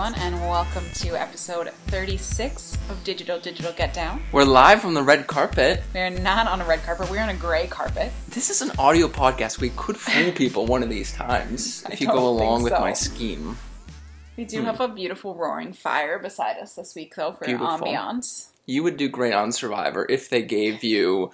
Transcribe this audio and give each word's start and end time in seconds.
everyone, 0.00 0.22
and 0.22 0.40
welcome 0.48 0.84
to 0.94 1.08
episode 1.10 1.68
36 1.88 2.78
of 2.88 3.04
Digital 3.04 3.38
Digital 3.38 3.70
Get 3.72 3.92
Down. 3.92 4.22
We're 4.32 4.44
live 4.44 4.80
from 4.80 4.94
the 4.94 5.02
red 5.02 5.26
carpet. 5.26 5.82
We're 5.92 6.08
not 6.08 6.46
on 6.46 6.62
a 6.62 6.64
red 6.64 6.82
carpet, 6.84 7.10
we're 7.10 7.20
on 7.20 7.28
a 7.28 7.34
gray 7.34 7.66
carpet. 7.66 8.10
This 8.30 8.48
is 8.48 8.62
an 8.62 8.70
audio 8.78 9.08
podcast. 9.08 9.60
We 9.60 9.68
could 9.70 9.98
fool 9.98 10.32
people 10.32 10.64
one 10.64 10.82
of 10.82 10.88
these 10.88 11.12
times 11.12 11.84
if 11.90 12.00
you 12.00 12.06
go 12.06 12.26
along 12.26 12.62
with 12.62 12.72
so. 12.72 12.80
my 12.80 12.94
scheme. 12.94 13.58
We 14.38 14.44
do 14.46 14.62
have 14.62 14.76
hmm. 14.76 14.82
a 14.84 14.88
beautiful 14.88 15.34
roaring 15.34 15.74
fire 15.74 16.18
beside 16.18 16.56
us 16.56 16.74
this 16.74 16.94
week, 16.94 17.14
though, 17.14 17.32
for 17.32 17.44
Beautiful. 17.44 17.68
ambiance. 17.68 18.49
You 18.70 18.82
would 18.84 18.96
do 18.96 19.08
great 19.08 19.34
on 19.34 19.52
Survivor 19.52 20.06
if 20.08 20.30
they 20.30 20.42
gave 20.42 20.84
you 20.84 21.30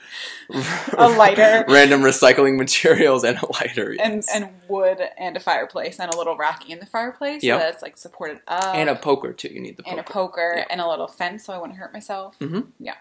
A 0.96 1.08
lighter. 1.08 1.64
random 1.68 2.00
recycling 2.02 2.56
materials, 2.56 3.24
and 3.24 3.38
a 3.38 3.52
lighter. 3.52 3.94
And, 4.00 4.14
yes. 4.16 4.28
and 4.34 4.48
wood 4.68 5.00
and 5.18 5.36
a 5.36 5.40
fireplace 5.40 5.98
and 6.00 6.12
a 6.12 6.16
little 6.16 6.36
rack 6.36 6.68
in 6.68 6.78
the 6.78 6.86
fireplace 6.86 7.42
Yep. 7.42 7.60
so 7.60 7.66
that's 7.66 7.82
like 7.82 7.96
supported 7.96 8.40
up 8.48 8.74
And 8.74 8.88
a 8.88 8.96
poker 8.96 9.32
too. 9.32 9.48
You 9.48 9.60
need 9.60 9.76
the 9.76 9.82
poker. 9.82 9.90
and 9.96 10.00
a 10.00 10.10
poker 10.10 10.54
Yeah. 10.56 10.64
and 10.70 10.80
a 10.80 10.88
little 10.88 11.08
fence 11.08 11.44
so 11.44 11.52
I 11.52 11.58
wouldn't 11.58 11.78
hurt 11.78 11.92
myself. 11.92 12.38
Mhm. 12.40 12.68
Yeah. 12.80 12.94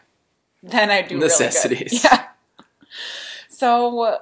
Then 0.61 0.91
I 0.91 1.01
do 1.01 1.17
Necessities. 1.17 2.03
Really. 2.03 2.15
Yeah. 2.19 2.25
So, 3.49 4.19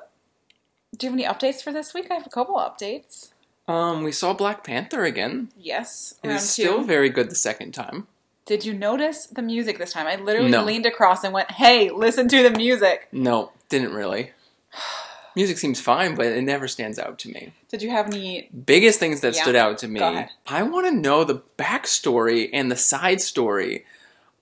do 0.97 1.07
you 1.07 1.11
have 1.11 1.19
any 1.19 1.27
updates 1.27 1.63
for 1.63 1.71
this 1.71 1.93
week? 1.93 2.07
I 2.11 2.15
have 2.15 2.27
a 2.27 2.29
couple 2.29 2.55
updates. 2.55 3.29
Um, 3.67 4.03
we 4.03 4.11
saw 4.11 4.33
Black 4.33 4.63
Panther 4.63 5.05
again. 5.05 5.49
Yes, 5.57 6.15
It 6.23 6.29
two. 6.29 6.37
still 6.39 6.83
very 6.83 7.09
good 7.09 7.29
the 7.29 7.35
second 7.35 7.71
time. 7.73 8.07
Did 8.45 8.65
you 8.65 8.73
notice 8.73 9.27
the 9.27 9.41
music 9.41 9.77
this 9.77 9.93
time? 9.93 10.05
I 10.07 10.15
literally 10.17 10.51
No. 10.51 10.63
leaned 10.65 10.85
across 10.85 11.23
and 11.23 11.33
went, 11.33 11.51
"Hey, 11.51 11.89
listen 11.89 12.27
to 12.29 12.43
the 12.43 12.51
music." 12.51 13.07
No, 13.11 13.51
didn't 13.69 13.93
really. 13.93 14.31
Music 15.35 15.57
seems 15.57 15.81
fine, 15.81 16.13
but 16.13 16.27
it 16.27 16.43
never 16.43 16.67
stands 16.67 16.99
out 16.99 17.17
to 17.19 17.29
me. 17.29 17.53
Did 17.69 17.81
you 17.81 17.89
have 17.89 18.05
any? 18.07 18.49
biggest 18.65 18.99
things 18.99 19.21
that 19.21 19.33
Yeah. 19.35 19.41
stood 19.41 19.55
out 19.55 19.79
to 19.79 19.87
me. 19.87 19.99
I 20.45 20.61
want 20.61 20.85
to 20.85 20.91
know 20.91 21.23
the 21.23 21.41
backstory 21.57 22.49
and 22.53 22.69
the 22.69 22.75
side 22.75 23.19
story 23.19 23.83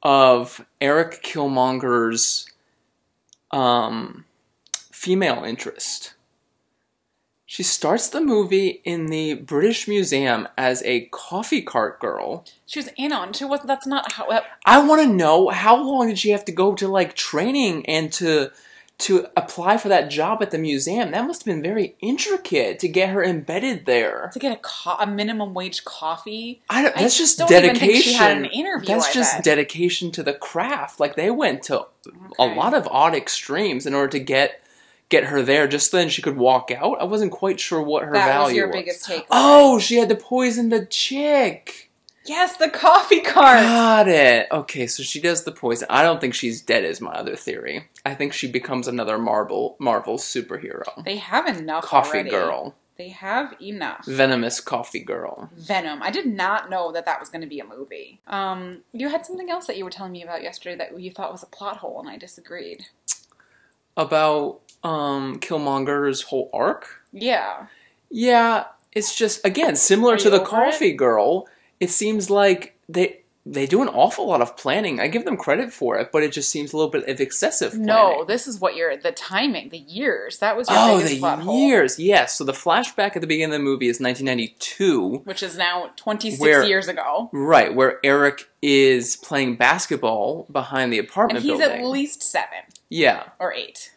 of 0.03 0.65
Eric 0.81 1.23
Killmonger's 1.23 2.45
um, 3.51 4.25
female 4.91 5.43
interest. 5.45 6.13
She 7.51 7.63
starts 7.63 8.07
the 8.07 8.21
movie 8.21 8.79
in 8.85 9.07
the 9.07 9.33
British 9.33 9.85
Museum 9.85 10.47
as 10.57 10.81
a 10.83 11.09
coffee 11.11 11.61
cart 11.61 11.99
girl. 11.99 12.45
She 12.65 12.79
was 12.79 12.87
in 12.95 13.11
on. 13.11 13.33
She 13.33 13.43
was. 13.43 13.59
That's 13.65 13.85
not 13.85 14.13
how. 14.13 14.29
That, 14.29 14.45
I 14.65 14.81
want 14.81 15.01
to 15.01 15.07
know 15.13 15.49
how 15.49 15.75
long 15.75 16.07
did 16.07 16.17
she 16.17 16.29
have 16.29 16.45
to 16.45 16.53
go 16.53 16.73
to 16.75 16.87
like 16.87 17.13
training 17.13 17.85
and 17.87 18.09
to 18.13 18.51
to 18.99 19.27
apply 19.35 19.75
for 19.75 19.89
that 19.89 20.09
job 20.09 20.41
at 20.41 20.51
the 20.51 20.57
museum? 20.57 21.11
That 21.11 21.27
must 21.27 21.41
have 21.43 21.53
been 21.53 21.61
very 21.61 21.97
intricate 21.99 22.79
to 22.79 22.87
get 22.87 23.09
her 23.09 23.21
embedded 23.21 23.85
there. 23.85 24.29
to 24.31 24.39
get 24.39 24.53
a 24.53 24.59
co- 24.61 24.95
a 24.97 25.05
minimum 25.05 25.53
wage 25.53 25.83
coffee. 25.83 26.61
I 26.69 26.83
don't, 26.83 26.95
I 26.95 27.01
that's 27.01 27.17
just 27.17 27.37
don't 27.37 27.51
even 27.51 27.63
dedication. 27.73 27.91
think 27.93 28.03
she 28.05 28.13
had 28.13 28.37
an 28.37 28.45
interview, 28.45 28.87
That's 28.87 29.09
I 29.09 29.11
just 29.11 29.35
bet. 29.35 29.43
dedication 29.43 30.11
to 30.13 30.23
the 30.23 30.33
craft. 30.35 31.01
Like 31.01 31.17
they 31.17 31.29
went 31.29 31.63
to 31.63 31.79
a 31.81 31.85
Okay. 32.39 32.55
lot 32.55 32.73
of 32.73 32.87
odd 32.89 33.13
extremes 33.13 33.85
in 33.85 33.93
order 33.93 34.07
to 34.11 34.19
get 34.19 34.63
get 35.11 35.25
her 35.25 35.43
there. 35.43 35.67
Just 35.67 35.91
then 35.91 36.09
she 36.09 36.23
could 36.23 36.37
walk 36.37 36.71
out. 36.71 36.99
I 36.99 37.03
wasn't 37.03 37.31
quite 37.31 37.59
sure 37.59 37.81
what 37.83 38.03
her 38.03 38.13
That 38.13 38.25
value 38.25 38.45
was 38.45 38.53
your 38.55 38.67
was. 38.67 38.75
biggest 38.75 39.07
takeaway. 39.07 39.25
Oh, 39.29 39.77
she 39.77 39.97
had 39.97 40.09
to 40.09 40.15
poison 40.15 40.69
the 40.69 40.85
chick. 40.87 41.89
Yes, 42.25 42.55
the 42.57 42.69
coffee 42.69 43.21
cart. 43.21 43.61
Got 43.63 44.07
it. 44.07 44.47
Okay, 44.51 44.85
so 44.87 45.01
she 45.03 45.19
does 45.19 45.43
the 45.43 45.51
poison. 45.51 45.87
I 45.89 46.03
don't 46.03 46.21
think 46.21 46.33
she's 46.35 46.61
dead. 46.61 46.83
Is 46.83 47.01
my 47.01 47.11
other 47.13 47.35
theory. 47.35 47.87
I 48.05 48.13
think 48.15 48.33
she 48.33 48.47
becomes 48.51 48.87
another 48.87 49.17
Marvel 49.17 49.75
Marvel 49.79 50.17
superhero. 50.17 51.03
They 51.03 51.17
have 51.17 51.47
enough 51.47 51.83
Coffee 51.83 52.09
already. 52.19 52.29
girl, 52.29 52.75
They 52.97 53.09
have 53.09 53.55
enough. 53.59 54.05
venomous 54.05 54.59
coffee 54.61 54.99
girl. 55.03 55.49
Venom. 55.57 56.03
I 56.03 56.11
did 56.11 56.27
not 56.27 56.69
know 56.69 56.91
that 56.91 57.05
that 57.05 57.19
was 57.19 57.29
going 57.29 57.41
to 57.41 57.47
be 57.47 57.59
a 57.59 57.65
movie. 57.65 58.19
Um, 58.27 58.83
you 58.93 59.09
had 59.09 59.25
something 59.25 59.49
else 59.49 59.65
that 59.65 59.77
you 59.77 59.83
were 59.83 59.89
telling 59.89 60.11
me 60.11 60.21
about 60.21 60.43
yesterday 60.43 60.75
that 60.77 60.99
you 61.01 61.09
thought 61.09 61.31
was 61.31 61.41
a 61.41 61.47
plot 61.47 61.77
hole, 61.77 61.99
and 61.99 62.07
I 62.07 62.17
disagreed. 62.17 62.85
About 63.97 64.61
um 64.83 65.39
Killmonger's 65.39 66.23
whole 66.23 66.49
arc. 66.53 67.01
Yeah. 67.13 67.67
Yeah, 68.09 68.65
it's 68.93 69.15
just 69.15 69.45
again 69.45 69.75
similar 69.75 70.15
Are 70.15 70.17
to 70.17 70.29
the 70.29 70.39
coffee 70.41 70.93
girl. 70.93 71.47
It 71.79 71.89
seems 71.89 72.29
like 72.29 72.75
they 72.89 73.17
they 73.43 73.65
do 73.65 73.81
an 73.81 73.87
awful 73.87 74.27
lot 74.27 74.39
of 74.41 74.55
planning. 74.55 74.99
I 74.99 75.07
give 75.07 75.25
them 75.25 75.35
credit 75.35 75.73
for 75.73 75.97
it, 75.97 76.11
but 76.11 76.21
it 76.21 76.31
just 76.31 76.49
seems 76.49 76.73
a 76.73 76.77
little 76.77 76.91
bit 76.91 77.07
of 77.09 77.19
excessive. 77.19 77.71
Planning. 77.71 77.87
No, 77.87 78.23
this 78.23 78.47
is 78.47 78.59
what 78.59 78.75
you're 78.75 78.95
the 78.95 79.11
timing, 79.13 79.69
the 79.69 79.79
years. 79.79 80.37
That 80.39 80.55
was 80.55 80.69
your 80.69 80.77
Oh, 80.77 80.97
biggest 80.97 81.13
the 81.15 81.19
plot 81.21 81.39
hole, 81.39 81.57
years. 81.57 81.97
Yes. 81.97 82.35
So 82.37 82.43
the 82.43 82.51
flashback 82.51 83.15
at 83.15 83.21
the 83.21 83.27
beginning 83.27 83.55
of 83.55 83.59
the 83.59 83.63
movie 83.63 83.87
is 83.87 83.99
1992. 83.99 85.21
which 85.23 85.41
is 85.41 85.57
now 85.57 85.89
26 85.95 86.39
Where- 86.39 86.63
years 86.63 86.87
ago, 86.87 87.29
Right, 87.33 87.73
where 87.73 87.99
Eric 88.03 88.47
is 88.61 89.15
playing 89.15 89.55
basketball 89.55 90.45
behind 90.51 90.93
the 90.93 90.99
apartment. 90.99 91.39
and 91.39 91.49
he's 91.49 91.59
building. 91.59 91.81
at 91.81 91.87
least 91.87 92.21
seven 92.21 92.59
yeah. 92.89 93.23
or 93.39 93.53
eight. 93.53 93.91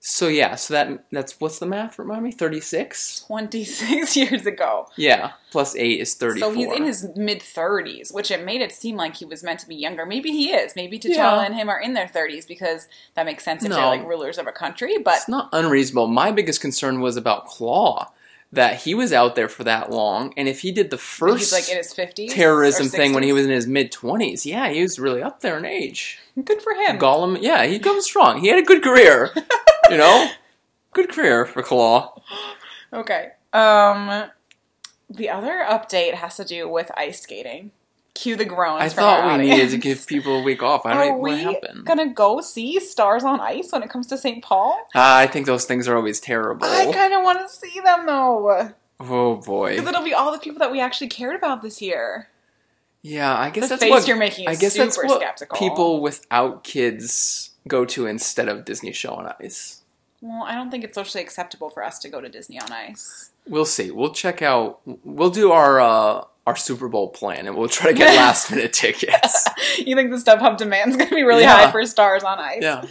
So 0.00 0.28
yeah, 0.28 0.54
so 0.54 0.74
that 0.74 1.04
that's 1.10 1.40
what's 1.40 1.58
the 1.58 1.66
math? 1.66 1.98
Remind 1.98 2.22
me, 2.22 2.30
thirty 2.30 2.60
six. 2.60 3.24
26 3.26 4.16
years 4.16 4.46
ago. 4.46 4.88
Yeah, 4.96 5.32
plus 5.50 5.74
eight 5.74 6.00
is 6.00 6.14
thirty. 6.14 6.38
So 6.40 6.52
he's 6.52 6.70
in 6.72 6.84
his 6.84 7.08
mid 7.16 7.40
30s, 7.40 8.14
which 8.14 8.30
it 8.30 8.44
made 8.44 8.60
it 8.60 8.70
seem 8.72 8.96
like 8.96 9.16
he 9.16 9.24
was 9.24 9.42
meant 9.42 9.58
to 9.60 9.68
be 9.68 9.74
younger. 9.74 10.06
Maybe 10.06 10.30
he 10.30 10.52
is. 10.52 10.76
Maybe 10.76 10.98
T'Challa 11.00 11.14
Yeah. 11.16 11.42
and 11.44 11.54
him 11.56 11.68
are 11.68 11.80
in 11.80 11.94
their 11.94 12.06
30s 12.06 12.46
because 12.46 12.86
that 13.14 13.26
makes 13.26 13.42
sense 13.44 13.64
if 13.64 13.70
No. 13.70 13.76
they're 13.76 13.86
like 13.86 14.06
rulers 14.06 14.38
of 14.38 14.46
a 14.46 14.52
country. 14.52 14.98
But 14.98 15.16
It's 15.16 15.28
not 15.28 15.48
unreasonable. 15.52 16.06
My 16.06 16.30
biggest 16.30 16.60
concern 16.60 17.00
was 17.00 17.16
about 17.16 17.46
Claw, 17.46 18.12
that 18.52 18.82
he 18.82 18.94
was 18.94 19.12
out 19.12 19.34
there 19.34 19.48
for 19.48 19.64
that 19.64 19.90
long, 19.90 20.32
and 20.36 20.48
if 20.48 20.60
he 20.60 20.70
did 20.70 20.90
the 20.90 20.96
first 20.96 21.38
he's 21.40 21.52
like 21.52 21.68
in 21.68 21.76
his 21.76 21.92
50s. 21.92 22.32
terrorism 22.32 22.86
thing 22.86 23.12
when 23.14 23.24
he 23.24 23.32
was 23.32 23.44
in 23.44 23.50
his 23.50 23.66
mid 23.66 23.90
twenties, 23.90 24.46
yeah, 24.46 24.68
he 24.70 24.80
was 24.80 24.98
really 25.00 25.22
up 25.22 25.40
there 25.40 25.58
in 25.58 25.64
age. 25.64 26.18
Good 26.42 26.62
for 26.62 26.72
him. 26.72 26.98
Gollum, 27.00 27.38
yeah, 27.42 27.66
he 27.66 27.80
comes 27.80 28.04
strong. 28.04 28.40
He 28.40 28.48
had 28.48 28.60
a 28.60 28.62
good 28.62 28.82
career, 28.82 29.30
you 29.90 29.96
know, 29.96 30.30
good 30.92 31.08
career 31.10 31.44
for 31.46 31.62
Claw. 31.62 32.14
Okay. 32.92 33.30
Um, 33.52 34.24
the 35.10 35.30
other 35.30 35.64
update 35.68 36.14
has 36.14 36.36
to 36.36 36.44
do 36.44 36.68
with 36.68 36.90
ice 36.96 37.20
skating. 37.22 37.72
Cue 38.14 38.34
the 38.34 38.44
groans. 38.44 38.82
I 38.82 38.88
thought 38.88 39.38
we 39.38 39.46
needed 39.46 39.70
to 39.70 39.78
give 39.78 40.04
people 40.06 40.40
a 40.40 40.42
week 40.42 40.60
off. 40.62 40.84
I 40.84 40.94
don't 40.94 41.06
know 41.06 41.12
what 41.18 41.22
we 41.22 41.38
happened. 41.42 41.84
gonna 41.84 42.12
go 42.12 42.40
see 42.40 42.80
Stars 42.80 43.22
on 43.22 43.38
Ice 43.40 43.70
when 43.70 43.84
it 43.84 43.90
comes 43.90 44.08
to 44.08 44.18
St. 44.18 44.42
Paul? 44.42 44.76
Ah, 44.94 45.18
I 45.18 45.28
think 45.28 45.46
those 45.46 45.66
things 45.66 45.86
are 45.86 45.94
always 45.96 46.18
terrible. 46.18 46.66
I 46.66 46.90
kind 46.92 47.14
of 47.14 47.22
want 47.22 47.38
to 47.38 47.48
see 47.48 47.78
them 47.78 48.06
though, 48.06 48.72
oh 48.98 49.36
boy. 49.36 49.76
because 49.76 49.88
it'll 49.88 50.02
be 50.02 50.14
all 50.14 50.32
the 50.32 50.38
people 50.40 50.58
that 50.58 50.72
we 50.72 50.80
actually 50.80 51.06
cared 51.08 51.36
about 51.36 51.62
this 51.62 51.80
year. 51.80 52.28
Yeah, 53.02 53.38
I 53.38 53.50
guess 53.50 53.64
The 53.64 53.68
that's 53.68 53.82
face 53.82 53.90
what 53.90 54.08
you're 54.08 54.16
making 54.16 54.48
I 54.48 54.56
guess 54.56 54.74
that's 54.76 54.96
what 54.96 55.20
skeptical. 55.20 55.56
people 55.56 56.00
without 56.00 56.64
kids 56.64 57.50
go 57.66 57.84
to 57.84 58.06
instead 58.06 58.48
of 58.48 58.64
Disney 58.64 58.92
Show 58.92 59.14
on 59.14 59.32
Ice. 59.40 59.82
Well, 60.20 60.42
I 60.44 60.54
don't 60.54 60.70
think 60.70 60.84
it's 60.84 60.94
socially 60.94 61.22
acceptable 61.22 61.70
for 61.70 61.82
us 61.84 61.98
to 62.00 62.08
go 62.08 62.20
to 62.20 62.28
Disney 62.28 62.60
on 62.60 62.70
Ice. 62.72 63.30
We'll 63.46 63.64
see. 63.64 63.90
We'll 63.90 64.12
check 64.12 64.42
out. 64.42 64.80
We'll 65.04 65.30
do 65.30 65.52
our 65.52 65.80
uh, 65.80 66.24
our 66.46 66.56
Super 66.56 66.88
Bowl 66.88 67.08
plan, 67.08 67.46
and 67.46 67.56
we'll 67.56 67.68
try 67.68 67.92
to 67.92 67.96
get 67.96 68.14
last 68.16 68.50
minute 68.50 68.72
tickets. 68.72 69.46
you 69.78 69.94
think 69.94 70.10
the 70.10 70.16
StubHub 70.16 70.56
demand's 70.56 70.96
going 70.96 71.08
to 71.08 71.14
be 71.14 71.22
really 71.22 71.42
Yeah. 71.42 71.66
high 71.66 71.70
for 71.70 71.84
Stars 71.86 72.24
on 72.24 72.38
Ice? 72.38 72.58
yeah. 72.62 72.84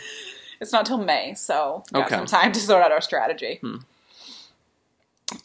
It's 0.59 0.71
not 0.73 0.85
till 0.87 0.97
May, 0.97 1.33
so 1.35 1.83
we 1.93 1.99
Okay. 2.01 2.15
some 2.15 2.25
time 2.25 2.51
to 2.51 2.59
sort 2.59 2.81
out 2.81 2.91
our 2.91 3.01
strategy. 3.01 3.59
Hmm. 3.61 3.75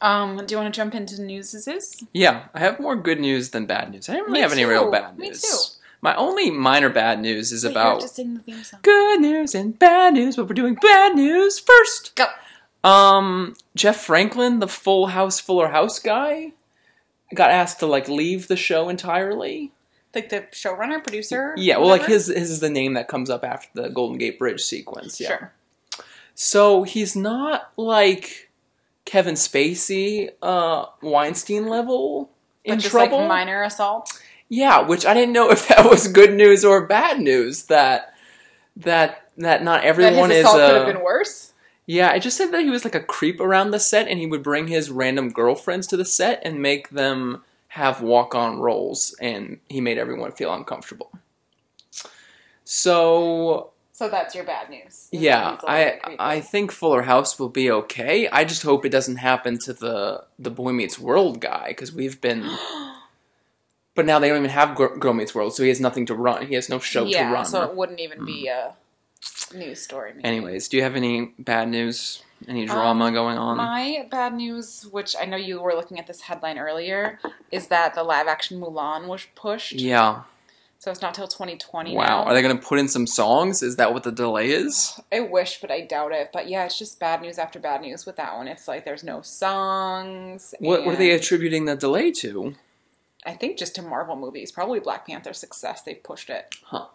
Um, 0.00 0.36
do 0.46 0.54
you 0.54 0.58
want 0.60 0.72
to 0.72 0.76
jump 0.78 0.94
into 0.94 1.20
news? 1.20 1.52
Is 1.54 2.02
Yeah, 2.12 2.46
I 2.54 2.60
have 2.60 2.78
more 2.78 2.94
good 2.96 3.18
news 3.20 3.50
than 3.50 3.66
bad 3.66 3.90
news. 3.90 4.08
I 4.08 4.12
don't 4.14 4.22
really 4.26 4.34
Me 4.34 4.40
have 4.40 4.52
any 4.52 4.64
real 4.64 4.84
too. 4.86 4.90
bad 4.92 5.18
Me 5.18 5.28
news. 5.28 5.76
My 6.02 6.14
only 6.16 6.50
minor 6.50 6.88
bad 6.90 7.20
news 7.20 7.52
is 7.52 7.64
Wait, 7.64 7.72
you 7.72 7.78
have 7.78 7.96
about 7.98 8.10
sing 8.10 8.34
the 8.34 8.40
theme 8.40 8.64
song. 8.64 8.80
good 8.82 9.20
news 9.20 9.54
and 9.54 9.78
bad 9.78 10.14
news, 10.14 10.34
but 10.36 10.48
we're 10.48 10.54
doing 10.54 10.74
bad 10.74 11.14
news 11.14 11.58
first. 11.60 12.14
Go. 12.16 12.26
Um, 12.82 13.54
Jeff 13.76 13.96
Franklin, 14.04 14.58
the 14.58 14.66
Full 14.66 15.06
House 15.06 15.38
Fuller 15.38 15.68
House 15.68 16.00
guy, 16.00 16.52
got 17.32 17.50
asked 17.50 17.78
to 17.80 17.86
like 17.86 18.08
leave 18.08 18.48
the 18.48 18.56
show 18.56 18.88
entirely. 18.88 19.70
Like 20.14 20.28
the 20.28 20.40
showrunner, 20.52 21.02
producer. 21.02 21.54
Yeah, 21.56 21.78
well, 21.78 21.88
like 21.88 22.04
his 22.04 22.26
his 22.26 22.50
is 22.50 22.60
the 22.60 22.68
name 22.68 22.94
that 22.94 23.06
comes 23.08 23.30
up 23.30 23.44
after 23.44 23.68
the 23.82 23.88
Golden 23.88 24.18
Gate 24.18 24.38
Bridge 24.38 24.60
sequence. 24.60 25.20
Yeah. 25.20 25.28
Sure. 25.28 25.52
So 26.34 26.82
he's 26.82 27.14
not 27.14 27.70
like 27.76 28.50
Kevin 29.04 29.36
Spacey, 29.36 30.30
uh, 30.42 30.86
Weinstein 31.00 31.68
level 31.68 32.30
in 32.64 32.74
But 32.76 32.80
just 32.82 32.90
trouble. 32.92 33.18
like 33.20 33.28
minor 33.28 33.62
assault. 33.62 34.20
Yeah, 34.52 34.82
which 34.82 35.06
I 35.06 35.14
didn't 35.14 35.32
know 35.32 35.50
if 35.50 35.68
that 35.68 35.88
was 35.88 36.08
good 36.08 36.34
news 36.34 36.62
or 36.62 36.86
bad 36.86 37.18
news. 37.18 37.64
That 37.64 38.14
that 38.76 39.30
that 39.38 39.64
not 39.64 39.82
everyone 39.82 40.28
That 40.28 40.36
his 40.36 40.38
is. 40.40 40.44
assault 40.44 40.56
could 40.60 40.76
have 40.76 40.94
been 40.94 41.02
worse. 41.02 41.54
Yeah, 41.86 42.10
I 42.10 42.18
just 42.18 42.36
said 42.36 42.52
that 42.52 42.60
he 42.62 42.68
was 42.68 42.84
like 42.84 42.94
a 42.94 43.00
creep 43.00 43.40
around 43.40 43.70
the 43.70 43.80
set, 43.80 44.08
and 44.08 44.18
he 44.18 44.26
would 44.26 44.42
bring 44.42 44.68
his 44.68 44.90
random 44.90 45.30
girlfriends 45.30 45.86
to 45.88 45.96
the 45.96 46.04
set 46.04 46.42
and 46.44 46.60
make 46.60 46.90
them 46.90 47.42
have 47.68 48.02
walk-on 48.02 48.60
roles, 48.60 49.16
and 49.22 49.58
he 49.70 49.80
made 49.80 49.96
everyone 49.96 50.32
feel 50.32 50.52
uncomfortable. 50.52 51.10
So 52.64 53.70
So 53.92 54.10
that's 54.10 54.34
your 54.34 54.44
bad 54.44 54.68
news. 54.68 55.08
Yeah, 55.12 55.52
he's 55.54 55.62
a 55.62 55.66
little 55.66 56.16
I. 56.20 56.36
I 56.36 56.40
think 56.40 56.72
Fuller 56.72 57.02
House 57.02 57.38
will 57.38 57.48
be 57.48 57.70
okay. 57.70 58.28
I 58.28 58.44
just 58.44 58.64
hope 58.64 58.84
it 58.84 58.90
doesn't 58.90 59.16
happen 59.16 59.58
to 59.60 59.72
the 59.72 60.24
the 60.38 60.50
Boy 60.50 60.72
Meets 60.72 60.98
World 60.98 61.40
guy 61.40 61.68
because 61.68 61.90
we've 61.90 62.20
been. 62.20 62.42
But 63.94 64.06
now 64.06 64.18
they 64.18 64.28
don't 64.28 64.38
even 64.38 64.50
have 64.50 64.74
Gr- 64.74 64.96
Girl 64.98 65.12
Meets 65.12 65.34
World, 65.34 65.54
so 65.54 65.62
he 65.62 65.68
has 65.68 65.80
nothing 65.80 66.06
to 66.06 66.14
run. 66.14 66.46
He 66.46 66.54
has 66.54 66.68
no 66.68 66.78
show 66.78 67.04
yeah, 67.04 67.28
to 67.28 67.34
run. 67.34 67.44
so 67.44 67.62
it 67.62 67.74
wouldn't 67.76 68.00
even 68.00 68.24
be 68.24 68.48
a 68.48 68.74
news 69.54 69.82
story. 69.82 70.12
maybe. 70.14 70.24
Anyways, 70.26 70.68
do 70.68 70.76
you 70.78 70.82
have 70.82 70.96
any 70.96 71.32
bad 71.38 71.68
news? 71.68 72.22
Any 72.48 72.66
drama 72.66 73.04
Um, 73.04 73.12
going 73.14 73.38
on? 73.38 73.56
My 73.58 74.08
bad 74.10 74.34
news, 74.34 74.88
which 74.90 75.14
I 75.20 75.26
know 75.26 75.36
you 75.36 75.60
were 75.60 75.74
looking 75.74 75.98
at 76.00 76.06
this 76.08 76.22
headline 76.22 76.58
earlier, 76.58 77.20
is 77.52 77.68
that 77.68 77.94
the 77.94 78.02
live 78.02 78.26
action 78.26 78.60
Mulan 78.60 79.06
was 79.06 79.26
pushed. 79.36 79.74
yeah. 79.74 80.22
So 80.80 80.90
it's 80.90 81.00
not 81.00 81.14
till 81.14 81.28
2020 81.28 81.94
Wow. 81.94 82.04
now. 82.04 82.22
Are 82.24 82.34
they 82.34 82.42
going 82.42 82.58
to 82.58 82.60
put 82.66 82.80
in 82.80 82.88
some 82.88 83.06
songs? 83.06 83.62
Is 83.62 83.76
that 83.76 83.92
what 83.94 84.02
the 84.02 84.10
delay 84.10 84.50
is? 84.50 84.98
I 85.12 85.20
wish, 85.20 85.60
but 85.60 85.70
I 85.70 85.82
doubt 85.82 86.10
it. 86.10 86.30
But 86.32 86.48
yeah, 86.48 86.64
it's 86.64 86.76
just 86.76 86.98
bad 86.98 87.22
news 87.22 87.38
after 87.38 87.60
bad 87.60 87.82
news 87.82 88.04
with 88.04 88.16
that 88.16 88.34
one. 88.34 88.48
It's 88.48 88.66
like 88.66 88.84
there's 88.84 89.04
no 89.04 89.22
songs. 89.22 90.54
What, 90.58 90.84
what 90.84 90.94
are 90.94 90.98
they 90.98 91.12
attributing 91.12 91.66
the 91.66 91.76
delay 91.76 92.10
to? 92.12 92.56
I 93.24 93.34
think 93.34 93.56
just 93.58 93.74
to 93.76 93.82
Marvel 93.82 94.16
movies. 94.16 94.50
Probably 94.52 94.80
Black 94.80 95.06
Panther's 95.06 95.38
success. 95.38 95.82
They've 95.82 96.02
pushed 96.02 96.28
it. 96.30 96.54
Huh. 96.64 96.86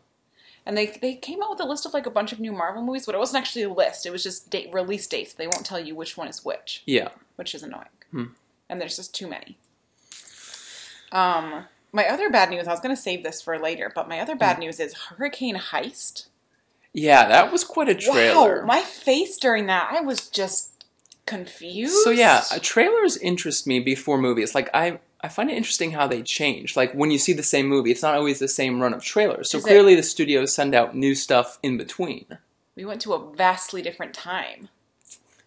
And 0.65 0.77
they 0.77 0.88
they 0.88 1.15
came 1.15 1.41
out 1.41 1.51
with 1.51 1.62
a 1.62 1.65
list 1.65 1.85
of 1.85 1.94
like 1.94 2.06
a 2.06 2.12
bunch 2.12 2.31
of 2.33 2.39
new 2.41 2.51
Marvel 2.51 2.81
movies, 2.83 3.06
but 3.06 3.15
it 3.15 3.19
wasn't 3.19 3.41
actually 3.41 3.63
a 3.63 3.69
list. 3.74 4.06
It 4.06 4.12
was 4.12 4.24
just 4.24 4.50
date 4.50 4.69
release 4.74 5.07
dates. 5.07 5.33
They 5.33 5.47
won't 5.47 5.65
tell 5.65 5.79
you 5.79 5.95
which 5.95 6.18
one 6.18 6.27
is 6.27 6.44
which, 6.44 6.83
Yeah. 6.85 7.09
which 7.38 7.56
is 7.56 7.63
annoying. 7.63 7.85
Hmm. 8.12 8.25
And 8.69 8.81
there's 8.81 8.97
just 8.97 9.15
too 9.15 9.27
many. 9.27 9.57
Um, 11.12 11.65
my 11.94 12.06
other 12.07 12.30
bad 12.30 12.50
news. 12.50 12.68
I 12.68 12.71
was 12.71 12.80
gonna 12.81 12.97
save 12.97 13.23
this 13.23 13.41
for 13.41 13.57
later, 13.57 13.91
but 13.95 14.09
my 14.09 14.19
other 14.19 14.33
Hmm. 14.33 14.39
bad 14.39 14.59
news 14.59 14.80
is 14.80 14.94
Hurricane 14.94 15.56
Heist. 15.57 16.25
Yeah, 16.94 17.27
that 17.27 17.51
was 17.51 17.63
quite 17.63 17.89
a 17.89 17.95
trailer. 17.95 18.62
Wow, 18.62 18.65
my 18.65 18.81
face 18.81 19.38
during 19.38 19.68
that, 19.68 19.89
I 19.91 20.01
was 20.01 20.27
just 20.27 20.71
confused. 21.25 22.03
So 22.03 22.09
yeah, 22.09 22.44
uh, 22.51 22.59
trailers 22.62 23.18
interest 23.18 23.68
me 23.68 23.80
before 23.80 24.18
movies. 24.18 24.56
Like 24.56 24.69
I, 24.73 25.00
I 25.27 25.29
find 25.29 25.50
it 25.51 25.57
interesting 25.57 25.91
how 25.91 26.07
they 26.07 26.21
change. 26.21 26.77
Like 26.77 26.94
when 26.94 27.12
you 27.12 27.18
see 27.18 27.33
the 27.33 27.44
same 27.44 27.68
movie, 27.68 27.91
it's 27.91 28.01
not 28.01 28.15
always 28.15 28.39
the 28.39 28.47
same 28.47 28.79
run 28.81 28.94
of 28.94 29.03
trailers. 29.03 29.50
So 29.51 29.57
Is 29.57 29.65
it- 29.65 29.68
clearly, 29.68 29.94
the 29.94 30.01
studios 30.03 30.53
send 30.53 30.74
out 30.74 30.95
new 30.95 31.15
stuff 31.15 31.59
in 31.62 31.75
between. 31.77 32.25
we 32.77 32.85
went 32.85 33.01
to 33.01 33.12
a 33.13 33.33
vastly 33.35 33.81
different 33.81 34.13
time. 34.13 34.69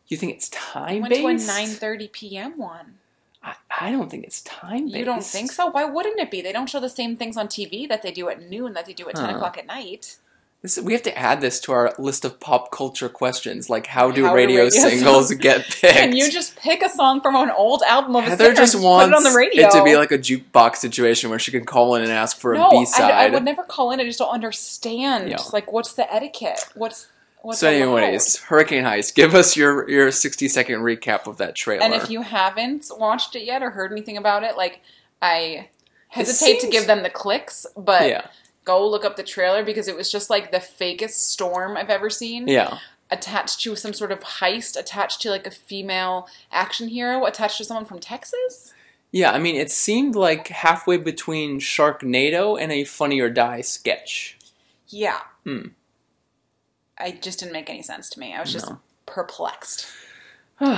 You 0.09 0.19
think 0.19 0.35
it's 0.35 0.51
time? 0.51 0.97
We 1.09 1.23
went 1.23 1.41
to 1.41 1.51
a 1.53 1.55
9:30 1.57 2.13
p.m. 2.13 2.59
one. 2.59 2.99
I, 3.43 3.55
I 3.81 3.91
don't 3.91 4.11
think 4.11 4.25
it's 4.25 4.43
time 4.43 4.85
based. 4.87 4.97
You 4.99 5.05
don't 5.07 5.25
think 5.25 5.51
so? 5.51 5.69
Why 5.71 5.85
wouldn't 5.87 6.19
it 6.21 6.31
be? 6.31 6.43
They 6.43 6.53
don't 6.53 6.69
show 6.69 6.81
the 6.81 6.91
same 6.91 7.17
things 7.17 7.39
on 7.39 7.49
TV 7.49 7.89
that 7.89 8.03
they 8.03 8.11
do 8.11 8.29
at 8.29 8.43
noon 8.51 8.75
that 8.75 8.85
they 8.85 8.93
do 8.93 9.09
at 9.09 9.15
10 9.17 9.25
Huh. 9.31 9.37
o'clock 9.37 9.57
at 9.57 9.67
night. 9.67 10.19
This, 10.63 10.79
we 10.79 10.93
have 10.93 11.03
to 11.05 11.17
add 11.19 11.41
this 11.41 11.59
to 11.61 11.73
our 11.73 11.95
list 11.99 12.27
of 12.27 12.39
pop 12.39 12.71
culture 12.71 13.09
questions, 13.09 13.71
like 13.71 13.87
how 13.87 14.11
do 14.11 14.25
How 14.25 14.31
do 14.33 14.37
radio, 14.37 14.65
radio 14.65 14.69
singles 14.89 15.29
songs- 15.29 15.41
get 15.41 15.65
picked? 15.65 15.95
Can 15.95 16.15
you 16.15 16.31
just 16.31 16.55
pick 16.57 16.83
a 16.83 16.91
song 16.91 17.23
from 17.23 17.35
an 17.37 17.51
old 17.51 17.83
album 17.89 18.15
of 18.17 18.25
a 18.25 18.29
Heather 18.29 18.45
singer 18.45 18.57
just 18.57 18.75
and 18.75 18.85
wants 18.85 19.07
put 19.07 19.13
it 19.15 19.17
on 19.27 19.33
the 19.33 19.37
radio? 19.39 19.69
it 19.69 19.73
to 19.73 19.83
be 19.85 19.97
like 19.97 20.13
a 20.13 20.19
jukebox 20.19 20.77
situation 20.77 21.31
where 21.31 21.39
she 21.39 21.51
can 21.51 21.65
call 21.65 21.95
in 21.95 22.03
and 22.03 22.13
ask 22.13 22.37
for 22.39 22.55
no, 22.55 22.67
a 22.67 22.71
B 22.71 22.77
I, 22.77 22.81
I 22.81 22.85
side. 22.85 23.33
would 23.33 23.43
never 23.45 23.63
call 23.63 23.91
in. 23.91 24.01
I 24.01 24.05
just 24.05 24.19
don't 24.19 24.29
understand. 24.33 25.31
Yeah. 25.31 25.39
Like, 25.51 25.73
what's 25.73 25.95
the 25.95 26.13
etiquette? 26.13 26.69
What's 26.75 27.09
what's 27.41 27.61
So, 27.61 27.71
allowed? 27.71 28.03
anyways, 28.03 28.37
Hurricane 28.41 28.85
Heist. 28.85 29.15
Give 29.15 29.35
us 29.35 29.57
your 29.57 29.89
your 29.89 30.11
sixty 30.11 30.47
second 30.47 30.81
recap 30.81 31.27
of 31.27 31.39
that 31.39 31.55
trailer. 31.55 31.83
And 31.85 31.95
if 31.95 32.11
you 32.11 32.21
haven't 32.21 32.89
watched 32.99 33.35
it 33.35 33.45
yet 33.45 33.63
or 33.63 33.71
heard 33.71 33.93
anything 33.93 34.19
about 34.19 34.43
it, 34.45 34.59
like 34.59 34.83
I 35.23 35.71
hesitate 36.09 36.57
to 36.57 36.61
seems- 36.63 36.73
give 36.73 36.87
them 36.87 37.03
the 37.03 37.09
clicks, 37.09 37.65
but 37.79 38.09
yeah, 38.11 38.27
go 38.71 38.77
look 38.89 39.05
up 39.05 39.17
the 39.17 39.23
trailer 39.35 39.63
because 39.65 39.89
it 39.89 39.97
was 39.97 40.11
just 40.17 40.29
like 40.31 40.51
the 40.51 40.59
fakest 40.81 41.19
storm 41.33 41.77
I've 41.77 41.91
ever 41.91 42.11
seen. 42.11 42.47
yeah, 42.49 42.79
Attached 43.11 43.61
to 43.63 43.75
some 43.77 43.93
sort 43.93 44.13
of 44.13 44.21
heist, 44.21 44.77
attached 44.79 45.21
to 45.23 45.31
like 45.31 45.47
a 45.47 45.51
female 45.51 46.29
action 46.53 46.89
hero, 46.89 47.25
attached 47.27 47.59
to 47.59 47.65
someone 47.65 47.85
from 47.85 47.99
Texas. 47.99 48.73
yeah. 49.13 49.33
I 49.33 49.39
mean, 49.39 49.57
it 49.57 49.71
seemed 49.71 50.15
like 50.15 50.47
halfway 50.49 50.97
between 50.97 51.59
Sharknado 51.61 52.57
and 52.61 52.71
a 52.71 52.85
Funny 52.85 53.19
or 53.21 53.29
Die 53.31 53.63
sketch. 53.63 54.39
Yeah. 54.89 55.21
Hmm. 55.45 55.69
I 56.99 57.11
just 57.13 57.39
didn't 57.41 57.53
make 57.55 57.69
any 57.71 57.83
sense 57.83 58.09
to 58.11 58.21
me. 58.21 58.35
I 58.35 58.41
was 58.41 58.53
just 58.53 58.69
No. 58.71 58.79
perplexed. 59.07 59.87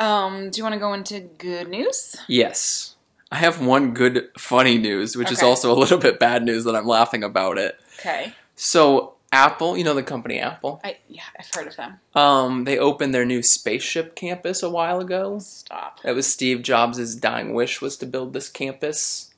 Um, 0.00 0.50
do 0.50 0.58
you 0.58 0.62
want 0.62 0.74
to 0.74 0.78
go 0.78 0.92
into 0.92 1.18
good 1.20 1.68
news? 1.68 2.14
yes, 2.28 2.94
I 3.30 3.36
have 3.36 3.60
one 3.64 3.92
good 3.92 4.28
funny 4.38 4.78
news, 4.78 5.16
which 5.16 5.30
is 5.30 5.42
also 5.42 5.70
a 5.72 5.76
little 5.78 5.98
bit 5.98 6.18
bad 6.18 6.42
news 6.44 6.64
that 6.64 6.74
I'm 6.74 6.86
laughing 6.86 7.22
about 7.22 7.58
it. 7.58 7.78
Okay. 7.98 8.32
So 8.56 9.14
Apple, 9.30 9.76
you 9.76 9.84
know 9.84 9.92
the 9.94 10.02
company 10.02 10.38
Apple, 10.40 10.80
I 10.82 10.96
yeah, 11.08 11.22
I've 11.38 11.50
heard 11.54 11.66
of 11.66 11.76
them. 11.76 12.00
um, 12.14 12.64
they 12.64 12.78
opened 12.78 13.12
their 13.14 13.26
new 13.26 13.42
spaceship 13.42 14.14
campus 14.16 14.62
a 14.62 14.70
while 14.70 15.00
ago. 15.00 15.38
Stop. 15.40 16.00
It 16.04 16.12
was 16.12 16.26
Steve 16.26 16.62
Jobs' 16.62 17.14
dying 17.16 17.52
wish 17.52 17.82
was 17.82 17.96
to 17.98 18.06
build 18.06 18.32
this 18.32 18.48
campus, 18.48 19.34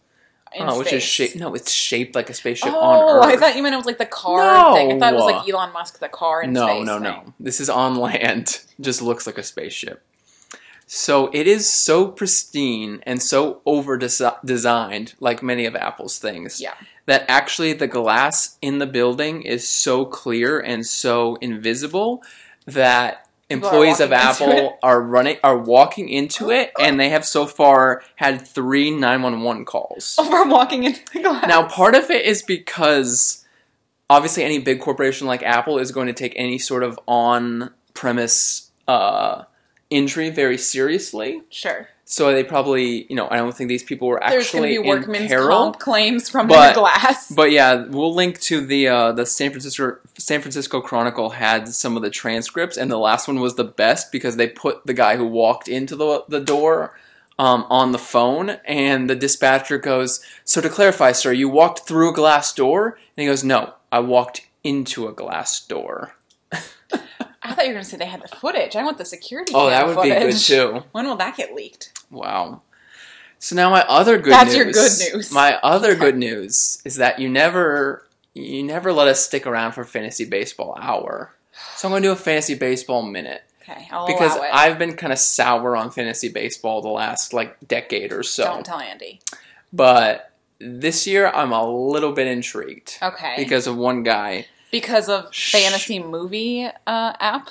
uh, 0.56 0.76
which 0.76 0.92
is 0.92 1.02
shaped. 1.02 1.34
No, 1.34 1.54
it's 1.54 1.72
shaped 1.72 2.14
like 2.14 2.30
a 2.30 2.34
spaceship 2.34 2.72
Oh, 2.72 2.78
on 2.78 3.16
Earth. 3.28 3.34
I 3.34 3.36
thought 3.36 3.56
you 3.56 3.62
meant 3.64 3.74
it 3.74 3.78
was 3.78 3.86
like 3.86 3.98
the 3.98 4.06
car 4.06 4.38
No. 4.44 4.74
thing. 4.76 4.92
I 4.92 4.98
thought 5.00 5.12
it 5.12 5.16
was 5.16 5.24
like 5.32 5.48
Elon 5.52 5.72
Musk, 5.72 5.98
the 5.98 6.08
car 6.08 6.42
in 6.44 6.52
no, 6.52 6.66
space. 6.68 6.86
no, 6.86 6.94
thing. 6.94 7.02
no. 7.02 7.34
This 7.40 7.60
is 7.60 7.68
on 7.68 7.96
land. 7.96 8.60
Just 8.80 9.02
looks 9.02 9.26
like 9.26 9.38
a 9.38 9.42
spaceship. 9.42 10.02
So 10.92 11.30
it 11.32 11.46
is 11.46 11.70
so 11.70 12.08
pristine 12.08 13.00
and 13.04 13.22
so 13.22 13.60
over 13.64 13.96
designed, 13.96 15.14
like 15.20 15.40
many 15.40 15.64
of 15.64 15.76
Apple's 15.76 16.18
things, 16.18 16.60
Yeah. 16.60 16.74
that 17.06 17.24
actually 17.28 17.74
the 17.74 17.86
glass 17.86 18.58
in 18.60 18.78
the 18.78 18.88
building 18.88 19.42
is 19.42 19.68
so 19.68 20.04
clear 20.04 20.58
and 20.58 20.84
so 20.84 21.36
invisible 21.36 22.24
that 22.66 23.28
employees 23.48 24.00
of 24.00 24.10
Apple 24.10 24.78
are 24.82 25.00
running 25.00 25.36
are 25.44 25.56
walking 25.56 26.08
into 26.08 26.50
it 26.50 26.72
and 26.80 26.98
they 26.98 27.10
have 27.10 27.24
so 27.24 27.46
far 27.46 28.02
had 28.16 28.44
three 28.44 28.90
911 28.90 29.64
calls. 29.66 30.16
Over 30.18 30.42
walking 30.46 30.82
into 30.82 31.02
the 31.12 31.20
glass. 31.20 31.46
Now, 31.46 31.68
part 31.68 31.94
of 31.94 32.10
it 32.10 32.24
is 32.24 32.42
because 32.42 33.46
obviously 34.10 34.42
any 34.42 34.58
big 34.58 34.80
corporation 34.80 35.28
like 35.28 35.44
Apple 35.44 35.78
is 35.78 35.92
going 35.92 36.08
to 36.08 36.12
take 36.12 36.32
any 36.34 36.58
sort 36.58 36.82
of 36.82 36.98
on-premise 37.06 38.72
uh, 38.88 39.44
injury 39.90 40.30
very 40.30 40.56
seriously. 40.58 41.42
Sure. 41.50 41.88
So 42.04 42.32
they 42.32 42.42
probably, 42.42 43.06
you 43.08 43.14
know, 43.14 43.28
I 43.30 43.36
don't 43.36 43.56
think 43.56 43.68
these 43.68 43.84
people 43.84 44.08
were 44.08 44.20
actually 44.20 44.36
There's 44.38 44.52
going 44.52 44.62
to 44.64 44.68
actually 44.70 44.82
be 44.82 44.88
in 44.88 44.96
workman's 44.98 45.30
peril. 45.30 45.48
comp 45.58 45.78
claims 45.78 46.28
from 46.28 46.48
But- 46.48 46.60
their 46.60 46.74
glass. 46.74 47.30
But 47.30 47.52
yeah, 47.52 47.84
we'll 47.86 48.12
link 48.14 48.40
to 48.42 48.60
the 48.60 48.88
uh, 48.88 49.12
the 49.12 49.24
San 49.26 49.50
Francisco 49.50 49.96
San 50.18 50.40
Francisco 50.40 50.80
Chronicle 50.80 51.30
had 51.30 51.68
some 51.68 51.96
of 51.96 52.02
the 52.02 52.10
transcripts, 52.10 52.76
and 52.76 52.90
the 52.90 52.98
last 52.98 53.28
one 53.28 53.38
was 53.40 53.54
the 53.54 53.64
best 53.64 54.10
because 54.10 54.34
they 54.36 54.48
put 54.48 54.86
the 54.86 54.94
guy 54.94 55.16
who 55.16 55.24
walked 55.24 55.68
into 55.68 55.94
the 55.94 56.24
the 56.28 56.40
door 56.40 56.98
um, 57.38 57.64
on 57.70 57.92
the 57.92 57.98
phone, 57.98 58.50
and 58.64 59.08
the 59.08 59.14
dispatcher 59.14 59.78
goes, 59.78 60.20
"So 60.44 60.60
to 60.60 60.68
clarify, 60.68 61.12
sir, 61.12 61.30
you 61.32 61.48
walked 61.48 61.80
through 61.86 62.10
a 62.10 62.14
glass 62.14 62.52
door?" 62.52 62.98
And 63.16 63.22
he 63.22 63.26
goes, 63.26 63.44
"No, 63.44 63.74
I 63.92 64.00
walked 64.00 64.42
into 64.64 65.06
a 65.06 65.12
glass 65.12 65.60
door." 65.64 66.16
I 67.50 67.54
thought 67.54 67.64
you 67.64 67.70
were 67.70 67.74
going 67.74 67.84
to 67.84 67.90
say 67.90 67.96
they 67.96 68.06
had 68.06 68.22
the 68.22 68.28
footage. 68.28 68.76
I 68.76 68.84
want 68.84 68.98
the 68.98 69.04
security. 69.04 69.52
Footage. 69.52 69.66
Oh, 69.66 69.70
that 69.70 69.86
would 69.86 70.02
be 70.02 70.08
good 70.10 70.22
footage. 70.32 70.46
too. 70.46 70.82
When 70.92 71.06
will 71.06 71.16
that 71.16 71.36
get 71.36 71.54
leaked? 71.54 71.92
Wow. 72.10 72.62
So 73.38 73.56
now 73.56 73.70
my 73.70 73.82
other 73.88 74.18
good 74.18 74.32
That's 74.32 74.54
news. 74.54 74.56
your 74.56 74.66
good 74.66 75.14
news. 75.16 75.32
My 75.32 75.58
other 75.62 75.94
good 75.94 76.16
news 76.16 76.82
is 76.84 76.96
that 76.96 77.18
you 77.18 77.28
never 77.28 78.06
you 78.34 78.62
never 78.62 78.92
let 78.92 79.08
us 79.08 79.24
stick 79.24 79.46
around 79.46 79.72
for 79.72 79.84
fantasy 79.84 80.24
baseball 80.24 80.76
hour. 80.80 81.34
So 81.76 81.88
I'm 81.88 81.92
going 81.92 82.02
to 82.02 82.08
do 82.08 82.12
a 82.12 82.16
fantasy 82.16 82.54
baseball 82.54 83.02
minute 83.02 83.42
Okay, 83.62 83.88
I'll 83.90 84.06
because 84.06 84.36
allow 84.36 84.44
it. 84.44 84.54
I've 84.54 84.78
been 84.78 84.94
kind 84.96 85.12
of 85.12 85.18
sour 85.18 85.76
on 85.76 85.90
fantasy 85.90 86.28
baseball 86.28 86.82
the 86.82 86.88
last 86.88 87.32
like 87.32 87.56
decade 87.66 88.12
or 88.12 88.22
so. 88.22 88.44
Don't 88.44 88.64
tell 88.66 88.80
Andy. 88.80 89.20
But 89.72 90.32
this 90.58 91.06
year 91.06 91.28
I'm 91.28 91.52
a 91.52 91.66
little 91.70 92.12
bit 92.12 92.26
intrigued 92.26 92.98
Okay. 93.02 93.34
because 93.38 93.66
of 93.66 93.76
one 93.76 94.02
guy. 94.02 94.46
Because 94.70 95.08
of 95.08 95.34
Shh. 95.34 95.52
fantasy 95.52 95.98
movie 95.98 96.64
uh, 96.64 97.12
app. 97.20 97.50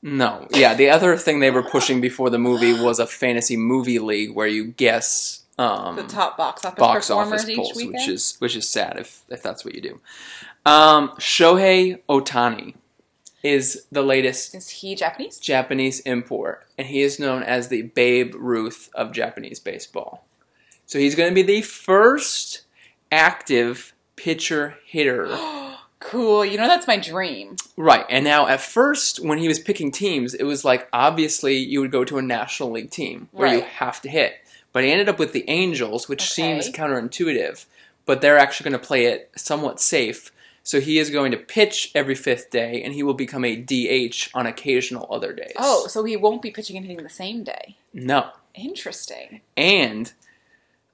No, 0.00 0.46
yeah, 0.50 0.74
the 0.74 0.90
other 0.90 1.16
thing 1.16 1.40
they 1.40 1.50
were 1.50 1.62
pushing 1.62 2.00
before 2.00 2.30
the 2.30 2.38
movie 2.38 2.72
was 2.72 3.00
a 3.00 3.06
fantasy 3.06 3.56
movie 3.56 3.98
league 3.98 4.32
where 4.32 4.46
you 4.46 4.66
guess 4.66 5.44
um, 5.58 5.96
The 5.96 6.04
top 6.04 6.36
box 6.36 6.64
office 6.64 6.78
box 6.78 7.08
performers 7.08 7.42
office 7.42 7.50
each 7.50 7.56
polls, 7.56 7.84
which 7.84 8.08
is 8.08 8.36
which 8.38 8.56
is 8.56 8.68
sad 8.68 8.96
if 8.96 9.24
if 9.28 9.42
that's 9.42 9.64
what 9.64 9.74
you 9.74 9.80
do. 9.80 10.00
Um, 10.64 11.08
Shohei 11.18 12.00
Ohtani 12.08 12.74
is 13.42 13.86
the 13.90 14.02
latest 14.02 14.54
is 14.54 14.68
he 14.68 14.94
Japanese? 14.94 15.38
Japanese 15.40 15.98
import, 16.00 16.64
and 16.78 16.86
he 16.86 17.02
is 17.02 17.18
known 17.18 17.42
as 17.42 17.68
the 17.68 17.82
Babe 17.82 18.34
Ruth 18.36 18.88
of 18.94 19.10
Japanese 19.10 19.58
baseball. 19.58 20.24
So 20.86 21.00
he's 21.00 21.16
going 21.16 21.28
to 21.28 21.34
be 21.34 21.42
the 21.42 21.62
first 21.62 22.62
active 23.10 23.94
pitcher 24.14 24.76
hitter. 24.86 25.26
cool. 26.00 26.44
You 26.44 26.56
know 26.58 26.66
that's 26.68 26.86
my 26.86 26.96
dream. 26.96 27.56
Right, 27.76 28.04
and 28.08 28.24
now 28.24 28.46
at 28.46 28.60
first, 28.60 29.18
when 29.24 29.38
he 29.38 29.48
was 29.48 29.58
picking 29.58 29.90
teams, 29.90 30.34
it 30.34 30.44
was 30.44 30.64
like 30.64 30.88
obviously 30.92 31.56
you 31.56 31.80
would 31.80 31.90
go 31.92 32.04
to 32.04 32.18
a 32.18 32.22
National 32.22 32.70
League 32.70 32.90
team 32.90 33.28
where 33.32 33.48
you 33.52 33.60
Right. 33.60 33.68
have 33.68 34.00
to 34.02 34.08
hit. 34.08 34.34
But 34.72 34.84
he 34.84 34.90
ended 34.92 35.08
up 35.08 35.18
with 35.18 35.32
the 35.32 35.48
Angels, 35.48 36.08
which 36.08 36.22
Okay. 36.22 36.28
seems 36.60 36.70
counterintuitive, 36.70 37.64
but 38.06 38.20
they're 38.20 38.38
actually 38.38 38.70
going 38.70 38.80
to 38.80 38.86
play 38.86 39.06
it 39.06 39.30
somewhat 39.36 39.80
safe. 39.80 40.30
So 40.62 40.80
he 40.80 40.98
is 40.98 41.08
going 41.08 41.30
to 41.32 41.38
pitch 41.38 41.90
every 41.94 42.14
fifth 42.14 42.50
day, 42.50 42.82
and 42.82 42.92
he 42.92 43.02
will 43.02 43.14
become 43.14 43.42
a 43.44 43.56
DH 43.56 44.28
on 44.34 44.46
occasional 44.46 45.08
other 45.10 45.32
days. 45.32 45.52
Oh, 45.56 45.86
so 45.86 46.04
he 46.04 46.14
won't 46.16 46.42
be 46.42 46.50
pitching 46.50 46.76
and 46.76 46.84
hitting 46.84 47.02
the 47.02 47.08
same 47.10 47.42
day. 47.42 47.76
no! 47.94 48.28
Interesting. 48.54 49.40
And 49.56 50.12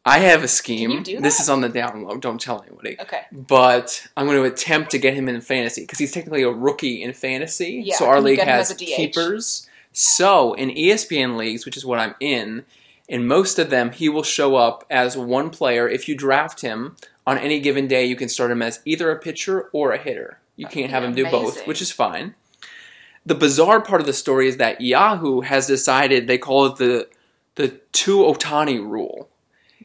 I 0.06 0.18
have 0.18 0.44
a 0.44 0.49
scheme. 0.49 0.90
Can 0.90 0.99
you 0.99 1.04
do 1.04 1.20
This 1.20 1.40
is 1.40 1.49
on 1.49 1.62
the 1.62 1.68
down 1.68 2.02
low. 2.02 2.16
Don't 2.16 2.40
tell 2.40 2.62
anybody. 2.62 2.96
Okay. 3.00 3.23
But 3.32 4.06
I'm 4.16 4.26
going 4.26 4.37
to 4.37 4.44
attempt 4.44 4.90
to 4.90 4.99
get 4.99 5.14
him 5.14 5.28
in 5.28 5.40
fantasy 5.40 5.82
because 5.82 5.99
he's 5.99 6.12
technically 6.12 6.42
a 6.42 6.50
rookie 6.50 7.02
in 7.02 7.14
fantasy. 7.14 7.82
Yeah, 7.87 7.96
so 7.96 8.06
our 8.06 8.20
league 8.20 8.40
has 8.40 8.70
as 8.70 8.76
a 8.76 8.84
DH? 8.84 8.88
keepers. 8.96 9.68
So 9.92 10.52
in 10.54 10.70
ESPN 10.70 11.37
leagues, 11.37 11.64
which 11.64 11.76
is 11.76 11.87
what 11.87 11.99
I'm 11.99 12.14
in, 12.20 12.64
in 13.08 13.26
most 13.26 13.58
of 13.58 13.70
them, 13.70 13.92
he 13.92 14.08
will 14.08 14.23
show 14.23 14.56
up 14.56 14.84
as 14.90 15.16
one 15.16 15.50
player. 15.50 15.88
If 15.88 16.08
you 16.08 16.14
draft 16.14 16.61
him 16.61 16.96
on 17.26 17.38
any 17.38 17.61
given 17.61 17.87
day, 17.87 18.04
you 18.04 18.16
can 18.16 18.28
start 18.28 18.50
him 18.50 18.61
as 18.61 18.80
either 18.84 19.11
a 19.11 19.18
pitcher 19.18 19.70
or 19.73 19.92
a 19.92 19.99
hitter. 19.99 20.38
You 20.56 20.66
can't 20.66 20.90
have 20.90 21.02
him 21.02 21.14
do 21.14 21.30
both, 21.30 21.66
which 21.66 21.82
is 21.82 21.90
fine. 21.90 22.34
The 23.26 23.34
bizarre 23.34 23.80
part 23.80 24.00
of 24.00 24.06
the 24.06 24.12
story 24.12 24.49
is 24.49 24.58
that 24.58 24.80
Yahoo 24.80 25.40
has 25.40 25.66
decided 25.66 26.26
they 26.26 26.38
call 26.38 26.66
it 26.66 26.76
the 26.76 27.08
the 27.56 27.68
two 27.92 28.18
Ohtani 28.18 28.78
rule 28.78 29.28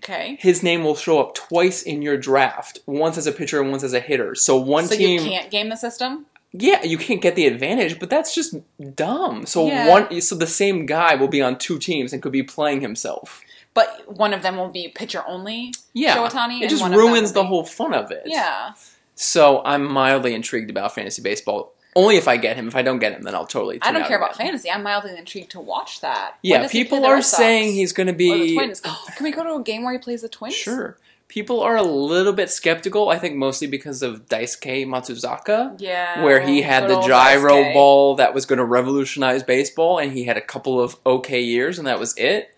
Okay. 0.04 0.38
his 0.40 0.64
name 0.64 0.84
will 0.84 0.96
show 0.96 1.20
up 1.20 1.36
twice 1.36 1.82
in 1.82 2.02
your 2.02 2.18
draft, 2.18 2.80
once 2.86 3.18
as 3.18 3.28
a 3.28 3.32
pitcher 3.32 3.62
and 3.62 3.70
once 3.72 3.84
as 3.84 3.94
a 3.94 4.00
hitter. 4.00 4.36
So 4.36 4.58
one 4.58 4.88
so 4.88 4.96
team, 4.96 5.22
you 5.24 5.30
can't 5.30 5.52
game 5.52 5.70
the 5.70 5.76
system? 5.76 6.26
yeah, 6.52 6.84
you 6.84 6.98
can't 6.98 7.22
get 7.22 7.36
the 7.36 7.46
advantage, 7.46 8.00
but 8.00 8.10
that's 8.10 8.34
just 8.34 8.56
dumb. 8.96 9.46
So 9.46 9.68
Yeah. 9.68 9.88
one, 9.88 10.22
so 10.22 10.36
the 10.36 10.48
same 10.48 10.86
guy 10.86 11.16
will 11.16 11.28
be 11.28 11.42
on 11.42 11.58
two 11.58 11.78
teams 11.78 12.12
and 12.14 12.22
could 12.22 12.32
be 12.32 12.44
playing 12.44 12.82
himself. 12.82 13.44
But 13.74 14.04
one 14.18 14.34
of 14.34 14.42
them 14.42 14.58
will 14.58 14.70
be 14.70 14.88
pitcher 14.88 15.24
only. 15.28 15.74
Yeah, 15.94 16.26
it 16.26 16.70
just 16.70 16.82
one 16.82 16.92
of 16.92 16.98
them 16.98 17.08
ruins 17.08 17.34
the 17.34 17.44
be- 17.44 17.48
whole 17.48 17.64
fun 17.64 17.94
of 17.94 18.12
it. 18.12 18.24
Yeah. 18.26 18.72
So 19.16 19.62
I'm 19.64 19.86
mildly 19.86 20.34
intrigued 20.34 20.70
about 20.70 20.96
fantasy 20.96 21.22
baseball. 21.22 21.74
Only 22.00 22.16
if 22.16 22.30
I 22.30 22.38
get 22.38 22.56
him. 22.56 22.70
If 22.70 22.78
I 22.78 22.82
don't 22.82 23.00
get 23.00 23.12
him, 23.12 23.24
then 23.24 23.36
I'll 23.36 23.46
totally. 23.46 23.78
I 23.82 23.92
don't 23.92 24.08
care 24.08 24.16
about 24.16 24.38
fantasy. 24.38 24.72
I'm 24.72 24.84
mildly 24.84 25.18
intrigued 25.18 25.52
to 25.52 25.60
watch 25.60 26.00
that. 26.00 26.38
Yeah, 26.42 26.60
does 26.62 26.72
he 26.72 26.86
play 26.86 26.98
people 27.00 27.06
are 27.06 27.22
saying 27.22 27.74
he's 27.74 27.92
going 27.92 28.08
to 28.08 28.14
be 28.14 28.56
Twins. 28.56 28.80
Can 29.18 29.26
we 29.26 29.32
go 29.32 29.44
to 29.44 29.56
a 29.56 29.62
game 29.62 29.84
where 29.84 29.92
he 29.92 30.00
plays 30.00 30.22
the 30.22 30.30
Twins? 30.30 30.56
Sure. 30.56 30.98
People 31.28 31.60
are 31.60 31.76
a 31.76 31.84
little 31.84 32.32
bit 32.32 32.50
skeptical, 32.50 33.10
I 33.10 33.20
think 33.20 33.36
mostly 33.36 33.68
because 33.68 34.02
of 34.02 34.28
Daisuke 34.28 34.88
Matsuzaka. 34.88 35.76
Yeah. 35.80 36.24
where 36.24 36.40
he 36.40 36.62
had 36.62 36.90
the 36.90 37.02
gyro 37.02 37.54
Daisuke. 37.54 37.74
ball 37.74 38.16
that 38.16 38.34
was 38.34 38.46
going 38.46 38.60
to 38.60 38.66
revolutionize 38.66 39.44
baseball, 39.44 40.00
and 40.00 40.14
he 40.14 40.24
had 40.24 40.38
a 40.38 40.42
couple 40.42 40.82
of 40.82 40.96
okay 41.06 41.42
years, 41.42 41.78
and 41.78 41.86
that 41.86 42.00
was 42.00 42.18
it. 42.18 42.56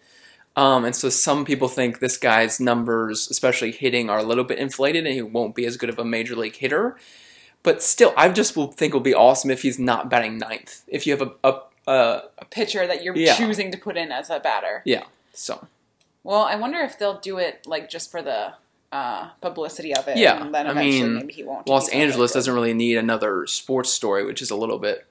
Um, 0.56 0.86
and 0.86 0.96
so 0.96 1.10
some 1.10 1.46
people 1.46 1.68
think 1.68 2.00
this 2.00 2.18
guy's 2.18 2.60
numbers, 2.60 3.28
especially 3.32 3.72
hitting, 3.72 4.10
are 4.10 4.20
a 4.20 4.24
little 4.24 4.44
bit 4.44 4.60
inflated, 4.60 5.08
and 5.08 5.16
he 5.16 5.22
won't 5.24 5.56
be 5.56 5.66
as 5.66 5.78
good 5.78 5.90
of 5.90 5.98
a 5.98 6.06
major 6.06 6.36
league 6.36 6.56
hitter. 6.58 6.98
But 7.64 7.84
still, 7.84 8.14
I 8.18 8.30
just 8.30 8.56
will 8.58 8.72
think 8.72 8.94
it 8.94 8.98
will 8.98 9.02
be 9.02 9.14
awesome 9.14 9.52
if 9.52 9.62
he's 9.62 9.78
not 9.80 10.10
batting 10.10 10.38
ninth. 10.38 10.82
If 10.88 11.06
you 11.06 11.16
have 11.16 11.22
a, 11.22 11.48
a, 11.48 11.60
a 11.92 12.24
A 12.40 12.46
pitcher 12.46 12.88
that 12.88 13.04
you're 13.04 13.16
Yeah. 13.16 13.36
choosing 13.36 13.72
to 13.72 13.78
put 13.78 13.98
in 13.98 14.12
as 14.12 14.30
a 14.30 14.40
batter. 14.40 14.82
yeah, 14.86 15.04
so 15.34 15.68
Well, 16.24 16.42
I 16.44 16.56
wonder 16.56 16.80
if 16.80 16.98
they'll 16.98 17.20
do 17.20 17.38
it 17.38 17.66
like 17.68 17.90
just 17.90 18.10
for 18.12 18.22
the 18.22 18.54
uh, 18.92 19.30
publicity 19.42 19.94
of 19.96 20.08
it. 20.08 20.18
Yeah, 20.18 20.42
and 20.44 20.54
then 20.54 20.68
I 20.68 20.74
mean, 20.74 21.16
maybe 21.16 21.34
he 21.34 21.44
won't. 21.44 21.68
Los 21.68 21.88
Angeles 21.90 22.34
doesn't 22.34 22.54
really 22.54 22.74
need 22.74 22.98
another 22.98 23.46
sports 23.48 23.92
story, 23.94 24.26
which 24.26 24.42
is 24.42 24.52
a 24.52 24.56
little 24.56 24.80
bit 24.80 25.06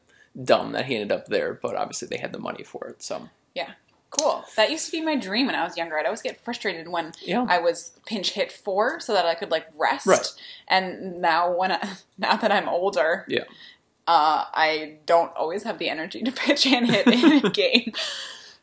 dumb 0.45 0.73
that 0.73 0.87
he 0.87 0.97
ended 0.97 1.13
up 1.13 1.27
there. 1.29 1.55
But 1.55 1.77
obviously, 1.77 2.09
they 2.09 2.19
had 2.19 2.33
the 2.33 2.39
money 2.39 2.63
for 2.63 2.87
it, 2.89 3.03
so 3.03 3.31
Cool. 4.11 4.45
That 4.57 4.71
used 4.71 4.87
to 4.87 4.93
be 4.93 5.01
my 5.03 5.15
dream 5.17 5.47
when 5.47 5.55
I 5.55 5.63
was 5.63 5.77
younger. 5.77 5.97
I'd 5.99 6.05
always 6.05 6.21
get 6.23 6.41
frustrated 6.45 6.89
when 6.89 7.13
yeah. 7.23 7.47
I 7.49 7.59
was 7.61 7.93
pinch 8.07 8.33
hit 8.33 8.51
four 8.51 8.99
so 8.99 9.13
that 9.15 9.25
I 9.25 9.35
could 9.37 9.51
like 9.53 9.67
rest. 9.79 10.07
Right. 10.07 10.27
And 10.67 11.21
now 11.21 11.53
when 11.57 11.71
I, 11.73 11.79
now 12.19 12.37
that 12.37 12.51
I'm 12.51 12.69
older, 12.69 13.25
Yeah. 13.29 13.45
uh, 14.09 14.45
I 14.53 14.97
don't 15.07 15.33
always 15.37 15.63
have 15.63 15.79
the 15.79 15.89
energy 15.89 16.23
to 16.23 16.33
pitch 16.33 16.67
and 16.67 16.91
hit 16.91 17.07
in 17.07 17.47
a 17.47 17.51
game. 17.65 17.93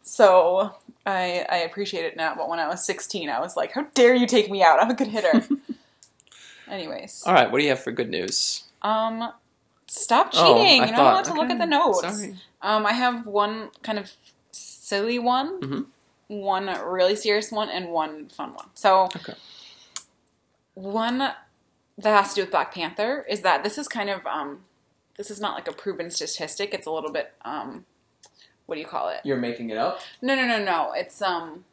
So 0.01 0.75
I 1.05 1.45
I 1.49 1.57
appreciate 1.59 2.03
it 2.05 2.17
now. 2.17 2.35
But 2.35 2.49
when 2.49 2.59
I 2.59 2.67
was 2.67 2.83
16, 2.85 3.29
I 3.29 3.39
was 3.39 3.55
like, 3.55 3.71
"How 3.73 3.83
dare 3.93 4.15
you 4.15 4.25
take 4.27 4.49
me 4.51 4.61
out? 4.63 4.81
I'm 4.81 4.89
a 4.89 4.93
good 4.95 5.07
hitter." 5.07 5.45
Anyways, 6.69 7.23
All 7.25 7.33
right, 7.33 7.49
what 7.49 7.59
do 7.59 7.63
you 7.63 7.69
have 7.69 7.79
for 7.79 7.91
good 7.91 8.09
news? 8.09 8.63
um, 8.81 9.31
stop 9.87 10.31
Oh, 10.33 10.57
cheating. 10.57 10.77
You're 10.81 10.87
not 10.87 10.95
thought- 10.95 11.13
allowed 11.13 11.23
to 11.25 11.33
look 11.33 11.49
at 11.49 11.57
the 11.59 11.65
notes. 11.65 12.01
Sorry. 12.01 12.35
Um, 12.61 12.85
I 12.85 12.91
have 12.93 13.25
one 13.25 13.69
kind 13.83 13.97
of 13.97 14.11
silly 14.87 15.19
one, 15.19 15.59
Mhm. 15.61 15.85
one 16.27 16.65
really 16.85 17.15
serious 17.15 17.51
one, 17.51 17.69
and 17.69 17.89
one 17.89 18.29
fun 18.29 18.53
one. 18.53 18.69
So, 18.73 19.03
Okay. 19.15 19.33
one 20.73 21.17
that 21.19 21.35
has 22.03 22.29
to 22.29 22.35
do 22.35 22.41
with 22.43 22.51
Black 22.51 22.73
Panther 22.73 23.25
is 23.29 23.41
that 23.41 23.63
this 23.63 23.77
is 23.77 23.87
kind 23.87 24.09
of 24.09 24.25
um, 24.25 24.63
this 25.17 25.31
is 25.31 25.39
not 25.41 25.55
like 25.55 25.67
a 25.67 25.73
proven 25.73 26.09
statistic. 26.11 26.73
It's 26.73 26.85
a 26.87 26.91
little 26.91 27.11
bit 27.11 27.33
um, 27.43 27.85
what 28.65 28.75
do 28.75 28.81
you 28.81 28.87
call 28.87 29.09
it? 29.09 29.21
You're 29.23 29.37
making 29.37 29.69
it 29.69 29.77
up? 29.77 30.01
No, 30.21 30.35
no, 30.35 30.45
no, 30.45 30.63
no. 30.63 30.91
It's 30.93 31.21
um, 31.21 31.65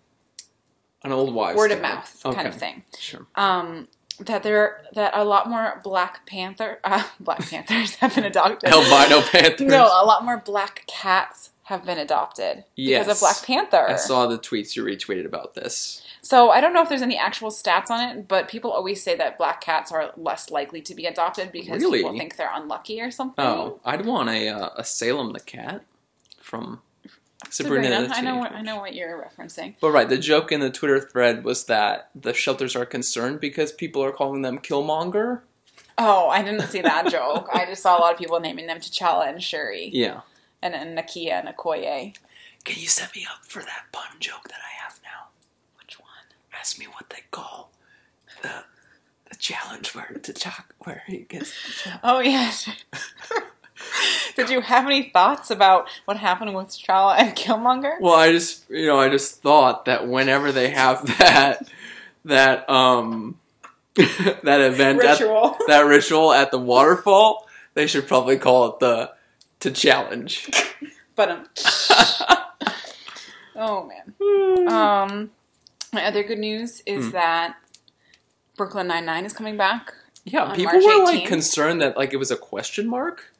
An 1.03 1.13
old 1.13 1.35
wives' 1.35 1.57
word 1.59 1.71
of 1.73 1.81
tale. 1.81 1.89
mouth 1.97 2.23
kind 2.23 2.49
of 2.49 2.55
thing. 2.55 2.85
Sure. 2.99 3.27
Um, 3.35 3.89
that 4.21 4.43
there 4.45 4.85
that 4.95 5.13
a 5.15 5.25
lot 5.25 5.49
more 5.51 5.81
Black 5.85 6.25
Panther 6.27 6.79
uh, 6.85 7.05
Black 7.21 7.41
Panthers 7.51 7.97
have 7.97 8.15
been 8.15 8.25
adopted. 8.25 8.71
Albino 8.73 9.21
Panthers. 9.23 9.61
No, 9.69 9.85
a 9.87 10.07
lot 10.07 10.25
more 10.25 10.39
black 10.39 10.85
cats 10.87 11.51
have 11.65 11.85
been 11.85 11.99
adopted 11.99 12.65
because 12.77 13.09
of 13.09 13.21
Black 13.21 13.43
Panther. 13.45 13.89
I 13.89 13.97
saw 13.97 14.27
the 14.27 14.39
tweets 14.39 14.77
you 14.77 14.85
retweeted 14.85 15.25
about 15.27 15.55
this. 15.55 16.03
So 16.21 16.51
I 16.51 16.61
don't 16.61 16.73
know 16.73 16.83
if 16.83 16.89
there's 16.89 17.03
any 17.03 17.19
actual 17.19 17.51
stats 17.51 17.91
on 17.91 18.01
it, 18.09 18.29
but 18.29 18.49
people 18.49 18.71
always 18.71 19.03
say 19.03 19.17
that 19.17 19.37
black 19.37 19.61
cats 19.61 19.93
are 19.93 20.13
less 20.17 20.51
likely 20.51 20.81
to 20.83 20.95
be 20.95 21.05
adopted 21.07 21.53
because 21.53 21.83
Really? 21.83 21.99
people 21.99 22.17
think 22.17 22.37
they're 22.37 22.51
unlucky 22.53 23.01
or 23.01 23.11
something. 23.11 23.45
Oh, 23.45 23.81
I'd 23.85 24.07
want 24.07 24.31
a 24.31 24.49
uh, 24.49 24.71
a 24.77 24.85
Salem 24.85 25.33
the 25.33 25.41
cat 25.41 25.83
from 26.39 26.81
Sabrina. 27.51 27.85
Sabrina, 27.85 28.09
the 28.09 28.15
I 28.17 28.21
know, 28.23 28.37
what, 28.39 28.53
I 28.53 28.63
know 28.63 28.77
what 28.77 28.95
you're 28.95 29.31
referencing. 29.31 29.75
But 29.81 29.91
right, 29.91 30.09
the 30.09 30.17
joke 30.19 30.51
in 30.53 30.61
the 30.61 30.71
Twitter 30.71 31.01
thread 31.01 31.45
was 31.45 31.65
that 31.65 32.09
the 32.15 32.33
shelters 32.33 32.75
are 32.75 32.87
concerned 32.87 33.41
because 33.41 33.73
people 33.73 34.03
are 34.03 34.13
calling 34.13 34.41
them 34.43 34.59
Killmonger. 34.59 35.41
Oh, 35.99 36.29
I 36.29 36.43
didn't 36.43 36.69
see 36.69 36.81
that 36.81 37.11
joke. 37.11 37.49
I 37.53 37.67
just 37.67 37.83
saw 37.83 37.99
a 37.99 38.01
lot 38.01 38.13
of 38.13 38.19
people 38.19 38.41
naming 38.41 38.67
them 38.67 38.79
T'Challa 38.79 39.29
and 39.29 39.43
Shuri 39.43 39.91
Yeah. 39.93 40.23
And, 40.65 40.75
and 40.75 40.99
Nakia 40.99 41.33
and 41.45 41.49
Okoye. 41.57 42.17
Can 42.65 42.81
you 42.81 42.89
set 42.89 43.15
me 43.15 43.27
up 43.31 43.45
for 43.45 43.61
that 43.63 43.85
pun 43.93 44.07
joke 44.19 44.49
that 44.49 44.59
I 44.59 44.83
have 44.83 44.99
now? 45.05 45.29
Which 45.79 46.01
one? 46.01 46.09
Ask 46.59 46.79
me 46.79 46.87
what 46.87 47.11
they 47.11 47.23
call 47.31 47.71
the 48.43 48.65
the 49.31 49.37
challenge 49.37 49.95
where 49.95 50.19
to 50.23 50.33
talk 50.33 50.75
where 50.81 51.03
he 51.07 51.19
gets 51.19 51.53
the. 51.85 52.01
Oh 52.03 52.21
yes. 52.21 52.69
Did 54.37 54.49
you 54.51 54.61
have 54.63 54.87
any 54.87 55.11
thoughts 55.11 55.51
about 55.51 55.89
what 56.07 56.17
happened 56.17 56.55
with 56.55 56.69
T'Challa 56.69 57.17
and 57.19 57.37
Killmonger? 57.37 58.01
Well, 58.01 58.15
I 58.15 58.33
just 58.33 58.69
you 58.71 58.87
know 58.87 58.99
I 58.99 59.09
just 59.11 59.43
thought 59.43 59.85
that 59.85 60.09
whenever 60.09 60.51
they 60.53 60.71
have 60.71 61.07
that 61.19 61.69
that 62.25 62.69
um 62.71 63.39
that 63.95 64.61
event 64.61 65.05
at- 65.05 65.21
Ritual. 65.21 65.57
that 65.69 65.83
ritual 65.83 66.33
at 66.33 66.51
the 66.51 66.59
waterfall, 66.59 67.47
they 67.75 67.87
should 67.87 68.09
probably 68.09 68.39
call 68.39 68.73
it 68.73 68.79
the 68.81 69.13
to 69.65 69.71
challenge. 69.73 70.49
But 71.17 71.31
um, 71.31 71.45
oh 73.57 73.89
man. 73.89 74.69
Um, 74.69 75.31
my 75.93 76.05
other 76.05 76.23
good 76.23 76.39
news 76.39 76.83
is 76.87 77.07
Hmm. 77.07 77.11
that 77.13 77.57
Brooklyn 78.57 78.87
Nine 78.87 79.05
Nine 79.07 79.25
is 79.25 79.33
coming 79.33 79.57
back. 79.57 79.93
yeah, 80.25 80.53
people 80.55 80.73
March 80.81 80.85
were 80.85 81.05
like 81.05 81.27
concerned 81.27 81.81
that 81.83 81.97
like 81.97 82.13
it 82.13 82.17
was 82.17 82.31
a 82.31 82.37
question 82.37 82.89
mark. 82.89 83.33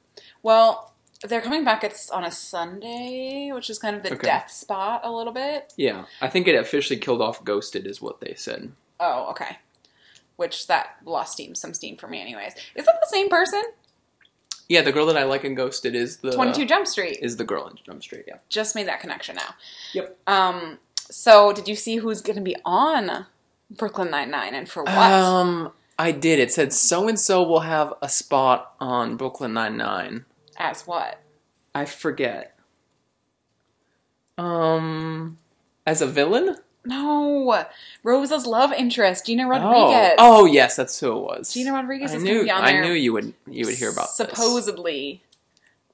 Well, 0.43 0.93
they're 1.27 1.41
coming 1.41 1.65
back. 1.65 1.83
It's 1.85 2.11
on 2.11 2.25
a 2.25 2.31
Sunday, 2.31 3.51
which 3.53 3.71
is 3.71 3.79
kind 3.79 3.97
of 3.97 4.03
the 4.03 4.13
Okay. 4.15 4.27
death 4.27 4.51
spot 4.51 5.01
a 5.05 5.11
little 5.11 5.33
bit. 5.33 5.73
Yeah, 5.77 6.05
I 6.21 6.29
think 6.29 6.47
it 6.49 6.55
officially 6.55 6.99
killed 6.99 7.23
off 7.23 7.43
Ghosted, 7.45 7.87
is 7.87 8.01
what 8.03 8.21
they 8.21 8.35
said. 8.35 8.73
Oh, 9.01 9.31
okay. 9.31 9.59
Which 10.37 10.67
that 10.67 10.97
lost 11.05 11.33
steam, 11.35 11.55
some 11.55 11.75
steam 11.75 11.97
for 11.97 12.09
me, 12.09 12.21
anyways. 12.21 12.55
Is 12.75 12.85
that 12.87 12.99
the 13.01 13.09
same 13.09 13.29
person? 13.29 13.63
Yeah, 14.69 14.83
the 14.83 14.93
girl 14.93 15.07
that 15.07 15.17
I 15.17 15.25
like 15.25 15.45
in 15.45 15.55
Ghosted 15.55 15.95
is 15.95 16.19
the 16.19 16.33
Twenty 16.33 16.53
Two 16.53 16.67
Jump 16.67 16.87
Street. 16.87 17.19
is 17.21 17.37
the 17.37 17.45
girl 17.45 17.69
in 17.69 17.77
Jump 17.85 18.03
Street. 18.03 18.25
Yeah. 18.27 18.39
Just 18.49 18.75
made 18.75 18.89
that 18.89 19.01
connection 19.01 19.37
now. 19.37 19.55
Yep. 19.93 20.19
Um. 20.27 20.79
So, 21.11 21.53
did 21.53 21.69
you 21.69 21.75
see 21.77 21.97
who's 21.97 22.23
going 22.23 22.37
to 22.37 22.43
be 22.43 22.57
on 22.65 23.27
Brooklyn 23.71 24.11
Nine 24.11 24.31
Nine 24.31 24.55
and 24.55 24.69
for 24.69 24.85
what? 24.85 24.97
Um, 24.97 25.73
I 25.99 26.13
did. 26.13 26.39
It 26.39 26.51
said 26.51 26.73
so 26.73 27.09
and 27.09 27.21
so 27.21 27.43
will 27.43 27.61
have 27.61 27.93
a 28.01 28.09
spot 28.09 28.75
on 28.81 29.17
Brooklyn 29.17 29.53
Nine 29.53 29.77
Nine. 29.77 30.25
As 30.57 30.87
what? 30.87 31.21
I 31.75 31.85
forget. 31.85 32.57
Um, 34.39 35.39
as 35.87 36.01
a 36.01 36.07
villain? 36.07 36.57
No, 36.87 37.65
Rosa's 38.03 38.47
love 38.47 38.73
interest, 38.73 39.27
Gina 39.27 39.45
Oh. 39.47 39.49
Rodriguez. 39.49 40.15
Oh, 40.19 40.45
yes, 40.45 40.77
that's 40.77 40.99
who 41.01 41.13
it 41.17 41.21
was. 41.23 41.53
Gina 41.55 41.73
Rodriguez 41.73 42.13
I 42.13 42.17
is 42.17 42.23
going 42.23 42.35
to 42.35 42.39
knew. 42.41 42.45
be 42.45 42.51
on 42.51 42.65
there. 42.65 42.83
I 42.83 42.87
knew 42.87 42.93
you 42.93 43.13
would. 43.15 43.33
You 43.47 43.65
would 43.67 43.75
hear 43.77 43.91
about 43.91 44.09
this. 44.09 44.17
supposedly 44.17 45.23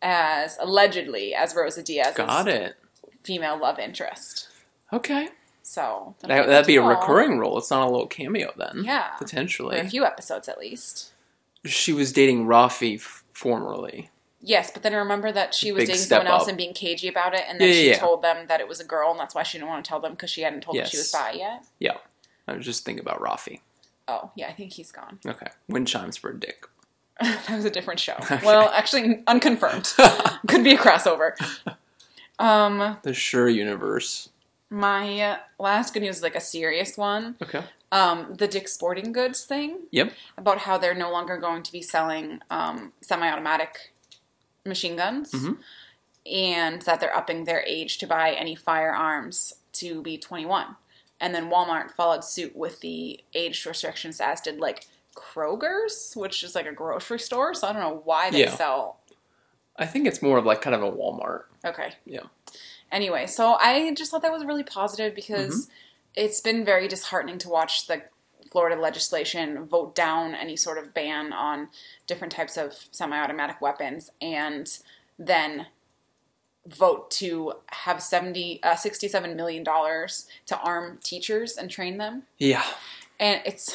as 0.03 0.57
allegedly 0.61 1.35
as 1.35 1.55
Rosa 1.55 1.83
Diaz's 1.83 2.17
Got 2.17 2.49
it. 2.49 2.77
female 3.23 3.59
love 3.59 3.79
interest. 3.79 4.49
Okay. 4.93 5.29
So 5.63 6.17
That, 6.23 6.47
that'd 6.49 6.67
be 6.67 6.77
a 6.77 6.83
recurring 6.83 7.39
role. 7.39 7.57
It's 7.59 7.71
not 7.71 7.87
a 7.87 7.91
little 7.91 8.09
cameo 8.09 8.53
then. 8.57 8.83
Yeah, 8.85 9.09
Potentially. 9.19 9.79
for 9.79 9.85
a 9.87 9.89
few 9.89 10.05
episodes 10.05 10.49
at 10.49 10.59
least. 10.59 11.13
she 11.65 11.93
was 11.93 12.13
dating 12.13 12.47
Rafi 12.47 12.97
f- 12.97 13.23
formerly. 13.33 14.11
Yes, 14.43 14.71
but 14.71 14.83
then 14.83 14.95
remember 14.95 15.31
that 15.33 15.55
she 15.55 15.71
was 15.71 15.83
Big 15.83 15.89
dating 15.89 16.03
step 16.03 16.21
someone 16.21 16.33
else 16.33 16.45
up. 16.45 16.49
and 16.49 16.57
being 16.57 16.73
cagey 16.73 17.09
about 17.09 17.35
it, 17.35 17.43
and 17.47 17.61
then 17.61 17.69
Yeah, 17.69 17.75
she 17.75 17.87
yeah, 17.89 17.93
yeah. 17.93 17.99
told 17.99 18.23
them 18.23 18.47
that 18.49 18.61
it 18.61 18.67
was 18.69 18.81
a 18.81 18.85
girl, 18.85 19.11
and 19.11 19.21
that's 19.21 19.35
why 19.35 19.43
she 19.43 19.59
didn't 19.59 19.69
want 19.71 19.85
to 19.85 19.89
tell 19.89 20.01
them 20.01 20.13
because 20.13 20.31
she 20.31 20.41
hadn't 20.43 20.63
told 20.63 20.77
them 20.79 20.87
she 20.87 20.97
was 20.97 21.13
Yes. 21.13 21.23
bi 21.23 21.33
yet. 21.33 21.65
Yeah, 21.79 21.97
I 22.49 22.55
was 22.55 22.65
just 22.65 22.85
thinking 22.85 23.01
about 23.03 23.21
Rafi. 23.21 23.61
Oh, 24.09 24.31
yeah, 24.35 24.49
I 24.49 24.53
think 24.55 24.73
he's 24.73 24.91
gone. 24.93 25.19
Okay, 25.27 25.47
wind 25.69 25.89
chimes 25.89 26.17
for 26.17 26.31
a 26.31 26.39
dick. 26.41 26.67
that 27.21 27.51
was 27.51 27.67
a 27.67 27.71
different 27.71 28.01
show. 28.01 28.17
Well, 28.43 28.71
actually, 28.71 29.23
unconfirmed. 29.27 29.93
Could 30.49 30.65
be 30.65 30.73
a 30.75 30.79
crossover. 30.79 31.33
Um, 32.39 32.97
the 33.03 33.13
Sure 33.13 33.49
universe. 33.49 34.31
my 34.71 35.21
uh, 35.21 35.39
last 35.59 35.93
good 35.93 36.01
news 36.03 36.17
is 36.17 36.23
like 36.23 36.35
a 36.37 36.41
serious 36.41 36.97
one. 36.97 37.37
Okay. 37.43 37.63
Um, 37.93 38.37
the 38.37 38.47
Dick 38.47 38.69
Sporting 38.69 39.13
Goods 39.13 39.45
thing 39.45 39.81
Yep. 39.91 40.13
about 40.39 40.59
how 40.59 40.79
they're 40.79 40.95
no 40.95 41.11
longer 41.11 41.37
going 41.37 41.63
to 41.65 41.73
be 41.73 41.83
selling 41.83 42.41
um, 42.49 42.93
semi-automatic 43.03 43.93
machine 44.67 44.97
guns, 44.97 45.33
Mhm. 45.33 45.59
and 46.27 46.83
that 46.83 47.01
they're 47.01 47.17
upping 47.17 47.45
their 47.45 47.63
age 47.67 47.99
to 47.99 48.07
buy 48.07 48.33
any 48.33 48.55
firearms 48.55 49.55
to 49.75 50.03
be 50.03 50.19
21. 50.19 50.77
And 51.21 51.35
then 51.35 51.51
Walmart 51.51 51.91
followed 51.93 52.25
suit 52.25 52.57
with 52.57 52.81
the 52.81 53.23
age 53.35 53.65
restrictions, 53.67 54.21
as 54.21 54.41
did 54.41 54.59
like 54.59 54.87
Kroger's, 55.15 56.13
which 56.15 56.43
is 56.43 56.55
like 56.55 56.67
a 56.67 56.73
grocery 56.73 57.19
store. 57.19 57.53
So 57.55 57.69
I 57.69 57.73
don't 57.73 57.83
know 57.83 58.03
why 58.05 58.31
they 58.31 58.41
Yeah. 58.41 58.55
sell. 58.55 59.01
I 59.77 59.87
think 59.87 60.07
it's 60.07 60.23
more 60.23 60.39
of 60.39 60.45
like 60.45 60.63
kind 60.63 60.75
of 60.75 60.83
a 60.83 60.91
Walmart. 60.91 61.45
Okay. 61.65 61.95
Yeah. 62.05 62.25
Anyway, 62.93 63.27
so 63.27 63.55
I 63.55 63.93
just 63.95 64.11
thought 64.11 64.23
that 64.23 64.33
was 64.33 64.45
really 64.45 64.65
positive 64.65 65.15
because 65.15 65.67
Mm-hmm. 65.67 65.73
it's 66.17 66.41
been 66.41 66.65
very 66.65 66.89
disheartening 66.89 67.39
to 67.39 67.49
watch 67.49 67.87
the 67.87 68.03
Florida 68.51 68.81
legislation 68.81 69.65
vote 69.67 69.95
down 69.95 70.35
any 70.35 70.57
sort 70.57 70.79
of 70.79 70.93
ban 70.95 71.33
on 71.33 71.69
different 72.07 72.33
types 72.33 72.57
of 72.57 72.75
semi-automatic 72.91 73.61
weapons 73.61 74.11
and 74.21 74.79
then 75.19 75.67
vote 76.67 77.11
to 77.11 77.55
have 77.69 78.03
70 78.03 78.63
uh, 78.63 78.77
67 78.77 79.35
million 79.37 79.65
dollars 79.65 80.27
to 80.47 80.59
arm 80.61 80.99
teachers 81.03 81.57
and 81.57 81.71
train 81.71 81.97
them 81.99 82.25
Yeah. 82.39 82.65
and 83.19 83.41
it's 83.47 83.75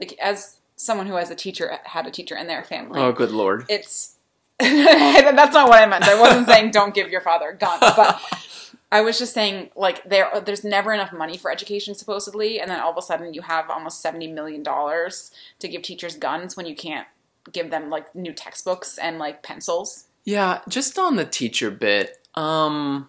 like 0.00 0.18
as 0.20 0.56
someone 0.76 1.06
who 1.06 1.14
has 1.14 1.30
a 1.30 1.34
teacher 1.36 1.78
had 1.84 2.06
a 2.06 2.10
teacher 2.10 2.36
in 2.36 2.46
their 2.48 2.64
family 2.64 3.00
Oh, 3.00 3.12
good 3.12 3.30
lord. 3.30 3.64
it's 3.68 4.16
that's 4.60 5.54
not 5.54 5.68
what 5.68 5.80
I 5.80 5.86
meant. 5.86 6.02
I 6.02 6.20
wasn't 6.20 6.48
saying 6.48 6.72
don't 6.72 6.92
give 6.92 7.10
your 7.10 7.20
father 7.20 7.50
a 7.50 7.56
gun, 7.56 7.78
but 7.80 8.20
I 8.90 9.02
was 9.02 9.18
just 9.18 9.34
saying 9.34 9.70
like 9.76 10.02
there 10.08 10.30
there's 10.44 10.64
never 10.64 10.94
enough 10.94 11.12
money 11.12 11.36
for 11.36 11.50
education 11.50 11.94
supposedly, 11.94 12.58
and 12.58 12.70
then 12.70 12.80
all 12.80 12.90
of 12.90 12.96
a 12.96 13.02
sudden 13.02 13.34
you 13.34 13.42
have 13.42 13.68
almost 13.68 14.00
seventy 14.00 14.28
million 14.28 14.62
dollars 14.62 15.30
to 15.58 15.68
give 15.68 15.82
teachers 15.82 16.16
guns 16.16 16.56
when 16.56 16.66
you 16.66 16.74
can't 16.74 17.06
give 17.52 17.70
them 17.70 17.90
like 17.90 18.14
new 18.14 18.32
textbooks 18.32 18.98
and 18.98 19.18
like 19.18 19.42
pencils. 19.42 20.06
Yeah, 20.24 20.60
just 20.68 20.98
on 20.98 21.16
the 21.16 21.24
teacher 21.24 21.70
bit. 21.70 22.26
Um, 22.34 23.08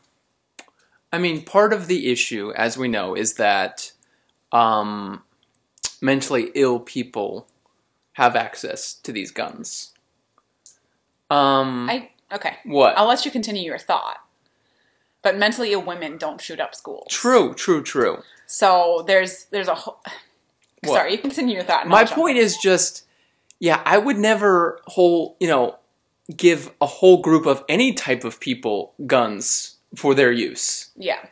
I 1.12 1.18
mean, 1.18 1.44
part 1.44 1.74
of 1.74 1.88
the 1.88 2.12
issue, 2.12 2.52
as 2.56 2.78
we 2.78 2.88
know, 2.88 3.16
is 3.16 3.36
that 3.36 3.92
um, 4.52 5.24
mentally 6.02 6.52
ill 6.56 6.80
people 6.80 7.48
have 8.14 8.36
access 8.36 8.94
to 8.94 9.12
these 9.12 9.32
guns. 9.32 9.94
Um, 11.30 11.90
I 11.90 12.10
okay. 12.34 12.58
what? 12.66 12.98
I'll 12.98 13.08
let 13.08 13.24
you 13.26 13.32
continue 13.32 13.64
your 13.64 13.78
thought. 13.78 14.18
But 15.22 15.38
mentally 15.38 15.74
ill 15.74 15.82
women 15.84 16.18
don't 16.18 16.40
shoot 16.40 16.60
up 16.60 16.74
schools. 16.74 17.08
True, 17.10 17.54
true, 17.54 17.84
true. 17.84 18.24
So 18.46 19.04
there's 19.06 19.46
there's 19.52 19.68
a 19.68 19.76
whole. 19.76 20.02
What? 20.84 20.96
Sorry, 20.96 21.12
you 21.12 21.18
continue 21.18 21.56
your 21.56 21.64
thought. 21.66 21.82
and 21.82 21.90
My 21.90 22.06
point 22.06 22.38
is 22.38 22.56
just, 22.58 23.06
yeah, 23.60 23.82
I 23.86 23.98
would 23.98 24.18
never 24.18 24.80
whole, 24.88 25.36
you 25.42 25.48
know, 25.48 25.78
give 26.36 26.72
a 26.80 26.86
whole 26.86 27.22
group 27.22 27.46
of 27.46 27.66
any 27.68 27.92
type 27.92 28.24
of 28.24 28.40
people 28.40 28.94
guns 29.06 29.76
for 29.96 30.16
their 30.16 30.32
use. 30.32 30.92
yeah, 30.96 31.26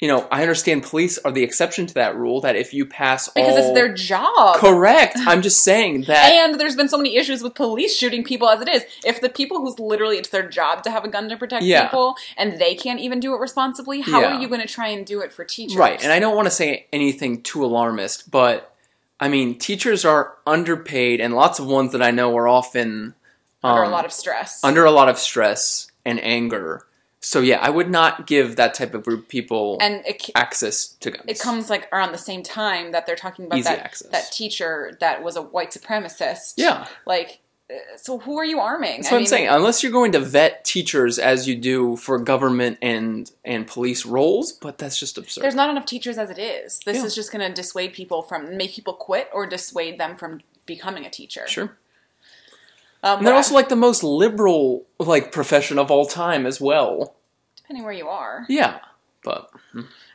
You 0.00 0.08
know, 0.08 0.28
I 0.30 0.42
understand 0.42 0.82
police 0.82 1.16
are 1.18 1.32
the 1.32 1.42
exception 1.42 1.86
to 1.86 1.94
that 1.94 2.16
rule. 2.16 2.42
That 2.42 2.54
if 2.54 2.74
you 2.74 2.84
pass 2.84 3.30
because 3.30 3.52
all 3.52 3.58
it's 3.58 3.72
their 3.74 3.94
job. 3.94 4.56
correct, 4.56 5.16
I'm 5.20 5.40
just 5.40 5.64
saying 5.64 6.02
that. 6.06 6.32
And 6.32 6.60
there's 6.60 6.76
been 6.76 6.90
so 6.90 6.98
many 6.98 7.16
issues 7.16 7.42
with 7.42 7.54
police 7.54 7.96
shooting 7.96 8.22
people 8.22 8.46
as 8.50 8.60
it 8.60 8.68
is. 8.68 8.84
If 9.06 9.22
the 9.22 9.30
people 9.30 9.60
who's 9.62 9.78
literally 9.78 10.18
it's 10.18 10.28
their 10.28 10.46
job 10.46 10.82
to 10.82 10.90
have 10.90 11.04
a 11.04 11.08
gun 11.08 11.30
to 11.30 11.36
protect 11.38 11.64
Yeah. 11.64 11.84
people 11.86 12.14
and 12.36 12.58
they 12.58 12.74
can't 12.74 13.00
even 13.00 13.20
do 13.20 13.34
it 13.34 13.38
responsibly, 13.40 14.02
how 14.02 14.20
Yeah. 14.20 14.36
are 14.36 14.40
you 14.40 14.48
going 14.48 14.60
to 14.60 14.66
try 14.68 14.88
and 14.88 15.06
do 15.06 15.20
it 15.20 15.32
for 15.32 15.44
teachers? 15.44 15.76
Right, 15.78 16.02
and 16.02 16.12
I 16.12 16.18
don't 16.18 16.36
want 16.36 16.44
to 16.46 16.50
say 16.54 16.86
anything 16.92 17.40
too 17.42 17.64
alarmist, 17.64 18.30
but 18.30 18.74
I 19.18 19.28
mean, 19.28 19.56
teachers 19.58 20.04
are 20.04 20.34
underpaid, 20.46 21.22
and 21.22 21.34
lots 21.34 21.58
of 21.58 21.66
ones 21.66 21.92
that 21.92 22.02
I 22.02 22.10
know 22.10 22.36
are 22.36 22.46
often 22.46 23.14
under 23.64 23.82
um, 23.84 23.88
a 23.88 23.92
lot 23.94 24.04
of 24.04 24.12
stress. 24.12 24.62
under 24.62 24.84
a 24.84 24.90
lot 24.90 25.08
of 25.08 25.16
stress 25.18 25.90
and 26.04 26.22
anger. 26.22 26.84
So 27.28 27.40
yeah, 27.40 27.58
I 27.60 27.70
would 27.70 27.90
not 27.90 28.28
give 28.28 28.54
that 28.54 28.72
type 28.74 28.94
of 28.94 29.02
group 29.02 29.26
people 29.26 29.78
and 29.80 30.06
it 30.06 30.30
access 30.36 30.86
to 30.86 31.10
guns. 31.10 31.24
it 31.26 31.40
comes 31.40 31.68
like 31.68 31.88
around 31.92 32.12
the 32.12 32.18
same 32.18 32.44
time 32.44 32.92
that 32.92 33.04
they're 33.04 33.16
talking 33.16 33.46
about 33.46 33.58
Easy 33.58 33.68
that 33.68 33.80
access. 33.80 34.12
that 34.12 34.30
teacher 34.30 34.96
that 35.00 35.24
was 35.24 35.34
a 35.34 35.42
white 35.42 35.72
supremacist. 35.72 36.54
Yeah, 36.56 36.86
Like 37.04 37.40
so 37.96 38.20
who 38.20 38.38
are 38.38 38.44
you 38.44 38.60
arming? 38.60 38.98
that's 39.02 39.10
what 39.10 39.16
I 39.16 39.20
am 39.22 39.26
saying. 39.26 39.48
Unless 39.48 39.82
you're 39.82 39.90
going 39.90 40.12
to 40.12 40.20
vet 40.20 40.64
teachers 40.64 41.18
as 41.18 41.48
you 41.48 41.56
do 41.56 41.96
for 41.96 42.16
government 42.20 42.78
and 42.80 43.28
and 43.44 43.66
police 43.66 44.06
roles, 44.06 44.52
but 44.52 44.78
that's 44.78 44.96
just 45.00 45.18
absurd. 45.18 45.42
There's 45.42 45.56
not 45.56 45.68
enough 45.68 45.84
teachers 45.84 46.18
as 46.18 46.30
it 46.30 46.38
is. 46.38 46.78
This 46.86 46.98
Yeah. 46.98 47.04
is 47.06 47.16
just 47.16 47.32
going 47.32 47.44
to 47.44 47.52
dissuade 47.52 47.92
people 47.92 48.22
from 48.22 48.56
make 48.56 48.72
people 48.72 48.92
quit 48.94 49.28
or 49.32 49.46
dissuade 49.46 49.98
them 49.98 50.16
from 50.16 50.42
becoming 50.64 51.04
a 51.04 51.10
teacher. 51.10 51.48
sure. 51.48 51.76
Um, 53.02 53.18
And 53.18 53.26
they're 53.26 53.34
also 53.34 53.54
like 53.56 53.68
the 53.68 53.74
most 53.76 54.04
liberal 54.04 54.84
like 55.00 55.32
profession 55.32 55.76
of 55.76 55.90
all 55.90 56.06
time 56.06 56.46
as 56.46 56.60
well. 56.60 57.15
Depending 57.66 57.84
where 57.84 57.92
you 57.92 58.08
are. 58.08 58.46
Yeah, 58.48 58.78
but 59.24 59.50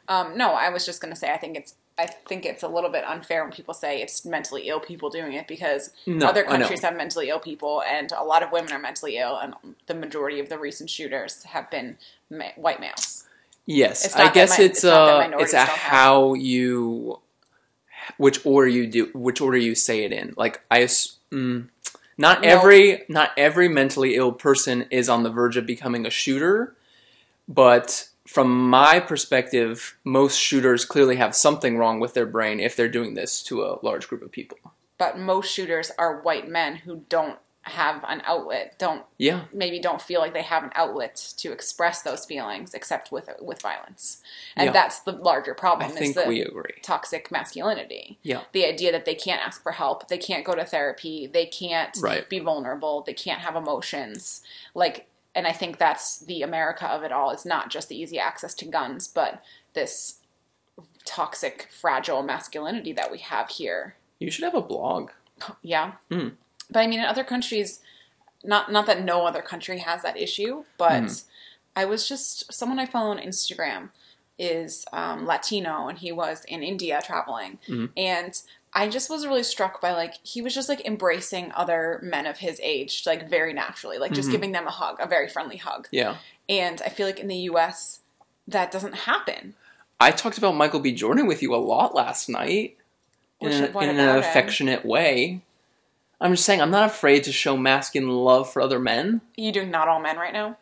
Um, 0.07 0.37
no, 0.37 0.51
I 0.51 0.69
was 0.69 0.85
just 0.85 1.01
going 1.01 1.13
to 1.13 1.19
say 1.19 1.31
I 1.31 1.37
think 1.37 1.57
it's 1.57 1.75
I 1.97 2.05
think 2.07 2.45
it's 2.45 2.63
a 2.63 2.67
little 2.67 2.89
bit 2.89 3.03
unfair 3.03 3.43
when 3.43 3.51
people 3.51 3.73
say 3.73 4.01
it's 4.01 4.25
mentally 4.25 4.69
ill 4.69 4.79
people 4.79 5.09
doing 5.09 5.33
it 5.33 5.47
because 5.47 5.91
No, 6.07 6.27
other 6.27 6.43
countries 6.43 6.81
have 6.81 6.95
mentally 6.95 7.29
ill 7.29 7.39
people 7.39 7.83
and 7.87 8.11
a 8.11 8.23
lot 8.23 8.41
of 8.43 8.51
women 8.51 8.71
are 8.71 8.79
mentally 8.79 9.17
ill 9.17 9.37
and 9.37 9.53
the 9.87 9.93
majority 9.93 10.39
of 10.39 10.49
the 10.49 10.57
recent 10.57 10.89
shooters 10.89 11.43
have 11.43 11.69
been 11.69 11.97
ma- 12.29 12.55
white 12.55 12.79
males. 12.79 13.25
Yes, 13.65 14.15
I 14.15 14.31
guess 14.31 14.57
mi- 14.57 14.65
it's 14.65 14.79
it's 14.79 14.81
that 14.83 15.33
uh 15.33 15.37
it's 15.39 15.53
a 15.53 15.65
how 15.65 16.33
you 16.33 17.19
which 18.17 18.43
order 18.45 18.67
you 18.69 18.87
do 18.87 19.09
which 19.13 19.41
order 19.41 19.57
you 19.57 19.75
say 19.75 20.03
it 20.03 20.11
in. 20.11 20.33
Like 20.37 20.61
I 20.71 20.79
mm, 20.83 21.67
not 22.17 22.41
No. 22.41 22.47
every 22.47 23.03
not 23.09 23.31
every 23.37 23.67
mentally 23.67 24.15
ill 24.15 24.31
person 24.31 24.87
is 24.89 25.09
on 25.09 25.23
the 25.23 25.29
verge 25.29 25.57
of 25.57 25.65
becoming 25.65 26.05
a 26.05 26.09
shooter, 26.09 26.75
but 27.47 28.07
from 28.27 28.69
my 28.69 28.99
perspective, 28.99 29.97
most 30.03 30.37
shooters 30.39 30.85
clearly 30.85 31.17
have 31.17 31.35
something 31.35 31.77
wrong 31.77 31.99
with 31.99 32.13
their 32.13 32.25
brain 32.25 32.59
if 32.59 32.75
they're 32.75 32.87
doing 32.87 33.13
this 33.13 33.43
to 33.43 33.63
a 33.63 33.77
large 33.83 34.07
group 34.07 34.21
of 34.21 34.31
people. 34.31 34.57
But 34.97 35.17
most 35.17 35.51
shooters 35.51 35.91
are 35.97 36.21
white 36.21 36.47
men 36.47 36.75
who 36.77 37.03
don't 37.09 37.39
have 37.63 38.03
an 38.07 38.21
outlet, 38.25 38.75
don't 38.79 39.03
Yeah, 39.19 39.41
maybe 39.53 39.79
don't 39.79 40.01
feel 40.01 40.19
like 40.19 40.33
they 40.33 40.41
have 40.41 40.63
an 40.63 40.71
outlet 40.73 41.15
to 41.37 41.51
express 41.51 42.01
those 42.01 42.25
feelings 42.25 42.73
except 42.73 43.11
with 43.11 43.29
with 43.39 43.61
violence. 43.61 44.17
And 44.55 44.65
Yeah. 44.67 44.71
that's 44.71 44.99
the 45.01 45.11
larger 45.11 45.53
I 45.55 45.59
problem 45.59 45.91
is 45.91 45.97
think 46.15 46.27
we 46.27 46.41
agree. 46.41 46.73
toxic 46.81 47.29
masculinity. 47.31 48.17
Yeah. 48.23 48.41
The 48.51 48.65
idea 48.65 48.91
that 48.91 49.05
they 49.05 49.13
can't 49.13 49.45
ask 49.45 49.61
for 49.61 49.73
help, 49.73 50.07
they 50.07 50.17
can't 50.17 50.43
go 50.43 50.55
to 50.55 50.65
therapy, 50.65 51.27
they 51.27 51.45
can't 51.45 51.95
Right. 52.01 52.27
be 52.27 52.39
vulnerable, 52.39 53.01
they 53.01 53.13
can't 53.13 53.41
have 53.41 53.55
emotions. 53.55 54.41
Like 54.73 55.07
and 55.35 55.47
I 55.47 55.51
think 55.53 55.77
that's 55.77 56.19
the 56.19 56.41
America 56.41 56.85
of 56.87 57.03
it 57.03 57.11
all. 57.11 57.29
It's 57.31 57.45
not 57.45 57.69
just 57.69 57.89
the 57.89 57.99
easy 57.99 58.19
access 58.19 58.53
to 58.55 58.65
guns, 58.65 59.07
but 59.07 59.43
this 59.73 60.19
toxic, 61.05 61.69
fragile 61.71 62.21
masculinity 62.23 62.93
that 62.93 63.11
we 63.11 63.19
have 63.19 63.49
here. 63.49 63.95
You 64.19 64.29
should 64.31 64.43
have 64.43 64.55
a 64.55 64.61
blog. 64.61 65.11
Yeah. 65.61 65.93
Mm. 66.11 66.33
But 66.69 66.79
I 66.81 66.87
mean 66.87 66.99
in 66.99 67.05
other 67.05 67.23
countries 67.23 67.79
not 68.43 68.71
not 68.71 68.85
that 68.87 69.03
no 69.03 69.25
other 69.25 69.41
country 69.41 69.79
has 69.79 70.01
that 70.03 70.17
issue, 70.17 70.63
but 70.77 71.03
Mm. 71.03 71.23
I 71.75 71.85
was 71.85 72.07
just 72.07 72.51
someone 72.53 72.79
I 72.79 72.85
follow 72.85 73.11
on 73.11 73.17
Instagram 73.19 73.89
is 74.37 74.85
um, 74.91 75.25
Latino 75.25 75.87
and 75.87 75.97
he 75.99 76.11
was 76.11 76.43
in 76.45 76.63
India 76.63 76.99
traveling 77.03 77.59
Mhm. 77.67 77.91
and 77.95 78.41
I 78.73 78.87
just 78.87 79.09
was 79.09 79.25
really 79.27 79.43
struck 79.43 79.81
by 79.81 79.91
like 79.93 80.15
he 80.23 80.41
was 80.41 80.53
just 80.55 80.69
like 80.69 80.85
embracing 80.85 81.51
other 81.53 81.99
men 82.03 82.25
of 82.25 82.37
his 82.37 82.59
age 82.63 83.03
like 83.05 83.29
very 83.29 83.53
naturally 83.53 83.97
like 83.97 84.13
just 84.13 84.29
Mhm. 84.29 84.33
giving 84.33 84.51
them 84.53 84.65
a 84.67 84.71
hug 84.71 84.97
a 84.99 85.07
very 85.07 85.27
friendly 85.27 85.57
hug 85.57 85.87
Yeah. 85.91 86.17
and 86.47 86.81
I 86.85 86.89
feel 86.89 87.05
like 87.05 87.19
in 87.19 87.27
the 87.27 87.35
U.S. 87.51 87.99
that 88.47 88.71
doesn't 88.71 88.93
happen 88.93 89.55
I 89.99 90.11
talked 90.11 90.37
about 90.39 90.55
Michael 90.55 90.79
B. 90.79 90.93
Jordan 90.93 91.27
with 91.27 91.41
you 91.43 91.53
a 91.53 91.57
lot 91.57 91.93
last 91.93 92.27
night 92.29 92.75
in, 93.39 93.51
an- 93.51 93.63
in 93.65 93.89
an 93.89 93.99
about 93.99 94.17
him? 94.17 94.23
affectionate 94.23 94.83
way. 94.85 95.41
I'm 96.19 96.33
just 96.33 96.43
saying, 96.45 96.59
I'm 96.61 96.71
not 96.71 96.85
afraid 96.89 97.23
to 97.25 97.31
show 97.31 97.55
masculine 97.57 98.09
love 98.09 98.51
for 98.51 98.61
other 98.63 98.79
men. 98.79 99.21
you 99.35 99.51
doing 99.51 99.69
not 99.69 99.87
all 99.87 99.99
men 99.99 100.17
right 100.17 100.33
now 100.33 100.57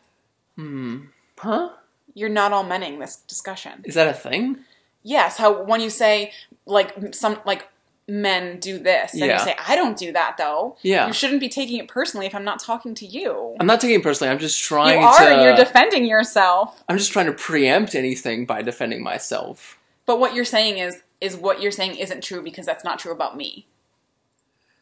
Hmm. 0.56 1.06
Huh? 1.38 1.70
you're 2.12 2.28
not 2.28 2.52
all 2.52 2.64
menning 2.64 2.98
this 2.98 3.16
discussion 3.16 3.82
Is 3.84 3.94
that 3.94 4.08
a 4.08 4.12
thing? 4.12 4.58
yes 5.04 5.36
how 5.38 5.62
when 5.62 5.80
you 5.80 5.88
say 5.90 6.32
like 6.66 7.14
some 7.14 7.38
like 7.46 7.68
men 8.10 8.58
do 8.58 8.78
this, 8.78 9.12
and 9.12 9.20
Yeah. 9.22 9.38
you 9.38 9.44
say, 9.44 9.56
I 9.66 9.76
don't 9.76 9.96
do 9.96 10.12
that 10.12 10.36
though. 10.36 10.76
Yeah. 10.82 11.06
You 11.06 11.12
shouldn't 11.12 11.40
be 11.40 11.48
taking 11.48 11.78
it 11.78 11.88
personally 11.88 12.26
if 12.26 12.34
I'm 12.34 12.44
not 12.44 12.58
talking 12.60 12.94
to 12.96 13.06
you. 13.06 13.56
I'm 13.60 13.66
not 13.66 13.80
taking 13.80 14.00
it 14.00 14.02
personally. 14.02 14.30
I'm 14.30 14.38
just 14.38 14.60
You 14.60 14.66
trying 14.76 15.02
are, 15.02 15.18
to. 15.18 15.42
you're 15.42 15.54
defending 15.56 16.04
yourself. 16.04 16.82
I'm 16.88 16.98
just 16.98 17.12
trying 17.12 17.26
to 17.26 17.32
preempt 17.32 17.94
anything 17.94 18.46
by 18.46 18.62
defending 18.62 19.02
myself. 19.02 19.78
But 20.06 20.18
what 20.18 20.34
you're 20.34 20.44
saying 20.44 20.78
is 20.78 21.02
is 21.20 21.36
what 21.36 21.60
you're 21.62 21.70
saying 21.70 21.96
isn't 21.96 22.22
true 22.24 22.42
because 22.42 22.66
that's 22.66 22.82
not 22.82 22.98
true 22.98 23.12
about 23.12 23.36
me. 23.36 23.66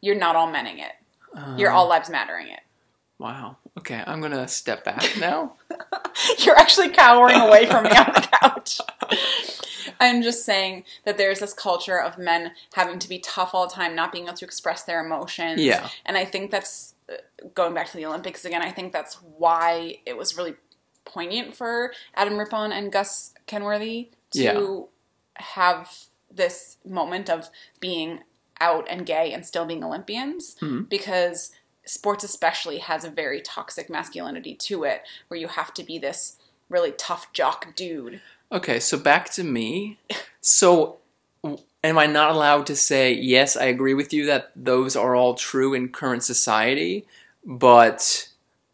You're 0.01 0.15
not 0.15 0.35
all 0.35 0.49
menning 0.49 0.79
it. 0.79 0.93
You're 1.57 1.71
Uh. 1.71 1.75
all 1.75 1.87
lives 1.87 2.09
mattering 2.09 2.47
it. 2.47 2.61
Wow. 3.19 3.57
Okay, 3.77 4.01
I'm 4.07 4.21
gonna 4.21 4.47
step 4.47 4.83
back 4.85 5.17
now. 5.19 5.53
You're 6.39 6.57
actually 6.57 6.89
cowering 6.89 7.35
away 7.39 7.65
from 7.65 7.83
me 7.83 7.91
on 7.91 8.11
the 8.13 8.27
couch. 8.31 8.79
I'm 9.99 10.21
just 10.21 10.45
saying 10.45 10.85
that 11.05 11.17
there's 11.17 11.39
this 11.39 11.53
culture 11.53 11.99
of 12.01 12.17
men 12.17 12.51
having 12.73 12.99
to 12.99 13.09
be 13.09 13.19
tough 13.19 13.53
all 13.53 13.67
the 13.67 13.73
time, 13.73 13.95
not 13.95 14.11
being 14.11 14.25
able 14.25 14.37
to 14.37 14.45
express 14.45 14.83
their 14.83 15.03
emotions. 15.05 15.61
Yeah. 15.61 15.89
And 16.05 16.15
I 16.17 16.25
think 16.25 16.51
that's 16.51 16.95
uh, 17.11 17.15
going 17.53 17.73
back 17.73 17.87
to 17.91 17.97
the 17.97 18.05
Olympics 18.05 18.45
again. 18.45 18.61
I 18.61 18.71
think 18.71 18.93
that's 18.93 19.15
why 19.15 19.97
it 20.05 20.15
was 20.17 20.37
really 20.37 20.55
poignant 21.05 21.55
for 21.55 21.91
Adam 22.15 22.37
Rippon 22.37 22.71
and 22.71 22.91
Gus 22.91 23.33
Kenworthy 23.45 24.09
to 24.31 24.41
Yeah. 24.41 24.81
have 25.43 26.05
this 26.31 26.77
moment 26.85 27.29
of 27.29 27.49
being 27.79 28.19
out 28.61 28.85
and 28.89 29.05
gay 29.05 29.31
and 29.33 29.45
still 29.45 29.65
being 29.65 29.83
Olympians 29.83 30.55
Mhm. 30.61 30.87
because 30.89 31.51
sports 31.85 32.23
especially 32.23 32.77
has 32.79 33.03
a 33.03 33.09
very 33.09 33.41
toxic 33.41 33.89
masculinity 33.89 34.53
to 34.53 34.83
it 34.83 35.01
where 35.27 35.39
you 35.39 35.47
have 35.47 35.73
to 35.73 35.83
be 35.83 35.97
this 35.97 36.37
really 36.69 36.91
tough 36.91 37.33
jock 37.33 37.73
dude. 37.75 38.21
Okay, 38.51 38.79
so 38.79 38.97
back 38.97 39.29
to 39.31 39.43
me. 39.43 39.99
So, 40.41 40.97
am 41.83 41.97
I 41.97 42.05
not 42.07 42.31
allowed 42.31 42.65
to 42.67 42.75
say 42.75 43.13
yes? 43.13 43.55
I 43.55 43.65
agree 43.65 43.93
with 43.93 44.11
you 44.13 44.25
that 44.25 44.51
those 44.55 44.95
are 44.95 45.15
all 45.15 45.35
true 45.35 45.73
in 45.73 45.89
current 45.89 46.23
society, 46.23 47.05
but 47.45 48.29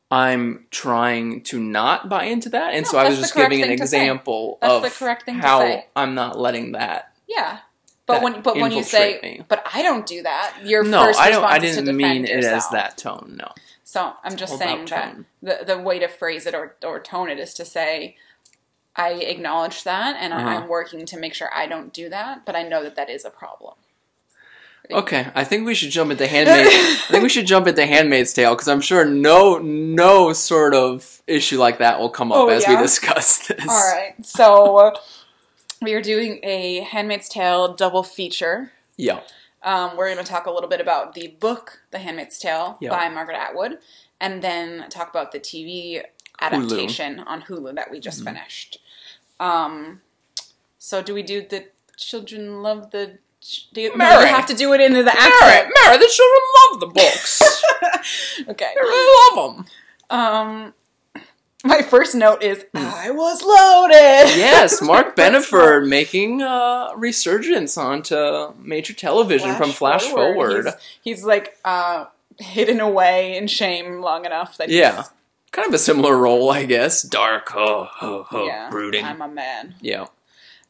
I'm 0.09 0.65
trying 0.71 1.41
to 1.43 1.59
not 1.59 2.07
buy 2.07 2.25
into 2.25 2.49
that, 2.49 2.73
and 2.73 2.85
No, 2.85 2.91
so 2.91 2.97
I 2.99 3.09
was 3.09 3.19
just 3.19 3.35
giving 3.35 3.61
an 3.61 3.67
to 3.67 3.73
example 3.73 4.57
That's 4.61 4.73
of 4.73 4.81
the 4.83 4.89
correct 4.91 5.23
thing 5.23 5.35
to 5.35 5.41
how. 5.41 5.83
I'm 5.95 6.15
not 6.15 6.39
letting 6.39 6.71
that. 6.73 7.11
Yeah. 7.27 7.59
But 8.05 8.13
That 8.15 8.23
when 8.23 8.41
but 8.43 8.55
when 8.57 8.71
you 8.71 8.83
say 8.83 9.19
me. 9.23 9.41
but 9.47 9.65
I 9.73 9.81
don't 9.81 10.05
do 10.05 10.21
that, 10.21 10.57
your 10.63 10.83
No, 10.83 11.05
first 11.05 11.19
I 11.19 11.31
don't. 11.31 11.41
response 11.41 11.55
I 11.55 11.59
didn't 11.59 11.85
defend 11.85 11.97
mean 11.97 12.25
it 12.25 12.43
as 12.45 12.69
that 12.69 12.97
tone. 12.99 13.35
No. 13.39 13.51
So 13.83 14.13
I'm 14.23 14.35
just 14.35 14.53
All 14.53 14.59
saying 14.59 14.85
that 14.85 15.15
the 15.41 15.65
the 15.65 15.79
way 15.79 15.97
to 15.97 16.07
phrase 16.07 16.45
it 16.45 16.53
or 16.53 16.75
or 16.83 16.99
tone 16.99 17.29
it 17.29 17.39
is 17.39 17.55
to 17.55 17.65
say 17.65 18.15
I 18.97 19.11
acknowledge 19.13 19.83
that 19.83 20.15
and 20.19 20.33
Uh-huh. 20.33 20.47
I'm 20.47 20.67
working 20.67 21.05
to 21.05 21.17
make 21.17 21.33
sure 21.33 21.49
I 21.53 21.67
don't 21.67 21.91
do 21.93 22.07
that, 22.09 22.45
but 22.45 22.55
I 22.55 22.63
know 22.63 22.81
that 22.83 22.95
that 22.95 23.09
is 23.09 23.25
a 23.25 23.29
problem. 23.29 23.73
Okay, 24.91 25.27
I 25.33 25.43
think 25.43 25.65
we 25.65 25.73
should 25.73 25.89
jump 25.89 26.11
into 26.11 26.27
Handmaid. 26.27 26.67
I 26.67 26.95
think 27.09 27.23
we 27.23 27.29
should 27.29 27.47
jump 27.47 27.65
into 27.65 27.83
Handmaid's 27.87 28.33
Tale 28.33 28.53
because 28.53 28.67
I'm 28.67 28.81
sure 28.81 29.03
no 29.03 29.57
no 29.57 30.31
sort 30.31 30.75
of 30.75 31.23
issue 31.25 31.57
like 31.57 31.79
that 31.79 31.99
will 31.99 32.11
come 32.11 32.31
up 32.31 32.37
Oh, 32.37 32.49
as 32.49 32.67
we 32.67 32.75
discuss 32.77 33.39
this. 33.47 33.67
All 33.67 33.91
right. 33.93 34.13
So 34.23 34.93
we 35.81 35.93
are 35.95 36.01
doing 36.03 36.39
a 36.43 36.81
Handmaid's 36.81 37.27
Tale 37.27 37.73
double 37.73 38.03
feature. 38.03 38.71
Yeah. 38.95 39.21
Um, 39.63 39.97
we're 39.97 40.13
going 40.13 40.23
to 40.23 40.31
talk 40.31 40.45
a 40.45 40.51
little 40.51 40.69
bit 40.69 40.79
about 40.79 41.15
the 41.15 41.29
book, 41.39 41.81
The 41.89 41.97
Handmaid's 41.97 42.37
Tale, 42.37 42.77
Yeah. 42.79 42.91
by 42.91 43.09
Margaret 43.09 43.37
Atwood, 43.37 43.79
and 44.21 44.43
then 44.43 44.87
talk 44.91 45.09
about 45.09 45.31
the 45.31 45.39
TV 45.39 46.03
adaptation 46.39 47.19
on 47.21 47.41
Hulu 47.41 47.73
that 47.73 47.89
we 47.89 47.97
Mm-hmm. 47.97 48.01
just 48.03 48.23
finished. 48.23 48.77
Um, 49.39 50.01
so, 50.77 51.01
do 51.01 51.13
we 51.13 51.23
do 51.23 51.41
the 51.47 51.65
children 51.97 52.61
love 52.61 52.91
the? 52.91 53.17
Do 53.73 53.81
you, 53.81 53.89
no, 53.91 53.97
Mary. 53.97 54.21
you 54.29 54.35
have 54.35 54.47
to 54.47 54.55
do 54.55 54.73
it 54.73 54.81
into 54.81 54.99
the 54.99 55.05
Mary, 55.05 55.17
accent. 55.19 55.71
Mary, 55.83 55.97
the 55.97 56.11
children 56.11 56.41
love 56.71 56.79
the 56.79 56.87
books. 56.87 57.41
Okay. 58.47 58.71
they 58.75 58.81
really 58.81 59.35
love 59.37 59.55
them. 59.57 59.65
Um, 60.11 60.73
my 61.63 61.81
first 61.81 62.13
note 62.13 62.43
is 62.43 62.63
I 62.75 63.09
was 63.09 63.41
loaded. 63.41 64.31
Hmm. 64.31 64.39
Yes, 64.39 64.79
Mark 64.83 65.15
Benford 65.15 65.87
making 65.87 66.41
a 66.41 66.91
resurgence 66.95 67.77
onto 67.77 68.53
major 68.59 68.93
television 68.93 69.55
from 69.55 69.71
Flash 69.71 70.03
Forward. 70.03 70.65
He's, 70.65 71.17
he's 71.17 71.23
like 71.25 71.57
uh, 71.65 72.05
hidden 72.39 72.79
away 72.79 73.37
in 73.37 73.47
shame 73.47 74.01
long 74.01 74.25
enough 74.25 74.57
that 74.57 74.69
he's, 74.69 74.77
Yeah. 74.77 75.03
Kind 75.55 75.69
of 75.69 75.73
a 75.73 75.77
similar 75.79 76.17
role, 76.17 76.49
I 76.51 76.65
guess. 76.65 77.01
Dark, 77.01 77.47
ho, 77.49 77.87
ho, 77.89 78.23
ho, 78.29 78.45
yeah, 78.45 78.69
brooding. 78.69 79.05
I'm 79.05 79.21
a 79.21 79.27
man. 79.29 79.75
yeah. 79.79 80.07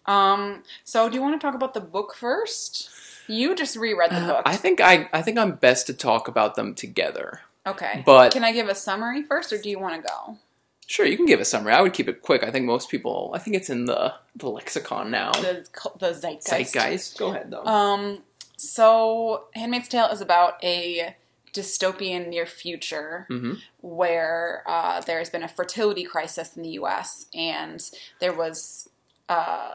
Um, 0.06 0.62
so 0.84 1.10
do 1.10 1.16
you 1.16 1.22
want 1.24 1.42
to 1.42 1.44
talk 1.44 1.56
about 1.56 1.74
the 1.74 1.82
book 1.82 2.14
first? 2.16 2.92
You 3.28 3.56
just 3.56 3.76
reread 3.76 4.12
the 4.12 4.20
book. 4.22 4.44
I 4.46 4.56
think 4.56 4.80
I, 4.80 5.10
I 5.12 5.24
think 5.24 5.40
I'm 5.40 5.54
best 5.54 5.88
to 5.88 5.94
talk 5.96 6.28
about 6.28 6.54
them 6.54 6.76
together. 6.76 7.40
okay, 7.66 8.04
but- 8.06 8.32
can 8.32 8.44
I 8.44 8.52
give 8.52 8.68
a 8.70 8.76
summary 8.76 9.24
first, 9.24 9.52
or 9.52 9.58
do 9.58 9.68
you 9.72 9.80
want 9.80 9.96
to 10.04 10.08
go? 10.08 10.38
Sure, 10.86 11.08
you 11.08 11.18
can 11.18 11.26
give 11.26 11.40
a 11.40 11.46
summary. 11.46 11.74
I 11.74 11.82
would 11.82 11.94
keep 11.94 12.08
it 12.08 12.22
quick. 12.22 12.44
I 12.44 12.52
think 12.52 12.68
most 12.68 12.92
people. 12.92 13.32
I 13.34 13.40
think 13.40 13.56
it's 13.56 13.72
in 13.72 13.86
the 13.86 14.14
the 14.36 14.48
lexicon 14.52 15.10
now. 15.10 15.32
The 15.32 15.66
the 15.98 16.14
zeitgeist. 16.14 16.48
Zeitgeist. 16.76 17.18
Go 17.18 17.32
ahead 17.32 17.50
though. 17.50 17.64
Um, 17.66 18.20
so 18.56 19.46
Handmaid's 19.56 19.88
Tale 19.88 20.10
is 20.10 20.22
about 20.22 20.64
a 20.64 21.16
dystopian 21.56 22.28
near 22.28 22.46
future 22.46 23.26
hmm 23.30 23.54
where 23.82 24.64
uh, 24.68 25.00
there's 25.02 25.30
been 25.30 25.44
a 25.44 25.48
fertility 25.48 26.04
crisis 26.04 26.56
in 26.58 26.64
the 26.64 26.70
U.S. 26.82 27.28
and 27.36 27.80
there 28.20 28.34
was, 28.34 28.90
uh, 29.30 29.74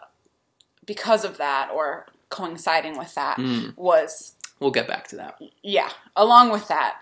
because 0.84 1.24
of 1.24 1.36
that, 1.38 1.70
or 1.72 2.06
coinciding 2.28 2.98
with 2.98 3.14
that, 3.14 3.36
Mm. 3.38 3.76
was 3.76 4.32
We'll 4.58 4.72
get 4.72 4.88
back 4.88 5.06
to 5.08 5.16
that. 5.16 5.38
yeah, 5.62 5.90
along 6.16 6.50
with 6.50 6.66
that 6.68 6.96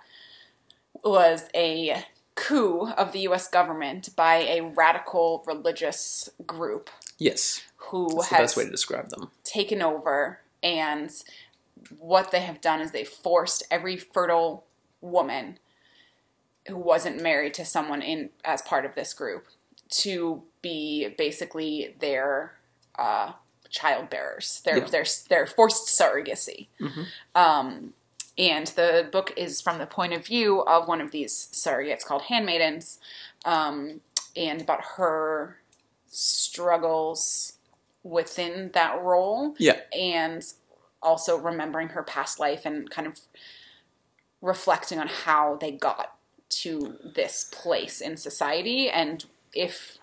was 1.02 1.48
a 1.54 2.04
coup 2.34 2.88
of 2.96 3.12
the 3.12 3.20
U.S. 3.20 3.48
government 3.48 4.14
by 4.14 4.36
a 4.36 4.60
radical 4.62 5.42
religious 5.46 6.28
group 6.46 6.90
Yes, 7.18 7.62
who 7.76 8.08
that's 8.14 8.28
the 8.28 8.34
has 8.36 8.42
best 8.44 8.56
way 8.58 8.64
to 8.64 8.70
describe 8.70 9.08
them. 9.08 9.30
taken 9.44 9.82
over 9.82 10.40
and 10.62 11.10
what 11.98 12.30
they 12.32 12.40
have 12.40 12.60
done 12.60 12.80
is 12.80 12.90
they 12.90 13.04
forced 13.04 13.62
every 13.70 13.96
fertile 13.96 14.64
woman 15.00 15.58
who 16.66 16.76
wasn't 16.76 17.22
married 17.22 17.54
to 17.54 17.64
someone 17.64 18.02
in 18.02 18.30
as 18.44 18.62
part 18.62 18.84
of 18.84 18.94
this 18.94 19.14
group 19.14 19.46
to 19.88 20.42
be 20.60 21.08
basically 21.16 21.94
their 22.00 22.52
uh, 22.98 23.32
child 23.70 24.10
bearers. 24.10 24.60
Their 24.64 24.78
Yeah. 24.78 24.84
their 24.86 25.04
their 25.28 25.46
forced 25.46 25.86
surrogacy. 25.98 26.68
Mhm. 26.80 27.06
Um, 27.34 27.94
and 28.36 28.66
the 28.68 29.08
book 29.10 29.32
is 29.36 29.60
from 29.60 29.78
the 29.78 29.86
point 29.86 30.12
of 30.12 30.24
view 30.26 30.60
of 30.62 30.86
one 30.88 31.00
of 31.00 31.10
these 31.10 31.48
surrogates 31.52 32.04
called 32.04 32.22
handmaidens, 32.22 32.98
um, 33.44 34.00
and 34.36 34.60
about 34.62 34.84
her 34.96 35.58
struggles 36.06 37.54
within 38.02 38.70
that 38.72 39.00
role 39.02 39.54
Yeah, 39.58 39.80
and 39.92 40.42
also 41.02 41.36
remembering 41.36 41.88
her 41.90 42.02
past 42.02 42.38
life 42.38 42.64
and 42.64 42.88
kind 42.90 43.06
of 43.06 43.20
reflecting 44.40 44.98
on 44.98 45.08
how 45.08 45.56
they 45.56 45.72
got 45.72 46.14
to 46.48 46.96
this 47.14 47.48
place 47.52 48.00
in 48.00 48.16
society 48.16 48.88
and 48.88 49.26
if 49.54 49.98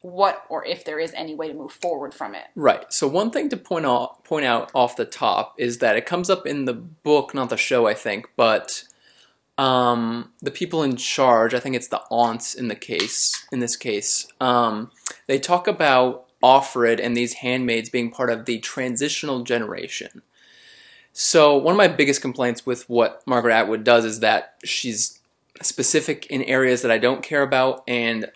what 0.00 0.44
or 0.48 0.64
if 0.64 0.84
there 0.84 1.00
is 1.00 1.12
any 1.14 1.34
way 1.34 1.48
to 1.48 1.54
move 1.54 1.72
forward 1.72 2.14
from 2.14 2.34
it. 2.34 2.44
right. 2.54 2.92
So 2.92 3.08
one 3.08 3.30
thing 3.30 3.48
to 3.48 3.56
point 3.56 3.84
out 3.84 4.22
point 4.24 4.44
out 4.44 4.70
off 4.74 4.96
the 4.96 5.04
top 5.04 5.54
is 5.58 5.78
that 5.78 5.96
it 5.96 6.06
comes 6.06 6.30
up 6.30 6.46
in 6.46 6.66
the 6.66 6.74
book, 6.74 7.34
not 7.34 7.50
the 7.50 7.56
show, 7.56 7.86
I 7.86 7.94
think, 7.94 8.30
but 8.36 8.84
um, 9.56 10.32
the 10.40 10.52
people 10.52 10.84
in 10.84 10.96
charge. 10.96 11.52
I 11.52 11.60
think 11.60 11.74
it's 11.74 11.88
the 11.88 12.02
aunts 12.10 12.54
in 12.54 12.68
the 12.68 12.76
case. 12.76 13.44
In 13.50 13.58
this 13.58 13.76
case, 13.76 14.28
um, 14.40 14.92
they 15.26 15.38
talk 15.38 15.66
about 15.66 16.26
Offred 16.42 17.00
and 17.02 17.16
these 17.16 17.34
handmaids 17.34 17.90
being 17.90 18.12
part 18.12 18.30
of 18.30 18.44
the 18.44 18.60
transitional 18.60 19.42
generation. 19.42 20.22
So 21.12 21.56
one 21.56 21.72
of 21.72 21.78
my 21.78 21.88
biggest 21.88 22.20
complaints 22.20 22.64
with 22.64 22.88
what 22.88 23.22
Margaret 23.26 23.52
Atwood 23.52 23.84
does 23.84 24.04
is 24.04 24.20
that 24.20 24.54
she's 24.64 25.18
specific 25.62 26.26
in 26.26 26.42
areas 26.42 26.82
that 26.82 26.90
I 26.90 26.98
don't 26.98 27.22
care 27.22 27.42
about 27.42 27.82
and 27.88 28.30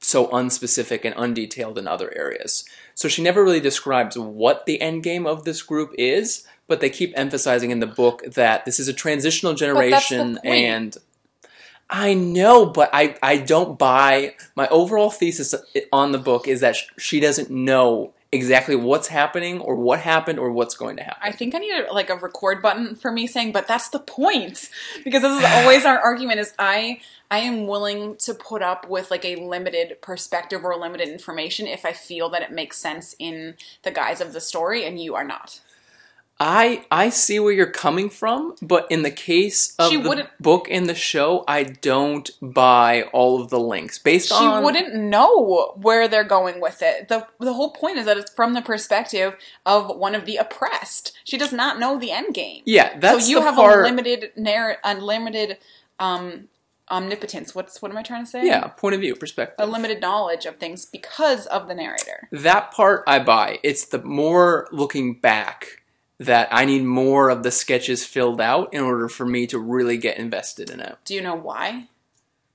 so 0.00 0.26
unspecific 0.28 1.04
and 1.04 1.14
undetailed 1.14 1.78
in 1.78 1.86
other 1.86 2.12
areas. 2.16 2.64
So 2.94 3.08
she 3.08 3.22
never 3.22 3.42
really 3.42 3.60
describes 3.60 4.18
what 4.18 4.66
the 4.66 4.80
end 4.80 5.02
game 5.02 5.26
of 5.26 5.44
this 5.44 5.62
group 5.62 5.92
is, 5.96 6.46
but 6.66 6.80
they 6.80 6.90
keep 6.90 7.12
emphasizing 7.16 7.70
in 7.70 7.80
the 7.80 7.86
book 7.86 8.22
that 8.24 8.64
this 8.64 8.80
is 8.80 8.88
a 8.88 8.92
transitional 8.92 9.54
generation 9.54 10.38
and 10.44 10.96
I 11.92 12.14
know, 12.14 12.66
but 12.66 12.90
I, 12.92 13.16
I 13.20 13.38
don't 13.38 13.76
buy 13.76 14.34
my 14.54 14.68
overall 14.68 15.10
thesis 15.10 15.54
on 15.92 16.12
the 16.12 16.18
book 16.18 16.46
is 16.46 16.60
that 16.60 16.76
she 16.96 17.18
doesn't 17.18 17.50
know 17.50 18.14
exactly 18.32 18.76
what's 18.76 19.08
happening 19.08 19.60
or 19.60 19.74
what 19.74 20.00
happened 20.00 20.38
or 20.38 20.52
what's 20.52 20.74
going 20.76 20.96
to 20.96 21.02
happen. 21.02 21.20
I 21.22 21.32
think 21.32 21.54
I 21.54 21.58
need 21.58 21.72
a, 21.72 21.92
like 21.92 22.10
a 22.10 22.16
record 22.16 22.62
button 22.62 22.94
for 22.94 23.10
me 23.10 23.26
saying, 23.26 23.52
but 23.52 23.66
that's 23.66 23.88
the 23.88 23.98
point. 23.98 24.68
Because 25.04 25.22
this 25.22 25.38
is 25.38 25.44
always 25.44 25.84
our 25.84 25.98
argument 25.98 26.40
is 26.40 26.54
I 26.58 27.00
I 27.30 27.38
am 27.38 27.66
willing 27.66 28.16
to 28.16 28.34
put 28.34 28.62
up 28.62 28.88
with 28.88 29.10
like 29.10 29.24
a 29.24 29.36
limited 29.36 30.00
perspective 30.00 30.64
or 30.64 30.76
limited 30.76 31.08
information 31.08 31.66
if 31.66 31.84
I 31.84 31.92
feel 31.92 32.28
that 32.30 32.42
it 32.42 32.52
makes 32.52 32.76
sense 32.78 33.14
in 33.18 33.54
the 33.82 33.90
guise 33.90 34.20
of 34.20 34.32
the 34.32 34.40
story 34.40 34.84
and 34.84 35.00
you 35.00 35.14
are 35.14 35.24
not. 35.24 35.60
I 36.42 36.86
I 36.90 37.10
see 37.10 37.38
where 37.38 37.52
you're 37.52 37.66
coming 37.70 38.08
from, 38.08 38.54
but 38.62 38.86
in 38.90 39.02
the 39.02 39.10
case 39.10 39.74
of 39.78 39.90
She 39.90 39.96
the 39.98 40.08
wouldn't- 40.08 40.30
book 40.40 40.68
and 40.70 40.88
the 40.88 40.94
show, 40.94 41.44
I 41.46 41.64
don't 41.64 42.30
buy 42.40 43.02
all 43.12 43.42
of 43.42 43.50
the 43.50 43.60
links 43.60 43.98
based 43.98 44.28
she 44.30 44.34
on. 44.34 44.60
She 44.60 44.64
wouldn't 44.64 44.94
know 44.94 45.74
where 45.76 46.08
they're 46.08 46.24
going 46.24 46.58
with 46.60 46.80
it. 46.80 47.08
The 47.08 47.26
the 47.38 47.52
whole 47.52 47.72
point 47.72 47.98
is 47.98 48.06
that 48.06 48.16
it's 48.16 48.32
from 48.32 48.54
the 48.54 48.62
perspective 48.62 49.36
of 49.66 49.94
one 49.94 50.14
of 50.14 50.24
the 50.24 50.36
oppressed. 50.36 51.12
She 51.24 51.36
does 51.36 51.52
not 51.52 51.78
know 51.78 51.98
the 51.98 52.10
end 52.10 52.32
game. 52.34 52.62
Yeah, 52.64 52.98
that's 52.98 53.24
so 53.26 53.30
you 53.30 53.36
the 53.40 53.42
have 53.46 53.54
part. 53.56 53.80
a 53.80 53.82
limited 53.82 54.32
narr- 54.34 54.78
unlimited 54.82 55.58
um 55.98 56.48
omnipotence. 56.90 57.54
What's 57.54 57.82
what 57.82 57.90
am 57.90 57.98
I 57.98 58.02
trying 58.02 58.24
to 58.24 58.30
say? 58.30 58.46
yeah, 58.46 58.66
point 58.68 58.94
of 58.94 59.00
view, 59.02 59.14
perspective. 59.14 59.56
A 59.58 59.70
limited 59.70 60.00
knowledge 60.00 60.46
of 60.46 60.56
things 60.56 60.86
because 60.86 61.46
of 61.46 61.68
the 61.68 61.74
narrator. 61.74 62.28
that 62.32 62.72
part 62.72 63.04
I 63.06 63.18
buy. 63.18 63.58
It's 63.62 63.84
the 63.84 64.02
more 64.02 64.68
looking 64.72 65.14
back 65.20 65.79
that 66.20 66.48
I 66.52 66.66
need 66.66 66.84
more 66.84 67.30
of 67.30 67.42
the 67.42 67.50
sketches 67.50 68.04
filled 68.04 68.42
out 68.42 68.74
in 68.74 68.82
order 68.82 69.08
for 69.08 69.24
me 69.24 69.46
to 69.48 69.58
really 69.58 69.96
get 69.96 70.18
invested 70.18 70.68
in 70.68 70.78
it. 70.78 70.98
Do 71.06 71.14
you 71.14 71.22
know 71.22 71.34
why? 71.34 71.88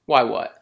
Why 0.05 0.21
what? 0.21 0.61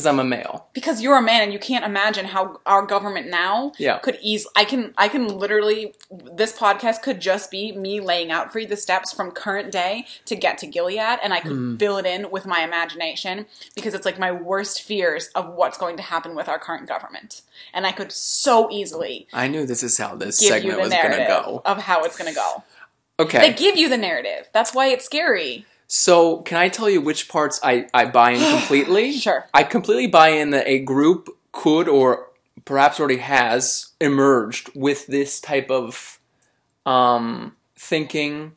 Because 0.00 0.06
I'm 0.06 0.18
a 0.20 0.24
male. 0.24 0.66
because 0.72 1.02
you're 1.02 1.18
a 1.18 1.22
man 1.22 1.42
and 1.42 1.52
you 1.52 1.58
can't 1.58 1.84
imagine 1.84 2.24
how 2.26 2.60
our 2.64 2.86
government 2.86 3.28
now 3.28 3.72
Yeah. 3.78 3.98
could 3.98 4.18
ease 4.22 4.46
I 4.56 4.64
can 4.64 4.94
I 4.96 5.08
can 5.08 5.28
literally 5.28 5.94
this 6.10 6.52
podcast 6.56 7.02
could 7.02 7.20
just 7.20 7.50
be 7.50 7.72
me 7.72 8.00
laying 8.00 8.30
out 8.32 8.50
for 8.50 8.60
you 8.60 8.66
the 8.66 8.76
steps 8.78 9.12
from 9.12 9.30
current 9.30 9.70
day 9.70 10.06
to 10.24 10.34
get 10.34 10.56
to 10.58 10.66
Gilead 10.66 11.18
and 11.22 11.34
I 11.34 11.40
could 11.40 11.52
Hmm. 11.52 11.76
fill 11.76 11.98
it 11.98 12.06
in 12.06 12.30
with 12.30 12.46
my 12.46 12.62
imagination 12.62 13.46
because 13.74 13.92
it's 13.92 14.06
like 14.06 14.18
my 14.18 14.32
worst 14.32 14.80
fears 14.82 15.28
of 15.34 15.52
what's 15.52 15.76
going 15.76 15.96
to 15.98 16.02
happen 16.02 16.34
with 16.34 16.48
our 16.48 16.58
current 16.58 16.86
government. 16.88 17.42
And 17.74 17.86
I 17.86 17.92
could 17.92 18.10
so 18.12 18.70
easily 18.70 19.26
I 19.32 19.48
knew 19.48 19.66
this 19.66 19.82
is 19.82 19.98
how 19.98 20.16
this 20.16 20.38
segment 20.38 20.80
was 20.80 20.90
going 20.94 21.10
to 21.12 21.26
go. 21.28 21.60
of 21.66 21.78
how 21.82 22.04
it's 22.04 22.16
going 22.16 22.30
to 22.32 22.34
go. 22.34 22.64
Okay. 23.18 23.38
They 23.38 23.52
give 23.52 23.76
you 23.76 23.90
the 23.90 23.98
narrative. 23.98 24.48
That's 24.54 24.72
why 24.74 24.86
it's 24.86 25.04
scary. 25.04 25.66
So, 25.92 26.36
can 26.42 26.56
I 26.56 26.68
tell 26.68 26.88
you 26.88 27.00
which 27.00 27.28
parts 27.28 27.58
I, 27.64 27.88
I 27.92 28.04
buy 28.04 28.30
in 28.30 28.58
completely? 28.58 29.10
Sure. 29.20 29.46
I 29.52 29.64
completely 29.64 30.06
buy 30.06 30.28
in 30.28 30.50
that 30.50 30.68
a 30.68 30.78
group 30.78 31.28
could 31.50 31.88
or 31.88 32.28
perhaps 32.64 33.00
already 33.00 33.16
has 33.16 33.88
emerged 34.00 34.70
with 34.76 35.08
this 35.08 35.40
type 35.40 35.68
of 35.68 36.20
um, 36.86 37.56
thinking 37.74 38.52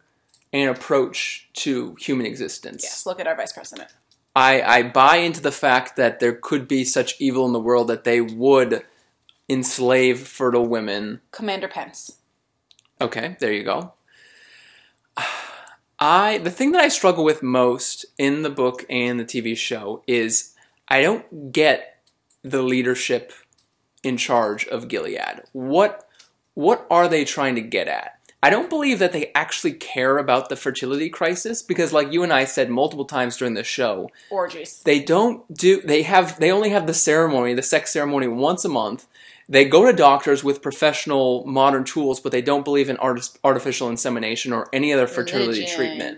and 0.53 0.69
approach 0.69 1.49
to 1.53 1.95
human 1.95 2.27
existence. 2.27 2.83
Yes, 2.83 3.07
look 3.07 3.19
at 3.19 3.25
our 3.25 3.35
vice 3.35 3.51
president. 3.51 3.89
I, 4.35 4.61
I 4.61 4.83
buy 4.83 5.15
into 5.15 5.41
the 5.41 5.51
fact 5.51 5.95
that 5.95 6.19
there 6.19 6.33
could 6.33 6.67
be 6.67 6.85
such 6.85 7.19
evil 7.19 7.47
in 7.47 7.51
the 7.51 7.59
world 7.59 7.87
that 7.87 8.03
they 8.03 8.21
would 8.21 8.85
enslave 9.49 10.27
fertile 10.27 10.67
women 10.67 11.21
Commander 11.31 11.67
Pence. 11.67 12.19
Okay, 13.01 13.37
there 13.39 13.51
you 13.51 13.63
go. 13.63 13.93
I 16.03 16.37
the 16.39 16.51
thing 16.51 16.73
that 16.73 16.81
I 16.81 16.89
struggle 16.89 17.23
with 17.23 17.41
most 17.41 18.05
in 18.17 18.41
the 18.41 18.49
book 18.49 18.85
and 18.89 19.17
the 19.17 19.23
TV 19.23 19.55
show 19.55 20.03
is 20.05 20.53
I 20.89 21.01
don't 21.01 21.53
get 21.53 22.01
the 22.41 22.61
leadership 22.61 23.31
in 24.03 24.17
charge 24.17 24.67
of 24.67 24.89
Gilead. 24.89 25.43
What 25.53 26.05
what 26.55 26.85
are 26.91 27.07
they 27.07 27.23
trying 27.23 27.55
to 27.55 27.61
get 27.61 27.87
at? 27.87 28.19
I 28.43 28.49
don't 28.49 28.69
believe 28.69 28.99
that 28.99 29.13
they 29.13 29.31
actually 29.33 29.71
care 29.71 30.17
about 30.17 30.49
the 30.49 30.57
fertility 30.57 31.09
crisis 31.09 31.63
because 31.63 31.93
like 31.93 32.11
you 32.11 32.21
and 32.21 32.33
I 32.33 32.43
said 32.43 32.69
multiple 32.69 33.05
times 33.05 33.37
during 33.37 33.53
the 33.53 33.63
show, 33.63 34.11
Orgies. 34.29 34.81
they 34.83 34.99
don't 34.99 35.51
do 35.53 35.81
they 35.83 36.01
have 36.01 36.37
they 36.37 36.51
only 36.51 36.71
have 36.71 36.85
the 36.85 36.93
ceremony 36.93 37.53
the 37.53 37.61
sex 37.61 37.93
ceremony 37.93 38.27
once 38.27 38.65
a 38.65 38.69
month 38.69 39.07
they 39.49 39.65
go 39.65 39.85
to 39.85 39.93
doctors 39.93 40.43
with 40.43 40.61
professional 40.61 41.45
modern 41.45 41.83
tools 41.83 42.19
but 42.19 42.31
they 42.31 42.41
don't 42.41 42.63
believe 42.63 42.89
in 42.89 42.97
artis- 42.97 43.37
artificial 43.43 43.89
insemination 43.89 44.53
or 44.53 44.67
any 44.73 44.93
other 44.93 45.07
fertility 45.07 45.59
Religion. 45.61 45.75
treatment 45.75 46.17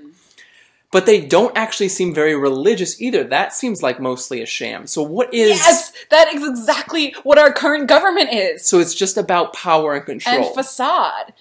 but 0.91 1.05
they 1.07 1.19
don't 1.19 1.57
actually 1.57 1.89
seem 1.89 2.13
very 2.13 2.35
religious 2.35 3.01
either 3.01 3.23
that 3.23 3.53
seems 3.53 3.81
like 3.81 3.99
mostly 3.99 4.41
a 4.41 4.45
sham 4.45 4.85
so 4.87 5.01
what 5.01 5.33
is 5.33 5.57
Yes, 5.57 5.91
that 6.11 6.33
is 6.33 6.47
exactly 6.47 7.13
what 7.23 7.37
our 7.37 7.51
current 7.51 7.87
government 7.87 8.29
is. 8.31 8.65
so 8.65 8.79
it's 8.79 8.93
just 8.95 9.17
about 9.17 9.53
power 9.53 9.95
and 9.95 10.05
control 10.05 10.45
And 10.47 10.55
facade. 10.55 11.33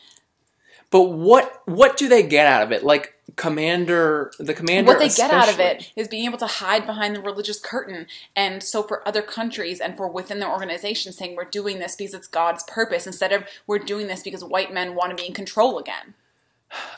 but 0.90 1.02
what 1.02 1.62
what 1.66 1.96
do 1.96 2.08
they 2.08 2.22
get 2.22 2.46
out 2.46 2.62
of 2.62 2.72
it 2.72 2.82
like 2.82 3.13
commander 3.36 4.32
the 4.38 4.54
commander 4.54 4.92
What 4.92 4.98
they 4.98 5.08
get 5.08 5.30
out 5.30 5.48
of 5.48 5.58
it 5.58 5.92
is 5.96 6.08
being 6.08 6.24
able 6.24 6.38
to 6.38 6.46
hide 6.46 6.86
behind 6.86 7.16
the 7.16 7.20
religious 7.20 7.58
curtain. 7.58 8.06
And 8.36 8.62
so 8.62 8.82
for 8.82 9.06
other 9.06 9.22
countries 9.22 9.80
and 9.80 9.96
for 9.96 10.08
within 10.08 10.38
their 10.38 10.50
organization 10.50 11.12
saying 11.12 11.36
we're 11.36 11.44
doing 11.44 11.78
this 11.78 11.96
because 11.96 12.14
it's 12.14 12.26
God's 12.26 12.62
purpose 12.64 13.06
instead 13.06 13.32
of 13.32 13.44
we're 13.66 13.78
doing 13.78 14.06
this 14.06 14.22
because 14.22 14.44
white 14.44 14.72
men 14.72 14.94
want 14.94 15.10
to 15.10 15.16
be 15.16 15.26
in 15.26 15.34
control 15.34 15.78
again. 15.78 16.14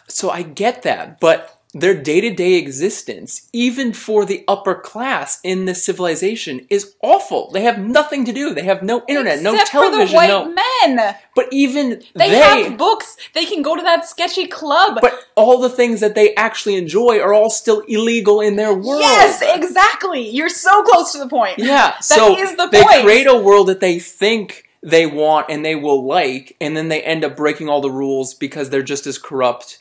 So 0.09 0.31
I 0.31 0.43
get 0.43 0.83
that, 0.83 1.21
but 1.21 1.61
their 1.81 1.95
day 1.95 2.21
to 2.23 2.31
day 2.35 2.55
existence, 2.55 3.49
even 3.53 3.93
for 3.93 4.25
the 4.25 4.45
upper 4.49 4.75
class 4.75 5.39
in 5.45 5.67
this 5.67 5.85
civilization, 5.85 6.67
is 6.71 6.95
awful. 7.03 7.51
They 7.51 7.63
have 7.63 7.79
nothing 7.79 8.25
to 8.25 8.33
do. 8.33 8.55
They 8.55 8.65
have 8.65 8.83
no 8.83 9.05
internet, 9.07 9.43
no 9.43 9.53
Except 9.53 9.71
television, 9.71 10.07
for 10.07 10.11
the 10.11 10.15
white 10.15 10.29
no. 10.29 10.55
men. 10.95 11.17
But 11.35 11.49
even 11.53 12.03
They, 12.15 12.31
they, 12.31 12.39
have 12.39 12.79
books. 12.79 13.17
They 13.35 13.45
can 13.45 13.61
go 13.61 13.77
to 13.77 13.83
that 13.83 14.07
sketchy 14.09 14.47
club. 14.47 14.99
but 15.03 15.13
all 15.35 15.61
the 15.61 15.69
things 15.69 16.01
that 16.01 16.15
they 16.15 16.35
actually 16.35 16.77
enjoy 16.77 17.21
are 17.21 17.35
all 17.35 17.51
still 17.51 17.81
illegal 17.81 18.41
in 18.41 18.57
their 18.57 18.73
world. 18.73 19.01
yes, 19.01 19.43
exactly. 19.45 20.29
You're 20.31 20.49
so 20.49 20.83
close 20.83 21.13
to 21.13 21.19
the 21.19 21.29
point. 21.29 21.59
Yeah, 21.59 21.99
so 22.01 22.37
is 22.39 22.57
the 22.57 22.69
they 22.69 22.83
point. 22.83 23.03
create 23.03 23.27
a 23.27 23.37
world 23.37 23.69
that 23.69 23.81
they 23.81 23.99
think 23.99 24.65
they 24.83 25.05
want 25.07 25.47
and 25.51 25.65
they 25.65 25.75
will 25.75 26.07
like, 26.07 26.57
and 26.61 26.77
then 26.77 26.89
they 26.89 27.03
end 27.03 27.25
up 27.25 27.37
breaking 27.37 27.69
all 27.69 27.81
the 27.81 27.91
rules 27.91 28.35
because 28.35 28.71
they're 28.71 28.83
just 28.83 29.07
as 29.07 29.19
corrupt, 29.19 29.79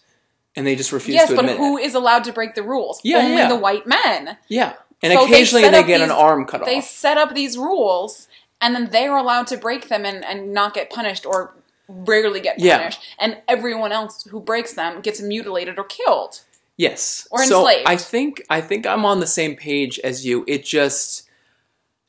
and 0.55 0.65
they 0.65 0.75
just 0.75 0.91
refuse 0.91 1.15
Yes, 1.15 1.29
to 1.29 1.35
but 1.35 1.45
admit 1.45 1.57
who 1.57 1.77
it. 1.77 1.83
is 1.85 1.95
allowed 1.95 2.23
to 2.25 2.33
break 2.33 2.55
the 2.55 2.63
rules? 2.63 2.99
Yeah, 3.03 3.17
Only 3.19 3.37
yeah. 3.37 3.49
the 3.49 3.55
white 3.57 3.85
men. 3.87 4.37
Yeah, 4.47 4.73
and 5.01 5.13
So 5.13 5.25
occasionally 5.25 5.67
they, 5.69 5.79
up 5.79 5.87
get 5.87 6.01
an 6.01 6.11
arm 6.11 6.45
cut 6.45 6.61
off. 6.61 6.67
They 6.67 6.81
set 6.81 7.17
up 7.17 7.33
these 7.35 7.57
rules, 7.57 8.27
and 8.61 8.73
then 8.75 8.89
they're 8.91 9.17
allowed 9.17 9.47
to 9.47 9.57
break 9.57 9.89
them 9.89 10.05
and, 10.05 10.23
and 10.25 10.53
not 10.53 10.73
get 10.73 10.89
punished 10.89 11.25
or 11.25 11.53
rarely 11.87 12.39
get 12.39 12.59
Yeah. 12.59 12.77
punished. 12.79 13.01
And 13.19 13.37
everyone 13.47 13.91
else 13.91 14.23
who 14.31 14.39
breaks 14.39 14.73
them 14.73 15.01
gets 15.01 15.21
mutilated 15.21 15.77
or 15.77 15.83
killed. 15.83 16.41
Yes. 16.77 17.27
Or 17.31 17.43
so 17.45 17.59
enslaved. 17.59 17.87
I 17.87 17.95
think 17.97 18.43
I 18.49 18.59
think 18.61 18.85
I'm 18.87 19.05
on 19.05 19.19
the 19.19 19.27
same 19.27 19.55
page 19.55 19.97
as 19.99 20.25
you. 20.25 20.43
It 20.47 20.65
just 20.65 21.23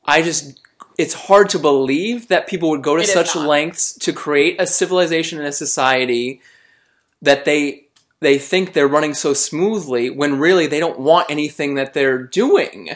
I 0.05 0.21
just 0.21 0.59
it's 0.97 1.13
hard 1.13 1.49
to 1.49 1.59
believe 1.59 2.27
that 2.29 2.47
people 2.47 2.69
would 2.71 2.81
go 2.81 2.95
to 2.95 3.03
It 3.03 3.07
such 3.07 3.35
lengths 3.35 3.93
to 3.99 4.11
create 4.11 4.59
a 4.59 4.65
civilization 4.67 5.37
and 5.37 5.47
a 5.47 5.51
society 5.53 6.41
that 7.21 7.45
they 7.45 7.86
they 8.19 8.37
think 8.39 8.73
they're 8.73 8.87
running 8.87 9.13
so 9.13 9.33
smoothly 9.33 10.09
when 10.09 10.39
really 10.39 10.67
they 10.67 10.79
don't 10.79 10.99
want 10.99 11.29
anything 11.29 11.75
that 11.75 11.93
they're 11.93 12.21
doing. 12.23 12.89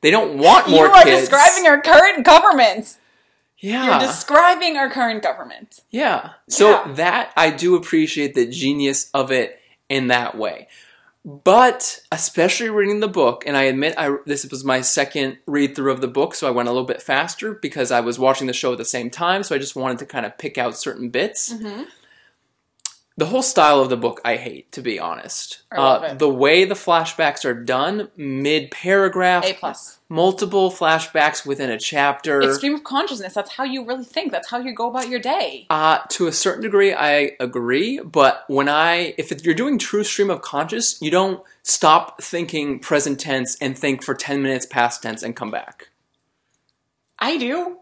They 0.00 0.10
don't 0.10 0.36
want 0.38 0.68
more 0.68 0.86
you 0.86 0.92
are 0.92 1.02
kids. 1.04 1.28
describing 1.28 1.66
our 1.66 1.80
current 1.80 2.24
government. 2.24 2.96
yeah. 3.58 3.98
You're 3.98 4.06
describing 4.08 4.76
our 4.76 4.90
current 4.90 5.22
government. 5.22 5.80
Yeah. 5.90 6.30
So 6.48 6.70
Yeah. 6.70 6.92
that 6.94 7.32
I 7.36 7.50
do 7.50 7.74
appreciate 7.74 8.34
the 8.34 8.46
genius 8.46 9.10
of 9.14 9.32
it 9.32 9.58
in 9.88 10.08
that 10.08 10.36
way. 10.36 10.68
But 11.24 12.00
especially 12.12 12.68
reading 12.68 13.00
the 13.00 13.08
book, 13.08 13.44
and 13.46 13.56
I 13.56 13.62
admit 13.62 13.94
I 13.96 14.16
this 14.26 14.44
was 14.50 14.62
my 14.62 14.82
second 14.82 15.38
read 15.46 15.74
through 15.74 15.90
of 15.92 16.02
the 16.02 16.06
book, 16.08 16.34
so 16.34 16.46
I 16.46 16.50
went 16.50 16.68
a 16.68 16.72
little 16.72 16.86
bit 16.86 17.00
faster 17.00 17.54
because 17.54 17.90
I 17.90 18.00
was 18.00 18.18
watching 18.18 18.46
the 18.46 18.52
show 18.52 18.72
at 18.72 18.78
the 18.78 18.84
same 18.84 19.08
time, 19.08 19.42
so 19.42 19.54
I 19.54 19.58
just 19.58 19.74
wanted 19.74 19.98
to 20.00 20.06
kind 20.06 20.26
of 20.26 20.36
pick 20.36 20.58
out 20.58 20.76
certain 20.76 21.08
bits. 21.08 21.50
Mm-hmm. 21.54 21.84
The 23.16 23.26
whole 23.26 23.42
style 23.42 23.80
of 23.80 23.90
the 23.90 23.96
book 23.96 24.20
I 24.24 24.34
hate, 24.36 24.72
to 24.72 24.82
be 24.82 24.98
honest. 24.98 25.62
Uh. 25.70 26.14
The 26.14 26.28
way 26.28 26.64
the 26.64 26.74
flashbacks 26.74 27.44
are 27.44 27.54
done, 27.54 28.10
mid 28.16 28.72
paragraph, 28.72 29.44
A 29.44 29.52
plus. 29.52 30.00
multiple 30.08 30.68
flashbacks 30.72 31.46
within 31.46 31.70
a 31.70 31.78
chapter. 31.78 32.40
It's 32.40 32.56
stream 32.56 32.74
of 32.74 32.82
consciousness. 32.82 33.32
That's 33.32 33.52
how 33.52 33.62
you 33.62 33.84
really 33.84 34.04
think. 34.04 34.32
That's 34.32 34.50
how 34.50 34.58
you 34.58 34.74
go 34.74 34.90
about 34.90 35.08
your 35.08 35.20
day. 35.20 35.66
Uh, 35.70 35.98
to 36.08 36.26
a 36.26 36.32
certain 36.32 36.62
degree, 36.64 36.92
I 36.92 37.36
agree. 37.38 38.00
But 38.00 38.44
when 38.48 38.68
I, 38.68 39.14
if 39.16 39.30
it, 39.30 39.44
you're 39.44 39.54
doing 39.54 39.78
true 39.78 40.02
stream 40.02 40.28
of 40.28 40.42
conscious, 40.42 41.00
you 41.00 41.12
don't 41.12 41.40
stop 41.62 42.20
thinking 42.20 42.80
present 42.80 43.20
tense 43.20 43.56
and 43.60 43.78
think 43.78 44.02
for 44.02 44.14
10 44.14 44.42
minutes 44.42 44.66
past 44.66 45.02
tense 45.04 45.22
and 45.22 45.36
come 45.36 45.52
back. 45.52 45.90
I 47.20 47.36
do. 47.36 47.76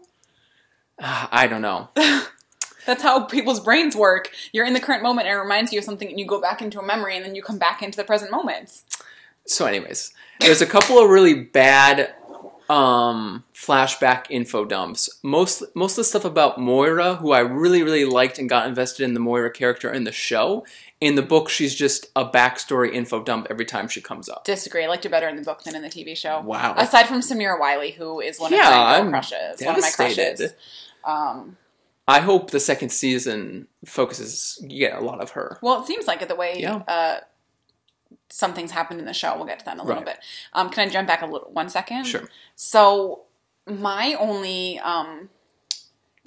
Uh, 0.99 1.27
I 1.31 1.47
don't 1.47 1.63
know. 1.63 1.89
That's 2.85 3.03
how 3.03 3.25
people's 3.25 3.59
brains 3.59 3.95
work. 3.95 4.31
You're 4.51 4.65
in 4.65 4.73
the 4.73 4.79
current 4.79 5.03
moment 5.03 5.27
and 5.27 5.35
it 5.37 5.41
reminds 5.41 5.71
you 5.71 5.79
of 5.79 5.85
something 5.85 6.09
and 6.09 6.19
you 6.19 6.25
go 6.25 6.41
back 6.41 6.61
into 6.61 6.79
a 6.79 6.85
memory 6.85 7.15
and 7.15 7.25
then 7.25 7.35
you 7.35 7.41
come 7.41 7.57
back 7.57 7.81
into 7.81 7.97
the 7.97 8.03
present 8.03 8.31
moment. 8.31 8.81
So, 9.45 9.65
anyways, 9.65 10.13
there's 10.39 10.61
a 10.61 10.65
couple 10.65 10.97
of 10.99 11.09
really 11.09 11.33
bad 11.33 12.13
um, 12.69 13.43
flashback 13.53 14.25
info 14.29 14.65
dumps. 14.65 15.09
Most 15.21 15.63
most 15.75 15.93
of 15.93 15.97
the 15.97 16.03
stuff 16.05 16.25
about 16.25 16.59
Moira, 16.59 17.15
who 17.15 17.31
I 17.31 17.39
really 17.39 17.83
really 17.83 18.05
liked 18.05 18.39
and 18.39 18.49
got 18.49 18.67
invested 18.67 19.03
in 19.03 19.13
the 19.13 19.19
Moira 19.19 19.51
character 19.51 19.91
in 19.91 20.03
the 20.05 20.11
show. 20.11 20.65
In 21.01 21.15
the 21.15 21.21
book, 21.21 21.49
she's 21.49 21.75
just 21.75 22.07
a 22.15 22.23
backstory 22.23 22.93
info 22.93 23.21
dump 23.21 23.47
every 23.49 23.65
time 23.65 23.89
she 23.89 23.99
comes 23.99 24.29
up. 24.29 24.45
Disagree. 24.45 24.85
I 24.85 24.87
liked 24.87 25.03
her 25.03 25.09
better 25.09 25.27
in 25.27 25.35
the 25.35 25.41
book 25.41 25.63
than 25.63 25.75
in 25.75 25.81
the 25.81 25.89
TV 25.89 26.15
show. 26.15 26.39
Wow. 26.39 26.75
Aside 26.77 27.07
from 27.07 27.19
Samira 27.19 27.59
Wiley, 27.59 27.91
who 27.91 28.21
is 28.21 28.39
one 28.39 28.53
of 28.53 28.57
Yeah, 28.57 28.69
my 28.69 28.97
girl 28.97 29.05
I'm 29.05 29.09
crushes. 29.09 29.61
One 29.61 29.75
of 29.75 29.81
my 29.81 29.89
crushes. 29.89 30.53
Um, 31.03 31.57
I 32.07 32.19
hope 32.19 32.51
the 32.51 32.59
second 32.59 32.89
season 32.89 33.67
focuses 33.85 34.59
yeah 34.67 34.99
a 34.99 35.01
lot 35.01 35.21
of 35.21 35.31
her. 35.31 35.57
Well, 35.61 35.81
it 35.81 35.87
seems 35.87 36.05
like 36.07 36.21
it 36.21 36.27
the 36.27 36.35
way 36.35 36.55
Yeah. 36.59 36.77
uh, 36.87 37.19
some 38.29 38.53
things 38.53 38.71
happened 38.71 38.99
in 38.99 39.05
the 39.05 39.13
show. 39.13 39.35
We'll 39.35 39.45
get 39.45 39.59
to 39.59 39.65
that 39.65 39.75
in 39.75 39.79
a 39.79 39.83
little 39.83 40.03
Right. 40.03 40.15
bit. 40.15 40.23
Um, 40.53 40.69
can 40.69 40.87
I 40.87 40.91
jump 40.91 41.07
back 41.07 41.21
a 41.21 41.25
little 41.25 41.51
one 41.51 41.69
second? 41.69 42.05
Sure. 42.05 42.27
So 42.55 43.23
my 43.65 44.15
only 44.19 44.79
um, 44.79 45.29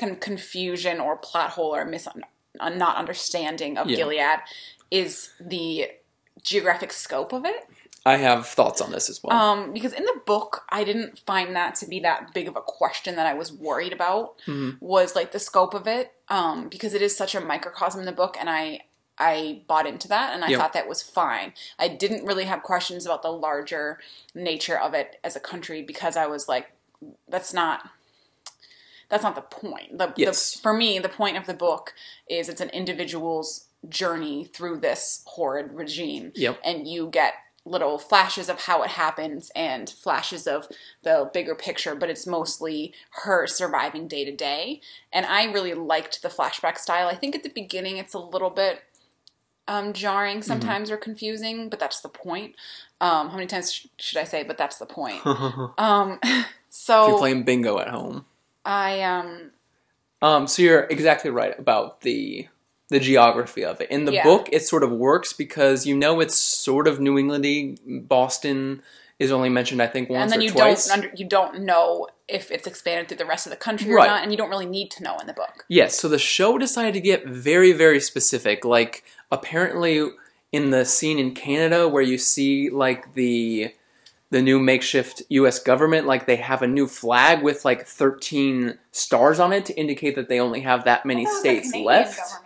kind 0.00 0.12
of 0.12 0.20
confusion 0.20 1.00
or 1.00 1.16
plot 1.16 1.50
hole 1.50 1.74
or 1.74 1.84
mis 1.84 2.06
uh, 2.60 2.68
not 2.70 2.96
understanding 2.96 3.76
of 3.76 3.88
Yeah. 3.90 3.96
Gilead 3.96 4.38
is 4.90 5.30
the 5.40 5.90
geographic 6.42 6.92
scope 6.92 7.32
of 7.32 7.44
it. 7.44 7.68
I 8.06 8.16
have 8.18 8.46
thoughts 8.46 8.80
on 8.80 8.92
this 8.92 9.10
as 9.10 9.20
well. 9.22 9.36
Um, 9.36 9.72
because 9.72 9.92
in 9.92 10.04
the 10.04 10.20
book, 10.24 10.62
I 10.70 10.84
didn't 10.84 11.18
find 11.18 11.56
that 11.56 11.74
to 11.76 11.86
be 11.86 11.98
that 12.00 12.32
big 12.32 12.46
of 12.46 12.54
a 12.54 12.60
question 12.60 13.16
that 13.16 13.26
I 13.26 13.34
was 13.34 13.52
worried 13.52 13.92
about. 13.92 14.38
Mhm. 14.46 14.80
Was 14.80 15.16
like 15.16 15.32
the 15.32 15.40
scope 15.40 15.74
of 15.74 15.88
it, 15.88 16.12
um, 16.28 16.68
because 16.68 16.94
it 16.94 17.02
is 17.02 17.16
such 17.16 17.34
a 17.34 17.40
microcosm 17.40 17.98
in 18.00 18.06
the 18.06 18.12
book, 18.12 18.36
and 18.38 18.48
I 18.48 18.82
I 19.18 19.62
bought 19.66 19.86
into 19.86 20.06
that, 20.08 20.34
and 20.34 20.44
I 20.44 20.48
Yep. 20.48 20.60
thought 20.60 20.72
that 20.74 20.86
was 20.88 21.02
fine. 21.02 21.54
I 21.78 21.88
didn't 21.88 22.26
really 22.26 22.44
have 22.44 22.62
questions 22.62 23.06
about 23.06 23.22
the 23.22 23.32
larger 23.32 23.98
nature 24.34 24.78
of 24.78 24.92
it 24.92 25.18
as 25.24 25.34
a 25.34 25.40
country 25.40 25.80
because 25.82 26.18
I 26.18 26.26
was 26.26 26.48
like, 26.48 26.72
that's 27.26 27.52
not. 27.54 27.88
That's 29.08 29.22
not 29.22 29.34
the 29.36 29.40
point. 29.40 29.96
The, 29.98 30.12
Yes. 30.16 30.52
the, 30.52 30.58
for 30.60 30.72
me, 30.74 30.98
the 30.98 31.08
point 31.08 31.36
of 31.38 31.46
the 31.46 31.54
book 31.54 31.94
is 32.28 32.48
it's 32.50 32.60
an 32.60 32.70
individual's 32.70 33.66
journey 33.88 34.44
through 34.44 34.78
this 34.80 35.22
horrid 35.26 35.72
regime 35.72 36.32
Yep. 36.34 36.60
and 36.64 36.86
you 36.88 37.08
get 37.08 37.34
little 37.66 37.98
flashes 37.98 38.48
of 38.48 38.62
how 38.62 38.82
it 38.82 38.90
happens 38.90 39.50
and 39.56 39.90
flashes 39.90 40.46
of 40.46 40.68
the 41.02 41.28
bigger 41.34 41.54
picture, 41.54 41.94
but 41.94 42.08
it's 42.08 42.26
mostly 42.26 42.94
her 43.24 43.46
surviving 43.46 44.08
day 44.08 44.24
to 44.24 44.32
day. 44.34 44.80
And 45.12 45.26
I 45.26 45.44
really 45.44 45.74
liked 45.74 46.22
the 46.22 46.28
flashback 46.28 46.78
style. 46.78 47.08
I 47.08 47.16
think 47.16 47.34
at 47.34 47.42
the 47.42 47.50
beginning 47.50 47.98
it's 47.98 48.14
a 48.14 48.18
little 48.18 48.50
bit 48.50 48.82
um, 49.68 49.92
jarring 49.92 50.38
Mm-hmm. 50.38 50.46
sometimes 50.48 50.90
or 50.90 50.96
confusing, 50.96 51.68
but 51.68 51.80
that's 51.80 52.00
the 52.00 52.08
point. 52.08 52.54
Um, 53.00 53.28
how 53.30 53.34
many 53.36 53.46
times 53.48 53.72
sh- 53.72 53.86
should 53.98 54.18
I 54.18 54.24
say, 54.24 54.44
but 54.44 54.56
that's 54.56 54.78
the 54.78 54.86
point? 54.86 55.20
um, 55.78 56.20
If 56.78 57.08
you're 57.08 57.14
so 57.14 57.18
playing 57.18 57.44
bingo 57.44 57.78
at 57.78 57.88
home. 57.88 58.26
I 58.64 59.00
um, 59.02 59.50
Um, 60.22 60.46
so 60.46 60.62
you're 60.62 60.84
exactly 60.90 61.30
right 61.30 61.58
about 61.58 62.02
the 62.02 62.48
the 62.88 63.00
geography 63.00 63.64
of 63.64 63.80
it. 63.80 63.90
In 63.90 64.04
the 64.04 64.12
Yeah. 64.12 64.22
book, 64.22 64.48
it 64.52 64.62
sort 64.64 64.82
of 64.84 64.90
works 64.90 65.32
because 65.32 65.86
you 65.86 65.96
know 65.96 66.20
it's 66.20 66.36
sort 66.36 66.86
of 66.86 67.00
New 67.00 67.16
Englandy. 67.16 67.78
Boston 68.06 68.82
is 69.18 69.32
only 69.32 69.48
mentioned, 69.48 69.80
I 69.82 69.86
think, 69.86 70.10
once 70.10 70.22
and 70.24 70.32
then 70.32 70.40
or 70.40 70.42
you 70.42 70.50
twice. 70.50 70.86
don't 70.88 71.04
under, 71.04 71.10
you 71.16 71.24
don't 71.26 71.60
know 71.60 72.06
if 72.28 72.50
it's 72.50 72.66
expanded 72.66 73.08
through 73.08 73.16
the 73.16 73.24
rest 73.24 73.46
of 73.46 73.50
the 73.50 73.56
country 73.56 73.90
or 73.90 73.98
not, 73.98 74.22
and 74.22 74.30
you 74.30 74.36
don't 74.36 74.50
really 74.50 74.66
need 74.66 74.90
to 74.92 75.02
know 75.02 75.16
in 75.18 75.26
the 75.26 75.32
book. 75.32 75.64
Yes, 75.68 75.98
so 75.98 76.08
the 76.08 76.18
show 76.18 76.58
decided 76.58 76.92
to 76.94 77.00
get 77.00 77.26
very, 77.26 77.72
very 77.72 77.98
specific. 78.00 78.64
Like, 78.64 79.04
apparently, 79.32 80.10
in 80.52 80.70
the 80.70 80.84
scene 80.84 81.18
in 81.18 81.34
Canada 81.34 81.88
where 81.88 82.02
you 82.02 82.18
see 82.18 82.68
like 82.70 83.14
the 83.14 83.72
the 84.30 84.42
new 84.42 84.58
makeshift 84.58 85.22
U.S. 85.28 85.60
government, 85.60 86.06
like 86.06 86.26
they 86.26 86.36
have 86.36 86.60
a 86.60 86.66
new 86.66 86.86
flag 86.86 87.42
with 87.42 87.64
like 87.64 87.86
thirteen 87.86 88.78
stars 88.92 89.40
on 89.40 89.52
it 89.52 89.64
to 89.66 89.74
indicate 89.74 90.14
that 90.16 90.28
they 90.28 90.40
only 90.40 90.60
have 90.60 90.84
that 90.84 91.06
many 91.06 91.26
oh, 91.26 91.30
the 91.30 91.38
states 91.38 91.74
left. 91.74 92.18
government. 92.18 92.42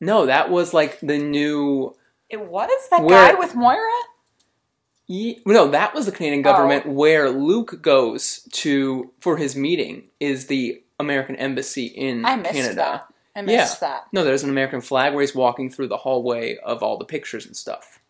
No, 0.00 0.26
that 0.26 0.50
was 0.50 0.74
like 0.74 1.00
the 1.00 1.18
new. 1.18 1.94
It 2.28 2.40
was 2.48 2.70
that 2.90 3.02
Where- 3.04 3.32
guy 3.32 3.38
with 3.38 3.54
Moira. 3.54 3.90
Ye- 5.06 5.40
No, 5.46 5.68
that 5.68 5.94
was 5.94 6.06
the 6.06 6.12
Canadian 6.12 6.40
Oh. 6.40 6.50
government 6.52 6.86
where 6.86 7.30
Luke 7.30 7.80
goes 7.80 8.40
to 8.52 9.12
for 9.20 9.36
his 9.36 9.54
meeting. 9.54 10.10
Is 10.18 10.46
the 10.48 10.82
American 10.98 11.36
embassy 11.36 11.86
in 11.86 12.24
I 12.24 12.36
missed 12.36 12.54
Canada? 12.54 12.74
that. 12.74 13.06
I 13.36 13.42
missed 13.42 13.80
that. 13.80 14.04
No, 14.12 14.24
there's 14.24 14.42
an 14.42 14.50
American 14.50 14.80
flag 14.80 15.12
where 15.14 15.20
he's 15.20 15.34
walking 15.34 15.70
through 15.70 15.88
the 15.88 15.98
hallway 15.98 16.56
of 16.56 16.82
all 16.82 16.96
the 16.96 17.04
pictures 17.04 17.46
and 17.46 17.54
stuff. 17.56 18.00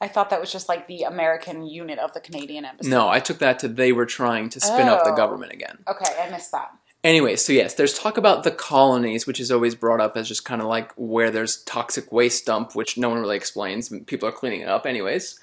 I 0.00 0.08
thought 0.08 0.28
that 0.30 0.40
was 0.40 0.52
just 0.52 0.68
like 0.68 0.86
the 0.86 1.04
American 1.04 1.64
unit 1.66 1.98
of 1.98 2.12
the 2.12 2.20
Canadian 2.20 2.66
embassy. 2.66 2.90
No, 2.90 3.08
I 3.08 3.18
took 3.18 3.38
that 3.38 3.58
to 3.60 3.68
they 3.68 3.92
were 3.92 4.04
trying 4.06 4.50
to 4.50 4.60
spin 4.60 4.86
up 4.88 5.02
the 5.04 5.12
Oh. 5.12 5.16
government 5.16 5.52
again. 5.52 5.78
Okay, 5.88 6.14
I 6.20 6.28
missed 6.30 6.52
that. 6.52 6.70
Anyway, 7.04 7.36
so 7.36 7.52
yes, 7.52 7.74
there's 7.74 7.98
talk 7.98 8.16
about 8.16 8.44
the 8.44 8.50
colonies, 8.50 9.26
which 9.26 9.38
is 9.38 9.52
always 9.52 9.74
brought 9.74 10.00
up 10.00 10.16
as 10.16 10.26
just 10.26 10.46
kind 10.46 10.62
of 10.62 10.66
like 10.66 10.90
where 10.96 11.30
there's 11.30 11.62
toxic 11.64 12.10
waste 12.10 12.46
dump, 12.46 12.74
which 12.74 12.96
no 12.96 13.10
one 13.10 13.18
really 13.18 13.36
explains. 13.36 13.92
People 14.06 14.26
are 14.26 14.32
cleaning 14.32 14.62
it 14.62 14.68
up, 14.68 14.86
anyways. 14.86 15.38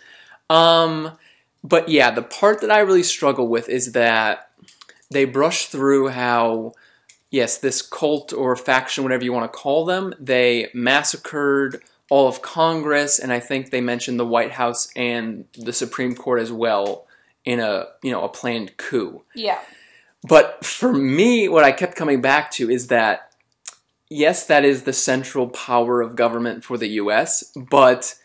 Um, 0.49 1.11
but 1.63 1.87
yeah, 1.87 2.09
the 2.09 2.23
part 2.23 2.61
that 2.61 2.71
I 2.71 2.79
really 2.79 3.03
struggle 3.03 3.47
with 3.47 3.69
is 3.69 3.91
that 3.91 4.49
they 5.11 5.25
brush 5.25 5.67
through 5.67 6.09
how, 6.09 6.73
yes, 7.29 7.59
this 7.59 7.83
cult 7.83 8.33
or 8.33 8.55
faction, 8.55 9.03
whatever 9.03 9.23
you 9.23 9.31
want 9.31 9.51
to 9.51 9.57
call 9.57 9.85
them, 9.85 10.15
they 10.19 10.69
massacred 10.73 11.79
all 12.09 12.27
of 12.27 12.41
Congress, 12.41 13.19
and 13.19 13.31
I 13.31 13.39
think 13.39 13.69
they 13.69 13.81
mentioned 13.81 14.19
the 14.19 14.25
White 14.25 14.51
House 14.51 14.91
and 14.95 15.45
the 15.57 15.71
Supreme 15.71 16.15
Court 16.15 16.41
as 16.41 16.51
well 16.51 17.05
in 17.45 17.59
a 17.59 17.85
you 18.01 18.11
know 18.11 18.23
a 18.23 18.29
planned 18.29 18.75
coup. 18.77 19.23
Yeah. 19.35 19.59
But 20.27 20.63
for 20.63 20.93
me, 20.93 21.49
what 21.49 21.63
I 21.63 21.71
kept 21.71 21.95
coming 21.95 22.21
back 22.21 22.51
to 22.51 22.69
is 22.69 22.87
that 22.87 23.31
yes, 24.09 24.45
that 24.45 24.65
is 24.65 24.83
the 24.83 24.93
central 24.93 25.47
power 25.47 26.01
of 26.01 26.15
government 26.15 26.63
for 26.63 26.77
the 26.77 26.89
US, 26.89 27.43
but 27.55 28.15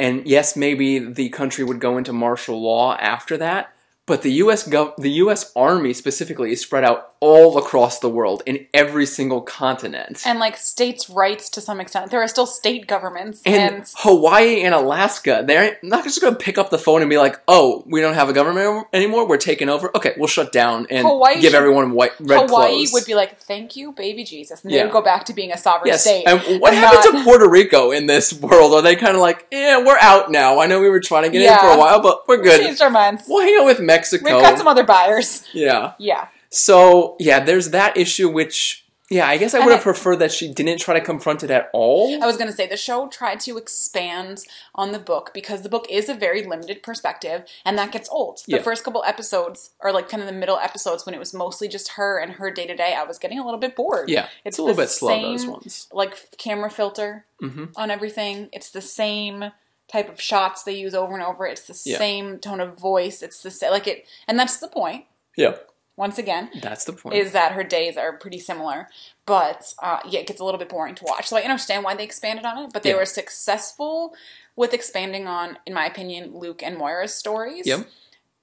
and 0.00 0.26
yes, 0.26 0.56
maybe 0.56 0.98
the 0.98 1.28
country 1.30 1.64
would 1.64 1.80
go 1.80 1.98
into 1.98 2.12
martial 2.12 2.62
law 2.62 2.96
after 2.96 3.36
that, 3.36 3.74
but 4.06 4.22
the 4.22 4.32
US 4.44 4.66
gov- 4.66 4.96
the 4.96 5.10
US 5.22 5.52
army 5.56 5.92
specifically 5.92 6.52
is 6.52 6.60
spread 6.60 6.84
out 6.84 7.14
all 7.20 7.58
across 7.58 7.98
the 7.98 8.08
world 8.08 8.42
in 8.46 8.66
every 8.72 9.04
single 9.06 9.40
continent. 9.40 10.22
And 10.24 10.38
like 10.38 10.56
states' 10.56 11.10
rights 11.10 11.48
to 11.50 11.60
some 11.60 11.80
extent. 11.80 12.10
There 12.10 12.22
are 12.22 12.28
still 12.28 12.46
state 12.46 12.86
governments 12.86 13.42
And 13.44 13.74
and, 13.74 13.84
Hawaii 13.96 14.62
and 14.62 14.74
Alaska, 14.74 15.42
they're 15.46 15.78
not 15.82 16.04
just 16.04 16.20
going 16.20 16.32
to 16.32 16.38
pick 16.38 16.58
up 16.58 16.70
the 16.70 16.78
phone 16.78 17.00
and 17.02 17.10
be 17.10 17.18
like, 17.18 17.40
"Oh, 17.48 17.82
we 17.86 18.00
don't 18.00 18.14
have 18.14 18.28
a 18.28 18.32
government 18.32 18.86
anymore. 18.92 19.26
We're 19.26 19.36
taking 19.36 19.68
over. 19.68 19.90
Okay, 19.96 20.14
we'll 20.16 20.28
shut 20.28 20.52
down 20.52 20.86
and 20.90 21.06
Hawaii 21.06 21.34
give 21.40 21.50
should- 21.50 21.54
everyone 21.54 21.92
white 21.92 22.12
red 22.20 22.48
Hawaii 22.48 22.70
clothes." 22.76 22.92
would 22.92 23.04
be 23.06 23.14
like, 23.14 23.38
"Thank 23.40 23.74
you, 23.76 23.92
baby 23.92 24.22
Jesus," 24.24 24.62
and 24.62 24.72
they 24.72 24.76
Yeah. 24.76 24.84
would 24.84 24.92
go 24.92 25.02
back 25.02 25.24
to 25.24 25.32
being 25.32 25.50
a 25.52 25.58
sovereign 25.58 25.88
Yes. 25.88 26.02
state. 26.02 26.24
And 26.26 26.60
what 26.60 26.72
and 26.72 26.78
happened 26.84 27.14
not- 27.14 27.18
to 27.18 27.24
Puerto 27.24 27.48
Rico 27.48 27.90
in 27.90 28.06
this 28.06 28.32
world? 28.32 28.72
Are 28.74 28.82
they 28.82 28.94
kind 28.96 29.14
of 29.16 29.20
like, 29.22 29.46
yeah, 29.50 29.78
we're 29.84 29.98
out 30.00 30.30
now? 30.30 30.60
I 30.60 30.66
know 30.66 30.80
we 30.80 30.88
were 30.88 31.00
trying 31.00 31.24
to 31.24 31.30
get 31.30 31.42
in 31.42 31.58
for 31.58 31.66
a 31.72 31.78
while, 31.78 32.00
but 32.00 32.28
we're 32.28 32.38
We 32.38 32.44
good. 32.44 32.60
changed 32.60 32.80
our 32.82 32.90
minds. 32.90 33.24
We'll 33.26 33.42
hang 33.44 33.56
out 33.60 33.66
with 33.66 33.80
Mexico. 33.80 34.24
We've 34.24 34.42
got 34.42 34.56
some 34.58 34.68
other 34.68 34.84
buyers. 34.84 35.42
yeah. 35.52 35.92
Yeah. 35.98 36.26
So 36.50 37.16
yeah, 37.18 37.40
there's 37.40 37.70
that 37.70 37.96
issue. 37.96 38.28
Which 38.28 38.84
yeah, 39.10 39.26
I 39.26 39.38
guess 39.38 39.54
I 39.54 39.60
would 39.64 39.72
have 39.72 39.82
preferred 39.82 40.16
that 40.16 40.32
she 40.32 40.52
didn't 40.52 40.80
try 40.80 40.92
to 40.92 41.00
confront 41.00 41.42
it 41.42 41.50
at 41.50 41.70
all. 41.72 42.22
I 42.22 42.26
was 42.26 42.36
going 42.36 42.50
to 42.50 42.54
say 42.54 42.66
the 42.66 42.76
show 42.76 43.08
tried 43.08 43.40
to 43.40 43.56
expand 43.56 44.44
on 44.74 44.92
the 44.92 44.98
book 44.98 45.30
because 45.32 45.62
the 45.62 45.70
book 45.70 45.86
is 45.88 46.10
a 46.10 46.14
very 46.14 46.44
limited 46.44 46.82
perspective 46.82 47.44
and 47.64 47.78
that 47.78 47.90
gets 47.90 48.10
old. 48.10 48.42
The 48.46 48.56
Yeah. 48.56 48.62
first 48.62 48.84
couple 48.84 49.02
episodes 49.04 49.70
or 49.80 49.92
like 49.92 50.10
kind 50.10 50.22
of 50.22 50.26
the 50.26 50.34
middle 50.34 50.58
episodes 50.58 51.06
when 51.06 51.14
it 51.14 51.18
was 51.18 51.32
mostly 51.32 51.68
just 51.68 51.92
her 51.92 52.18
and 52.18 52.32
her 52.34 52.50
day 52.50 52.66
to 52.66 52.76
day, 52.76 52.92
I 52.94 53.04
was 53.04 53.18
getting 53.18 53.38
a 53.38 53.44
little 53.44 53.60
bit 53.60 53.74
bored. 53.74 54.10
yeah, 54.10 54.28
it's, 54.44 54.58
a 54.58 54.62
little 54.62 54.76
bit 54.76 54.90
slow 54.90 55.22
those 55.22 55.46
ones. 55.46 55.88
Like 55.90 56.36
camera 56.36 56.70
filter 56.70 57.24
hmm 57.40 57.66
on 57.76 57.90
everything. 57.90 58.50
It's 58.52 58.68
the 58.70 58.82
same 58.82 59.52
type 59.90 60.10
of 60.10 60.20
shots 60.20 60.64
they 60.64 60.76
use 60.76 60.94
over 60.94 61.14
and 61.14 61.22
over. 61.22 61.46
It's 61.46 61.62
the 61.62 61.90
Yeah. 61.90 61.96
same 61.96 62.38
tone 62.40 62.60
of 62.60 62.78
voice. 62.78 63.22
It's 63.22 63.40
the 63.42 63.50
same 63.50 63.70
like 63.70 63.86
it 63.86 64.04
and 64.26 64.38
that's 64.38 64.58
the 64.58 64.68
point. 64.68 65.06
Yeah, 65.34 65.54
Once 65.98 66.16
again, 66.16 66.48
that's 66.62 66.84
the 66.84 66.92
point. 66.92 67.16
is 67.16 67.32
that 67.32 67.52
her 67.52 67.64
days 67.64 67.96
are 67.96 68.12
pretty 68.16 68.38
similar. 68.38 68.88
But 69.26 69.74
uh, 69.82 69.98
yeah, 70.08 70.20
it 70.20 70.26
gets 70.28 70.40
a 70.40 70.44
little 70.44 70.58
bit 70.58 70.68
boring 70.68 70.94
to 70.94 71.04
watch. 71.04 71.26
So 71.28 71.36
I 71.36 71.42
understand 71.42 71.84
why 71.84 71.94
they 71.96 72.04
expanded 72.04 72.44
on 72.46 72.56
it, 72.64 72.72
but 72.72 72.82
they 72.84 72.90
Yeah. 72.90 72.96
were 72.96 73.04
successful 73.04 74.14
with 74.56 74.72
expanding 74.72 75.26
on, 75.26 75.58
in 75.66 75.74
my 75.74 75.86
opinion, 75.86 76.38
Luke 76.38 76.62
and 76.62 76.76
Moira's 76.78 77.14
stories. 77.14 77.66
Yep. 77.66 77.86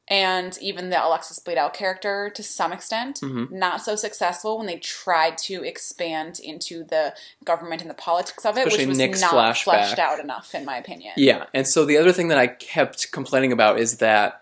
And 0.08 0.56
even 0.62 0.92
the 0.92 1.04
Alexis 1.04 1.40
Bledel 1.40 1.74
character 1.74 2.30
to 2.36 2.44
some 2.44 2.72
extent. 2.72 3.22
Mhm. 3.22 3.50
Not 3.52 3.82
so 3.82 3.96
successful 3.96 4.58
when 4.60 4.68
they 4.68 4.78
tried 4.78 5.36
to 5.40 5.64
expand 5.64 6.40
into 6.40 6.84
the 6.84 7.16
government 7.44 7.82
and 7.82 7.90
the 7.90 7.96
politics 7.96 8.46
of 8.46 8.56
it, 8.58 8.68
Especially 8.68 8.84
which 8.86 8.90
was 8.90 8.98
Nick's 9.00 9.22
not 9.22 9.34
flashback. 9.34 9.64
fleshed 9.64 9.98
out 10.00 10.20
enough, 10.20 10.54
in 10.54 10.64
my 10.64 10.78
opinion. 10.78 11.14
Yeah, 11.18 11.46
and 11.56 11.68
so 11.68 11.86
the 11.86 11.98
other 11.98 12.12
thing 12.12 12.28
that 12.28 12.38
I 12.38 12.46
kept 12.48 13.12
complaining 13.12 13.52
about 13.52 13.80
is 13.80 13.98
that 13.98 14.42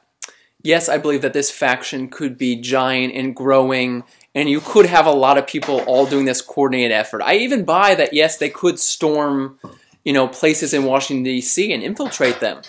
yes, 0.64 0.90
I 0.90 0.98
believe 0.98 1.22
that 1.22 1.34
this 1.34 1.52
faction 1.52 2.10
could 2.10 2.38
be 2.38 2.56
giant 2.56 3.14
and 3.14 3.36
growing, 3.36 4.04
and 4.34 4.50
you 4.50 4.62
could 4.62 4.88
have 4.88 5.06
a 5.06 5.12
lot 5.12 5.38
of 5.38 5.46
people 5.46 5.82
all 5.82 6.06
doing 6.06 6.26
this 6.26 6.42
coordinated 6.42 6.92
effort. 6.92 7.22
I 7.22 7.36
even 7.36 7.66
buy 7.66 7.94
that 7.96 8.14
yes, 8.14 8.38
they 8.38 8.50
could 8.50 8.80
storm, 8.80 9.60
you 10.04 10.14
know, 10.14 10.28
places 10.28 10.74
in 10.74 10.86
Washington 10.86 11.24
D.C. 11.24 11.72
and 11.72 11.84
infiltrate 11.84 12.40
them, 12.40 12.62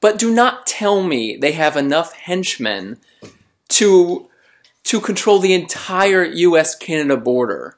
but 0.00 0.18
do 0.18 0.34
not 0.34 0.66
tell 0.66 1.02
me 1.02 1.36
they 1.36 1.52
have 1.52 1.76
enough 1.76 2.14
henchmen 2.14 2.98
to 3.68 4.28
to 4.84 5.00
control 5.00 5.38
the 5.38 5.54
entire 5.54 6.24
U.S. 6.24 6.74
Canada 6.74 7.16
border. 7.16 7.76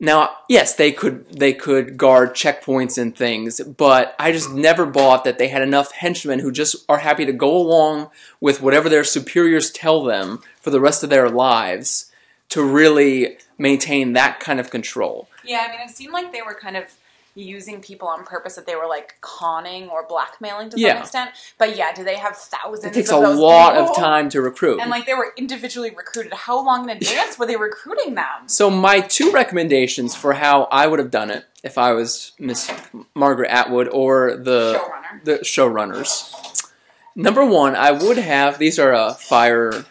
Now, 0.00 0.36
yes, 0.48 0.74
they 0.74 0.92
could 0.92 1.26
they 1.38 1.52
could 1.52 1.96
guard 1.96 2.34
checkpoints 2.34 2.98
and 2.98 3.16
things, 3.16 3.60
but 3.60 4.14
I 4.18 4.32
just 4.32 4.52
never 4.52 4.86
bought 4.86 5.24
that 5.24 5.38
they 5.38 5.48
had 5.48 5.62
enough 5.62 5.92
henchmen 5.92 6.40
who 6.40 6.50
just 6.50 6.84
are 6.88 6.98
happy 6.98 7.24
to 7.24 7.32
go 7.32 7.56
along 7.56 8.10
with 8.40 8.60
whatever 8.60 8.88
their 8.88 9.04
superiors 9.04 9.70
tell 9.70 10.02
them 10.02 10.40
for 10.60 10.70
the 10.70 10.80
rest 10.80 11.04
of 11.04 11.10
their 11.10 11.30
lives 11.30 12.10
to 12.50 12.62
really 12.62 13.38
maintain 13.56 14.12
that 14.12 14.40
kind 14.40 14.58
of 14.58 14.70
control. 14.70 15.28
Yeah, 15.44 15.66
I 15.68 15.70
mean, 15.70 15.80
it 15.80 15.90
seemed 15.90 16.12
like 16.12 16.32
they 16.32 16.42
were 16.42 16.54
kind 16.54 16.76
of 16.76 16.96
using 17.34 17.80
people 17.80 18.06
on 18.06 18.24
purpose 18.24 18.54
that 18.54 18.64
they 18.66 18.76
were 18.76 18.86
like 18.86 19.14
conning 19.20 19.88
or 19.88 20.06
blackmailing 20.06 20.70
to 20.70 20.76
some 20.76 20.80
Yeah. 20.80 21.00
extent. 21.00 21.30
But 21.58 21.76
yeah, 21.76 21.92
do 21.92 22.04
they 22.04 22.16
have 22.16 22.36
thousands? 22.36 22.84
It 22.84 22.92
takes 22.94 23.10
a 23.10 23.18
lot 23.18 23.76
of 23.76 23.94
time 23.96 24.28
to 24.30 24.40
recruit. 24.40 24.80
And 24.80 24.90
like 24.90 25.06
they 25.06 25.14
were 25.14 25.32
individually 25.36 25.90
recruited. 25.90 26.32
How 26.32 26.64
long 26.64 26.88
in 26.88 26.96
advance 26.96 27.38
were 27.38 27.46
they 27.46 27.56
recruiting 27.56 28.14
them? 28.14 28.46
So 28.46 28.70
my 28.70 29.00
two 29.00 29.32
recommendations 29.32 30.14
for 30.14 30.34
how 30.34 30.68
I 30.70 30.86
would 30.86 30.98
have 31.00 31.10
done 31.10 31.30
it 31.30 31.44
if 31.64 31.76
I 31.78 31.92
was 31.92 32.32
Miss 32.38 32.70
Margaret 33.14 33.50
Atwood 33.50 33.88
or 33.88 34.36
the 34.36 34.74
Showrunner. 34.80 35.24
the 35.24 35.38
showrunners. 35.38 36.70
Number 37.16 37.44
one, 37.44 37.74
I 37.76 37.90
would 37.90 38.18
have 38.18 38.58
these 38.58 38.78
are 38.78 38.92
uh, 38.94 39.14
fire 39.14 39.84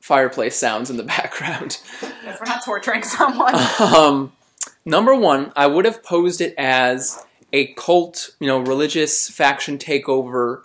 fireplace 0.00 0.56
sounds 0.56 0.90
in 0.90 0.96
the 0.96 1.02
background. 1.16 1.78
If 2.02 2.40
we're 2.40 2.46
not 2.46 2.64
torturing 2.64 3.02
someone. 3.02 3.54
Um, 3.80 4.32
number 4.84 5.14
one, 5.14 5.52
I 5.56 5.66
would 5.66 5.84
have 5.84 6.02
posed 6.02 6.40
it 6.40 6.54
as 6.56 7.24
a 7.52 7.72
cult, 7.74 8.30
you 8.40 8.46
know, 8.46 8.58
religious 8.58 9.28
faction 9.28 9.78
takeover 9.78 10.62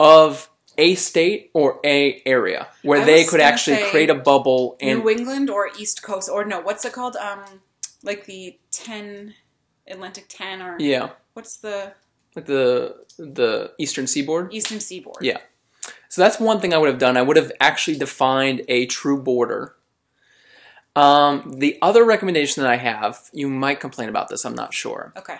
of 0.00 0.50
a 0.76 0.94
state 0.94 1.50
or 1.54 1.78
a 1.84 2.20
area 2.26 2.66
where 2.82 3.02
I 3.02 3.04
they 3.04 3.24
could 3.24 3.40
actually 3.40 3.82
create 3.90 4.10
a 4.10 4.14
bubble 4.14 4.76
and 4.80 5.00
New 5.00 5.10
England 5.10 5.50
or 5.50 5.70
East 5.78 6.02
Coast 6.02 6.28
or 6.28 6.44
no, 6.44 6.60
what's 6.60 6.84
it 6.84 6.92
called? 6.92 7.16
Um, 7.16 7.44
like 8.02 8.26
the 8.26 8.58
ten 8.70 9.34
Atlantic 9.86 10.26
ten 10.28 10.60
or 10.60 10.76
yeah, 10.80 11.10
what's 11.34 11.58
the 11.58 11.92
like 12.34 12.46
the 12.46 13.04
the 13.18 13.72
eastern 13.78 14.06
seaboard. 14.06 14.52
Eastern 14.52 14.80
Seaboard? 14.80 15.18
Yeah. 15.22 15.38
So 16.08 16.22
that's 16.22 16.40
one 16.40 16.60
thing 16.60 16.72
I 16.72 16.78
would 16.78 16.88
have 16.88 16.98
done. 16.98 17.16
I 17.16 17.22
would 17.22 17.36
have 17.36 17.52
actually 17.60 17.98
defined 17.98 18.62
a 18.68 18.86
true 18.86 19.20
border. 19.20 19.74
Um, 20.96 21.54
the 21.58 21.78
other 21.82 22.04
recommendation 22.04 22.62
that 22.62 22.70
I 22.70 22.76
have, 22.76 23.28
you 23.32 23.48
might 23.48 23.80
complain 23.80 24.08
about 24.08 24.28
this, 24.28 24.44
I'm 24.44 24.54
not 24.54 24.72
sure. 24.72 25.12
Okay. 25.16 25.36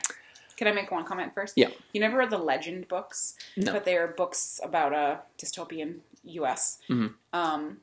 Can 0.57 0.69
I 0.69 0.73
make 0.73 0.91
one 0.91 1.05
comment 1.05 1.35
first? 1.35 1.55
Yeah. 1.57 1.69
You 1.93 2.01
never 2.01 2.17
read 2.19 2.31
the 2.31 2.39
Legend 2.39 2.89
books, 2.89 3.35
No. 3.57 3.73
but 3.73 3.85
they 3.85 3.97
are 3.97 4.09
books 4.09 4.61
about 4.63 4.93
a 4.93 5.21
dystopian 5.39 5.97
U.S. 6.25 6.79
Mhm. 6.89 7.15
Um, 7.33 7.79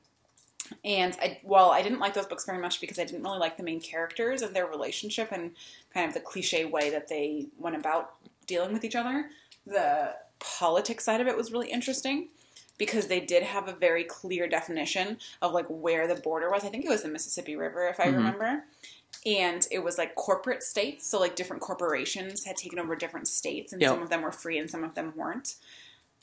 and 0.85 1.17
I, 1.21 1.39
well, 1.43 1.71
I 1.71 1.81
didn't 1.81 1.99
like 1.99 2.13
those 2.13 2.25
books 2.27 2.45
very 2.45 2.59
much 2.59 2.79
because 2.79 2.97
I 2.97 3.03
didn't 3.03 3.23
really 3.23 3.39
like 3.39 3.57
the 3.57 3.63
main 3.63 3.81
characters 3.81 4.41
and 4.41 4.55
their 4.55 4.65
relationship 4.67 5.31
and 5.31 5.51
kind 5.93 6.07
of 6.07 6.13
the 6.13 6.21
cliche 6.21 6.63
way 6.65 6.89
that 6.89 7.07
they 7.09 7.47
went 7.57 7.75
about 7.75 8.13
dealing 8.47 8.71
with 8.73 8.85
each 8.85 8.95
other. 8.95 9.29
The 9.67 10.15
politics 10.39 11.03
side 11.03 11.19
of 11.21 11.27
it 11.27 11.35
was 11.37 11.51
really 11.51 11.69
interesting 11.69 12.29
because 12.77 13.07
they 13.07 13.19
did 13.19 13.43
have 13.43 13.67
a 13.67 13.73
very 13.73 14.03
clear 14.03 14.47
definition 14.47 15.17
of 15.41 15.53
like 15.53 15.67
where 15.67 16.07
the 16.07 16.15
border 16.15 16.49
was. 16.49 16.63
I 16.63 16.69
think 16.69 16.85
it 16.85 16.89
was 16.89 17.03
the 17.03 17.09
Mississippi 17.09 17.55
River, 17.55 17.87
if 17.87 17.99
I 17.99 18.07
Mhm. 18.07 18.15
remember. 18.15 18.63
And 19.25 19.67
it 19.69 19.79
was 19.79 19.97
like 19.97 20.15
corporate 20.15 20.63
states, 20.63 21.07
so 21.07 21.19
like 21.19 21.35
different 21.35 21.61
corporations 21.61 22.45
had 22.45 22.57
taken 22.57 22.79
over 22.79 22.95
different 22.95 23.27
states, 23.27 23.71
and 23.73 23.81
Yep. 23.81 23.91
some 23.91 24.01
of 24.01 24.09
them 24.09 24.21
were 24.23 24.31
free 24.31 24.57
and 24.57 24.69
some 24.69 24.83
of 24.83 24.95
them 24.95 25.13
weren't. 25.15 25.55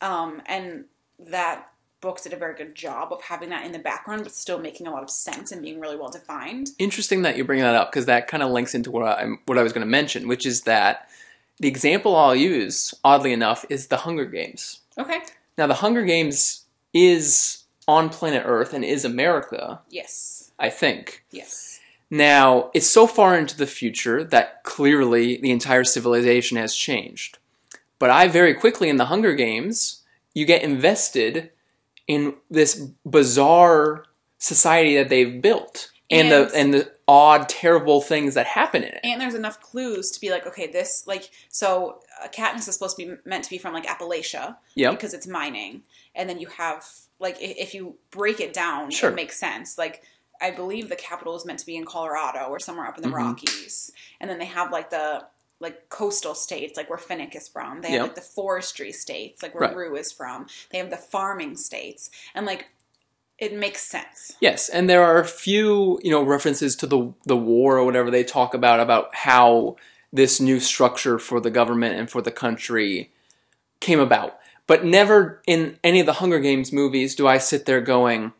Um, 0.00 0.42
and 0.46 0.86
that 1.18 1.70
book 2.00 2.22
did 2.22 2.32
a 2.32 2.36
very 2.36 2.54
good 2.54 2.74
job 2.74 3.12
of 3.12 3.22
having 3.22 3.48
that 3.50 3.66
in 3.66 3.72
the 3.72 3.78
background, 3.78 4.22
but 4.22 4.32
still 4.32 4.58
making 4.58 4.86
a 4.86 4.90
lot 4.90 5.02
of 5.02 5.10
sense 5.10 5.50
and 5.52 5.62
being 5.62 5.80
really 5.80 5.96
well 5.96 6.08
defined. 6.10 6.70
Interesting 6.78 7.22
that 7.22 7.36
you 7.36 7.44
bring 7.44 7.60
that 7.60 7.74
up 7.74 7.90
because 7.90 8.06
that 8.06 8.28
kind 8.28 8.42
of 8.42 8.50
links 8.50 8.74
into 8.74 8.90
what 8.90 9.02
I 9.02 9.26
what 9.46 9.58
I 9.58 9.62
was 9.62 9.72
going 9.72 9.84
to 9.84 9.90
mention, 9.90 10.28
which 10.28 10.46
is 10.46 10.62
that 10.62 11.08
the 11.58 11.66
example 11.68 12.14
I'll 12.14 12.36
use, 12.36 12.94
oddly 13.04 13.32
enough, 13.32 13.64
is 13.68 13.88
the 13.88 13.98
Hunger 13.98 14.24
Games. 14.24 14.80
Okay. 14.96 15.20
Now, 15.58 15.66
the 15.66 15.74
Hunger 15.74 16.04
Games 16.04 16.64
is 16.94 17.64
on 17.86 18.08
planet 18.08 18.44
Earth 18.46 18.72
and 18.72 18.84
is 18.84 19.04
America, 19.04 19.80
Yes. 19.90 20.52
I 20.58 20.70
think. 20.70 21.24
Yes. 21.30 21.80
Now, 22.10 22.70
it's 22.74 22.86
so 22.86 23.06
far 23.06 23.36
into 23.36 23.56
the 23.56 23.66
future 23.66 24.24
that 24.24 24.62
clearly 24.64 25.36
the 25.36 25.50
entire 25.50 25.84
civilization 25.84 26.56
has 26.56 26.74
changed. 26.74 27.38
But 27.98 28.10
I 28.10 28.28
very 28.28 28.54
quickly 28.54 28.88
in 28.88 28.96
the 28.96 29.06
Hunger 29.06 29.34
Games, 29.34 30.02
you 30.32 30.46
get 30.46 30.62
invested 30.62 31.50
in 32.06 32.34
this 32.50 32.88
bizarre 33.04 34.04
society 34.38 34.96
that 34.96 35.08
they've 35.08 35.42
built 35.42 35.90
and, 36.10 36.28
And- 36.32 36.50
the 36.50 36.56
and 36.56 36.74
the 36.74 36.92
odd, 37.06 37.48
terrible 37.48 38.00
things 38.00 38.34
that 38.34 38.46
happen 38.46 38.82
in 38.82 38.90
it. 38.90 39.00
And 39.04 39.20
there's 39.20 39.34
enough 39.34 39.60
clues 39.60 40.10
to 40.12 40.20
be 40.20 40.30
like, 40.30 40.46
okay, 40.46 40.66
this 40.66 41.04
like 41.06 41.30
so 41.48 42.00
uh, 42.22 42.28
Katniss 42.28 42.68
is 42.68 42.74
supposed 42.74 42.96
to 42.96 43.06
be 43.06 43.14
meant 43.24 43.44
to 43.44 43.50
be 43.50 43.58
from 43.58 43.72
like 43.74 43.86
Appalachia 43.86 44.56
Yep. 44.74 44.92
because 44.92 45.14
it's 45.14 45.26
mining, 45.26 45.82
and 46.14 46.28
then 46.28 46.38
you 46.38 46.48
have 46.48 46.84
like 47.18 47.36
if 47.40 47.74
you 47.74 47.96
break 48.10 48.40
it 48.40 48.52
down, 48.52 48.90
Sure. 48.90 49.10
it 49.10 49.14
makes 49.14 49.38
sense. 49.38 49.76
Like 49.78 50.02
I 50.40 50.50
believe 50.52 50.88
the 50.88 50.96
capital 50.96 51.34
is 51.36 51.44
meant 51.44 51.58
to 51.60 51.66
be 51.66 51.76
in 51.76 51.84
Colorado 51.84 52.46
or 52.48 52.60
somewhere 52.60 52.86
up 52.86 52.96
in 52.96 53.02
the 53.02 53.08
Mhm. 53.08 53.14
Rockies, 53.16 53.90
and 54.20 54.30
then 54.30 54.38
they 54.38 54.44
have 54.46 54.70
like 54.72 54.90
the 54.90 55.26
like 55.60 55.88
coastal 55.88 56.36
states, 56.36 56.76
like 56.76 56.88
where 56.88 56.98
Finnick 56.98 57.34
is 57.34 57.48
from. 57.48 57.80
They 57.80 57.88
have 57.88 57.94
Yep. 57.96 58.02
like 58.02 58.14
the 58.14 58.20
forestry 58.20 58.92
states, 58.92 59.42
like 59.42 59.54
where 59.54 59.68
Right. 59.68 59.76
Rue 59.76 59.96
is 59.96 60.12
from. 60.12 60.46
They 60.70 60.78
have 60.78 60.90
the 60.90 60.96
farming 60.96 61.56
states, 61.56 62.10
and 62.34 62.46
like 62.46 62.68
it 63.38 63.54
makes 63.54 63.82
sense. 63.82 64.32
Yes, 64.40 64.68
and 64.68 64.90
there 64.90 65.04
are 65.04 65.18
a 65.18 65.24
few, 65.24 66.00
you 66.02 66.10
know, 66.10 66.22
references 66.22 66.74
to 66.76 66.86
the 66.86 67.12
the 67.24 67.36
war 67.36 67.78
or 67.78 67.84
whatever 67.84 68.10
they 68.10 68.24
talk 68.24 68.54
about 68.54 68.80
about 68.80 69.14
how 69.14 69.76
this 70.12 70.40
new 70.40 70.58
structure 70.58 71.18
for 71.18 71.40
the 71.40 71.50
government 71.50 71.98
and 71.98 72.10
for 72.10 72.22
the 72.22 72.30
country 72.30 73.10
came 73.80 74.00
about. 74.00 74.38
But 74.66 74.84
never 74.84 75.42
in 75.46 75.78
any 75.82 76.00
of 76.00 76.06
the 76.06 76.14
Hunger 76.14 76.40
Games 76.40 76.72
movies 76.72 77.14
do 77.14 77.26
I 77.26 77.38
sit 77.38 77.64
there 77.64 77.80
going, 77.80 78.32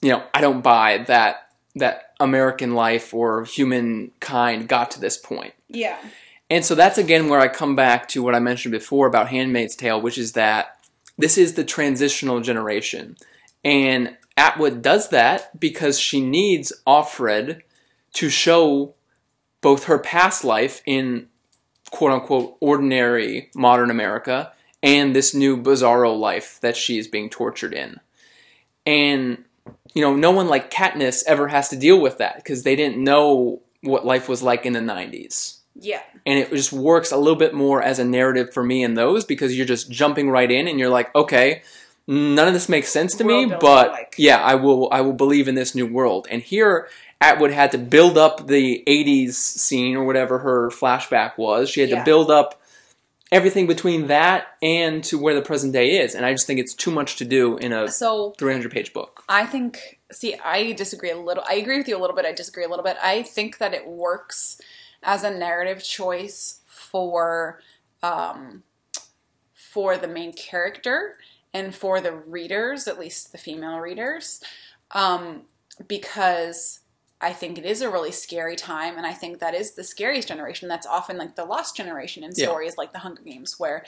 you 0.00 0.10
know, 0.10 0.22
I 0.32 0.40
don't 0.40 0.62
buy 0.62 1.04
that 1.08 1.48
that 1.74 2.12
American 2.20 2.74
life 2.74 3.14
or 3.14 3.44
humankind 3.44 4.68
got 4.68 4.90
to 4.92 5.00
this 5.00 5.16
point. 5.16 5.54
Yeah. 5.68 5.98
And 6.50 6.64
so 6.64 6.74
that's 6.74 6.98
again 6.98 7.28
where 7.28 7.40
I 7.40 7.48
come 7.48 7.76
back 7.76 8.08
to 8.08 8.22
what 8.22 8.34
I 8.34 8.38
mentioned 8.38 8.72
before 8.72 9.06
about 9.06 9.28
Handmaid's 9.28 9.76
Tale, 9.76 10.00
which 10.00 10.18
is 10.18 10.32
that 10.32 10.78
this 11.18 11.36
is 11.36 11.54
the 11.54 11.64
transitional 11.64 12.40
generation. 12.40 13.16
And 13.64 14.16
Atwood 14.38 14.80
does 14.82 15.08
that 15.08 15.58
because 15.58 15.98
she 15.98 16.20
needs 16.20 16.72
Offred 16.86 17.60
to 18.14 18.28
show 18.30 18.94
both 19.60 19.84
her 19.84 19.98
past 19.98 20.44
life 20.44 20.80
in 20.86 21.26
quote 21.90 22.12
unquote 22.12 22.56
ordinary 22.60 23.50
modern 23.54 23.90
America 23.90 24.52
and 24.82 25.14
this 25.14 25.34
new 25.34 25.60
bizarro 25.60 26.16
life 26.18 26.58
that 26.62 26.76
she 26.76 26.98
is 26.98 27.08
being 27.08 27.28
tortured 27.28 27.74
in. 27.74 27.98
And, 28.86 29.44
you 29.92 30.00
know, 30.02 30.14
no 30.14 30.30
one 30.30 30.48
like 30.48 30.70
Katniss 30.70 31.24
ever 31.26 31.48
has 31.48 31.68
to 31.70 31.76
deal 31.76 32.00
with 32.00 32.18
that 32.18 32.36
because 32.36 32.62
they 32.62 32.76
didn't 32.76 33.02
know 33.02 33.60
what 33.82 34.06
life 34.06 34.28
was 34.28 34.42
like 34.42 34.64
in 34.64 34.72
the 34.72 34.80
90s 34.80 35.58
Yeah. 35.74 36.02
and 36.26 36.38
it 36.38 36.50
just 36.50 36.72
works 36.72 37.12
a 37.12 37.16
little 37.16 37.38
bit 37.38 37.54
more 37.54 37.80
as 37.82 37.98
a 37.98 38.04
narrative 38.04 38.52
for 38.52 38.62
me 38.64 38.82
in 38.82 38.94
those 38.94 39.24
because 39.24 39.56
you're 39.56 39.66
just 39.66 39.88
jumping 39.90 40.30
right 40.30 40.50
in 40.50 40.66
and 40.66 40.78
you're 40.80 40.88
like 40.88 41.14
okay 41.14 41.62
none 42.08 42.48
of 42.48 42.54
this 42.54 42.68
makes 42.68 42.88
sense 42.88 43.14
to 43.14 43.22
me 43.22 43.44
but 43.46 43.90
like- 43.92 44.14
yeah 44.18 44.38
i 44.42 44.54
will 44.54 44.88
i 44.90 45.00
will 45.00 45.12
believe 45.12 45.46
in 45.46 45.54
this 45.54 45.74
new 45.74 45.86
world 45.86 46.26
and 46.30 46.42
here 46.42 46.88
atwood 47.20 47.50
had 47.52 47.70
to 47.70 47.78
build 47.78 48.16
up 48.18 48.46
the 48.48 48.82
80s 48.86 49.34
scene 49.34 49.94
or 49.94 50.04
whatever 50.04 50.38
her 50.38 50.70
flashback 50.70 51.36
was 51.38 51.68
she 51.68 51.80
had 51.82 51.90
Yeah. 51.90 51.98
to 51.98 52.04
build 52.04 52.30
up 52.30 52.60
everything 53.30 53.66
between 53.66 54.06
that 54.06 54.46
and 54.62 55.04
to 55.04 55.18
where 55.18 55.34
the 55.34 55.42
present 55.42 55.74
day 55.74 55.98
is 55.98 56.14
and 56.14 56.24
i 56.24 56.32
just 56.32 56.46
think 56.46 56.58
it's 56.58 56.72
too 56.74 56.90
much 56.90 57.16
to 57.16 57.24
do 57.26 57.58
in 57.58 57.72
a 57.72 57.88
So 57.88 58.32
300 58.38 58.72
page 58.72 58.92
book 58.94 59.22
I 59.28 59.44
think, 59.44 60.00
see, 60.10 60.34
I 60.42 60.72
disagree 60.72 61.10
a 61.10 61.16
little. 61.18 61.44
I 61.46 61.56
agree 61.56 61.76
with 61.76 61.86
you 61.86 61.98
a 61.98 62.00
little 62.00 62.16
bit. 62.16 62.24
I 62.24 62.32
disagree 62.32 62.64
a 62.64 62.68
little 62.68 62.82
bit. 62.82 62.96
I 63.02 63.22
think 63.22 63.58
that 63.58 63.74
it 63.74 63.86
works 63.86 64.58
as 65.02 65.22
a 65.22 65.30
narrative 65.30 65.84
choice 65.84 66.60
for, 66.66 67.60
um, 68.02 68.62
for 69.52 69.98
the 69.98 70.08
main 70.08 70.32
character 70.32 71.18
and 71.54 71.74
for 71.74 72.00
the 72.00 72.12
readers, 72.12 72.86
at 72.88 72.98
least 72.98 73.32
the 73.32 73.38
female 73.38 73.78
readers, 73.78 74.42
um, 74.92 75.42
because 75.86 76.80
I 77.20 77.32
think 77.32 77.58
it 77.58 77.64
is 77.64 77.80
a 77.82 77.90
really 77.90 78.12
scary 78.12 78.54
time, 78.54 78.96
and 78.96 79.04
I 79.04 79.12
think 79.12 79.40
that 79.40 79.52
is 79.54 79.72
the 79.72 79.82
scariest 79.82 80.28
generation. 80.28 80.68
That's 80.68 80.86
often 80.86 81.16
like 81.18 81.34
the 81.34 81.44
lost 81.44 81.76
generation 81.76 82.22
in 82.22 82.30
Yeah. 82.34 82.46
stories 82.46 82.76
like 82.76 82.92
the 82.92 83.00
Hunger 83.00 83.22
Games, 83.22 83.58
where 83.58 83.84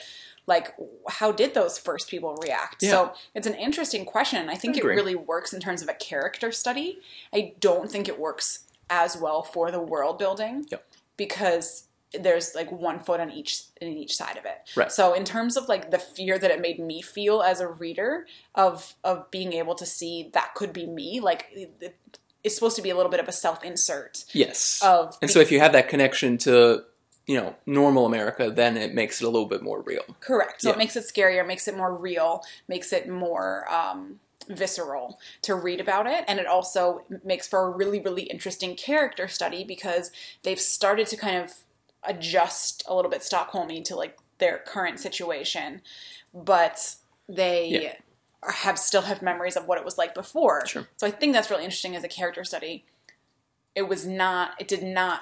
like 0.47 0.75
how 1.07 1.31
did 1.31 1.53
those 1.53 1.77
first 1.77 2.09
people 2.09 2.35
react? 2.41 2.83
Yeah. 2.83 2.89
So 2.89 3.13
it's 3.33 3.47
an 3.47 3.55
interesting 3.55 4.03
question. 4.05 4.49
I 4.49 4.55
think 4.55 4.75
I 4.75 4.79
it 4.79 4.83
really 4.85 5.15
works 5.15 5.53
in 5.53 5.61
terms 5.61 5.81
of 5.81 5.87
a 5.87 5.93
character 5.93 6.51
study. 6.51 6.99
I 7.33 7.53
don't 7.61 7.89
think 7.89 8.09
it 8.09 8.19
works 8.19 8.65
as 8.89 9.15
well 9.15 9.43
for 9.43 9.71
the 9.71 9.79
world 9.79 10.17
building 10.17 10.65
Yep. 10.69 10.85
because 11.15 11.83
there's 12.19 12.55
like 12.55 12.71
one 12.71 12.99
foot 12.99 13.19
on 13.19 13.31
each 13.31 13.63
in 13.79 13.89
each 13.89 14.15
side 14.15 14.37
of 14.37 14.45
it. 14.45 14.69
Right. 14.75 14.91
So 14.91 15.13
in 15.13 15.23
terms 15.23 15.57
of 15.57 15.67
like 15.69 15.91
the 15.91 15.99
fear 15.99 16.37
that 16.37 16.51
it 16.51 16.59
made 16.61 16.79
me 16.79 17.01
feel 17.01 17.41
as 17.41 17.59
a 17.61 17.67
reader 17.67 18.25
of 18.55 18.95
of 19.03 19.29
being 19.31 19.53
able 19.53 19.75
to 19.75 19.85
see 19.85 20.29
that 20.33 20.53
could 20.55 20.73
be 20.73 20.85
me, 20.85 21.19
like 21.19 21.47
it, 21.53 21.95
it's 22.43 22.55
supposed 22.55 22.75
to 22.75 22.81
be 22.81 22.89
a 22.89 22.95
little 22.95 23.11
bit 23.11 23.19
of 23.19 23.27
a 23.27 23.31
self 23.31 23.63
insert 23.63 24.25
yes 24.33 24.81
of 24.83 25.15
and 25.21 25.29
so 25.29 25.39
if 25.39 25.51
you 25.51 25.59
have 25.59 25.73
that 25.73 25.87
connection 25.87 26.39
to 26.39 26.83
you 27.27 27.37
know 27.39 27.55
normal 27.67 28.07
america 28.07 28.49
then 28.49 28.75
it 28.75 28.95
makes 28.95 29.21
it 29.21 29.25
a 29.25 29.29
little 29.29 29.47
bit 29.47 29.61
more 29.61 29.81
real 29.81 30.01
Correct. 30.21 30.61
So 30.63 30.69
Yeah. 30.69 30.73
it 30.75 30.77
makes 30.79 30.95
it 30.95 31.03
scarier, 31.03 31.45
makes 31.45 31.67
it 31.67 31.77
more 31.77 31.95
real, 31.95 32.43
makes 32.67 32.91
it 32.93 33.07
more 33.07 33.71
um, 33.71 34.19
visceral 34.49 35.19
to 35.43 35.53
read 35.53 35.79
about 35.79 36.07
it 36.07 36.25
and 36.27 36.39
it 36.39 36.47
also 36.47 37.03
makes 37.23 37.47
for 37.47 37.67
a 37.67 37.69
really 37.69 37.99
really 38.01 38.23
interesting 38.23 38.75
character 38.75 39.27
study 39.27 39.63
because 39.63 40.09
they've 40.41 40.59
started 40.59 41.05
to 41.07 41.15
kind 41.15 41.37
of 41.37 41.53
adjust 42.03 42.83
a 42.87 42.95
little 42.95 43.11
bit 43.11 43.21
Stockholmy 43.21 43.83
to 43.85 43.95
like 43.95 44.17
their 44.39 44.57
current 44.59 44.99
situation 44.99 45.81
but 46.33 46.95
they 47.27 47.67
Yeah. 47.67 47.93
are- 48.43 48.51
have 48.51 48.79
still 48.79 49.03
have 49.03 49.21
memories 49.21 49.55
of 49.55 49.67
what 49.67 49.77
it 49.77 49.85
was 49.85 49.97
like 49.97 50.13
before 50.13 50.65
Sure. 50.65 50.87
so 50.97 51.05
I 51.07 51.11
think 51.11 51.33
that's 51.33 51.49
really 51.49 51.63
interesting 51.63 51.95
as 51.95 52.03
a 52.03 52.07
character 52.09 52.43
study 52.43 52.85
it 53.75 53.83
was 53.83 54.05
not 54.05 54.51
it 54.59 54.67
did 54.67 54.83
not 54.83 55.21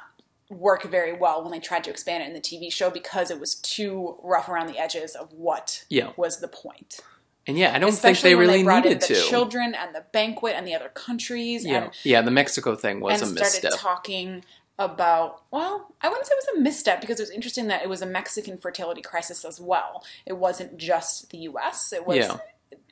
work 0.50 0.84
very 0.84 1.14
well 1.14 1.44
when 1.44 1.52
they 1.52 1.60
tried 1.60 1.84
to 1.84 1.92
expand 1.92 2.24
it 2.24 2.28
in 2.28 2.34
the 2.34 2.40
TV 2.42 2.72
show 2.72 2.90
because 2.90 3.30
it 3.30 3.40
was 3.40 3.54
too 3.56 4.18
rough 4.24 4.50
around 4.50 4.66
the 4.68 4.80
edges 4.80 5.16
of 5.16 5.32
what 5.34 5.84
Yeah. 5.90 6.12
was 6.18 6.40
the 6.40 6.48
point. 6.48 7.02
And 7.46 7.56
yeah, 7.58 7.74
I 7.76 7.78
don't 7.80 7.90
Especially 7.94 8.14
think 8.14 8.24
they 8.24 8.36
really 8.36 8.64
they 8.64 8.76
needed 8.82 9.02
the 9.02 9.08
to. 9.08 9.16
children 9.16 9.76
and 9.76 9.94
the 9.94 10.06
banquet 10.12 10.56
and 10.56 10.68
the 10.68 10.74
other 10.74 10.90
countries 10.90 11.66
yeah, 11.66 11.84
and 11.86 11.92
yeah, 12.04 12.22
the 12.24 12.32
Mexico 12.32 12.76
thing 12.76 13.00
was 13.00 13.22
and 13.22 13.32
a 13.38 13.46
started 13.46 13.64
misstep. 13.64 13.80
talking 13.80 14.44
about 14.80 15.44
well, 15.52 15.94
I 16.02 16.08
wouldn't 16.10 16.26
say 16.26 16.32
it 16.34 16.44
was 16.48 16.58
a 16.58 16.62
misstep 16.62 17.02
because 17.02 17.20
it 17.20 17.24
was 17.24 17.30
interesting 17.30 17.68
that 17.68 17.84
it 17.84 17.90
was 17.90 18.02
a 18.02 18.06
Mexican 18.08 18.58
fertility 18.58 19.02
crisis 19.02 19.44
as 19.46 19.60
well. 19.60 20.04
It 20.26 20.38
wasn't 20.38 20.78
just 20.78 21.30
the 21.30 21.38
U.S. 21.40 21.94
It 21.94 22.08
was 22.08 22.18
Yeah. 22.18 22.38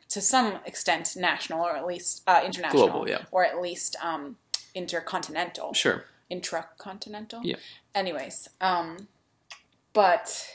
to 0.09 0.21
some 0.21 0.59
extent 0.65 1.15
national 1.15 1.63
or 1.65 1.75
at 1.75 1.87
least 1.87 2.21
uh, 2.27 2.41
international 2.45 2.87
Global, 2.89 3.09
yeah. 3.09 3.23
or 3.31 3.45
at 3.45 3.59
least 3.61 3.95
um, 4.03 4.35
intercontinental 4.75 5.73
Sure. 5.73 6.03
intracontinental. 6.29 7.39
Yeah. 7.43 7.55
Anyways, 7.95 8.49
um, 8.61 9.07
but 9.93 10.45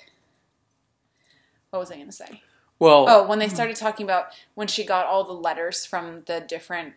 what 1.71 1.79
was 1.81 1.91
I 1.91 1.95
going 1.95 2.07
to 2.07 2.13
say? 2.13 2.43
Well, 2.79 3.07
Oh, 3.09 3.27
when 3.27 3.39
they 3.39 3.49
started 3.49 3.77
talking 3.77 4.05
about 4.05 4.27
when 4.55 4.67
she 4.69 4.85
got 4.85 5.07
all 5.07 5.25
the 5.25 5.33
letters 5.33 5.87
from 5.87 6.23
the 6.27 6.41
different 6.41 6.95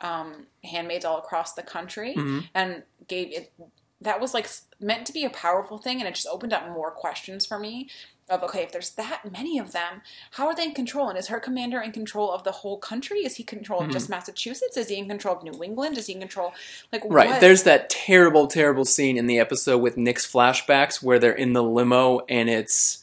um, 0.00 0.46
handmaids 0.62 1.04
all 1.04 1.18
across 1.18 1.54
the 1.54 1.62
country 1.62 2.14
Mhm. 2.16 2.48
and 2.54 2.82
gave 3.08 3.32
it, 3.32 3.52
that 4.00 4.20
was 4.20 4.34
like 4.34 4.48
meant 4.80 5.06
to 5.06 5.12
be 5.12 5.24
a 5.24 5.30
powerful 5.30 5.78
thing, 5.78 5.98
and 5.98 6.08
it 6.08 6.14
just 6.14 6.28
opened 6.28 6.52
up 6.52 6.68
more 6.68 6.90
questions 6.90 7.46
for 7.46 7.58
me. 7.58 7.88
Of 8.30 8.42
okay, 8.42 8.62
if 8.62 8.72
there's 8.72 8.90
that 8.90 9.32
many 9.32 9.58
of 9.58 9.72
them, 9.72 10.02
how 10.32 10.46
are 10.48 10.54
they 10.54 10.66
in 10.66 10.74
control? 10.74 11.08
And 11.08 11.18
is 11.18 11.28
her 11.28 11.40
commander 11.40 11.80
in 11.80 11.92
control 11.92 12.30
of 12.30 12.44
the 12.44 12.52
whole 12.52 12.76
country? 12.76 13.20
Is 13.20 13.36
he 13.36 13.42
in 13.42 13.46
control 13.46 13.80
of 13.80 13.90
just 13.90 14.10
Massachusetts? 14.10 14.76
Is 14.76 14.88
he 14.88 14.98
in 14.98 15.08
control 15.08 15.36
of 15.36 15.42
New 15.42 15.64
England? 15.64 15.96
Is 15.96 16.08
he 16.08 16.12
in 16.12 16.20
control 16.20 16.52
like 16.92 17.02
Right. 17.06 17.30
what? 17.30 17.40
There's 17.40 17.62
that 17.62 17.88
terrible, 17.88 18.46
terrible 18.46 18.84
scene 18.84 19.16
in 19.16 19.28
the 19.28 19.38
episode 19.38 19.78
with 19.78 19.96
Nick's 19.96 20.30
flashbacks 20.30 21.02
where 21.02 21.18
they're 21.18 21.32
in 21.32 21.54
the 21.54 21.62
limo 21.62 22.20
and 22.28 22.50
it's 22.50 23.02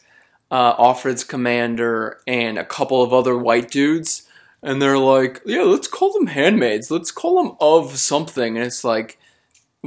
uh, 0.52 0.76
Offred's 0.76 1.24
commander 1.24 2.20
and 2.28 2.60
a 2.60 2.64
couple 2.66 3.02
of 3.02 3.12
other 3.12 3.36
white 3.36 3.72
dudes. 3.72 4.30
And 4.62 4.80
they're 4.80 5.00
like, 5.00 5.42
yeah, 5.44 5.64
let's 5.64 5.88
call 5.88 6.14
them 6.14 6.28
handmaids. 6.28 6.92
Let's 6.92 7.12
call 7.12 7.44
them 7.44 7.58
of 7.60 7.98
something. 7.98 8.58
And 8.58 8.66
it's 8.66 8.84
like, 8.84 9.18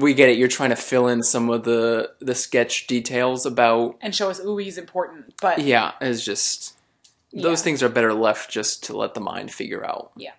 we 0.00 0.14
get 0.14 0.28
it. 0.28 0.38
You're 0.38 0.48
trying 0.48 0.70
to 0.70 0.76
fill 0.76 1.08
in 1.08 1.22
some 1.22 1.50
of 1.50 1.64
the, 1.64 2.10
the 2.20 2.34
sketch 2.34 2.86
details 2.86 3.44
about. 3.46 3.96
and 4.00 4.14
show 4.14 4.30
us 4.30 4.40
ooh 4.40 4.56
he's 4.56 4.78
important, 4.78 5.34
but 5.40 5.58
Yeah, 5.60 5.92
it's 6.00 6.24
just. 6.24 6.74
Those 7.32 7.60
Yeah. 7.60 7.64
things 7.64 7.82
are 7.82 7.88
better 7.90 8.14
left 8.14 8.50
just 8.50 8.82
to 8.84 8.96
let 8.96 9.12
the 9.14 9.20
mind 9.20 9.52
figure 9.52 9.84
out. 9.84 10.12
Yeah. 10.16 10.32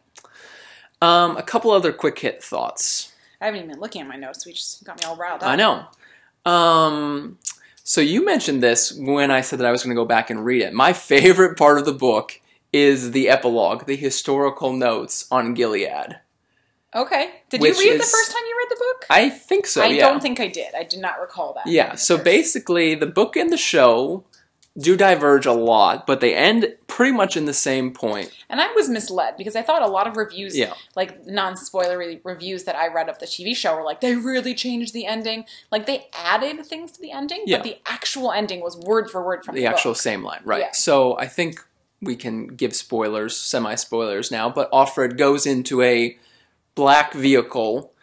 Um, 1.01 1.37
a 1.37 1.43
couple 1.43 1.71
other 1.71 1.93
quick 1.93 2.17
hit 2.19 2.43
thoughts. 2.43 3.11
I 3.39 3.45
haven't 3.45 3.59
even 3.59 3.71
been 3.71 3.79
looking 3.79 4.01
at 4.01 4.07
my 4.07 4.15
notes. 4.17 4.45
We 4.45 4.53
just 4.53 4.83
got 4.83 4.99
me 4.99 5.05
all 5.05 5.15
riled 5.15 5.43
up. 5.43 5.49
I 5.49 5.55
know. 5.55 5.85
Um, 6.51 7.37
so 7.83 8.01
you 8.01 8.25
mentioned 8.25 8.61
this 8.63 8.91
when 8.93 9.31
I 9.31 9.41
said 9.41 9.59
that 9.59 9.65
I 9.67 9.71
was 9.71 9.83
going 9.83 9.95
to 9.95 9.99
go 10.01 10.05
back 10.05 10.29
and 10.29 10.43
read 10.43 10.61
it. 10.61 10.73
My 10.73 10.93
favorite 10.93 11.57
part 11.57 11.77
of 11.77 11.85
the 11.85 11.93
book 11.93 12.41
is 12.73 13.11
the 13.11 13.29
epilogue, 13.29 13.85
the 13.85 13.95
historical 13.95 14.73
notes 14.73 15.25
on 15.31 15.53
Gilead. 15.53 16.19
Okay. 16.95 17.29
Did 17.49 17.61
you 17.61 17.67
read 17.71 17.99
the 17.99 18.03
is- 18.03 18.11
first 18.11 18.31
time 18.31 18.41
you 18.47 18.57
read 18.57 18.69
the 18.69 18.75
book? 18.79 19.05
I 19.09 19.29
think 19.29 19.67
so. 19.67 19.83
I 19.83 19.87
yeah. 19.87 20.07
don't 20.07 20.21
think 20.21 20.39
I 20.39 20.47
did. 20.47 20.73
I 20.75 20.83
did 20.83 20.99
not 20.99 21.19
recall 21.19 21.53
that. 21.53 21.67
Yeah. 21.67 21.95
So 21.95 22.17
basically, 22.17 22.95
the 22.95 23.05
book 23.05 23.35
and 23.35 23.51
the 23.51 23.57
show 23.57 24.23
do 24.77 24.95
diverge 24.95 25.45
a 25.45 25.51
lot, 25.51 26.07
but 26.07 26.21
they 26.21 26.33
end 26.33 26.73
pretty 26.87 27.11
much 27.11 27.35
in 27.35 27.45
the 27.45 27.53
same 27.53 27.91
point. 27.91 28.31
and 28.49 28.61
I 28.61 28.71
was 28.73 28.87
misled 28.87 29.35
because 29.37 29.55
I 29.55 29.61
thought 29.61 29.81
a 29.81 29.87
lot 29.87 30.07
of 30.07 30.15
reviews, 30.15 30.57
Yeah. 30.57 30.73
like 30.95 31.25
non-spoilery 31.27 32.21
reviews 32.23 32.63
that 32.63 32.75
I 32.75 32.87
read 32.87 33.09
of 33.09 33.19
the 33.19 33.25
TV 33.25 33.55
show, 33.55 33.75
were 33.75 33.83
like 33.83 33.99
they 33.99 34.15
really 34.15 34.53
changed 34.53 34.93
the 34.93 35.05
ending. 35.05 35.45
Like 35.71 35.85
they 35.85 36.07
added 36.13 36.65
things 36.65 36.91
to 36.93 37.01
the 37.01 37.11
ending, 37.11 37.43
Yeah. 37.45 37.57
but 37.57 37.63
the 37.65 37.77
actual 37.85 38.31
ending 38.31 38.61
was 38.61 38.77
word 38.77 39.09
for 39.09 39.23
word 39.23 39.43
from 39.43 39.55
the, 39.55 39.61
the 39.61 39.67
actual 39.67 39.91
book. 39.91 40.01
same 40.01 40.23
line, 40.23 40.41
right? 40.45 40.61
Yeah. 40.61 40.71
So 40.71 41.17
I 41.17 41.27
think 41.27 41.61
we 42.01 42.15
can 42.15 42.47
give 42.47 42.73
spoilers, 42.73 43.35
semi 43.35 43.75
spoilers 43.75 44.31
now, 44.31 44.49
but 44.49 44.71
Offred 44.71 45.17
goes 45.17 45.45
into 45.45 45.81
a 45.81 46.17
black 46.75 47.13
vehicle, 47.13 47.93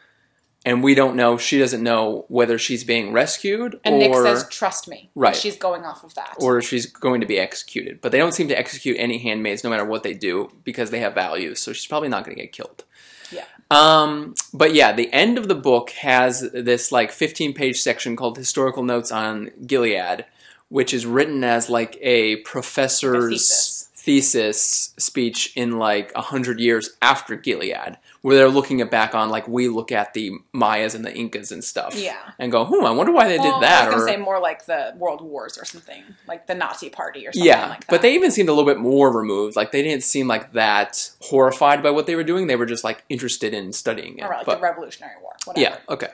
and 0.64 0.82
we 0.82 0.94
don't 0.94 1.16
know. 1.16 1.38
She 1.38 1.58
doesn't 1.58 1.82
know 1.82 2.24
whether 2.28 2.58
she's 2.58 2.82
being 2.84 3.12
rescued 3.12 3.78
And 3.84 3.96
or 3.96 3.98
Nick 3.98 4.14
says, 4.14 4.48
"Trust 4.48 4.88
me." 4.88 5.10
Right. 5.14 5.34
she's 5.36 5.56
going 5.56 5.84
off 5.84 6.02
of 6.04 6.14
that. 6.14 6.36
or 6.40 6.60
she's 6.60 6.86
going 6.86 7.20
to 7.20 7.26
be 7.26 7.38
executed. 7.38 8.00
But 8.00 8.12
they 8.12 8.18
don't 8.18 8.32
seem 8.34 8.48
to 8.48 8.58
execute 8.58 8.96
any 8.98 9.18
handmaids, 9.18 9.62
no 9.62 9.70
matter 9.70 9.84
what 9.84 10.02
they 10.02 10.14
do, 10.14 10.50
because 10.64 10.90
they 10.90 11.00
have 11.00 11.14
values. 11.14 11.60
So 11.60 11.72
she's 11.72 11.86
probably 11.86 12.08
not 12.08 12.24
going 12.24 12.36
to 12.36 12.42
get 12.42 12.52
killed. 12.52 12.84
yeah. 13.30 13.44
Um, 13.70 14.34
but 14.52 14.74
yeah, 14.74 14.92
the 14.92 15.12
end 15.12 15.38
of 15.38 15.48
the 15.48 15.54
book 15.56 15.90
has 15.90 16.48
this 16.52 16.92
like 16.92 17.10
15 17.10 17.52
page 17.52 17.80
section 17.80 18.14
called 18.14 18.36
Historical 18.36 18.84
Notes 18.84 19.10
on 19.10 19.50
Gilead, 19.66 20.24
which 20.68 20.94
is 20.94 21.04
written 21.06 21.42
as 21.42 21.68
like 21.68 21.98
a 22.00 22.36
professor's 22.36 23.28
thesis. 23.48 23.88
thesis 23.94 24.94
speech 24.98 25.52
in 25.56 25.78
like 25.78 26.12
a 26.14 26.22
hundred 26.22 26.60
years 26.60 26.90
after 27.02 27.34
Gilead, 27.34 27.98
where 28.22 28.36
they're 28.36 28.48
looking 28.48 28.80
it 28.80 28.90
back 28.90 29.14
on 29.14 29.28
like 29.30 29.46
we 29.46 29.68
look 29.68 29.92
at 29.92 30.14
the 30.14 30.32
Mayas 30.52 30.94
and 30.94 31.04
the 31.04 31.14
Incas 31.14 31.52
and 31.52 31.62
stuff, 31.62 31.94
Yeah. 31.94 32.16
and 32.38 32.50
go, 32.50 32.64
hmm, 32.64 32.84
I 32.84 32.90
wonder 32.90 33.12
why 33.12 33.28
they 33.28 33.38
Well, 33.38 33.60
did 33.60 33.62
that. 33.68 33.84
I 33.84 33.86
was 33.86 33.94
gonna 33.94 34.04
or, 34.04 34.08
say 34.08 34.16
more 34.16 34.40
like 34.40 34.66
the 34.66 34.94
World 34.96 35.20
Wars 35.20 35.58
or 35.58 35.64
something, 35.64 36.02
like 36.26 36.46
the 36.46 36.54
Nazi 36.54 36.90
Party 36.90 37.26
or 37.26 37.32
something 37.32 37.46
yeah, 37.46 37.68
like 37.68 37.80
that. 37.80 37.86
but 37.88 38.02
they 38.02 38.14
even 38.14 38.30
seemed 38.30 38.48
a 38.48 38.52
little 38.52 38.64
bit 38.70 38.78
more 38.80 39.12
removed. 39.16 39.56
Like 39.56 39.72
they 39.72 39.82
didn't 39.82 40.02
seem 40.04 40.26
like 40.28 40.52
that 40.52 41.10
horrified 41.20 41.82
by 41.82 41.90
what 41.90 42.06
they 42.06 42.14
were 42.16 42.24
doing. 42.24 42.46
They 42.46 42.56
were 42.56 42.66
just 42.66 42.84
like 42.84 43.04
interested 43.08 43.54
in 43.54 43.72
studying 43.72 44.18
it. 44.18 44.24
or 44.24 44.28
like 44.30 44.46
But- 44.46 44.56
the 44.56 44.62
Revolutionary 44.62 45.14
War. 45.22 45.32
Whatever. 45.44 45.62
Yeah. 45.62 45.76
Okay. 45.88 46.10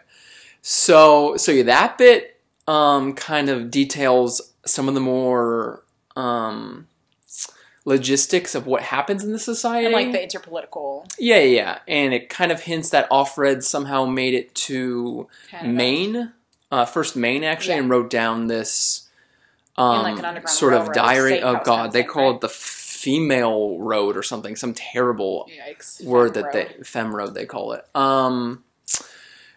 So 0.61 1.37
so 1.37 1.51
yeah, 1.53 1.65
that 1.65 1.99
bit 1.99 2.41
um, 2.69 3.15
kind 3.15 3.49
of 3.49 3.71
details 3.71 4.53
some 4.65 4.89
of 4.89 4.95
the 4.95 5.01
more 5.01 5.83
um, 6.17 6.87
logistics 7.85 8.55
of 8.55 8.67
what 8.67 8.83
happens 8.83 9.25
in 9.25 9.33
the 9.33 9.39
society. 9.39 9.87
and 9.87 9.93
like 9.93 10.13
the 10.13 10.19
interpolitical 10.19 11.05
yeah, 11.19 11.41
yeah, 11.41 11.79
and 11.89 12.15
it 12.15 12.29
kind 12.29 12.53
of 12.53 12.63
hints 12.63 12.91
that 12.91 13.11
Offred 13.11 13.63
somehow 13.65 14.05
made 14.05 14.35
it 14.35 14.55
to 14.55 15.29
Canada. 15.51 15.73
Maine, 15.75 16.33
uh, 16.71 16.85
first 16.85 17.17
Maine 17.17 17.43
actually, 17.45 17.75
Yeah. 17.75 17.81
and 17.81 17.91
wrote 17.91 18.09
down 18.11 18.47
this 18.47 19.09
um, 19.77 20.03
like, 20.21 20.49
sort 20.49 20.75
of 20.75 20.93
diary. 20.93 21.43
Oh 21.43 21.61
God, 21.65 21.93
they 21.93 22.05
call 22.05 22.29
right? 22.29 22.35
it 22.37 22.41
the 22.43 22.49
female 22.49 23.79
road 23.79 24.17
or 24.17 24.23
something, 24.23 24.55
some 24.55 24.75
terrible 24.75 25.49
Yikes. 25.69 26.05
word 26.05 26.35
Femme 26.35 26.43
that 26.45 26.55
road. 26.55 26.75
they 26.79 26.85
fem 26.85 27.17
road 27.17 27.35
they 27.35 27.47
call 27.47 27.73
it. 27.73 27.85
Um 27.97 28.63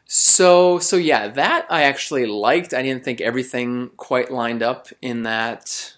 so 0.08 0.80
so 0.80 0.96
yeah, 0.96 1.28
that 1.28 1.66
I 1.70 1.84
actually 1.84 2.26
liked. 2.26 2.74
I 2.74 2.82
didn't 2.82 3.04
think 3.04 3.22
everything 3.22 3.92
quite 3.98 4.32
lined 4.32 4.64
up 4.64 4.88
in 5.02 5.24
that 5.24 5.94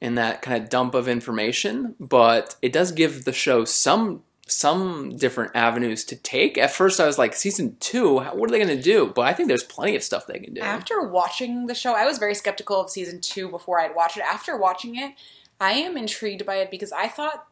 in 0.00 0.14
that 0.14 0.40
kind 0.42 0.62
of 0.62 0.68
dump 0.70 0.94
of 0.94 1.06
information, 1.08 1.94
but 2.00 2.56
it 2.62 2.72
does 2.72 2.92
give 2.92 3.24
the 3.24 3.32
show 3.32 3.64
some 3.64 4.22
some 4.46 5.16
different 5.16 5.52
avenues 5.54 6.04
to 6.04 6.16
take. 6.16 6.58
At 6.58 6.72
first 6.72 6.98
I 6.98 7.06
was 7.06 7.18
like 7.18 7.34
season 7.36 7.76
2, 7.78 8.18
how- 8.18 8.34
what 8.34 8.48
are 8.48 8.52
they 8.52 8.58
going 8.58 8.76
to 8.76 8.82
do? 8.82 9.06
But 9.06 9.22
I 9.22 9.32
think 9.32 9.46
there's 9.46 9.62
plenty 9.62 9.94
of 9.94 10.02
stuff 10.02 10.26
they 10.26 10.40
can 10.40 10.54
do. 10.54 10.60
After 10.60 11.00
watching 11.02 11.66
the 11.66 11.74
show, 11.74 11.92
I 11.94 12.04
was 12.04 12.18
very 12.18 12.34
skeptical 12.34 12.80
of 12.80 12.90
season 12.90 13.20
two 13.20 13.48
before 13.48 13.78
I'd 13.80 13.94
watched 13.94 14.16
it. 14.16 14.24
After 14.24 14.56
watching 14.56 14.96
it, 14.96 15.12
I 15.60 15.72
am 15.74 15.96
intrigued 15.96 16.44
by 16.44 16.56
it 16.56 16.68
because 16.72 16.90
I 16.90 17.06
thought 17.06 17.46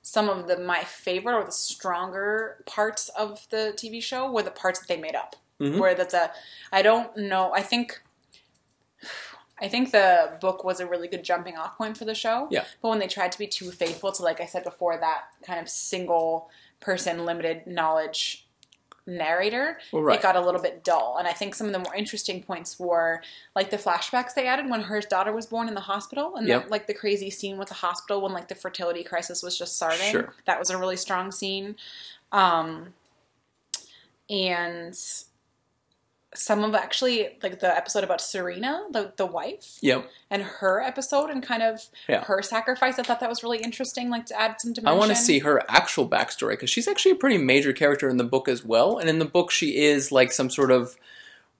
some 0.00 0.30
of 0.30 0.48
the 0.48 0.58
my 0.58 0.82
favorite 0.82 1.34
or 1.36 1.44
the 1.44 1.52
stronger 1.52 2.62
parts 2.64 3.10
of 3.10 3.46
the 3.50 3.74
TV 3.76 4.02
show 4.02 4.30
were 4.30 4.42
the 4.42 4.50
parts 4.50 4.78
that 4.80 4.88
they 4.88 4.96
made 4.96 5.14
up. 5.14 5.36
Mhm. 5.60 5.78
Where 5.78 5.94
that's 5.94 6.14
a 6.14 6.32
I 6.72 6.80
don't 6.80 7.14
know. 7.18 7.52
I 7.52 7.60
think 7.60 8.00
I 9.62 9.68
think 9.68 9.92
the 9.92 10.36
book 10.40 10.64
was 10.64 10.80
a 10.80 10.86
really 10.86 11.06
good 11.08 11.22
jumping 11.22 11.56
off 11.56 11.78
point 11.78 11.96
for 11.96 12.04
the 12.04 12.14
show. 12.14 12.48
Yeah. 12.50 12.64
But 12.82 12.88
when 12.88 12.98
they 12.98 13.06
tried 13.06 13.30
to 13.32 13.38
be 13.38 13.46
too 13.46 13.70
faithful 13.70 14.10
to, 14.12 14.22
like 14.22 14.40
I 14.40 14.46
said 14.46 14.64
before, 14.64 14.96
that 14.98 15.22
kind 15.46 15.60
of 15.60 15.68
single 15.68 16.50
person, 16.80 17.24
limited 17.24 17.66
knowledge 17.66 18.46
narrator, 19.06 19.78
Well, 19.92 20.02
right. 20.02 20.18
it 20.18 20.22
got 20.22 20.36
a 20.36 20.40
little 20.40 20.60
bit 20.60 20.84
dull. 20.84 21.16
And 21.18 21.26
I 21.26 21.32
think 21.32 21.54
some 21.54 21.66
of 21.68 21.72
the 21.72 21.78
more 21.78 21.94
interesting 21.94 22.42
points 22.42 22.78
were 22.78 23.22
like 23.56 23.70
the 23.70 23.76
flashbacks 23.76 24.34
they 24.34 24.46
added 24.46 24.68
when 24.68 24.82
her 24.82 25.00
daughter 25.00 25.32
was 25.32 25.46
born 25.46 25.68
in 25.68 25.74
the 25.74 25.80
hospital, 25.80 26.36
and 26.36 26.46
Yep. 26.46 26.64
the, 26.64 26.70
like 26.70 26.86
the 26.86 26.94
crazy 26.94 27.30
scene 27.30 27.56
with 27.58 27.68
the 27.68 27.74
hospital 27.74 28.20
when 28.20 28.32
like 28.32 28.48
the 28.48 28.54
fertility 28.54 29.02
crisis 29.04 29.42
was 29.42 29.56
just 29.58 29.74
starting. 29.76 30.10
Sure. 30.12 30.34
That 30.46 30.58
was 30.58 30.70
a 30.70 30.78
really 30.78 30.96
strong 30.96 31.30
scene. 31.32 31.76
Um, 32.30 32.94
and 34.30 34.98
some 36.34 36.64
of 36.64 36.74
actually 36.74 37.28
like 37.42 37.60
the 37.60 37.76
episode 37.76 38.04
about 38.04 38.20
Serena, 38.20 38.84
the 38.90 39.12
the 39.16 39.26
wife, 39.26 39.78
Yep. 39.82 40.10
and 40.30 40.42
her 40.42 40.80
episode 40.80 41.28
and 41.30 41.42
kind 41.42 41.62
of 41.62 41.82
Yeah. 42.08 42.24
her 42.24 42.40
sacrifice. 42.42 42.98
I 42.98 43.02
thought 43.02 43.20
that 43.20 43.28
was 43.28 43.42
really 43.42 43.58
interesting, 43.58 44.08
like 44.10 44.26
to 44.26 44.40
add 44.40 44.56
some 44.60 44.72
dimension. 44.72 44.94
I 44.96 44.98
want 44.98 45.10
to 45.10 45.16
see 45.16 45.40
her 45.40 45.62
actual 45.68 46.08
backstory 46.08 46.52
because 46.52 46.70
she's 46.70 46.88
actually 46.88 47.12
a 47.12 47.16
pretty 47.16 47.38
major 47.38 47.72
character 47.72 48.08
in 48.08 48.16
the 48.16 48.24
book 48.24 48.48
as 48.48 48.64
well. 48.64 48.98
And 48.98 49.08
in 49.10 49.18
the 49.18 49.24
book, 49.26 49.50
she 49.50 49.76
is 49.84 50.10
like 50.10 50.32
some 50.32 50.48
sort 50.48 50.70
of 50.70 50.96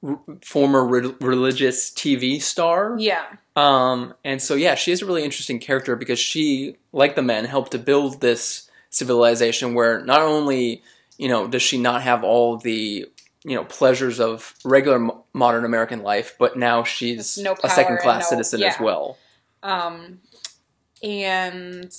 r- 0.03 0.19
former 0.43 0.85
re- 0.87 1.15
religious 1.21 1.91
TV 1.91 2.41
star. 2.41 2.97
Yeah, 2.99 3.25
Um, 3.55 4.15
and 4.25 4.41
so, 4.41 4.55
yeah, 4.55 4.75
she 4.75 4.91
is 4.93 5.03
a 5.03 5.07
really 5.07 5.23
interesting 5.25 5.59
character 5.59 5.95
because 5.97 6.19
she, 6.19 6.77
like 6.93 7.15
the 7.15 7.23
men, 7.23 7.45
helped 7.45 7.73
to 7.73 7.79
build 7.79 8.21
this 8.23 8.69
civilization 8.89 9.75
where 9.75 10.01
not 10.05 10.23
only, 10.23 10.83
you 11.19 11.29
know, 11.29 11.47
does 11.47 11.63
she 11.63 11.77
not 11.79 12.03
have 12.03 12.25
all 12.25 12.57
the, 12.57 13.07
you 13.45 13.57
know, 13.57 13.65
pleasures 13.65 14.21
of 14.21 14.55
regular 14.65 15.09
modern 15.33 15.65
American 15.65 16.03
life, 16.03 16.37
but 16.39 16.57
now 16.57 16.85
she's 16.85 17.39
no 17.39 17.55
a 17.65 17.69
second 17.69 17.99
class 17.99 18.25
no- 18.31 18.37
citizen 18.37 18.63
as 18.63 18.79
well. 18.81 19.19
um, 19.63 20.21
and 21.03 21.93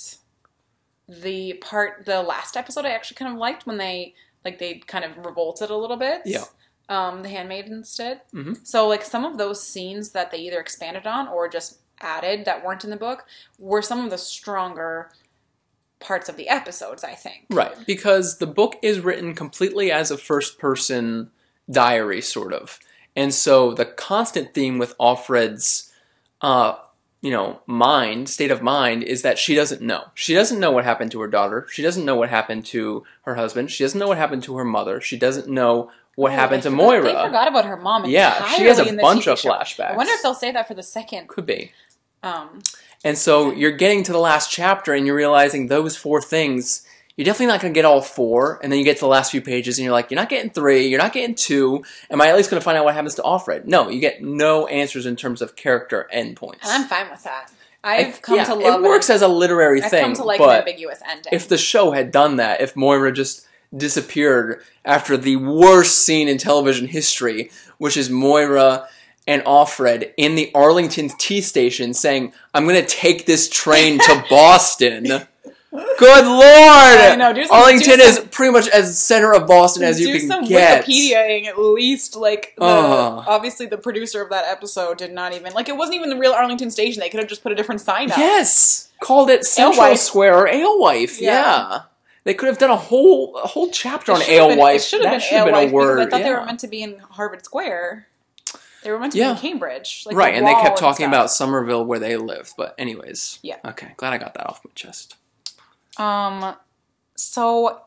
the 1.09 1.53
part 1.55 2.05
the 2.05 2.21
last 2.21 2.55
episode 2.55 2.85
I 2.85 2.89
actually 2.91 3.15
kind 3.15 3.31
of 3.33 3.37
liked 3.37 3.65
when 3.67 3.77
they 3.77 4.15
like 4.45 4.59
they 4.59 4.75
kind 4.75 5.03
of 5.05 5.25
revolted 5.25 5.69
a 5.69 5.75
little 5.77 5.97
bit. 5.97 6.21
Yeah. 6.25 6.45
Um, 6.89 7.23
the 7.23 7.29
handmaidens 7.29 7.95
did. 7.95 8.21
Mhm. 8.33 8.65
So 8.65 8.87
like 8.87 9.03
some 9.03 9.25
of 9.25 9.37
those 9.37 9.65
scenes 9.65 10.11
that 10.11 10.31
they 10.31 10.37
either 10.39 10.59
expanded 10.59 11.07
on 11.07 11.27
or 11.27 11.47
just 11.49 11.79
added 12.01 12.45
that 12.45 12.63
weren't 12.63 12.83
in 12.83 12.89
the 12.89 12.97
book 12.97 13.25
were 13.57 13.81
some 13.81 14.03
of 14.03 14.09
the 14.11 14.17
stronger 14.17 15.09
parts 16.03 16.29
of 16.29 16.37
the 16.37 16.49
episodes. 16.49 17.03
I 17.03 17.13
think. 17.13 17.45
Right, 17.49 17.73
because 17.87 18.37
the 18.37 18.47
book 18.47 18.75
is 18.81 18.99
written 18.99 19.33
completely 19.35 19.91
as 19.91 20.11
a 20.11 20.17
first 20.17 20.59
person 20.59 21.31
diary, 21.69 22.21
sort 22.21 22.53
of. 22.53 22.79
And 23.15 23.33
so 23.33 23.73
the 23.73 23.85
constant 23.85 24.53
theme 24.53 24.79
with 24.79 24.97
Offred's, 24.97 25.91
uh, 26.41 26.75
you 27.21 27.31
know, 27.31 27.61
mind, 27.67 28.27
state 28.27 28.51
of 28.51 28.61
mind, 28.61 29.03
is 29.03 29.21
that 29.21 29.37
she 29.37 29.55
doesn't 29.55 29.81
know. 29.81 30.05
She 30.15 30.33
doesn't 30.33 30.59
know 30.59 30.71
what 30.71 30.83
happened 30.83 31.11
to 31.11 31.21
her 31.21 31.27
daughter. 31.27 31.67
She 31.71 31.81
doesn't 31.81 32.03
know 32.05 32.15
what 32.15 32.29
happened 32.29 32.65
to 32.67 33.03
her 33.21 33.35
husband. 33.35 33.71
She 33.71 33.83
doesn't 33.83 33.99
know 33.99 34.07
what 34.07 34.17
happened 34.17 34.43
to 34.43 34.57
her 34.57 34.65
mother. 34.65 34.99
She 34.99 35.17
doesn't 35.17 35.47
know 35.47 35.91
what 36.15 36.31
Oh, 36.31 36.35
happened 36.35 36.63
they 36.63 36.69
to 36.69 36.75
forgot- 36.75 36.83
Moira. 36.85 37.03
They 37.03 37.13
forgot 37.23 37.47
about 37.47 37.65
her 37.65 37.77
mom. 37.77 38.05
Yeah, 38.05 38.47
she 38.49 38.63
has 38.63 38.77
a 38.79 38.93
bunch 38.97 39.25
TV 39.25 39.31
of 39.33 39.39
show. 39.39 39.49
flashbacks. 39.51 39.91
I 39.91 39.95
wonder 39.95 40.11
if 40.13 40.21
they'll 40.21 40.33
say 40.35 40.51
that 40.51 40.67
for 40.67 40.73
the 40.73 40.83
second. 40.83 41.27
Could 41.29 41.45
be. 41.45 41.71
Um, 42.23 42.61
And 43.03 43.17
so 43.17 43.51
you're 43.51 43.71
getting 43.71 44.03
to 44.03 44.11
the 44.11 44.19
last 44.19 44.51
chapter 44.51 44.93
and 44.93 45.05
you're 45.05 45.15
realizing 45.15 45.67
those 45.67 45.97
four 45.97 46.21
things, 46.21 46.85
you're 47.15 47.25
definitely 47.25 47.47
not 47.47 47.61
going 47.61 47.73
to 47.73 47.77
get 47.77 47.85
all 47.85 48.01
four. 48.01 48.59
And 48.63 48.71
then 48.71 48.79
you 48.79 48.85
get 48.85 48.97
to 48.97 49.01
the 49.01 49.07
last 49.07 49.31
few 49.31 49.41
pages 49.41 49.77
and 49.77 49.83
you're 49.83 49.93
like, 49.93 50.09
you're 50.09 50.19
not 50.19 50.29
getting 50.29 50.51
three, 50.51 50.87
you're 50.87 51.01
not 51.01 51.13
getting 51.13 51.35
two. 51.35 51.83
Am 52.09 52.21
I 52.21 52.27
at 52.29 52.35
least 52.35 52.49
going 52.49 52.59
to 52.59 52.63
find 52.63 52.77
out 52.77 52.85
what 52.85 52.93
happens 52.93 53.15
to 53.15 53.21
Offred? 53.21 53.65
No, 53.65 53.89
you 53.89 53.99
get 53.99 54.23
no 54.23 54.67
answers 54.67 55.05
in 55.05 55.15
terms 55.15 55.41
of 55.41 55.55
character 55.55 56.07
endpoints. 56.13 56.63
and 56.63 56.71
I'm 56.71 56.85
fine 56.85 57.09
with 57.09 57.23
that. 57.23 57.51
I've 57.83 58.21
come 58.21 58.37
yeah, 58.37 58.45
to 58.45 58.55
love 58.55 58.81
it 58.81 58.87
works 58.87 59.09
as 59.09 59.21
a 59.21 59.27
literary 59.27 59.81
I've 59.81 59.91
thing. 59.91 60.03
come 60.03 60.13
to 60.13 60.23
like 60.23 60.39
an 60.39 60.49
ambiguous 60.49 61.01
ending. 61.05 61.33
if 61.33 61.49
the 61.49 61.57
show 61.57 61.91
had 61.91 62.11
done 62.11 62.37
that, 62.37 62.61
if 62.61 62.77
Moira 62.77 63.11
just 63.11 63.45
disappeared 63.75 64.61
after 64.85 65.17
the 65.17 65.35
worst 65.35 66.05
scene 66.05 66.29
in 66.29 66.37
television 66.37 66.87
history, 66.87 67.51
which 67.79 67.97
is 67.97 68.09
Moira 68.09 68.87
and 69.27 69.41
Offred 69.43 70.11
in 70.17 70.35
the 70.35 70.51
Arlington 70.53 71.09
T 71.17 71.41
station 71.41 71.93
saying, 71.93 72.33
I'm 72.53 72.65
going 72.67 72.79
to 72.81 72.87
take 72.87 73.25
this 73.25 73.49
train 73.49 73.99
to 73.99 74.25
Boston. 74.29 75.27
Good 75.97 76.25
lord! 76.27 77.17
Know, 77.17 77.33
some- 77.45 77.51
Arlington 77.57 77.99
is 77.99 78.15
some- 78.17 78.27
pretty 78.27 78.51
much 78.51 78.67
as 78.67 78.99
center 78.99 79.33
of 79.33 79.47
Boston 79.47 79.81
as 79.83 79.99
you 79.99 80.05
do 80.13 80.19
can 80.19 80.27
some 80.27 80.45
get. 80.45 80.85
Wikipediaing 80.85 81.47
at 81.47 81.57
least. 81.57 82.15
Like 82.15 82.53
the, 82.57 82.63
Ugh. 82.65 83.23
obviously 83.27 83.65
the 83.65 83.79
producer 83.79 84.21
of 84.21 84.29
that 84.29 84.45
episode 84.45 84.99
did 84.99 85.11
not 85.11 85.33
even 85.33 85.51
like 85.53 85.69
it 85.69 85.75
wasn't 85.75 85.95
even 85.95 86.09
the 86.11 86.17
real 86.17 86.33
Arlington 86.33 86.69
station. 86.69 86.99
They 86.99 87.09
could 87.09 87.19
have 87.21 87.29
just 87.29 87.41
put 87.41 87.51
a 87.51 87.55
different 87.55 87.81
sign 87.81 88.11
up. 88.11 88.19
Yes, 88.19 88.91
called 89.01 89.31
it 89.31 89.45
Central 89.45 89.81
Alewife. 89.81 89.97
Square 89.99 90.35
or 90.37 90.47
Alewife. 90.47 91.19
Yeah. 91.19 91.31
Yeah. 91.31 91.81
They 92.25 92.35
could 92.35 92.49
have 92.49 92.59
done 92.59 92.69
a 92.69 92.75
whole 92.77 93.35
a 93.37 93.47
whole 93.47 93.69
chapter 93.71 94.11
on 94.11 94.19
have 94.19 94.27
been- 94.27 94.41
Alewife. 94.51 94.75
It 94.75 94.83
should 94.83 95.03
have 95.05 95.21
been 95.21 95.45
been 95.45 95.53
Alewife 95.55 95.69
a 95.71 95.73
word. 95.73 95.99
I 96.01 96.09
thought 96.11 96.21
they 96.21 96.31
were 96.33 96.45
meant 96.45 96.59
to 96.59 96.67
be 96.67 96.83
in 96.83 96.99
Harvard 96.99 97.43
Square. 97.45 98.07
They 98.83 98.91
were 98.91 98.99
meant 98.99 99.13
to 99.13 99.19
Yeah. 99.19 99.27
be 99.27 99.31
in 99.31 99.37
Cambridge, 99.37 100.03
like 100.05 100.15
right, 100.15 100.31
the 100.33 100.37
and 100.39 100.47
they 100.47 100.53
kept 100.53 100.77
talking 100.77 101.05
about 101.05 101.31
Somerville 101.31 101.85
where 101.85 101.99
they 101.99 102.17
lived. 102.17 102.53
But 102.57 102.75
anyways, 102.77 103.39
Yeah. 103.41 103.57
Okay, 103.65 103.93
glad 103.97 104.13
I 104.13 104.17
got 104.17 104.33
that 104.35 104.47
off 104.47 104.61
my 104.63 104.71
chest. 104.75 105.15
Um, 105.97 106.55
so 107.15 107.81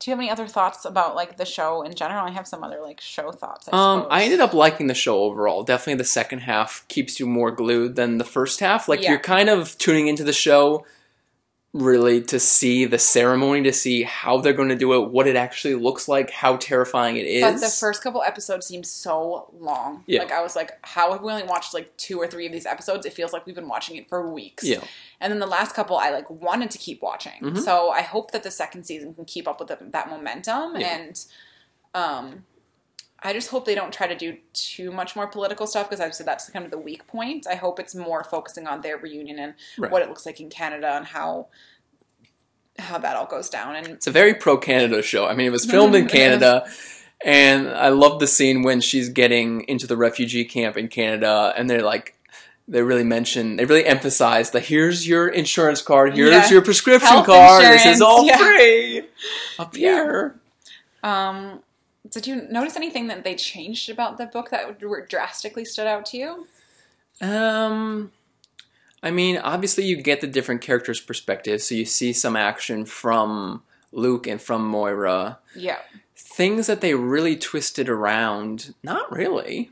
do 0.00 0.10
you 0.10 0.12
have 0.12 0.20
any 0.20 0.30
other 0.30 0.46
thoughts 0.46 0.84
about 0.84 1.14
like 1.14 1.36
the 1.36 1.44
show 1.46 1.82
in 1.82 1.94
general? 1.94 2.26
I 2.26 2.30
have 2.30 2.46
some 2.46 2.62
other 2.62 2.80
like 2.82 3.00
show 3.00 3.30
thoughts. 3.32 3.68
I 3.72 3.76
Um. 3.76 4.06
I 4.10 4.24
ended 4.24 4.40
up 4.40 4.52
liking 4.52 4.86
the 4.86 4.94
show 4.94 5.20
overall. 5.22 5.62
Definitely, 5.62 5.94
the 5.94 6.04
second 6.04 6.40
half 6.40 6.84
keeps 6.88 7.18
you 7.18 7.26
more 7.26 7.50
glued 7.50 7.96
than 7.96 8.18
the 8.18 8.24
first 8.24 8.60
half. 8.60 8.88
Like 8.88 9.02
Yeah. 9.02 9.10
you're 9.10 9.20
kind 9.20 9.48
of 9.48 9.78
tuning 9.78 10.08
into 10.08 10.24
the 10.24 10.32
show 10.32 10.84
really 11.74 12.22
to 12.22 12.38
see 12.38 12.84
the 12.84 12.98
ceremony, 13.00 13.60
to 13.64 13.72
see 13.72 14.04
how 14.04 14.38
they're 14.38 14.52
going 14.52 14.68
to 14.68 14.76
do 14.76 14.94
it, 14.94 15.10
what 15.10 15.26
it 15.26 15.34
actually 15.34 15.74
looks 15.74 16.06
like, 16.06 16.30
how 16.30 16.56
terrifying 16.56 17.16
it 17.16 17.26
is. 17.26 17.42
But 17.42 17.58
the 17.60 17.66
first 17.68 18.00
couple 18.00 18.22
episodes 18.22 18.64
seemed 18.66 18.86
so 18.86 19.52
long. 19.58 20.04
Yeah. 20.06 20.20
Like 20.20 20.30
I 20.30 20.40
was 20.40 20.54
like, 20.54 20.70
how 20.82 21.12
have 21.12 21.22
we 21.22 21.32
only 21.32 21.42
watched 21.42 21.74
like 21.74 21.94
two 21.96 22.18
or 22.18 22.28
three 22.28 22.46
of 22.46 22.52
these 22.52 22.64
episodes? 22.64 23.04
It 23.06 23.12
feels 23.12 23.32
like 23.32 23.44
we've 23.44 23.56
been 23.56 23.68
watching 23.68 23.96
it 23.96 24.08
for 24.08 24.32
weeks. 24.32 24.62
yeah, 24.62 24.84
And 25.20 25.32
then 25.32 25.40
the 25.40 25.46
last 25.48 25.74
couple, 25.74 25.96
I 25.96 26.10
like 26.10 26.30
wanted 26.30 26.70
to 26.70 26.78
keep 26.78 27.02
watching. 27.02 27.40
Mhm. 27.42 27.58
So 27.58 27.90
I 27.90 28.02
hope 28.02 28.30
that 28.30 28.44
the 28.44 28.52
second 28.52 28.84
season 28.84 29.12
can 29.12 29.24
keep 29.24 29.48
up 29.48 29.58
with 29.58 29.68
the, 29.68 29.78
that 29.90 30.08
momentum. 30.08 30.76
Yeah. 30.76 30.96
And 30.96 31.24
um, 31.92 32.44
I 33.26 33.32
just 33.32 33.48
hope 33.48 33.64
they 33.64 33.74
don't 33.74 33.92
try 33.92 34.06
to 34.06 34.14
do 34.14 34.36
too 34.52 34.92
much 34.92 35.16
more 35.16 35.26
political 35.26 35.66
stuff 35.66 35.88
because 35.88 36.00
I've 36.00 36.14
said 36.14 36.26
that's 36.26 36.50
kind 36.50 36.64
of 36.64 36.70
the 36.70 36.78
weak 36.78 37.06
point. 37.06 37.46
I 37.50 37.54
hope 37.54 37.80
it's 37.80 37.94
more 37.94 38.22
focusing 38.22 38.66
on 38.66 38.82
their 38.82 38.98
reunion 38.98 39.38
and 39.38 39.54
Right. 39.78 39.90
what 39.90 40.02
it 40.02 40.08
looks 40.08 40.26
like 40.26 40.40
in 40.40 40.50
Canada 40.50 40.92
and 40.94 41.06
how 41.06 41.48
how 42.78 42.98
that 42.98 43.14
all 43.16 43.26
goes 43.26 43.48
down. 43.48 43.76
And 43.76 43.86
It's 43.86 44.06
a 44.08 44.10
very 44.10 44.34
pro 44.34 44.56
Canada 44.58 45.00
show. 45.02 45.26
I 45.26 45.34
mean, 45.34 45.46
it 45.46 45.50
was 45.52 45.64
filmed 45.64 45.94
in 45.94 46.06
Canada, 46.18 46.66
and 47.24 47.68
I 47.68 47.88
love 47.88 48.18
the 48.20 48.26
scene 48.26 48.62
when 48.62 48.80
she's 48.80 49.08
getting 49.08 49.62
into 49.68 49.86
the 49.86 49.96
refugee 49.96 50.44
camp 50.44 50.76
in 50.76 50.88
Canada, 50.88 51.54
and 51.56 51.70
they're 51.70 51.82
like, 51.82 52.18
they 52.66 52.82
really 52.82 53.04
mention, 53.04 53.56
they 53.56 53.64
really 53.64 53.86
emphasize 53.86 54.50
that 54.50 54.64
here's 54.64 55.06
your 55.06 55.28
insurance 55.28 55.82
card, 55.82 56.14
here's 56.16 56.30
Yeah. 56.32 56.48
your 56.50 56.62
prescription 56.62 57.08
Health 57.08 57.26
card, 57.26 57.62
this 57.62 57.86
is 57.86 58.00
all 58.02 58.24
yeah. 58.26 58.36
free 58.38 59.02
up 59.58 59.76
Yeah. 59.76 59.90
here. 59.94 60.40
Um, 61.02 61.62
did 62.10 62.26
you 62.26 62.42
notice 62.50 62.76
anything 62.76 63.06
that 63.08 63.24
they 63.24 63.34
changed 63.34 63.88
about 63.88 64.18
the 64.18 64.26
book 64.26 64.50
that 64.50 64.78
drastically 65.08 65.64
stood 65.64 65.86
out 65.86 66.06
to 66.06 66.16
you? 66.16 66.46
Um, 67.20 68.12
I 69.02 69.10
mean, 69.10 69.38
obviously 69.38 69.84
you 69.84 70.00
get 70.00 70.20
the 70.20 70.26
different 70.26 70.60
characters' 70.60 71.00
perspectives, 71.00 71.68
so 71.68 71.74
you 71.74 71.84
see 71.84 72.12
some 72.12 72.36
action 72.36 72.84
from 72.84 73.62
Luke 73.92 74.26
and 74.26 74.40
from 74.40 74.66
Moira. 74.66 75.38
Yeah. 75.54 75.78
Things 76.16 76.66
that 76.66 76.80
they 76.80 76.94
really 76.94 77.36
twisted 77.36 77.88
around, 77.88 78.74
not 78.82 79.10
really. 79.10 79.70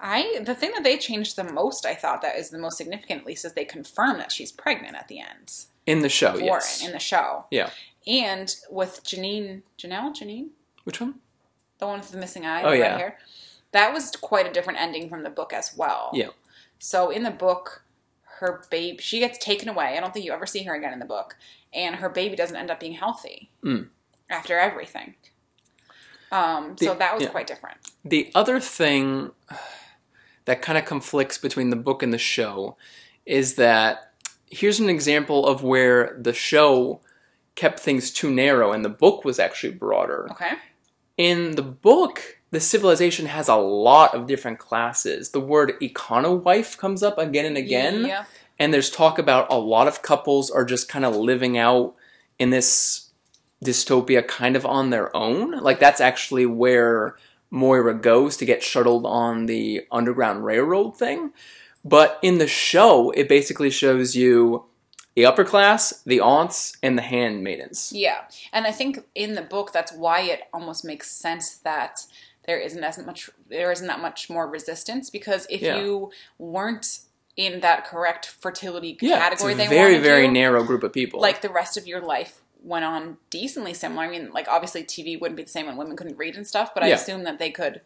I 0.00 0.40
the 0.42 0.54
thing 0.54 0.72
that 0.74 0.82
they 0.82 0.98
changed 0.98 1.36
the 1.36 1.44
most, 1.44 1.86
I 1.86 1.94
thought 1.94 2.20
that 2.22 2.36
is 2.36 2.50
the 2.50 2.58
most 2.58 2.76
significant, 2.76 3.20
at 3.20 3.26
least, 3.26 3.44
is 3.44 3.52
they 3.52 3.64
confirm 3.64 4.18
that 4.18 4.32
she's 4.32 4.52
pregnant 4.52 4.96
at 4.96 5.08
the 5.08 5.20
end. 5.20 5.64
In 5.86 6.00
the 6.00 6.08
show, 6.08 6.32
Warren 6.32 6.46
yes. 6.46 6.84
in 6.84 6.92
the 6.92 6.98
show. 6.98 7.46
Yeah. 7.50 7.70
And 8.06 8.54
with 8.70 9.02
Janine, 9.04 9.62
Janelle, 9.78 10.14
Janine, 10.14 10.48
Which 10.84 11.00
one? 11.00 11.20
The 11.84 11.88
one 11.90 12.00
with 12.00 12.10
the 12.10 12.18
missing 12.18 12.44
eye, 12.46 12.62
Oh, 12.62 12.70
right 12.70 12.78
yeah. 12.78 12.96
here. 12.96 13.18
That 13.72 13.92
was 13.92 14.10
quite 14.12 14.46
a 14.46 14.52
different 14.52 14.80
ending 14.80 15.08
from 15.08 15.22
the 15.22 15.30
book 15.30 15.52
as 15.52 15.74
well. 15.76 16.10
Yeah. 16.14 16.28
So 16.78 17.10
in 17.10 17.22
the 17.22 17.30
book, 17.30 17.82
her 18.40 18.64
babe 18.70 19.00
she 19.00 19.18
gets 19.20 19.38
taken 19.38 19.68
away. 19.68 19.96
I 19.96 20.00
don't 20.00 20.12
think 20.12 20.24
you 20.24 20.32
ever 20.32 20.46
see 20.46 20.62
her 20.64 20.74
again 20.74 20.92
in 20.92 20.98
the 20.98 21.04
book, 21.04 21.36
and 21.72 21.96
her 21.96 22.08
baby 22.08 22.36
doesn't 22.36 22.56
end 22.56 22.70
up 22.70 22.80
being 22.80 22.92
healthy 22.94 23.50
Mm. 23.62 23.88
after 24.30 24.58
everything. 24.58 25.14
Um, 26.32 26.76
so 26.78 26.94
that 26.94 27.14
was 27.14 27.22
yeah. 27.24 27.28
quite 27.30 27.46
different. 27.46 27.76
The 28.04 28.30
other 28.34 28.58
thing 28.58 29.30
that 30.46 30.62
kind 30.62 30.76
of 30.76 30.84
conflicts 30.84 31.38
between 31.38 31.70
the 31.70 31.76
book 31.76 32.02
and 32.02 32.12
the 32.12 32.18
show 32.18 32.76
is 33.24 33.54
that 33.54 34.12
here's 34.50 34.80
an 34.80 34.88
example 34.90 35.46
of 35.46 35.62
where 35.62 36.16
the 36.20 36.32
show 36.32 37.00
kept 37.54 37.78
things 37.78 38.10
too 38.10 38.30
narrow 38.32 38.72
and 38.72 38.84
the 38.84 38.88
book 38.88 39.24
was 39.24 39.38
actually 39.38 39.72
broader. 39.74 40.26
Okay. 40.32 40.54
In 41.16 41.52
the 41.52 41.62
book, 41.62 42.38
the 42.50 42.60
civilization 42.60 43.26
has 43.26 43.48
a 43.48 43.56
lot 43.56 44.14
of 44.14 44.26
different 44.26 44.58
classes. 44.58 45.30
The 45.30 45.40
word 45.40 45.74
econo-wife 45.80 46.76
comes 46.76 47.02
up 47.02 47.18
again 47.18 47.44
and 47.44 47.56
again. 47.56 48.06
Yeah. 48.06 48.24
and 48.58 48.72
there's 48.72 48.90
talk 48.90 49.18
about 49.18 49.50
a 49.50 49.56
lot 49.58 49.88
of 49.88 50.02
couples 50.02 50.50
are 50.50 50.64
just 50.64 50.88
kind 50.88 51.04
of 51.04 51.16
living 51.16 51.58
out 51.58 51.94
in 52.38 52.50
this 52.50 53.10
dystopia 53.64 54.26
kind 54.26 54.56
of 54.56 54.66
on 54.66 54.90
their 54.90 55.14
own. 55.16 55.52
Like 55.52 55.80
that's 55.80 56.00
actually 56.00 56.46
where 56.46 57.16
Moira 57.50 57.94
goes 57.94 58.36
to 58.36 58.44
get 58.44 58.62
shuttled 58.62 59.06
on 59.06 59.46
the 59.46 59.86
Underground 59.90 60.44
Railroad 60.44 60.96
thing. 60.96 61.32
But 61.84 62.18
in 62.22 62.38
the 62.38 62.46
show, 62.46 63.10
it 63.10 63.28
basically 63.28 63.70
shows 63.70 64.16
you 64.16 64.64
the 65.14 65.24
upper 65.26 65.44
class, 65.44 66.02
the 66.04 66.20
aunts, 66.20 66.76
and 66.82 66.98
the 66.98 67.02
handmaidens. 67.02 67.92
Yeah. 67.94 68.22
And 68.52 68.66
I 68.66 68.72
think 68.72 69.00
in 69.14 69.34
the 69.34 69.42
book, 69.42 69.72
that's 69.72 69.92
why 69.92 70.20
it 70.22 70.42
almost 70.52 70.84
makes 70.84 71.10
sense 71.10 71.56
that 71.58 72.06
there 72.46 72.58
isn't 72.58 72.82
as 72.82 72.98
much 72.98 73.30
there 73.48 73.72
isn't 73.72 73.86
that 73.86 74.00
much 74.00 74.28
more 74.28 74.46
resistance 74.48 75.08
because 75.10 75.46
if 75.48 75.62
Yeah. 75.62 75.78
you 75.78 76.10
weren't 76.38 77.00
in 77.36 77.60
that 77.60 77.84
correct 77.86 78.26
fertility 78.26 78.98
Yeah, 79.00 79.18
category 79.18 79.52
it's 79.52 79.62
a 79.62 79.64
they 79.64 79.74
very 79.74 79.98
very 79.98 80.28
narrow 80.28 80.62
group 80.62 80.82
of 80.82 80.92
people. 80.92 81.20
like 81.20 81.40
the 81.40 81.48
rest 81.48 81.76
of 81.76 81.86
your 81.86 82.00
life 82.00 82.42
went 82.62 82.84
on 82.84 83.16
decently 83.30 83.72
similar. 83.74 84.02
I 84.04 84.08
mean, 84.08 84.30
like 84.32 84.46
obviously 84.48 84.84
TV 84.84 85.18
wouldn't 85.20 85.36
be 85.36 85.42
the 85.42 85.50
same 85.50 85.66
when 85.66 85.76
women 85.76 85.96
couldn't 85.96 86.16
read 86.18 86.36
and 86.36 86.46
stuff, 86.46 86.72
but 86.74 86.82
I 86.82 86.88
assume 86.88 87.24
that 87.24 87.38
they 87.38 87.50
could 87.50 87.80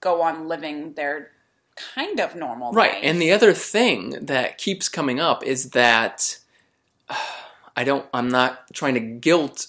go 0.00 0.22
on 0.22 0.48
living 0.48 0.92
their 0.94 1.30
kind 1.76 2.20
of 2.20 2.34
normal 2.36 2.72
Right. 2.72 2.92
life. 2.94 3.00
And 3.02 3.20
the 3.20 3.32
other 3.32 3.52
thing 3.52 4.10
that 4.26 4.58
keeps 4.58 4.88
coming 4.88 5.18
up 5.20 5.44
is 5.44 5.70
that 5.70 6.38
I 7.76 7.84
don't 7.84 8.06
I'm 8.12 8.28
not 8.28 8.72
trying 8.74 8.94
to 8.94 9.00
guilt 9.00 9.68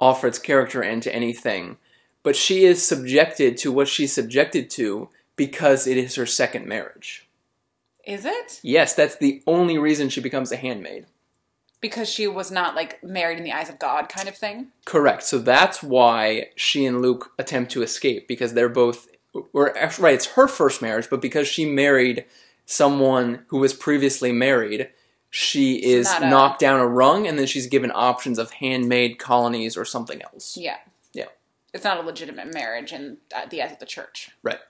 Offred's 0.00 0.38
character 0.38 0.82
into 0.82 1.14
anything, 1.14 1.76
but 2.22 2.36
she 2.36 2.64
is 2.64 2.82
subjected 2.86 3.56
to 3.58 3.70
what 3.72 3.88
she's 3.88 4.12
subjected 4.12 4.70
to 4.70 5.08
because 5.36 5.86
it 5.86 5.96
is 5.96 6.14
her 6.16 6.26
second 6.26 6.66
marriage. 6.66 7.28
is 8.06 8.24
it 8.24 8.60
Yes, 8.62 8.94
that's 8.94 9.16
the 9.16 9.42
only 9.46 9.78
reason 9.78 10.08
she 10.08 10.20
becomes 10.20 10.52
a 10.52 10.56
handmaid. 10.56 11.06
because 11.80 12.08
she 12.08 12.26
was 12.26 12.50
not 12.50 12.74
like 12.74 13.02
married 13.04 13.36
in 13.38 13.44
the 13.44 13.52
eyes 13.52 13.68
of 13.68 13.78
God 13.78 14.08
kind 14.08 14.28
of 14.28 14.36
thing? 14.36 14.68
Correct. 14.86 15.22
So 15.22 15.38
that's 15.38 15.82
why 15.82 16.48
she 16.56 16.86
and 16.86 17.02
Luke 17.02 17.32
attempt 17.38 17.70
to 17.72 17.82
escape 17.82 18.26
because 18.26 18.54
they're 18.54 18.68
both 18.70 19.08
or 19.52 19.76
actually, 19.76 20.04
right, 20.04 20.14
it's 20.14 20.26
her 20.26 20.46
first 20.48 20.80
marriage, 20.82 21.08
but 21.10 21.20
because 21.20 21.48
she 21.48 21.64
married 21.64 22.24
someone 22.66 23.44
who 23.48 23.58
was 23.58 23.74
previously 23.74 24.32
married, 24.32 24.88
she 25.30 25.76
is 25.84 26.06
not 26.06 26.22
a- 26.22 26.30
knocked 26.30 26.60
down 26.60 26.80
a 26.80 26.86
rung 26.86 27.26
and 27.26 27.38
then 27.38 27.46
she's 27.46 27.66
given 27.66 27.90
options 27.94 28.38
of 28.38 28.52
handmaid 28.52 29.18
colonies 29.18 29.76
or 29.76 29.84
something 29.84 30.22
else. 30.22 30.56
Yeah. 30.56 30.76
Yeah. 31.12 31.26
It's 31.72 31.84
not 31.84 31.98
a 31.98 32.02
legitimate 32.02 32.54
marriage 32.54 32.92
in 32.92 33.18
the 33.50 33.62
eyes 33.62 33.72
of 33.72 33.80
the 33.80 33.86
church. 33.86 34.30
Right. 34.42 34.60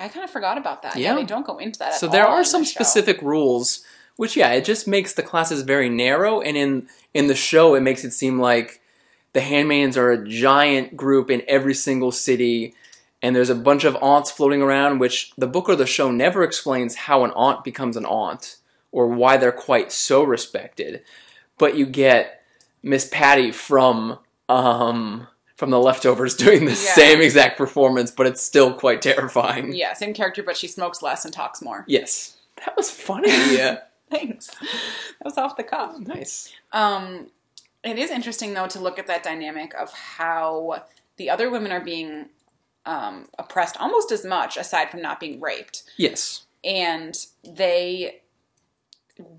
I 0.00 0.08
kind 0.08 0.24
of 0.24 0.30
forgot 0.30 0.58
about 0.58 0.82
that. 0.82 0.96
Yeah. 0.96 1.14
they 1.14 1.24
don't 1.24 1.46
go 1.46 1.58
into 1.58 1.78
that. 1.80 1.94
At 1.94 1.98
So 2.00 2.08
there 2.08 2.26
all 2.26 2.34
are 2.36 2.38
in 2.40 2.44
some 2.44 2.62
the 2.62 2.66
show. 2.66 2.82
specific 2.82 3.20
rules 3.22 3.84
which 4.16 4.36
yeah, 4.36 4.52
it 4.52 4.64
just 4.64 4.86
makes 4.86 5.12
the 5.14 5.22
classes 5.24 5.62
very 5.62 5.88
narrow 5.88 6.40
and 6.40 6.56
in 6.56 6.88
in 7.12 7.26
the 7.26 7.34
show 7.34 7.74
it 7.74 7.80
makes 7.80 8.04
it 8.04 8.12
seem 8.12 8.38
like 8.38 8.80
the 9.32 9.40
handmaidens 9.40 9.96
are 9.96 10.12
a 10.12 10.24
giant 10.28 10.96
group 10.96 11.30
in 11.30 11.42
every 11.48 11.74
single 11.74 12.12
city 12.12 12.74
and 13.24 13.34
there's 13.34 13.48
a 13.50 13.54
bunch 13.54 13.84
of 13.84 13.96
aunts 14.02 14.30
floating 14.30 14.60
around 14.62 14.98
which 14.98 15.32
the 15.38 15.46
book 15.46 15.68
or 15.68 15.74
the 15.76 15.86
show 15.86 16.10
never 16.12 16.42
explains 16.44 16.94
how 16.94 17.24
an 17.24 17.30
aunt 17.34 17.64
becomes 17.64 17.96
an 17.96 18.04
aunt 18.06 18.56
or 18.92 19.06
why 19.08 19.36
they're 19.38 19.50
quite 19.70 19.90
so 19.90 20.22
respected 20.22 21.02
but 21.58 21.76
you 21.76 21.86
get 21.86 22.42
miss 22.82 23.08
patty 23.10 23.50
from 23.50 24.18
um 24.48 25.26
from 25.56 25.70
the 25.70 25.78
leftovers 25.80 26.36
doing 26.46 26.64
the 26.66 26.72
Yeah. 26.72 26.94
same 26.94 27.20
exact 27.20 27.56
performance 27.56 28.10
but 28.10 28.26
it's 28.26 28.42
still 28.42 28.74
quite 28.74 29.00
terrifying 29.02 29.72
Yeah, 29.72 29.94
same 29.94 30.12
character, 30.14 30.42
but 30.42 30.56
she 30.56 30.68
smokes 30.68 31.00
less 31.02 31.24
and 31.24 31.32
talks 31.32 31.62
more. 31.62 31.84
yes 31.88 32.36
that 32.64 32.76
was 32.76 32.90
funny 32.90 33.30
yeah 33.56 33.78
Thanks. 34.10 34.46
That 34.48 35.24
was 35.24 35.38
off 35.38 35.56
the 35.56 35.64
cuff. 35.64 35.98
nice 35.98 36.52
Um, 36.72 37.28
it 37.82 37.98
is 37.98 38.10
interesting 38.10 38.54
though 38.54 38.68
to 38.68 38.78
look 38.78 38.98
at 38.98 39.06
that 39.08 39.22
dynamic 39.24 39.74
of 39.74 39.92
how 39.92 40.84
the 41.16 41.30
other 41.30 41.50
women 41.50 41.72
are 41.72 41.80
being 41.80 42.26
um, 42.86 43.26
oppressed 43.38 43.76
almost 43.80 44.12
as 44.12 44.24
much, 44.24 44.56
aside 44.56 44.90
from 44.90 45.00
not 45.02 45.20
being 45.20 45.40
raped, 45.40 45.82
yes 45.96 46.42
and 46.64 47.26
they 47.44 48.20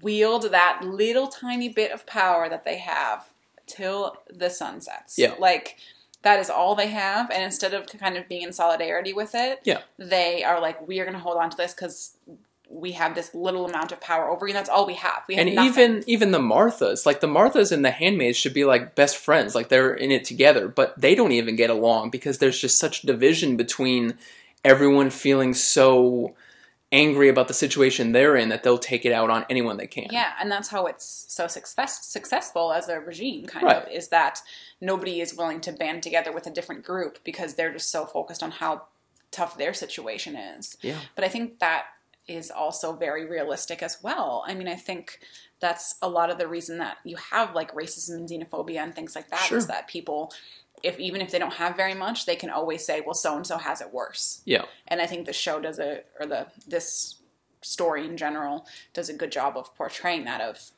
wield 0.02 0.44
that 0.52 0.82
little 0.84 1.28
tiny 1.28 1.68
bit 1.70 1.92
of 1.92 2.06
power 2.06 2.48
that 2.50 2.64
they 2.66 2.78
have 2.78 3.28
till 3.68 4.16
the 4.30 4.50
sun 4.50 4.80
sets. 4.82 5.18
Yeah. 5.18 5.34
like 5.40 5.78
that 6.22 6.40
is 6.40 6.50
all 6.50 6.76
they 6.76 6.88
have, 6.88 7.30
and 7.30 7.44
instead 7.44 7.74
of 7.74 7.86
kind 7.88 8.18
of 8.18 8.28
being 8.28 8.42
in 8.44 8.54
solidarity 8.54 9.14
with 9.14 9.36
it, 9.36 9.60
Yeah. 9.64 9.82
they 9.98 10.44
are 10.44 10.60
like, 10.60 10.88
we 10.88 11.00
are 11.00 11.04
going 11.06 11.14
to 11.18 11.20
hold 11.20 11.38
on 11.38 11.50
to 11.52 11.58
this 11.58 11.74
because. 11.74 12.16
We 12.70 12.94
have 12.94 13.16
this 13.16 13.34
little 13.36 13.66
amount 13.66 13.92
of 13.92 14.02
power 14.02 14.30
over 14.30 14.48
you. 14.48 14.52
And 14.54 14.58
that's 14.58 14.70
all 14.70 14.86
we 14.88 14.96
have. 14.96 15.24
We 15.28 15.36
have 15.36 15.46
and 15.48 15.56
nothing. 15.56 15.70
even 15.98 16.04
even 16.08 16.32
the 16.32 16.40
Marthas, 16.40 17.06
like 17.06 17.22
the 17.22 17.28
Marthas 17.28 17.72
and 17.72 17.86
the 17.86 17.92
handmaids 17.92 18.38
should 18.38 18.54
be 18.54 18.66
like 18.66 18.96
best 18.96 19.18
friends, 19.18 19.54
like 19.56 19.70
they're 19.70 19.94
in 19.94 20.12
it 20.12 20.24
together, 20.26 20.68
but 20.68 21.00
they 21.00 21.16
don't 21.16 21.32
even 21.32 21.56
get 21.56 21.70
along 21.70 22.10
because 22.10 22.40
there's 22.40 22.60
just 22.60 22.78
such 22.80 23.02
division 23.04 23.56
between 23.58 24.16
everyone 24.64 25.10
feeling 25.12 25.54
so 25.54 26.34
angry 26.92 27.28
about 27.30 27.48
the 27.48 27.54
situation 27.54 28.12
they're 28.14 28.36
in 28.36 28.50
that 28.50 28.64
they'll 28.64 28.78
take 28.78 29.06
it 29.06 29.12
out 29.12 29.30
on 29.30 29.46
anyone 29.50 29.76
they 29.78 29.88
can. 29.88 30.08
Yeah, 30.12 30.32
and 30.40 30.52
that's 30.52 30.70
how 30.70 30.86
it's 30.86 31.26
so 31.28 31.46
success, 31.48 32.06
successful 32.06 32.72
as 32.72 32.88
a 32.88 33.00
regime, 33.00 33.46
kind 33.48 33.66
Right. 33.66 33.84
of, 33.84 33.90
is 33.92 34.08
that 34.10 34.40
nobody 34.80 35.20
is 35.20 35.36
willing 35.36 35.60
to 35.62 35.72
band 35.72 36.04
together 36.04 36.32
with 36.32 36.48
a 36.48 36.52
different 36.52 36.86
group 36.86 37.20
because 37.24 37.56
they're 37.56 37.74
just 37.74 37.92
so 37.92 38.06
focused 38.06 38.42
on 38.42 38.52
how 38.52 38.84
tough 39.32 39.58
their 39.58 39.74
situation 39.74 40.36
is. 40.36 40.78
Yeah. 40.82 41.00
But 41.16 41.26
I 41.26 41.28
think 41.28 41.60
that 41.60 41.86
is 42.28 42.50
also 42.52 42.94
very 42.94 43.26
realistic 43.26 43.84
as 43.84 44.02
well. 44.02 44.44
I 44.48 44.54
mean, 44.56 44.68
I 44.68 44.76
think 44.76 45.20
that's 45.60 45.96
a 46.02 46.10
lot 46.10 46.30
of 46.30 46.38
the 46.38 46.48
reason 46.48 46.78
that 46.80 46.98
you 47.04 47.16
have 47.18 47.54
like 47.54 47.74
racism 47.74 48.16
and 48.16 48.30
xenophobia 48.30 48.78
and 48.84 48.94
things 48.96 49.16
like 49.16 49.30
that 49.30 49.44
is 49.44 49.48
Sure. 49.48 49.62
that 49.64 49.88
people 49.88 50.34
if 50.84 51.00
even 51.00 51.22
if 51.22 51.32
they 51.32 51.40
don't 51.40 51.54
have 51.54 51.76
very 51.76 51.94
much, 51.96 52.26
they 52.26 52.36
can 52.36 52.50
always 52.50 52.86
say, 52.86 53.02
"Well, 53.02 53.14
so 53.16 53.36
and 53.36 53.48
so 53.48 53.58
has 53.58 53.82
it 53.82 53.92
worse." 53.94 54.42
Yeah. 54.46 54.66
and 54.88 55.02
I 55.02 55.08
think 55.08 55.26
the 55.26 55.34
show 55.34 55.60
does 55.60 55.80
a 55.80 56.04
or 56.20 56.26
the 56.28 56.48
this 56.68 57.16
story 57.62 58.06
in 58.06 58.18
general 58.18 58.68
does 58.94 59.10
a 59.10 59.14
good 59.14 59.32
job 59.32 59.58
of 59.58 59.74
portraying 59.76 60.26
that 60.26 60.42
of 60.42 60.72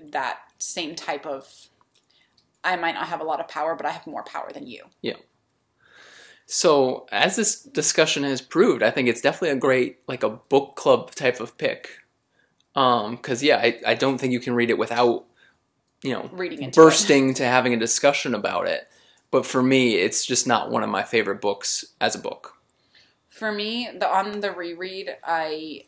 that 0.00 0.40
same 0.58 0.94
type 0.94 1.26
of 1.26 1.68
I 2.62 2.76
might 2.76 2.92
not 2.94 3.08
have 3.08 3.20
a 3.20 3.24
lot 3.24 3.40
of 3.40 3.48
power, 3.48 3.74
but 3.74 3.86
I 3.86 3.90
have 3.90 4.06
more 4.06 4.22
power 4.22 4.52
than 4.52 4.66
you. 4.66 4.84
So 6.50 7.06
as 7.12 7.36
this 7.36 7.62
discussion 7.62 8.22
has 8.24 8.40
proved, 8.40 8.82
I 8.82 8.90
think 8.90 9.06
it's 9.06 9.20
definitely 9.20 9.50
a 9.50 9.60
great 9.60 9.98
like 10.08 10.22
a 10.22 10.30
book 10.30 10.76
club 10.76 11.14
type 11.14 11.40
of 11.40 11.56
pick. 11.58 11.90
Um, 12.74 13.16
because 13.16 13.42
yeah, 13.42 13.58
I, 13.58 13.78
I 13.86 13.94
don't 13.94 14.18
think 14.18 14.32
you 14.32 14.40
can 14.40 14.54
read 14.54 14.70
it 14.70 14.78
without, 14.78 15.26
you 16.02 16.12
know, 16.12 16.30
Reading 16.32 16.62
into 16.62 16.80
bursting 16.80 17.34
to 17.34 17.44
having 17.44 17.74
a 17.74 17.78
discussion 17.78 18.34
about 18.34 18.66
it. 18.66 18.88
But 19.30 19.44
for 19.44 19.62
me, 19.62 19.96
it's 19.96 20.24
just 20.24 20.46
not 20.46 20.70
one 20.70 20.82
of 20.82 20.88
my 20.88 21.02
favorite 21.02 21.42
books 21.42 21.84
as 22.00 22.14
a 22.14 22.18
book. 22.18 22.54
For 23.28 23.52
me, 23.52 23.90
the 23.94 24.08
on 24.08 24.40
the 24.40 24.50
reread, 24.50 25.16
I 25.22 25.84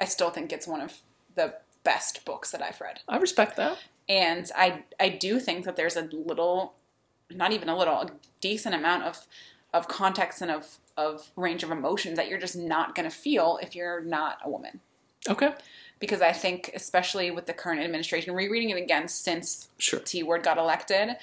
I 0.00 0.04
still 0.06 0.30
think 0.30 0.52
it's 0.52 0.66
one 0.66 0.80
of 0.80 0.94
the 1.36 1.54
best 1.84 2.24
books 2.24 2.50
that 2.50 2.60
I've 2.60 2.80
read. 2.80 3.00
I 3.08 3.18
respect 3.18 3.56
that. 3.56 3.78
and 4.08 4.50
I 4.56 4.82
I 4.98 5.10
do 5.10 5.38
think 5.38 5.64
that 5.64 5.76
there's 5.76 5.96
a 5.96 6.02
little, 6.12 6.74
not 7.34 7.52
even 7.52 7.68
a 7.68 7.76
little, 7.76 7.94
a 7.94 8.10
decent 8.40 8.74
amount 8.74 9.04
of 9.04 9.26
of 9.72 9.88
context 9.88 10.40
and 10.40 10.50
of 10.50 10.78
of 10.96 11.30
range 11.36 11.62
of 11.64 11.70
emotion 11.70 12.14
that 12.14 12.28
you're 12.28 12.38
just 12.38 12.56
not 12.56 12.94
going 12.94 13.08
to 13.08 13.14
feel 13.14 13.58
if 13.60 13.74
you're 13.74 14.00
not 14.00 14.38
a 14.44 14.48
woman. 14.48 14.80
Okay. 15.28 15.52
Because 15.98 16.20
I 16.22 16.32
think, 16.32 16.70
especially 16.74 17.30
with 17.30 17.46
the 17.46 17.52
current 17.52 17.80
administration, 17.80 18.34
rereading 18.34 18.70
it 18.70 18.76
again 18.76 19.08
since 19.08 19.68
Sure. 19.78 19.98
T 20.00 20.22
Word 20.22 20.42
got 20.44 20.58
elected 20.58 21.16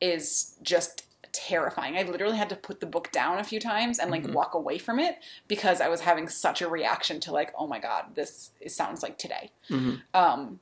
is 0.00 0.54
just 0.62 1.04
terrifying. 1.32 1.96
I 1.98 2.02
literally 2.02 2.36
had 2.36 2.48
to 2.50 2.56
put 2.56 2.78
the 2.80 2.86
book 2.86 3.10
down 3.10 3.38
a 3.38 3.44
few 3.44 3.58
times 3.58 3.98
and 3.98 4.10
like 4.10 4.22
Mhm. 4.22 4.32
walk 4.32 4.54
away 4.54 4.78
from 4.78 4.98
it 5.00 5.18
because 5.48 5.80
I 5.80 5.88
was 5.88 6.02
having 6.02 6.28
such 6.28 6.62
a 6.62 6.68
reaction 6.68 7.18
to 7.20 7.32
like, 7.32 7.52
oh 7.58 7.66
my 7.66 7.80
god, 7.80 8.14
this 8.14 8.50
sounds 8.68 9.02
like 9.02 9.18
today. 9.18 9.50
hmm 9.68 9.96
Um, 10.14 10.60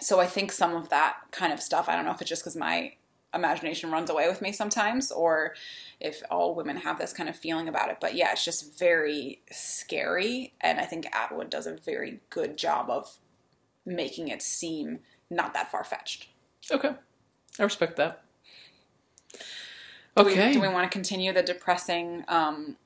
so 0.00 0.20
I 0.20 0.26
think 0.28 0.52
some 0.52 0.76
of 0.76 0.88
that 0.90 1.16
kind 1.32 1.52
of 1.52 1.60
stuff, 1.60 1.88
I 1.88 1.96
don't 1.96 2.04
know 2.04 2.12
if 2.12 2.20
it's 2.20 2.30
just 2.30 2.42
because 2.42 2.54
my 2.56 2.94
imagination 3.34 3.90
runs 3.90 4.08
away 4.10 4.28
with 4.28 4.40
me 4.40 4.52
sometimes 4.52 5.10
or 5.10 5.54
if 6.00 6.22
all 6.30 6.54
women 6.54 6.76
have 6.78 6.98
this 6.98 7.12
kind 7.12 7.28
of 7.28 7.36
feeling 7.36 7.68
about 7.68 7.90
it. 7.90 7.98
But 8.00 8.14
yeah, 8.14 8.32
it's 8.32 8.44
just 8.44 8.78
very 8.78 9.42
scary. 9.50 10.54
And 10.60 10.80
I 10.80 10.84
think 10.84 11.06
Atwood 11.14 11.50
does 11.50 11.66
a 11.66 11.74
very 11.76 12.20
good 12.30 12.56
job 12.56 12.88
of 12.90 13.16
making 13.84 14.28
it 14.28 14.40
seem 14.42 15.00
not 15.30 15.52
that 15.54 15.70
far 15.70 15.84
fetched. 15.84 16.28
Okay. 16.70 16.92
I 17.58 17.62
respect 17.62 17.96
that. 17.96 18.22
Do 20.16 20.24
we- 20.24 20.32
Okay. 20.32 20.52
do 20.52 20.60
we 20.60 20.68
want 20.68 20.90
to 20.90 20.92
continue 20.92 21.32
the 21.32 21.42
depressing 21.42 22.24
um, 22.28 22.76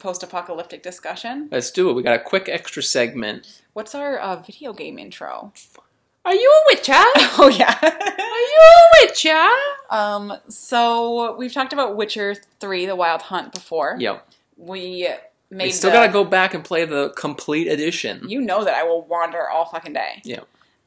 post 0.00 0.22
apocalyptic 0.22 0.82
discussion? 0.82 1.48
Let's 1.52 1.70
do 1.70 1.90
it. 1.90 1.92
We 1.94 2.02
got 2.02 2.14
a 2.14 2.18
quick 2.22 2.48
extra 2.48 2.82
segment. 2.82 3.62
What's 3.72 3.94
our 3.94 4.18
uh, 4.18 4.36
video 4.36 4.72
game 4.72 4.98
intro? 4.98 5.52
Are 6.24 6.34
you 6.34 6.50
a 6.50 6.74
witcher? 6.74 6.92
Oh, 7.38 7.48
yeah. 7.48 7.76
Are 7.82 7.88
you 7.88 8.60
a 8.60 9.06
witcher? 9.06 9.48
Um, 9.92 10.32
so 10.48 11.36
we've 11.36 11.52
talked 11.52 11.72
about 11.72 11.96
Witcher 11.96 12.34
3, 12.60 12.86
The 12.86 12.96
Wild 12.96 13.22
Hunt 13.22 13.52
before. 13.52 13.96
Yep. 13.98 14.26
We 14.56 15.08
made 15.50 15.64
We 15.66 15.70
still 15.70 15.90
the- 15.90 15.96
gotta 15.98 16.12
go 16.12 16.24
back 16.24 16.54
and 16.54 16.64
play 16.64 16.84
the 16.84 17.10
complete 17.10 17.68
edition. 17.68 18.22
You 18.28 18.40
know 18.40 18.64
that 18.64 18.74
I 18.74 18.82
will 18.84 19.02
wander 19.02 19.48
all 19.48 19.66
fucking 19.66 19.92
day. 19.92 20.22
Yeah. 20.24 20.40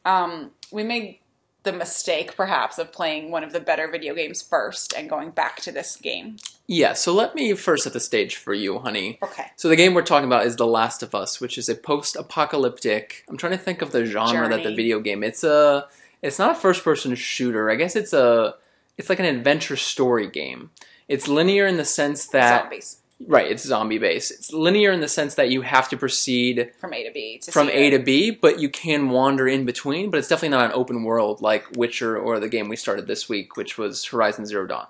Um, 0.06 0.52
we 0.72 0.84
made 0.84 1.20
the 1.64 1.72
mistake, 1.74 2.36
perhaps, 2.36 2.78
of 2.78 2.92
playing 2.92 3.32
one 3.32 3.44
of 3.44 3.52
the 3.52 3.60
better 3.60 3.88
video 3.88 4.14
games 4.14 4.42
first 4.42 4.94
and 4.96 5.10
going 5.10 5.32
back 5.32 5.62
to 5.62 5.72
this 5.72 5.96
game. 5.96 6.38
Yeah, 6.68 6.94
so 6.94 7.12
let 7.14 7.34
me 7.36 7.54
first 7.54 7.84
set 7.84 7.94
the 7.94 8.00
stage 8.00 8.36
for 8.36 8.54
you, 8.54 8.78
honey. 8.80 9.18
Okay. 9.24 9.46
So 9.56 9.68
the 9.70 9.76
game 9.76 9.94
we're 9.96 10.04
talking 10.04 10.28
about 10.28 10.46
is 10.46 10.56
The 10.58 10.68
Last 10.68 11.02
of 11.04 11.14
Us, 11.16 11.40
which 11.42 11.58
is 11.58 11.68
a 11.70 11.76
post-apocalyptic. 11.76 13.24
I'm 13.30 13.38
trying 13.38 13.54
to 13.54 13.58
think 13.58 13.82
of 13.82 13.92
the 13.92 14.06
genre 14.06 14.50
that 14.50 14.64
the 14.64 14.76
video 14.76 15.00
game. 15.00 15.24
It's 15.24 15.44
a 15.44 15.88
it's 16.22 16.40
not 16.40 16.52
a 16.52 16.56
first-person 16.56 17.14
shooter. 17.16 17.70
I 17.70 17.76
guess 17.76 17.96
it's 17.96 18.14
a 18.14 18.56
it's 18.98 19.10
like 19.10 19.20
an 19.20 19.26
adventure 19.26 19.76
story 19.76 20.28
game. 20.28 20.72
It's 21.08 21.28
linear 21.28 21.68
in 21.68 21.78
the 21.78 21.86
sense 21.86 22.28
that 22.28 22.64
Zombies 22.64 22.98
right, 23.28 23.50
it's 23.50 23.64
zombie 23.64 23.98
based. 23.98 24.32
It's 24.32 24.52
linear 24.52 24.92
in 24.92 25.00
the 25.00 25.08
sense 25.08 25.36
that 25.36 25.50
you 25.50 25.62
have 25.62 25.90
to 25.90 25.98
proceed 25.98 26.72
from 26.80 26.94
A 26.94 27.04
to 27.04 27.12
B. 27.12 27.40
To 27.40 27.52
from 27.52 27.70
A 27.70 27.88
it. 27.88 27.92
to 27.92 28.00
B, 28.00 28.32
but 28.32 28.60
you 28.60 28.70
can 28.70 29.10
wander 29.10 29.48
in 29.48 29.66
between. 29.66 30.10
But 30.10 30.18
it's 30.18 30.28
definitely 30.28 30.58
not 30.58 30.66
an 30.66 30.72
open 30.74 31.04
world 31.04 31.42
like 31.42 31.66
Witcher 31.76 32.18
or 32.18 32.40
the 32.40 32.50
game 32.50 32.68
we 32.68 32.76
started 32.76 33.08
this 33.08 33.30
week, 33.30 33.56
which 33.56 33.78
was 33.78 34.06
Horizon 34.06 34.46
Zero 34.46 34.66
Dawn. 34.66 34.88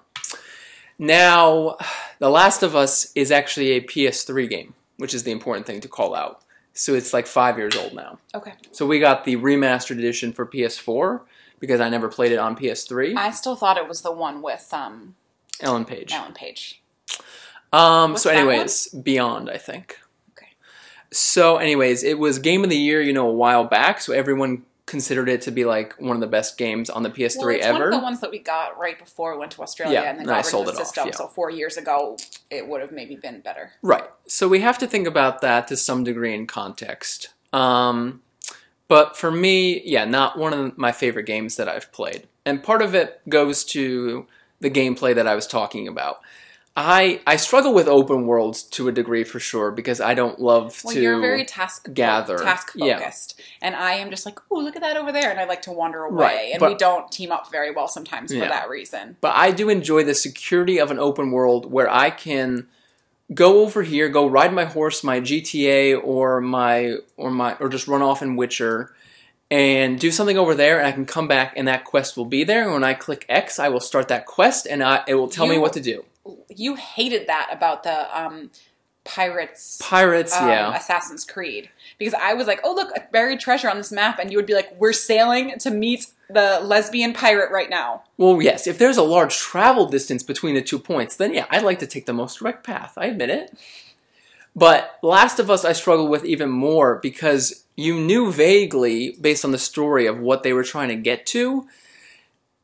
Now, 0.98 1.78
The 2.20 2.30
Last 2.30 2.64
of 2.64 2.76
Us 2.76 3.12
is 3.16 3.32
actually 3.32 3.72
a 3.72 3.82
PS3 3.82 4.50
game, 4.50 4.74
which 4.98 5.14
is 5.14 5.24
the 5.24 5.32
important 5.32 5.66
thing 5.66 5.82
to 5.82 5.88
call 5.88 6.16
out. 6.16 6.42
So 6.74 6.94
it's 6.94 7.14
like 7.14 7.28
five 7.28 7.58
years 7.58 7.76
old 7.76 7.94
now. 7.94 8.20
Okay. 8.34 8.54
So 8.72 8.86
we 8.86 9.00
got 9.00 9.24
the 9.24 9.36
remastered 9.38 9.98
edition 9.98 10.34
for 10.34 10.46
PS4 10.46 11.22
because 11.60 11.80
I 11.82 11.90
never 11.90 12.08
played 12.10 12.32
it 12.32 12.38
on 12.40 12.56
PS3. 12.56 13.16
I 13.16 13.32
still 13.32 13.56
thought 13.56 13.78
it 13.78 13.88
was 13.88 14.02
the 14.02 14.12
one 14.12 14.42
with 14.42 14.68
um, 14.74 15.16
Ellen 15.62 15.86
Page. 15.86 16.12
Ellen 16.14 16.34
Page. 16.34 16.82
Um, 17.74 18.12
What's 18.12 18.24
so, 18.24 18.30
that 18.30 18.38
anyways, 18.38 18.88
Beyond, 18.90 19.50
I 19.50 19.58
think. 19.58 20.00
Okay. 20.38 20.48
So, 21.12 21.58
anyways, 21.58 22.04
it 22.04 22.20
was 22.20 22.40
Game 22.40 22.64
of 22.64 22.70
the 22.70 22.78
Year, 22.78 23.02
you 23.02 23.14
know, 23.14 23.28
a 23.28 23.34
while 23.34 23.64
back. 23.66 24.00
So 24.02 24.14
everyone 24.14 24.64
considered 24.86 25.28
it 25.28 25.42
to 25.42 25.52
be 25.52 25.66
like 25.66 26.00
one 26.00 26.16
of 26.16 26.22
the 26.22 26.28
best 26.28 26.58
games 26.60 26.92
on 26.92 27.02
the 27.02 27.10
PS3 27.10 27.38
Well, 27.40 27.50
it's 27.50 27.66
ever. 27.66 27.80
one 27.80 27.88
of 27.88 28.00
the 28.00 28.04
ones 28.04 28.22
that 28.22 28.30
we 28.30 28.38
got 28.38 28.78
right 28.78 28.98
before 29.00 29.34
we 29.34 29.40
went 29.40 29.52
to 29.54 29.62
Australia 29.64 30.00
Yeah, 30.02 30.10
and 30.12 30.20
then 30.20 30.28
and 30.28 30.32
I 30.32 30.36
got 30.36 30.46
rid 30.46 30.52
sold 30.52 30.68
of 30.70 30.76
the 30.76 30.80
it 30.80 30.82
off, 30.82 30.88
system. 30.88 31.08
yeah. 31.08 31.16
So 31.16 31.28
four 31.28 31.50
years 31.50 31.76
ago, 31.76 32.18
it 32.52 32.68
would 32.68 32.82
have 32.82 32.92
maybe 32.92 33.16
been 33.16 33.42
better. 33.42 33.72
Right. 33.82 34.04
So 34.28 34.48
we 34.48 34.60
have 34.60 34.78
to 34.78 34.88
think 34.88 35.08
about 35.08 35.42
that 35.42 35.68
to 35.70 35.76
some 35.78 36.04
degree 36.04 36.36
in 36.36 36.46
context. 36.46 37.30
Um, 37.52 38.22
but 38.88 39.18
for 39.18 39.32
me, 39.32 39.82
yeah, 39.86 40.06
not 40.06 40.38
one 40.38 40.54
of 40.54 40.78
my 40.78 40.92
favorite 40.92 41.26
games 41.26 41.56
that 41.58 41.68
I've 41.70 41.92
played. 41.92 42.28
And 42.46 42.62
part 42.64 42.82
of 42.82 42.94
it 42.94 43.22
goes 43.28 43.64
to 43.66 44.28
the 44.60 44.70
gameplay 44.70 45.16
that 45.16 45.28
I 45.28 45.36
was 45.36 45.48
talking 45.48 45.88
about. 45.88 46.20
I 46.78 47.22
I 47.26 47.38
struggle 47.38 47.74
with 47.74 47.88
open 47.88 48.28
worlds 48.28 48.62
to 48.64 48.90
a 48.90 48.92
degree 48.92 49.24
for 49.24 49.40
sure 49.40 49.72
because 49.72 50.02
I 50.02 50.14
don't 50.14 50.40
love 50.42 50.82
Well, 50.84 50.94
to 50.94 51.02
you're 51.02 51.22
very 51.22 51.46
task 51.46 51.88
gather. 51.94 52.38
task 52.38 52.74
Yeah. 52.76 52.98
focused, 53.00 53.40
and 53.62 53.76
I 53.78 53.94
am 53.94 54.10
just 54.10 54.26
like, 54.26 54.40
oh, 54.52 54.60
look 54.60 54.76
at 54.76 54.82
that 54.82 54.98
over 54.98 55.14
there, 55.14 55.32
and 55.32 55.40
I 55.40 55.46
like 55.46 55.62
to 55.64 55.72
wander 55.72 56.04
away, 56.04 56.24
Right, 56.26 56.50
and 56.52 56.60
but- 56.60 56.70
we 56.74 56.76
don't 56.78 57.10
team 57.10 57.32
up 57.32 57.50
very 57.50 57.72
well 57.72 57.88
sometimes 57.88 58.34
for 58.34 58.40
that 58.40 58.68
reason. 58.70 59.16
but 59.22 59.34
I 59.36 59.52
do 59.52 59.70
enjoy 59.70 60.04
the 60.04 60.14
security 60.14 60.78
of 60.78 60.92
an 60.92 61.00
open 61.00 61.32
world 61.32 61.72
where 61.72 61.90
I 61.90 62.10
can 62.10 62.68
go 63.34 63.62
over 63.62 63.84
here, 63.84 64.10
go 64.10 64.28
ride 64.28 64.54
my 64.54 64.66
horse, 64.66 65.04
my 65.04 65.20
GTA 65.20 66.02
or 66.04 66.42
my 66.42 66.96
or 67.18 67.32
my 67.32 67.56
or 67.60 67.70
just 67.70 67.88
run 67.88 68.02
off 68.02 68.22
in 68.22 68.36
Witcher 68.36 68.94
and 69.52 70.00
do 70.00 70.12
something 70.12 70.38
over 70.38 70.56
there 70.56 70.80
and 70.80 70.88
I 70.88 70.92
can 70.92 71.06
come 71.06 71.28
back 71.28 71.54
and 71.56 71.68
that 71.68 71.86
quest 71.86 72.18
will 72.18 72.26
be 72.26 72.44
there 72.44 72.64
and 72.64 72.74
when 72.74 72.84
I 72.84 72.94
click 72.94 73.26
X 73.30 73.60
I 73.60 73.70
will 73.70 73.80
start 73.80 74.08
that 74.08 74.26
quest 74.26 74.66
and 74.66 74.84
I, 74.84 75.04
it 75.08 75.16
will 75.16 75.28
tell 75.28 75.48
me 75.48 75.58
what 75.58 75.74
to 75.74 75.82
do. 75.82 76.04
You 76.50 76.76
hated 76.76 77.28
that 77.28 77.50
about 77.52 77.84
the 77.84 78.20
um, 78.20 78.50
pirates. 79.06 79.80
Pirates, 79.82 80.36
um, 80.36 80.50
yeah. 80.50 80.76
Assassin's 80.76 81.24
Creed. 81.24 81.70
Because 81.98 82.14
I 82.14 82.34
was 82.34 82.48
like, 82.48 82.60
oh, 82.66 82.74
look, 82.74 82.90
a 82.96 83.02
buried 83.12 83.40
treasure 83.40 83.70
on 83.70 83.78
this 83.78 83.92
map. 83.92 84.20
And 84.20 84.32
you 84.32 84.38
would 84.38 84.46
be 84.46 84.54
like, 84.54 84.76
we're 84.78 84.92
sailing 84.92 85.58
to 85.60 85.72
meet 85.72 86.08
the 86.30 86.60
lesbian 86.62 87.14
pirate 87.14 87.52
right 87.52 87.70
now. 87.70 88.04
Well, 88.18 88.42
yes, 88.42 88.68
if 88.68 88.78
there's 88.78 88.98
a 88.98 89.04
large 89.04 89.38
travel 89.38 89.86
distance 89.86 90.24
between 90.24 90.56
the 90.56 90.62
two 90.62 90.80
points, 90.80 91.16
then 91.16 91.34
yeah, 91.34 91.46
I'd 91.50 91.64
like 91.64 91.80
to 91.80 91.88
take 91.88 92.06
the 92.06 92.14
most 92.14 92.40
direct 92.40 92.66
path. 92.66 92.94
I 92.98 93.06
admit 93.06 93.30
it. 93.30 93.58
But 94.56 94.98
Last 95.02 95.40
of 95.40 95.52
Us, 95.52 95.66
I 95.66 95.74
struggled 95.74 96.10
with 96.10 96.26
even 96.26 96.50
more 96.50 97.00
because 97.02 97.66
you 97.76 98.00
knew 98.00 98.32
vaguely, 98.32 99.16
based 99.20 99.46
on 99.46 99.52
the 99.52 99.58
story, 99.58 100.06
of 100.08 100.20
what 100.20 100.44
they 100.44 100.54
were 100.54 100.64
trying 100.64 100.90
to 100.90 100.96
get 100.96 101.26
to, 101.28 101.68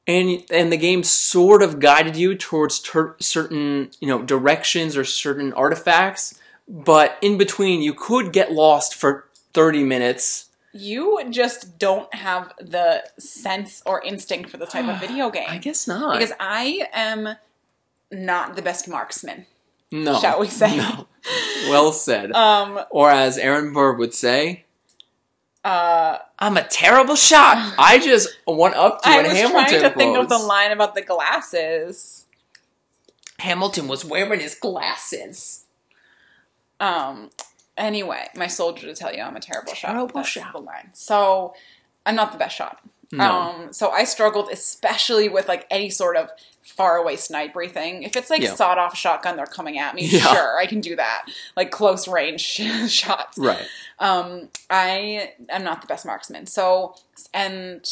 and 0.08 0.44
and 0.52 0.72
the 0.72 0.78
game 0.78 1.04
sort 1.04 1.62
of 1.62 1.80
guided 1.80 2.16
you 2.16 2.36
towards 2.36 2.80
ter- 2.80 3.16
certain 3.20 3.92
you 4.00 4.08
know 4.08 4.22
directions 4.24 4.98
or 4.98 5.04
certain 5.04 5.54
artifacts. 5.54 6.40
But 6.68 7.18
in 7.22 7.38
between, 7.38 7.82
you 7.82 7.94
could 7.94 8.32
get 8.32 8.52
lost 8.52 8.96
for 8.96 9.26
thirty 9.54 9.84
minutes. 9.84 10.48
You 10.74 11.20
just 11.30 11.78
don't 11.80 12.14
have 12.16 12.54
the 12.60 13.04
sense 13.20 13.84
or 13.86 14.02
instinct 14.02 14.50
for 14.50 14.58
this 14.58 14.70
type 14.72 14.88
of 14.88 15.00
video 15.06 15.30
game. 15.30 15.48
I 15.50 15.58
guess 15.58 15.88
not. 15.88 16.18
Because 16.18 16.34
I 16.40 16.88
am 16.94 17.36
not 18.10 18.56
the 18.56 18.62
best 18.62 18.88
marksman, 18.88 19.46
no, 19.92 20.20
shall 20.20 20.40
we 20.40 20.48
say. 20.48 20.78
No. 20.78 21.08
Well 21.70 21.92
said. 21.92 22.32
Um, 22.36 22.80
Or 22.90 23.12
as 23.12 23.38
Aaron 23.38 23.74
Burr 23.74 23.94
would 23.94 24.14
say, 24.14 24.66
uh, 25.64 26.18
I'm 26.40 26.58
a 26.58 26.64
terrible 26.64 27.16
shot. 27.16 27.76
I 27.78 28.00
just 28.00 28.30
went 28.48 28.76
up 28.76 29.02
to 29.04 29.10
I 29.10 29.20
in 29.20 29.24
was 29.26 29.34
Hamilton 29.34 29.70
trying 29.70 29.82
to 29.82 29.90
think 29.92 30.18
of 30.18 30.30
the 30.30 30.38
line 30.38 30.72
about 30.72 30.96
the 30.96 31.02
glasses. 31.02 32.26
Hamilton 33.40 33.88
was 33.88 34.06
wearing 34.06 34.40
his 34.40 34.56
glasses. 34.56 35.66
Um, 36.80 37.30
anyway, 37.78 38.28
my 38.36 38.48
soldier 38.48 38.88
to 38.88 38.96
tell 38.96 39.14
you 39.14 39.22
I'm 39.22 39.36
a 39.36 39.40
terrible 39.40 39.74
shot. 39.74 39.92
Terrible 39.92 40.24
shot. 40.24 40.54
the 40.54 40.60
line. 40.60 40.90
So 40.94 41.54
I'm 42.06 42.16
not 42.16 42.32
the 42.32 42.38
best 42.38 42.56
shot. 42.56 42.80
No. 43.12 43.26
Um, 43.32 43.74
so 43.74 43.90
I 43.92 44.04
struggled, 44.06 44.50
especially 44.52 45.28
with 45.30 45.48
like 45.48 45.68
any 45.70 45.90
sort 45.90 46.16
of 46.18 46.30
far 46.64 46.98
away 46.98 47.16
snipery 47.16 47.70
thing. 47.70 48.04
If 48.04 48.16
it's 48.16 48.30
like 48.30 48.42
Yeah. 48.42 48.54
sawed 48.56 48.78
off 48.78 48.96
shotgun, 48.98 49.36
they're 49.36 49.46
coming 49.46 49.78
at 49.80 49.94
me. 49.96 50.04
Yeah. 50.06 50.20
Sure, 50.34 50.58
I 50.58 50.66
can 50.66 50.80
do 50.82 50.96
that. 50.96 51.26
Like 51.58 51.72
close 51.72 52.08
range 52.08 52.42
shots. 52.90 53.38
Right. 53.38 53.66
Um, 54.00 54.50
I 54.70 55.34
am 55.50 55.64
not 55.64 55.82
the 55.82 55.88
best 55.88 56.06
marksman. 56.06 56.46
So, 56.48 56.96
and 57.34 57.84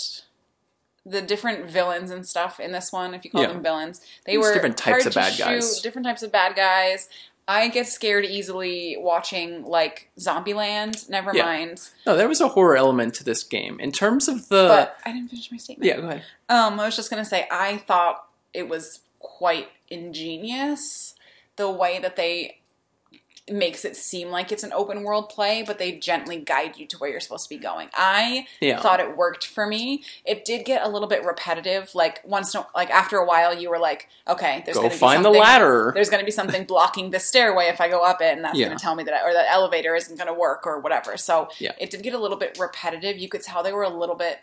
the 1.05 1.21
different 1.21 1.69
villains 1.69 2.11
and 2.11 2.27
stuff 2.27 2.59
in 2.59 2.71
this 2.71 2.91
one, 2.91 3.13
if 3.13 3.25
you 3.25 3.31
call 3.31 3.41
Yeah. 3.41 3.47
them 3.47 3.63
villains, 3.63 4.01
they 4.25 4.33
There's 4.33 4.45
were 4.45 4.53
different 4.53 4.77
types 4.77 5.05
of 5.05 5.13
bad 5.15 5.37
guys. 5.37 5.79
different 5.81 6.05
types 6.05 6.23
of 6.23 6.31
bad 6.31 6.55
guys. 6.55 7.09
I 7.51 7.67
get 7.69 7.87
scared 7.87 8.25
easily 8.25 8.95
watching 8.99 9.65
like 9.65 10.11
Zombieland. 10.19 11.09
Never 11.09 11.35
Yeah. 11.35 11.45
mind. 11.45 11.81
No, 12.05 12.15
there 12.15 12.27
was 12.27 12.39
a 12.41 12.49
horror 12.49 12.77
element 12.77 13.15
to 13.15 13.23
this 13.23 13.43
game. 13.43 13.79
In 13.79 13.91
terms 13.91 14.27
of 14.27 14.49
the 14.49 14.67
But 14.67 14.97
I 15.03 15.11
didn't 15.11 15.29
finish 15.29 15.51
my 15.51 15.57
statement. 15.57 15.87
Yeah, 15.87 15.99
go 15.99 16.07
ahead. 16.09 16.23
Um, 16.47 16.79
I 16.79 16.85
was 16.85 16.95
just 16.95 17.09
gonna 17.09 17.25
say 17.25 17.47
I 17.49 17.77
thought 17.77 18.23
it 18.53 18.69
was 18.69 18.99
quite 19.17 19.69
ingenious 19.89 21.15
the 21.55 21.69
way 21.71 21.97
that 21.99 22.15
they 22.15 22.58
makes 23.51 23.85
it 23.85 23.95
seem 23.95 24.29
like 24.29 24.51
it's 24.51 24.63
an 24.63 24.73
open 24.73 25.03
world 25.03 25.29
play, 25.29 25.63
but 25.65 25.79
they 25.79 25.93
gently 25.93 26.37
guide 26.37 26.77
you 26.77 26.85
to 26.87 26.97
where 26.97 27.09
you're 27.09 27.19
supposed 27.19 27.43
to 27.45 27.49
be 27.49 27.57
going. 27.57 27.89
I 27.93 28.47
Yeah. 28.59 28.79
thought 28.81 28.99
it 28.99 29.15
worked 29.17 29.45
for 29.45 29.65
me. 29.65 30.03
It 30.25 30.45
did 30.45 30.65
get 30.65 30.83
a 30.83 30.87
little 30.89 31.07
bit 31.07 31.23
repetitive. 31.23 31.93
Like 31.95 32.21
once, 32.23 32.55
like 32.75 32.89
after 32.89 33.17
a 33.17 33.25
while, 33.25 33.53
you 33.59 33.69
were 33.69 33.79
like, 33.79 34.07
okay, 34.27 34.61
there's 34.65 34.75
Go 34.75 34.81
gonna 34.83 34.93
be 34.93 34.97
find 34.99 35.23
the 35.23 35.27
something- 35.27 35.41
ladder. 35.41 35.91
There's 35.93 36.09
going 36.09 36.21
to 36.21 36.25
be 36.25 36.31
something 36.31 36.63
blocking 36.65 37.11
the 37.11 37.19
stairway 37.19 37.65
if 37.65 37.81
I 37.81 37.87
go 37.89 38.01
up 38.03 38.21
it, 38.21 38.35
and 38.35 38.43
that's 38.43 38.57
Yeah. 38.57 38.67
going 38.67 38.77
to 38.77 38.81
tell 38.83 38.95
me 38.95 39.03
that, 39.03 39.13
I, 39.13 39.21
or 39.27 39.33
that 39.33 39.49
elevator 39.51 39.95
isn't 39.95 40.15
going 40.17 40.27
to 40.27 40.33
work, 40.33 40.67
or 40.67 40.79
whatever. 40.79 41.17
So 41.17 41.49
Yeah. 41.59 41.71
it 41.79 41.89
did 41.89 42.03
get 42.03 42.13
a 42.13 42.19
little 42.19 42.37
bit 42.37 42.57
repetitive. 42.59 43.17
You 43.17 43.29
could 43.29 43.41
tell 43.43 43.63
they 43.63 43.73
were 43.73 43.83
a 43.83 43.89
little 43.89 44.15
bit, 44.15 44.39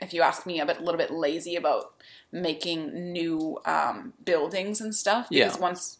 if 0.00 0.12
you 0.14 0.22
ask 0.22 0.46
me, 0.46 0.60
a 0.60 0.66
bit, 0.66 0.78
a 0.78 0.82
little 0.82 0.98
bit 0.98 1.10
lazy 1.10 1.56
about 1.56 1.92
making 2.32 3.12
new 3.12 3.58
um, 3.64 4.12
buildings 4.24 4.80
and 4.80 4.94
stuff. 4.94 5.28
Because 5.28 5.54
Yeah. 5.56 5.60
once, 5.60 5.98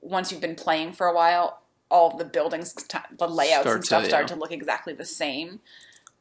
once 0.00 0.30
you've 0.30 0.40
been 0.40 0.54
playing 0.54 0.92
for 0.92 1.06
a 1.06 1.14
while, 1.14 1.62
all 1.90 2.16
the 2.16 2.24
buildings, 2.24 2.72
the 2.72 3.28
layouts 3.28 3.62
Start 3.62 3.76
and 3.76 3.84
stuff 3.84 4.02
to, 4.04 4.08
start 4.08 4.22
yeah. 4.24 4.34
to 4.34 4.40
look 4.40 4.52
exactly 4.52 4.92
the 4.92 5.04
same. 5.04 5.60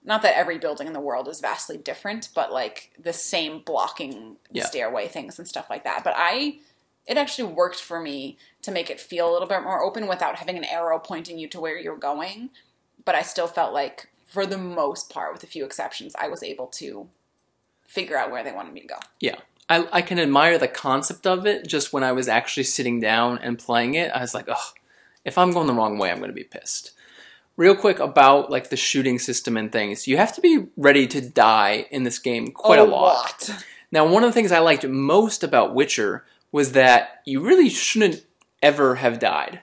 Not 0.04 0.22
that 0.24 0.38
every 0.38 0.58
building 0.58 0.88
in 0.88 0.94
the 0.94 1.00
world 1.00 1.28
is 1.28 1.42
vastly 1.42 1.78
different, 1.78 2.30
but 2.34 2.52
like 2.52 2.92
the 3.00 3.14
same 3.14 3.60
blocking 3.60 4.38
Yeah. 4.52 4.66
stairway 4.66 5.08
things 5.08 5.38
and 5.38 5.48
stuff 5.48 5.70
like 5.70 5.84
that. 5.84 6.04
But 6.04 6.14
I, 6.16 6.60
it 7.06 7.18
actually 7.18 7.54
worked 7.54 7.80
for 7.80 8.00
me 8.00 8.38
to 8.62 8.72
make 8.72 8.90
it 8.90 9.00
feel 9.00 9.30
a 9.30 9.34
little 9.34 9.48
bit 9.48 9.62
more 9.64 9.84
open 9.84 10.08
without 10.08 10.38
having 10.38 10.58
an 10.58 10.64
arrow 10.64 11.00
pointing 11.00 11.38
you 11.38 11.48
to 11.50 11.60
where 11.60 11.78
you're 11.78 11.98
going. 11.98 12.50
But 13.06 13.16
I 13.16 13.22
still 13.22 13.48
felt 13.48 13.74
like, 13.74 14.10
for 14.26 14.46
the 14.46 14.58
most 14.58 15.10
part, 15.10 15.34
with 15.34 15.44
a 15.44 15.48
few 15.48 15.66
exceptions, 15.66 16.16
I 16.20 16.28
was 16.28 16.44
able 16.44 16.68
to 16.68 17.10
figure 17.86 18.18
out 18.18 18.32
where 18.32 18.44
they 18.44 18.52
wanted 18.52 18.74
me 18.74 18.82
to 18.82 18.88
go. 18.88 19.00
Yeah. 19.20 19.38
I, 19.70 19.88
I 19.92 20.02
can 20.02 20.20
admire 20.20 20.58
the 20.58 20.68
concept 20.68 21.28
of 21.28 21.46
it 21.46 21.68
just 21.68 21.94
when 21.94 22.04
I 22.04 22.12
was 22.12 22.28
actually 22.28 22.64
sitting 22.64 23.00
down 23.00 23.38
and 23.38 23.60
playing 23.60 23.94
it. 23.94 24.12
I 24.12 24.22
was 24.22 24.34
like, 24.34 24.48
oh, 24.50 24.72
if 25.24 25.38
I'm 25.38 25.52
going 25.52 25.68
the 25.68 25.74
wrong 25.74 25.98
way, 25.98 26.12
I'm 26.12 26.18
going 26.18 26.32
to 26.32 26.36
be 26.36 26.44
pissed. 26.44 26.92
Real 27.56 27.76
quick 27.76 28.00
about 28.00 28.50
like 28.50 28.70
the 28.70 28.78
shooting 28.78 29.20
system 29.20 29.58
and 29.58 29.72
things. 29.72 30.08
You 30.08 30.18
have 30.18 30.34
to 30.36 30.42
be 30.42 30.68
ready 30.76 31.06
to 31.08 31.22
die 31.22 31.86
in 31.92 32.04
this 32.04 32.18
game 32.18 32.52
quite 32.52 32.80
a 32.80 32.84
lot. 32.84 33.50
Now, 33.92 34.08
one 34.08 34.24
of 34.24 34.30
the 34.30 34.34
things 34.34 34.52
I 34.52 34.60
liked 34.60 34.88
most 34.88 35.44
about 35.44 35.76
Witcher 35.76 36.26
was 36.52 36.72
that 36.72 37.22
you 37.26 37.42
really 37.42 37.70
shouldn't 37.70 38.24
ever 38.62 38.96
have 38.96 39.20
died. 39.20 39.62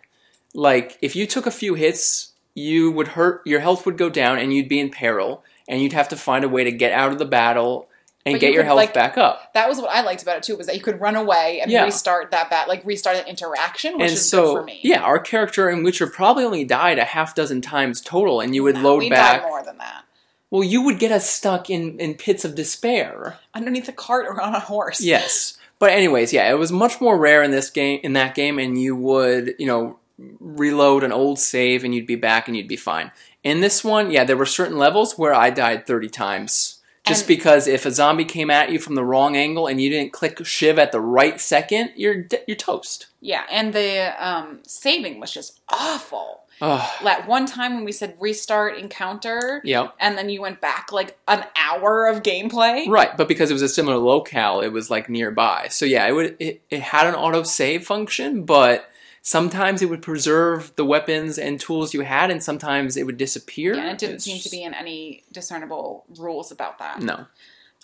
Like, 0.54 0.98
if 1.00 1.16
you 1.16 1.26
took 1.26 1.46
a 1.46 1.50
few 1.50 1.74
hits, 1.74 2.32
you 2.54 2.90
would 2.90 3.08
hurt, 3.08 3.42
your 3.44 3.60
health 3.60 3.86
would 3.86 3.98
go 3.98 4.08
down, 4.08 4.38
and 4.38 4.52
you'd 4.52 4.68
be 4.68 4.80
in 4.80 4.90
peril, 4.90 5.44
and 5.68 5.82
you'd 5.82 5.92
have 5.92 6.08
to 6.08 6.16
find 6.16 6.44
a 6.44 6.48
way 6.48 6.64
to 6.64 6.72
get 6.72 6.92
out 6.92 7.12
of 7.12 7.18
the 7.18 7.24
battle 7.24 7.88
and 8.26 8.34
But 8.34 8.40
get 8.40 8.48
you 8.48 8.54
your 8.54 8.62
could, 8.64 8.66
health 8.66 8.76
like- 8.76 8.92
back 8.94 9.16
up. 9.16 9.52
That 9.54 9.68
was 9.68 9.78
what 9.78 9.90
I 9.90 10.02
liked 10.02 10.20
about 10.22 10.36
it 10.36 10.42
too, 10.42 10.56
was 10.56 10.66
that 10.66 10.74
you 10.76 10.82
could 10.82 11.00
run 11.00 11.16
away 11.16 11.60
and 11.62 11.70
Yeah. 11.70 11.84
restart 11.84 12.32
that 12.32 12.50
bat, 12.50 12.68
like 12.68 12.84
restart 12.84 13.16
an 13.16 13.26
interaction, 13.26 13.94
which 13.94 14.02
and 14.02 14.12
is 14.12 14.28
so, 14.28 14.42
good 14.54 14.58
for 14.60 14.64
me. 14.64 14.80
yeah, 14.82 15.00
our 15.00 15.18
character 15.18 15.70
in 15.70 15.82
Witcher 15.82 16.06
probably 16.08 16.44
only 16.44 16.64
died 16.64 16.98
a 16.98 17.04
half 17.04 17.34
dozen 17.34 17.62
times 17.62 18.00
total, 18.02 18.40
and 18.40 18.54
you 18.54 18.62
would 18.64 18.74
No, 18.74 18.82
load 18.82 18.98
we 18.98 19.08
back. 19.10 19.40
died 19.42 19.48
more 19.48 19.62
than 19.62 19.78
that. 19.78 20.02
Well, 20.50 20.62
you 20.62 20.82
would 20.82 20.98
get 20.98 21.10
us 21.10 21.28
stuck 21.30 21.70
in, 21.70 21.98
in 21.98 22.14
pits 22.14 22.44
of 22.44 22.54
despair. 22.54 23.38
Underneath 23.54 23.88
a 23.88 23.92
cart 23.92 24.26
or 24.26 24.40
on 24.40 24.54
a 24.54 24.60
horse. 24.60 25.00
Yes. 25.00 25.56
But 25.78 25.90
anyways, 25.90 26.32
yeah, 26.32 26.50
it 26.50 26.54
was 26.58 26.70
much 26.72 27.00
more 27.00 27.16
rare 27.18 27.42
in 27.42 27.50
this 27.50 27.68
game 27.70 28.00
in 28.02 28.12
that 28.14 28.34
game 28.34 28.58
and 28.58 28.80
you 28.80 28.94
would, 28.96 29.54
you 29.58 29.66
know, 29.66 29.98
reload 30.40 31.04
an 31.04 31.12
old 31.12 31.38
save 31.38 31.84
and 31.84 31.94
you'd 31.94 32.06
be 32.06 32.14
back 32.14 32.48
and 32.48 32.56
you'd 32.56 32.68
be 32.68 32.76
fine. 32.76 33.10
In 33.44 33.60
this 33.60 33.84
one, 33.84 34.10
yeah, 34.10 34.24
there 34.24 34.36
were 34.36 34.46
certain 34.46 34.78
levels 34.78 35.18
where 35.18 35.34
I 35.34 35.50
died 35.50 35.86
30 35.86 36.08
times. 36.08 36.75
Just 37.06 37.22
And- 37.22 37.28
because 37.28 37.66
if 37.68 37.86
a 37.86 37.90
zombie 37.90 38.24
came 38.24 38.50
at 38.50 38.70
you 38.70 38.78
from 38.78 38.94
the 38.96 39.04
wrong 39.04 39.36
angle 39.36 39.66
and 39.66 39.80
you 39.80 39.88
didn't 39.90 40.12
click 40.12 40.44
shiv 40.44 40.78
at 40.78 40.92
the 40.92 41.00
right 41.00 41.40
second, 41.40 41.92
you're 41.96 42.26
you're 42.46 42.56
toast. 42.56 43.06
Yeah, 43.20 43.42
and 43.50 43.72
the 43.72 44.12
um, 44.24 44.60
saving 44.66 45.20
was 45.20 45.32
just 45.32 45.60
awful. 45.68 46.42
Oh, 46.62 46.90
That 47.04 47.28
one 47.28 47.44
time 47.44 47.74
when 47.74 47.84
we 47.84 47.92
said 47.92 48.16
restart 48.18 48.78
encounter, 48.78 49.60
yep. 49.62 49.94
and 50.00 50.16
then 50.16 50.30
you 50.30 50.40
went 50.40 50.62
back 50.62 50.90
like 50.90 51.18
an 51.28 51.44
hour 51.54 52.06
of 52.06 52.22
gameplay. 52.22 52.88
Right, 52.88 53.14
but 53.14 53.28
because 53.28 53.50
it 53.50 53.52
was 53.52 53.60
a 53.60 53.68
similar 53.68 53.98
locale, 53.98 54.60
it 54.62 54.68
was 54.72 54.90
like 54.90 55.10
nearby. 55.10 55.66
So 55.68 55.84
yeah, 55.84 56.06
it 56.06 56.12
would 56.12 56.36
it, 56.38 56.62
it 56.70 56.80
had 56.80 57.06
an 57.06 57.14
auto 57.14 57.42
save 57.42 57.86
function, 57.86 58.44
but 58.44 58.88
sometimes 59.26 59.82
it 59.82 59.86
would 59.90 60.02
preserve 60.02 60.72
the 60.76 60.84
weapons 60.84 61.36
and 61.36 61.58
tools 61.58 61.92
you 61.92 62.02
had, 62.02 62.30
and 62.30 62.40
sometimes 62.40 62.96
it 62.96 63.02
would 63.06 63.16
disappear. 63.16 63.74
Yeah, 63.74 63.80
and 63.80 63.90
it 63.90 63.98
didn't 63.98 64.14
It's 64.16 64.24
seem 64.24 64.38
to 64.38 64.48
be 64.48 64.62
in 64.62 64.72
any 64.72 65.24
discernible 65.32 66.04
rules 66.16 66.52
about 66.52 66.78
that. 66.78 67.02
no. 67.02 67.26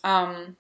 Um, 0.05 0.57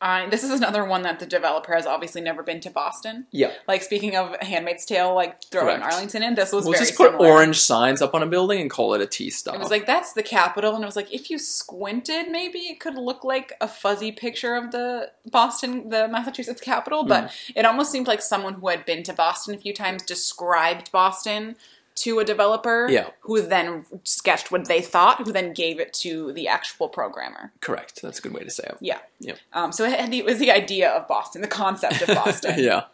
I, 0.00 0.28
this 0.28 0.42
is 0.44 0.50
another 0.50 0.84
one 0.84 1.02
that 1.02 1.18
the 1.20 1.26
developer 1.26 1.74
has 1.74 1.86
obviously 1.86 2.20
never 2.20 2.42
been 2.42 2.60
to 2.60 2.70
Boston. 2.70 3.26
Yeah, 3.30 3.52
Like 3.68 3.82
speaking 3.82 4.16
of 4.16 4.36
Handmaid's 4.40 4.84
Tale, 4.84 5.14
like 5.14 5.42
throwing 5.44 5.78
Correct. 5.80 5.92
Arlington 5.94 6.22
in, 6.22 6.34
this 6.34 6.52
was 6.52 6.64
we'll 6.64 6.72
very 6.74 6.84
just 6.86 6.96
put 6.96 7.10
similar. 7.12 7.28
orange 7.28 7.60
signs 7.60 8.02
up 8.02 8.14
on 8.14 8.22
a 8.22 8.26
building 8.26 8.60
and 8.60 8.70
call 8.70 8.94
it 8.94 9.00
a 9.00 9.06
T 9.06 9.30
stop. 9.30 9.54
It 9.54 9.58
was 9.60 9.70
like 9.70 9.86
that's 9.86 10.12
the 10.12 10.22
capital, 10.22 10.74
and 10.74 10.82
it 10.82 10.86
was 10.86 10.96
like 10.96 11.12
if 11.12 11.30
you 11.30 11.38
squinted, 11.38 12.28
maybe 12.30 12.58
it 12.60 12.80
could 12.80 12.94
look 12.96 13.24
like 13.24 13.52
a 13.60 13.68
fuzzy 13.68 14.12
picture 14.12 14.54
of 14.56 14.70
the 14.72 15.10
Boston, 15.30 15.88
the 15.90 16.08
Massachusetts 16.08 16.60
capital. 16.60 17.04
But 17.04 17.24
Hmm. 17.24 17.52
it 17.56 17.64
almost 17.64 17.90
seemed 17.92 18.06
like 18.06 18.22
someone 18.22 18.54
who 18.54 18.68
had 18.68 18.84
been 18.84 19.02
to 19.04 19.12
Boston 19.12 19.54
a 19.54 19.58
few 19.58 19.72
times 19.72 20.02
described 20.02 20.90
Boston 20.92 21.56
to 21.96 22.18
a 22.18 22.24
developer, 22.24 22.88
Yeah. 22.90 23.10
who 23.20 23.40
then 23.40 23.86
sketched 24.02 24.50
what 24.50 24.66
they 24.66 24.80
thought, 24.80 25.18
who 25.24 25.32
then 25.32 25.52
gave 25.52 25.78
it 25.78 25.92
to 25.94 26.32
the 26.32 26.48
actual 26.48 26.88
programmer. 26.88 27.52
correct. 27.60 28.02
That's 28.02 28.18
a 28.18 28.22
good 28.22 28.32
way 28.34 28.42
to 28.42 28.50
say 28.50 28.64
it. 28.66 28.76
Yeah. 28.80 28.98
Yep. 29.20 29.38
Um, 29.52 29.70
so 29.72 29.84
it, 29.84 30.10
the, 30.10 30.18
it 30.18 30.24
was 30.24 30.38
the 30.38 30.50
idea 30.50 30.90
of 30.90 31.06
Boston, 31.06 31.40
the 31.40 31.46
concept 31.48 32.02
of 32.02 32.08
Boston. 32.08 32.54
yeah, 32.58 32.84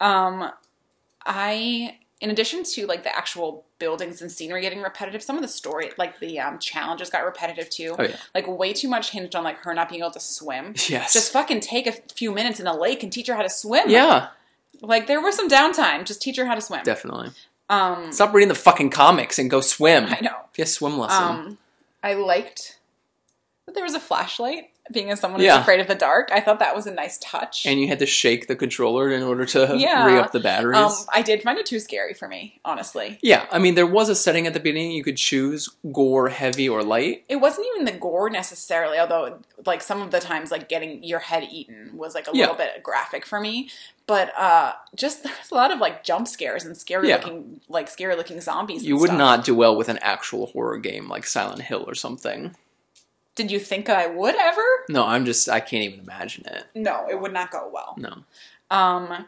Um, 0.00 0.50
I, 1.26 1.98
in 2.20 2.30
addition 2.30 2.64
to 2.64 2.86
like 2.86 3.02
the 3.04 3.14
actual 3.16 3.64
buildings 3.78 4.20
and 4.20 4.30
scenery 4.30 4.60
getting 4.62 4.82
repetitive, 4.82 5.22
some 5.22 5.36
of 5.36 5.42
the 5.42 5.48
story, 5.48 5.90
like 5.96 6.18
the 6.18 6.38
um, 6.40 6.58
challenges 6.58 7.08
got 7.10 7.24
repetitive 7.24 7.70
too. 7.70 7.94
Oh, 7.98 8.02
yeah. 8.02 8.16
Like 8.34 8.46
way 8.46 8.72
too 8.72 8.88
much 8.88 9.10
hinged 9.10 9.34
on 9.36 9.44
like 9.44 9.58
her 9.58 9.74
not 9.74 9.88
being 9.88 10.00
able 10.02 10.10
to 10.12 10.20
swim. 10.20 10.74
yes, 10.88 11.12
Just 11.12 11.32
fucking 11.32 11.60
take 11.60 11.86
a 11.86 11.92
few 11.92 12.32
minutes 12.32 12.60
in 12.60 12.66
a 12.66 12.76
lake 12.76 13.02
and 13.02 13.12
teach 13.12 13.26
her 13.28 13.34
how 13.34 13.42
to 13.42 13.50
swim. 13.50 13.88
yeah, 13.88 14.28
Like 14.82 15.06
there 15.06 15.20
was 15.20 15.36
some 15.36 15.48
downtime. 15.48 16.04
Just 16.04 16.20
teach 16.20 16.36
her 16.36 16.46
how 16.46 16.54
to 16.54 16.60
swim. 16.60 16.82
definitely. 16.82 17.30
Um, 17.70 18.12
Stop 18.12 18.34
reading 18.34 18.48
the 18.48 18.54
fucking 18.54 18.90
comics 18.90 19.38
and 19.38 19.48
go 19.50 19.60
swim. 19.60 20.06
I 20.08 20.20
know. 20.20 20.36
Get 20.54 20.64
a 20.64 20.70
swim 20.70 20.98
lesson. 20.98 21.22
Um, 21.24 21.58
I 22.02 22.14
liked 22.14 22.78
that 23.66 23.74
there 23.74 23.84
was 23.84 23.94
a 23.94 24.00
flashlight. 24.00 24.64
Being 24.92 25.12
as 25.12 25.20
someone 25.20 25.38
who's 25.38 25.46
Yeah. 25.46 25.60
afraid 25.60 25.78
of 25.78 25.86
the 25.86 25.94
dark, 25.94 26.30
I 26.32 26.40
thought 26.40 26.58
that 26.58 26.74
was 26.74 26.84
a 26.88 26.90
nice 26.90 27.16
touch. 27.18 27.64
and 27.64 27.78
you 27.78 27.86
had 27.86 28.00
to 28.00 28.06
shake 28.06 28.48
the 28.48 28.56
controller 28.56 29.08
in 29.12 29.22
order 29.22 29.44
to 29.44 29.74
Yeah. 29.78 30.04
re 30.04 30.18
up 30.18 30.32
the 30.32 30.40
batteries. 30.40 30.78
um, 30.78 30.92
I 31.14 31.22
did 31.22 31.42
find 31.44 31.60
it 31.60 31.66
too 31.66 31.78
scary 31.78 32.12
for 32.12 32.26
me, 32.26 32.58
honestly. 32.64 33.20
Yeah, 33.22 33.46
I 33.52 33.60
mean, 33.60 33.76
there 33.76 33.86
was 33.86 34.08
a 34.08 34.16
setting 34.16 34.48
at 34.48 34.52
the 34.52 34.58
beginning 34.58 34.90
you 34.90 35.04
could 35.04 35.16
choose 35.16 35.68
gore, 35.92 36.28
heavy, 36.30 36.68
or 36.68 36.82
light. 36.82 37.22
it 37.28 37.36
wasn't 37.36 37.68
even 37.72 37.84
the 37.84 37.92
gore 37.92 38.30
necessarily 38.30 38.98
although 38.98 39.38
like 39.64 39.80
some 39.80 40.02
of 40.02 40.10
the 40.10 40.18
times 40.18 40.50
like 40.50 40.68
getting 40.68 41.04
your 41.04 41.20
head 41.20 41.46
eaten 41.52 41.90
was 41.94 42.16
like 42.16 42.26
a 42.26 42.30
Yeah. 42.32 42.46
little 42.46 42.56
bit 42.56 42.82
graphic 42.82 43.24
for 43.24 43.38
me 43.38 43.70
but 44.10 44.36
uh 44.36 44.72
just 44.96 45.22
there's 45.24 45.50
a 45.52 45.54
lot 45.54 45.70
of 45.70 45.78
like 45.78 46.02
jump 46.02 46.26
scares 46.26 46.64
and 46.64 46.76
scary 46.76 47.08
Yeah. 47.08 47.16
looking 47.16 47.60
like 47.68 47.86
scary 47.88 48.16
looking 48.16 48.40
zombies 48.40 48.82
You 48.84 48.96
would 48.98 49.08
stuff. 49.10 49.18
not 49.18 49.44
do 49.44 49.54
well 49.54 49.76
with 49.76 49.88
an 49.88 49.98
actual 50.02 50.46
horror 50.46 50.78
game 50.78 51.08
like 51.08 51.24
Silent 51.26 51.62
Hill 51.62 51.84
or 51.86 51.94
something. 51.94 52.56
did 53.36 53.50
you 53.52 53.60
think 53.60 53.88
i 53.88 54.06
would 54.06 54.34
ever 54.34 54.66
No, 54.88 55.02
I'm 55.06 55.24
just, 55.24 55.48
I 55.48 55.60
can't 55.60 55.84
even 55.84 56.00
imagine 56.00 56.44
it. 56.46 56.64
no 56.74 57.06
it 57.08 57.20
would 57.20 57.32
not 57.32 57.50
go 57.52 57.70
well 57.72 57.94
No. 57.96 58.12
um 58.78 59.26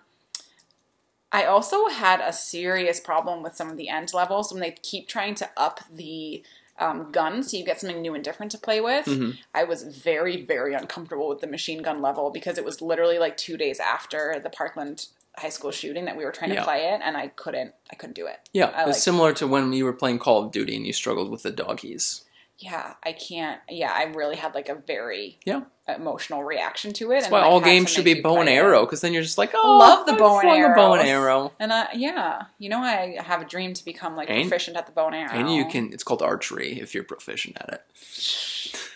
i 1.31 1.45
also 1.45 1.89
had 1.89 2.21
a 2.21 2.33
serious 2.33 2.99
problem 3.01 3.43
with 3.45 3.55
some 3.57 3.71
of 3.71 3.77
the 3.77 3.89
end 3.89 4.13
levels 4.13 4.53
when 4.53 4.61
they 4.61 4.73
keep 4.91 5.07
trying 5.09 5.35
to 5.37 5.49
up 5.57 5.81
the 5.91 6.43
um, 6.79 7.13
gun 7.13 7.43
so 7.43 7.57
you 7.57 7.65
get 7.65 7.81
something 7.81 8.01
new 8.01 8.15
and 8.15 8.25
different 8.25 8.51
to 8.53 8.59
play 8.59 8.81
with 8.81 9.07
Mhm. 9.07 9.37
I 9.55 9.65
was 9.65 9.83
very, 9.83 10.43
very 10.43 10.75
uncomfortable 10.75 11.29
with 11.29 11.41
the 11.41 11.47
machine 11.47 11.83
gun 11.83 12.01
level 12.03 12.31
because 12.31 12.59
it 12.59 12.65
was 12.65 12.81
literally 12.81 13.19
like 13.19 13.37
two 13.37 13.57
days 13.57 13.79
after 13.79 14.41
the 14.43 14.51
Parkland 14.51 15.07
high 15.37 15.49
school 15.51 15.71
shooting 15.71 16.05
that 16.07 16.17
we 16.17 16.25
were 16.25 16.33
trying 16.33 16.51
Yeah. 16.51 16.61
to 16.61 16.65
play 16.65 16.89
it, 16.93 17.01
and 17.03 17.17
I 17.17 17.29
couldn't, 17.29 17.75
I 17.91 17.95
couldn't 17.95 18.15
do 18.17 18.27
it. 18.27 18.41
Yeah, 18.53 18.67
I 18.67 18.81
it's 18.83 18.87
like- 18.89 18.97
similar 18.97 19.33
to 19.35 19.47
when 19.47 19.73
you 19.73 19.85
were 19.85 19.93
playing 19.95 20.19
Call 20.19 20.45
of 20.45 20.51
Duty 20.53 20.77
and 20.77 20.87
you 20.87 20.93
struggled 20.93 21.31
with 21.31 21.43
the 21.43 21.51
doggies. 21.51 22.25
Yeah, 22.59 22.95
I 23.03 23.13
can't. 23.13 23.61
Yeah, 23.69 23.93
I 23.93 24.05
really 24.05 24.37
had 24.37 24.55
like 24.55 24.69
a 24.69 24.75
very 24.75 25.39
Yeah. 25.45 25.63
Emotional 25.89 26.45
reaction 26.45 26.93
to 26.95 27.11
it. 27.13 27.21
That's 27.21 27.33
why 27.33 27.41
all 27.43 27.61
games 27.61 27.91
should 27.91 28.05
be 28.05 28.21
bow 28.21 28.39
and 28.41 28.49
arrow, 28.49 28.85
because 28.85 29.01
then 29.01 29.13
you're 29.13 29.23
just 29.23 29.39
like, 29.39 29.51
oh, 29.55 29.79
Love 29.79 30.07
the 30.07 30.13
bow 30.15 30.39
and 30.41 30.49
arrow. 30.49 30.75
bow 30.77 30.95
and 30.95 31.09
arrow. 31.09 31.53
And 31.59 31.73
uh, 31.73 31.87
yeah, 31.95 32.43
you 32.59 32.69
know, 32.69 32.79
I 32.79 33.17
have 33.21 33.43
a 33.43 33.45
dream 33.45 33.75
to 33.75 33.85
become 33.85 34.15
like 34.17 34.31
And- 34.31 34.49
proficient 34.49 34.77
at 34.77 34.87
the 34.87 34.93
bow 34.93 35.07
and 35.09 35.17
arrow. 35.17 35.33
And 35.33 35.53
you 35.53 35.67
can, 35.67 35.93
it's 35.93 36.05
called 36.05 36.23
archery 36.23 36.81
if 36.81 36.95
you're 36.95 37.05
proficient 37.05 37.57
at 37.61 37.69
it. 37.75 37.83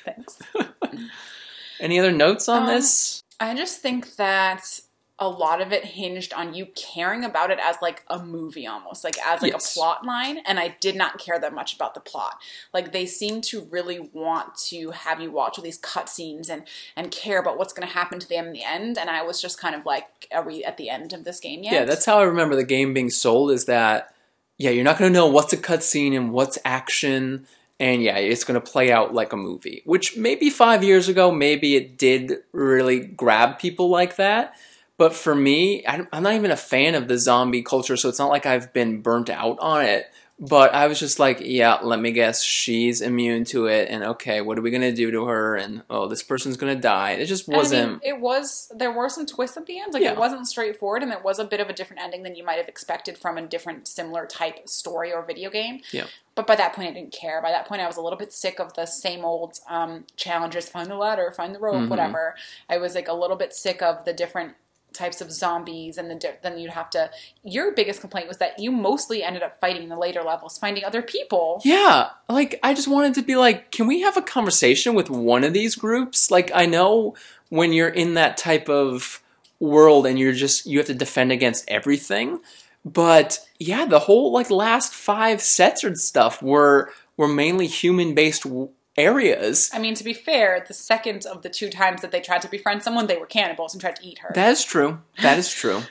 Thanks. 0.05 0.39
Any 1.80 1.99
other 1.99 2.12
notes 2.12 2.49
on 2.49 2.62
Um, 2.62 2.68
this? 2.68 3.22
I 3.41 3.55
just 3.55 3.80
think 3.80 4.16
that 4.16 4.80
a 5.18 5.28
lot 5.28 5.62
of 5.62 5.72
it 5.72 5.82
hinged 5.82 6.34
on 6.34 6.52
you 6.52 6.66
caring 6.74 7.24
about 7.24 7.50
it 7.50 7.58
as 7.62 7.76
like 7.80 8.02
a 8.08 8.22
movie 8.22 8.66
almost, 8.66 9.02
like 9.02 9.16
as 9.24 9.40
like 9.40 9.52
Yes. 9.52 9.74
a 9.74 9.78
plot 9.78 10.04
line, 10.04 10.38
and 10.44 10.60
I 10.60 10.76
did 10.78 10.94
not 10.94 11.18
care 11.18 11.38
that 11.38 11.54
much 11.54 11.74
about 11.74 11.94
the 11.94 12.00
plot. 12.00 12.38
Like 12.74 12.92
they 12.92 13.06
seem 13.06 13.40
to 13.42 13.62
really 13.70 13.98
want 13.98 14.56
to 14.66 14.90
have 14.90 15.20
you 15.20 15.30
watch 15.30 15.56
all 15.56 15.64
these 15.64 15.80
cutscenes 15.80 16.50
and 16.50 16.64
and 16.96 17.10
care 17.10 17.38
about 17.40 17.56
what's 17.56 17.72
going 17.72 17.88
to 17.88 17.94
happen 17.94 18.18
to 18.18 18.28
them 18.28 18.48
in 18.48 18.52
the 18.52 18.62
end, 18.62 18.98
and 18.98 19.08
I 19.08 19.22
was 19.22 19.40
just 19.40 19.58
kind 19.58 19.74
of 19.74 19.86
like, 19.86 20.28
are 20.32 20.42
we 20.42 20.62
at 20.64 20.76
the 20.76 20.90
end 20.90 21.14
of 21.14 21.24
this 21.24 21.40
game 21.40 21.62
yet? 21.62 21.72
Yeah, 21.72 21.84
that's 21.86 22.04
how 22.04 22.18
I 22.18 22.24
remember 22.24 22.54
the 22.54 22.64
game 22.64 22.92
being 22.92 23.08
sold 23.08 23.50
is 23.52 23.64
that, 23.64 24.14
yeah, 24.58 24.70
you're 24.70 24.84
not 24.84 24.98
going 24.98 25.10
to 25.10 25.18
know 25.18 25.26
what's 25.28 25.52
a 25.54 25.56
cutscene 25.56 26.14
and 26.14 26.30
what's 26.32 26.58
action. 26.64 27.46
And 27.80 28.02
yeah, 28.02 28.16
it's 28.16 28.44
going 28.44 28.58
to 28.60 28.70
play 28.70 28.90
out 28.90 29.12
like 29.14 29.32
a 29.32 29.36
movie, 29.36 29.82
which 29.84 30.16
maybe 30.16 30.48
five 30.50 30.82
years 30.82 31.08
ago, 31.08 31.30
maybe 31.30 31.76
it 31.76 31.98
did 31.98 32.38
really 32.52 33.00
grab 33.00 33.58
people 33.58 33.88
like 33.90 34.16
that. 34.16 34.54
But 34.99 35.14
for 35.14 35.34
me, 35.34 35.84
I'm 35.86 36.09
I'm 36.12 36.22
not 36.22 36.34
even 36.34 36.51
a 36.51 36.57
fan 36.57 36.94
of 36.94 37.07
the 37.09 37.18
zombie 37.18 37.62
culture, 37.62 37.97
so 37.97 38.09
it's 38.09 38.18
not 38.18 38.30
like 38.30 38.47
I've 38.47 38.72
been 38.72 39.03
burnt 39.03 39.28
out 39.30 39.59
on 39.61 39.84
it. 39.84 40.07
But 40.38 40.74
I 40.74 40.86
was 40.86 41.01
just 41.01 41.18
like, 41.18 41.38
yeah, 41.40 41.78
let 41.82 41.99
me 41.99 42.12
guess, 42.12 42.42
she's 42.42 43.01
immune 43.01 43.44
to 43.47 43.68
it, 43.68 43.88
and 43.88 44.05
okay, 44.05 44.42
what 44.42 44.59
are 44.59 44.61
we 44.61 44.70
gonna 44.70 44.92
do 44.92 45.11
to 45.11 45.24
her? 45.24 45.57
And 45.57 45.82
oh, 45.88 46.09
this 46.09 46.22
person's 46.22 46.59
gonna 46.59 46.74
die. 46.76 47.12
It 47.12 47.24
just 47.24 47.49
And 47.49 47.55
I 47.57 47.57
mean, 47.57 47.62
wasn't. 47.62 48.03
it 48.05 48.20
was 48.20 48.70
there 48.76 48.92
were 48.92 49.09
some 49.09 49.24
twists 49.24 49.57
at 49.57 49.64
the 49.64 49.78
end. 49.80 49.94
Like 49.94 50.03
Yeah. 50.03 50.12
it 50.12 50.18
wasn't 50.18 50.47
straightforward, 50.47 51.03
and 51.03 51.11
it 51.11 51.24
was 51.24 51.38
a 51.38 51.44
bit 51.47 51.61
of 51.61 51.70
a 51.70 51.72
different 51.72 52.03
ending 52.03 52.22
than 52.22 52.34
you 52.36 52.44
might 52.44 52.59
have 52.59 52.68
expected 52.68 53.16
from 53.16 53.38
a 53.38 53.47
different 53.47 53.88
similar 53.88 54.26
type 54.26 54.68
story 54.68 55.11
or 55.11 55.22
video 55.22 55.49
game. 55.49 55.80
Yeah. 55.90 56.05
But 56.34 56.47
by 56.47 56.57
that 56.57 56.74
point, 56.74 56.90
I 56.90 56.92
didn't 56.92 57.12
care. 57.14 57.40
By 57.40 57.51
that 57.51 57.66
point, 57.66 57.80
I 57.80 57.86
was 57.86 57.97
a 57.97 58.03
little 58.03 58.18
bit 58.18 58.30
sick 58.30 58.61
of 58.61 58.74
the 58.74 58.84
same 58.84 59.24
old 59.24 59.59
um, 59.70 60.05
challenges: 60.16 60.68
find 60.68 60.90
the 60.90 60.97
ladder, 60.97 61.32
find 61.34 61.55
the 61.55 61.59
rope, 61.61 61.76
Mhm. 61.76 61.88
whatever. 61.88 62.34
I 62.68 62.76
was 62.76 62.94
like 62.94 63.09
a 63.09 63.14
little 63.14 63.36
bit 63.36 63.55
sick 63.55 63.80
of 63.80 64.05
the 64.05 64.12
different 64.12 64.53
types 64.97 65.20
of 65.20 65.30
zombies 65.30 65.99
and 65.99 66.11
the 66.11 66.34
then 66.42 66.59
you'd 66.59 66.70
have 66.70 66.90
to 66.90 67.11
your 67.44 67.72
biggest 67.72 68.01
complaint 68.01 68.26
was 68.26 68.38
that 68.38 68.59
you 68.59 68.72
mostly 68.72 69.22
ended 69.22 69.42
up 69.42 69.61
fighting 69.61 69.82
in 69.82 69.88
the 69.88 69.97
later 69.97 70.22
levels 70.22 70.59
finding 70.59 70.84
other 70.84 71.03
people 71.03 71.61
Yeah, 71.64 72.11
like 72.28 72.59
I 72.62 72.74
just 72.74 72.88
wanted 72.88 73.14
to 73.14 73.22
be 73.22 73.36
like, 73.36 73.70
can 73.70 73.86
we 73.86 74.01
have 74.01 74.16
a 74.16 74.22
conversation 74.22 74.94
with 74.94 75.11
one 75.11 75.44
of 75.44 75.53
these 75.53 75.76
groups? 75.76 76.30
Like 76.30 76.51
I 76.55 76.66
know 76.66 77.14
when 77.49 77.72
you're 77.72 77.88
in 77.88 78.14
that 78.14 78.36
type 78.36 78.68
of 78.68 79.22
world 79.61 80.07
and 80.07 80.18
you're 80.18 80.32
just 80.32 80.66
you 80.66 80.78
have 80.78 80.86
to 80.86 80.94
defend 80.94 81.32
against 81.32 81.64
everything, 81.68 82.40
but 82.84 83.38
yeah, 83.59 83.84
the 83.84 84.01
whole 84.01 84.32
like 84.32 84.51
last 84.51 84.92
5 84.94 85.40
sets 85.40 85.84
and 85.84 85.99
stuff 85.99 86.42
were 86.42 86.90
were 87.16 87.28
mainly 87.28 87.66
human-based 87.66 88.42
w- 88.44 88.68
areas. 88.97 89.70
I 89.72 89.78
mean, 89.78 89.94
to 89.94 90.05
be 90.05 90.12
fair, 90.12 90.64
the 90.66 90.74
second 90.74 91.26
of 91.26 91.42
the 91.42 91.49
two 91.49 91.70
times 91.70 92.03
that 92.03 92.11
they 92.11 92.20
tried 92.20 92.42
to 92.42 92.49
befriend 92.49 92.82
someone, 92.82 93.07
they 93.07 93.16
were 93.16 93.26
cannibals 93.26 93.74
and 93.74 93.80
tried 93.80 93.97
to 93.97 94.07
eat 94.07 94.18
her. 94.18 94.32
That 94.34 94.51
is 94.51 94.64
true. 94.64 95.01
That 95.22 95.38
is 95.38 95.53
true. 95.53 95.82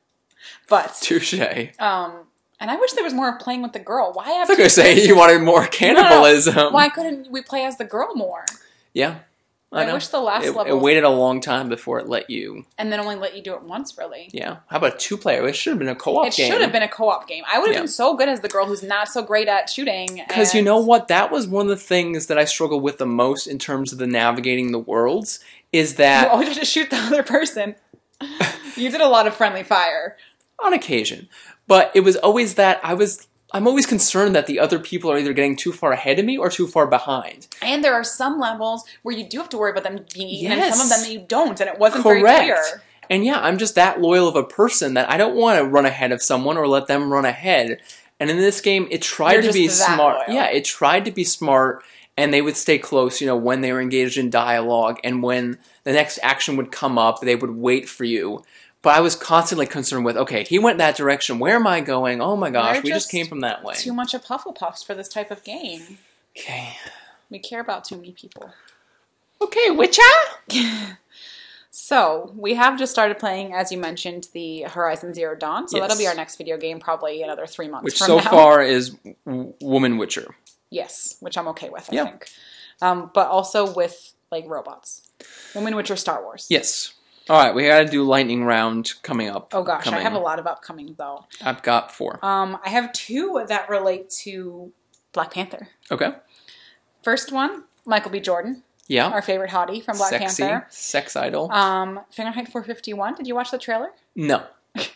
but 0.68 0.96
Touche. 1.00 1.34
um, 1.78 2.26
and 2.60 2.70
I 2.70 2.76
wish 2.76 2.92
there 2.92 3.04
was 3.04 3.14
more 3.14 3.30
of 3.30 3.38
playing 3.38 3.62
with 3.62 3.72
the 3.72 3.78
girl. 3.78 4.12
Why 4.12 4.30
have 4.30 4.48
I 4.48 4.52
was 4.52 4.58
gonna 4.58 4.70
say 4.70 5.06
you 5.06 5.16
wanted 5.16 5.42
more 5.42 5.66
cannibalism. 5.66 6.72
Why 6.72 6.88
couldn't 6.88 7.30
we 7.30 7.42
play 7.42 7.64
as 7.64 7.76
the 7.76 7.84
girl 7.84 8.14
more? 8.14 8.44
Yeah, 8.92 9.20
I, 9.70 9.84
I, 9.84 9.92
wish 9.92 10.08
the 10.08 10.18
last 10.20 10.46
it, 10.46 10.56
level 10.56 10.78
it 10.78 10.82
waited 10.82 11.04
a 11.04 11.10
long 11.10 11.42
time 11.42 11.68
before 11.68 11.98
it 11.98 12.08
let 12.08 12.30
you. 12.30 12.64
and 12.78 12.90
then 12.90 13.00
only 13.00 13.16
let 13.16 13.36
you 13.36 13.42
do 13.42 13.54
it 13.54 13.62
once. 13.62 13.98
Really, 13.98 14.30
Yeah. 14.32 14.58
How 14.68 14.78
about 14.78 14.94
a 14.94 14.98
two-player? 14.98 15.46
It 15.46 15.56
should 15.56 15.72
have 15.72 15.78
been 15.78 15.88
a 15.88 15.94
co-op 15.94 16.26
it 16.28 16.34
game. 16.34 16.50
should 16.50 16.62
have 16.62 16.72
been 16.72 16.82
a 16.82 16.88
co-op 16.88 17.28
game. 17.28 17.44
I 17.46 17.58
would 17.58 17.66
have 17.68 17.74
Yeah. 17.74 17.80
been 17.82 17.88
so 17.88 18.16
good 18.16 18.30
as 18.30 18.40
the 18.40 18.48
girl 18.48 18.64
who's 18.64 18.82
not 18.82 19.08
so 19.08 19.22
great 19.22 19.46
at 19.46 19.68
shooting. 19.68 20.22
Because 20.26 20.54
you 20.54 20.62
know 20.62 20.78
what? 20.78 21.08
That 21.08 21.30
was 21.30 21.46
one 21.46 21.66
of 21.66 21.70
the 21.70 21.76
things 21.76 22.28
that 22.28 22.38
I 22.38 22.44
struggled 22.46 22.82
with 22.82 22.96
the 22.96 23.06
most 23.06 23.46
in 23.46 23.58
terms 23.58 23.92
of 23.92 23.98
the 23.98 24.06
navigating 24.06 24.72
the 24.72 24.78
worlds. 24.78 25.40
Is 25.70 25.90
oh, 25.92 25.92
you 25.92 25.96
that 25.98 26.28
always 26.30 26.48
have 26.48 26.58
to 26.58 26.64
shoot 26.64 26.88
the 26.90 26.96
other 26.96 27.22
person. 27.22 27.74
You 28.76 28.90
did 28.92 29.00
a 29.00 29.08
lot 29.08 29.26
of 29.26 29.34
friendly 29.34 29.64
fire. 29.64 30.16
on 30.64 30.72
occasion. 30.72 31.28
But 31.66 31.90
it 31.94 32.00
was 32.00 32.16
always 32.16 32.54
that 32.54 32.80
I 32.84 32.94
was 32.94 33.26
I'm 33.52 33.66
always 33.66 33.86
concerned 33.86 34.34
that 34.34 34.46
the 34.46 34.60
other 34.60 34.78
people 34.78 35.10
are 35.10 35.18
either 35.18 35.32
getting 35.32 35.56
too 35.56 35.72
far 35.72 35.92
ahead 35.92 36.18
of 36.18 36.24
me 36.24 36.36
or 36.36 36.50
too 36.50 36.66
far 36.66 36.86
behind. 36.86 37.46
And 37.62 37.82
there 37.82 37.94
are 37.94 38.04
some 38.04 38.38
levels 38.38 38.84
where 39.02 39.16
you 39.16 39.26
do 39.26 39.38
have 39.38 39.48
to 39.50 39.58
worry 39.58 39.70
about 39.70 39.84
them 39.84 40.04
being 40.12 40.28
eaten, 40.28 40.52
and 40.58 40.74
some 40.74 40.86
of 40.86 40.90
them 40.90 41.02
that 41.02 41.10
you 41.10 41.24
don't, 41.26 41.58
and 41.60 41.70
it 41.70 41.78
wasn't 41.78 42.04
very 42.04 42.20
Correct. 42.20 42.42
clear. 42.42 42.82
And 43.10 43.24
yeah, 43.24 43.40
I'm 43.40 43.56
just 43.56 43.74
that 43.76 44.00
loyal 44.02 44.28
of 44.28 44.36
a 44.36 44.44
person 44.44 44.94
that 44.94 45.10
I 45.10 45.16
don't 45.16 45.34
want 45.34 45.58
to 45.58 45.64
run 45.64 45.86
ahead 45.86 46.12
of 46.12 46.22
someone 46.22 46.58
or 46.58 46.68
let 46.68 46.88
them 46.88 47.10
run 47.10 47.24
ahead. 47.24 47.80
And 48.20 48.28
in 48.28 48.36
this 48.36 48.60
game, 48.60 48.86
it 48.90 49.00
tried 49.00 49.34
You're 49.34 49.42
to 49.44 49.52
be 49.52 49.68
smart. 49.68 50.28
loyal. 50.28 50.36
Yeah, 50.36 50.50
it 50.50 50.64
tried 50.66 51.06
to 51.06 51.10
be 51.10 51.24
smart 51.24 51.82
and 52.18 52.34
they 52.34 52.42
would 52.42 52.56
stay 52.56 52.78
close, 52.78 53.20
you 53.20 53.26
know, 53.28 53.36
when 53.36 53.60
they 53.60 53.72
were 53.72 53.80
engaged 53.80 54.18
in 54.18 54.28
dialogue 54.28 54.98
and 55.04 55.22
when 55.22 55.56
the 55.84 55.92
next 55.92 56.18
action 56.22 56.56
would 56.56 56.72
come 56.72 56.98
up, 56.98 57.20
they 57.20 57.36
would 57.36 57.52
wait 57.56 57.88
for 57.88 58.04
you. 58.04 58.42
But 58.82 58.94
I 58.96 59.00
was 59.00 59.16
constantly 59.16 59.66
concerned 59.66 60.04
with, 60.04 60.16
okay, 60.16 60.44
he 60.44 60.58
went 60.58 60.78
that 60.78 60.96
direction. 60.96 61.38
Where 61.40 61.56
am 61.56 61.66
I 61.66 61.80
going? 61.80 62.20
Oh 62.20 62.36
my 62.36 62.50
gosh, 62.50 62.74
They're 62.74 62.82
we 62.82 62.90
just 62.90 63.06
just 63.06 63.10
came 63.10 63.26
from 63.26 63.40
that 63.40 63.64
way. 63.64 63.74
Too 63.74 63.92
much 63.92 64.14
of 64.14 64.24
Hufflepuffs 64.26 64.84
for 64.86 64.94
this 64.94 65.08
type 65.08 65.30
of 65.32 65.42
game. 65.42 65.98
Okay. 66.38 66.76
We 67.28 67.38
care 67.40 67.60
about 67.60 67.84
too 67.84 67.96
many 67.96 68.12
people. 68.12 68.52
Okay, 69.42 69.70
Witcher? 69.70 70.02
So 71.70 72.32
we 72.36 72.54
have 72.54 72.78
just 72.78 72.90
started 72.90 73.18
playing, 73.18 73.52
as 73.54 73.70
you 73.70 73.78
mentioned, 73.78 74.28
the 74.32 74.62
Horizon 74.62 75.14
Zero 75.14 75.36
Dawn. 75.36 75.68
So 75.68 75.76
Yes. 75.76 75.84
that'll 75.84 75.98
be 76.00 76.06
our 76.08 76.14
next 76.14 76.36
video 76.36 76.56
game, 76.56 76.80
probably 76.80 77.22
another 77.22 77.46
three 77.46 77.68
months 77.68 77.84
Which 77.84 77.98
from 77.98 78.06
so 78.06 78.16
now. 78.16 78.30
far 78.30 78.62
is 78.62 78.96
w- 79.26 79.54
Woman 79.60 79.96
Witcher. 79.98 80.34
yes, 80.70 81.16
which 81.20 81.36
I'm 81.38 81.46
okay 81.48 81.68
with. 81.68 81.88
I 81.92 81.94
Yeah. 81.94 82.04
think, 82.06 82.28
um, 82.82 83.10
but 83.14 83.28
also 83.28 83.72
with 83.72 84.12
like 84.32 84.44
robots. 84.48 85.02
Woman 85.54 85.76
Witcher 85.76 85.94
Star 85.96 86.22
Wars. 86.22 86.46
Yes. 86.48 86.94
All 87.28 87.36
right, 87.42 87.54
we 87.54 87.66
got 87.66 87.80
to 87.80 87.86
do 87.86 88.02
lightning 88.04 88.44
round 88.44 88.92
coming 89.02 89.28
up. 89.28 89.50
Oh 89.54 89.62
gosh, 89.62 89.86
I 89.86 90.00
have 90.00 90.14
a 90.14 90.18
lot 90.18 90.38
of 90.38 90.46
upcoming 90.46 90.94
though. 90.96 91.26
I've 91.42 91.62
got 91.62 91.92
four. 91.94 92.24
Um, 92.24 92.58
I 92.64 92.70
have 92.70 92.92
two 92.92 93.44
that 93.48 93.68
relate 93.68 94.08
to 94.22 94.72
Black 95.12 95.32
Panther. 95.32 95.68
Okay. 95.90 96.12
First 97.02 97.30
one, 97.32 97.64
Michael 97.84 98.10
B. 98.10 98.20
Jordan, 98.20 98.62
Yeah. 98.86 99.08
our 99.08 99.22
favorite 99.22 99.50
hottie 99.50 99.82
from 99.84 99.96
Black 99.98 100.10
Sexy 100.10 100.42
Panther. 100.42 100.66
sex 100.70 101.16
idol. 101.16 101.50
Um, 101.52 102.00
Fahrenheit 102.10 102.48
451. 102.48 103.14
Did 103.16 103.26
you 103.26 103.34
watch 103.34 103.50
the 103.50 103.58
trailer? 103.58 103.90
no. 104.16 104.42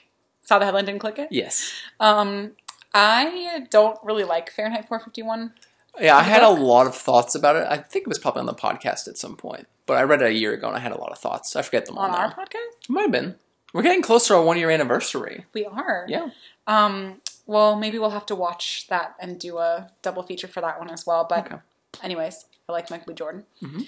Saw 0.45 0.59
the 0.59 0.65
headline, 0.65 0.85
didn't 0.87 1.01
click 1.01 1.19
it. 1.21 1.29
Yes. 1.31 1.73
Um, 2.01 2.53
I 2.93 3.65
don't 3.71 3.97
really 4.03 4.25
like 4.25 4.51
Fahrenheit 4.51 4.89
451. 4.89 5.53
Yeah, 6.01 6.17
I 6.17 6.23
The 6.23 6.31
had 6.31 6.43
a 6.43 6.49
lot 6.49 6.87
of 6.87 6.95
thoughts 6.97 7.35
about 7.35 7.57
it. 7.57 7.67
I 7.69 7.77
think 7.77 8.03
it 8.03 8.09
was 8.09 8.19
probably 8.19 8.41
on 8.41 8.47
the 8.47 8.55
podcast 8.55 9.09
at 9.09 9.19
some 9.19 9.37
point, 9.37 9.67
but 9.87 9.99
I 9.99 10.03
read 10.03 10.23
it 10.23 10.27
a 10.29 10.33
year 10.33 10.53
ago 10.55 10.69
and 10.69 10.77
I 10.77 10.81
had 10.81 10.93
a 10.93 10.99
lot 10.99 11.13
of 11.13 11.19
thoughts. 11.19 11.55
I 11.55 11.63
forget 11.63 11.87
them 11.87 11.99
all 11.99 12.05
on 12.05 12.13
now. 12.13 12.19
our 12.19 12.35
podcast. 12.35 12.81
It 12.85 12.89
might 12.91 13.03
have 13.03 13.13
been. 13.13 13.37
We're 13.75 13.83
getting 13.83 14.03
close 14.03 14.27
to 14.29 14.35
our 14.37 14.43
one 14.43 14.59
year 14.59 14.71
anniversary. 14.71 15.45
We 15.53 15.65
are. 15.67 16.05
Yeah. 16.09 16.31
Um. 16.67 17.21
Well, 17.47 17.75
maybe 17.77 17.99
we'll 17.99 18.11
have 18.11 18.27
to 18.27 18.35
watch 18.37 18.87
that 18.89 19.17
and 19.21 19.39
do 19.39 19.59
a 19.59 19.91
double 20.03 20.23
feature 20.23 20.47
for 20.47 20.61
that 20.61 20.79
one 20.79 20.89
as 20.91 21.05
well. 21.07 21.27
But, 21.29 21.47
Okay. 21.47 21.57
anyways, 22.03 22.45
I 22.69 22.73
like 22.73 22.89
Michael 22.89 23.09
B. 23.09 23.15
Jordan. 23.15 23.45
Mhm. 23.61 23.87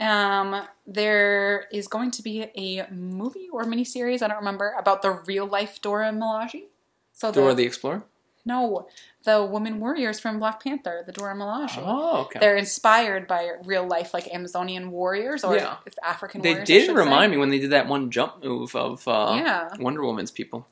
Um, 0.00 0.66
there 0.86 1.66
is 1.72 1.86
going 1.86 2.10
to 2.10 2.22
be 2.22 2.42
a 2.56 2.86
movie 2.90 3.48
or 3.52 3.62
miniseries, 3.64 4.22
I 4.22 4.28
don't 4.28 4.38
remember, 4.38 4.74
about 4.76 5.02
the 5.02 5.12
real 5.12 5.46
life 5.46 5.80
Dora 5.80 6.10
Milaje. 6.10 6.64
So 7.12 7.30
the, 7.30 7.40
Dora 7.42 7.54
the 7.54 7.64
Explorer. 7.64 8.02
no, 8.44 8.88
the 9.24 9.42
women 9.44 9.80
warriors 9.80 10.20
from 10.20 10.38
Black 10.38 10.62
Panther, 10.62 11.02
the 11.06 11.12
Dora 11.12 11.34
Milaje. 11.34 11.78
Oh, 11.82 12.22
okay. 12.22 12.38
They're 12.40 12.56
inspired 12.56 13.26
by 13.26 13.52
real 13.64 13.86
life, 13.86 14.12
like 14.14 14.28
Amazonian 14.32 14.90
warriors 14.90 15.44
or 15.44 15.56
Yeah. 15.56 15.76
African 16.02 16.42
They 16.42 16.50
warriors. 16.50 16.68
I 16.70 16.72
did 16.72 16.94
remind 16.96 17.30
say. 17.30 17.36
me 17.36 17.38
when 17.38 17.50
they 17.50 17.58
did 17.58 17.70
that 17.70 17.88
one 17.88 18.10
jump 18.10 18.44
move 18.44 18.76
of 18.76 19.06
uh, 19.08 19.34
Yeah. 19.36 19.68
Wonder 19.80 20.04
Woman's 20.04 20.30
people. 20.30 20.66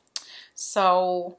So, 0.54 1.38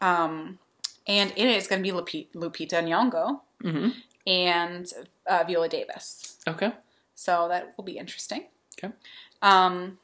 um, 0.00 0.58
and 1.06 1.30
in 1.36 1.48
it's 1.48 1.66
going 1.68 1.82
to 1.82 1.92
be 1.92 1.96
Lupi- 1.96 2.28
Lupita 2.34 2.82
Nyong'o 2.82 3.40
hmm 3.62 3.88
and 4.26 4.86
uh, 5.26 5.42
Viola 5.46 5.68
Davis. 5.70 6.36
Okay. 6.46 6.72
So 7.14 7.46
that 7.48 7.72
will 7.76 7.84
be 7.84 7.96
interesting. 7.96 8.44
Okay. 8.76 8.92
Um, 9.40 9.98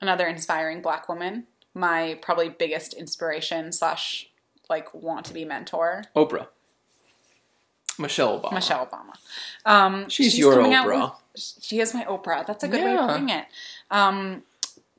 another 0.00 0.26
inspiring 0.28 0.82
Black 0.82 1.08
woman. 1.08 1.46
My 1.74 2.18
probably 2.22 2.48
biggest 2.48 2.94
inspiration 2.94 3.72
slash 3.72 4.29
like 4.70 4.94
want 4.94 5.26
to 5.26 5.34
be 5.34 5.44
mentor. 5.44 6.04
Oprah. 6.16 6.46
Michelle 7.98 8.40
Obama. 8.40 8.52
Michelle 8.54 8.86
Obama. 8.86 9.12
Um, 9.70 10.08
She's 10.08 10.38
your 10.38 10.54
coming 10.54 10.72
out 10.74 10.86
Oprah. 10.86 11.02
with- 11.02 11.16
she 11.62 11.80
is 11.80 11.92
my 11.94 12.04
Oprah. 12.04 12.46
That's 12.46 12.64
a 12.64 12.68
good 12.68 12.82
way 12.82 12.96
of 12.96 13.08
putting 13.08 13.28
it. 13.28 13.44
Um, 13.90 14.42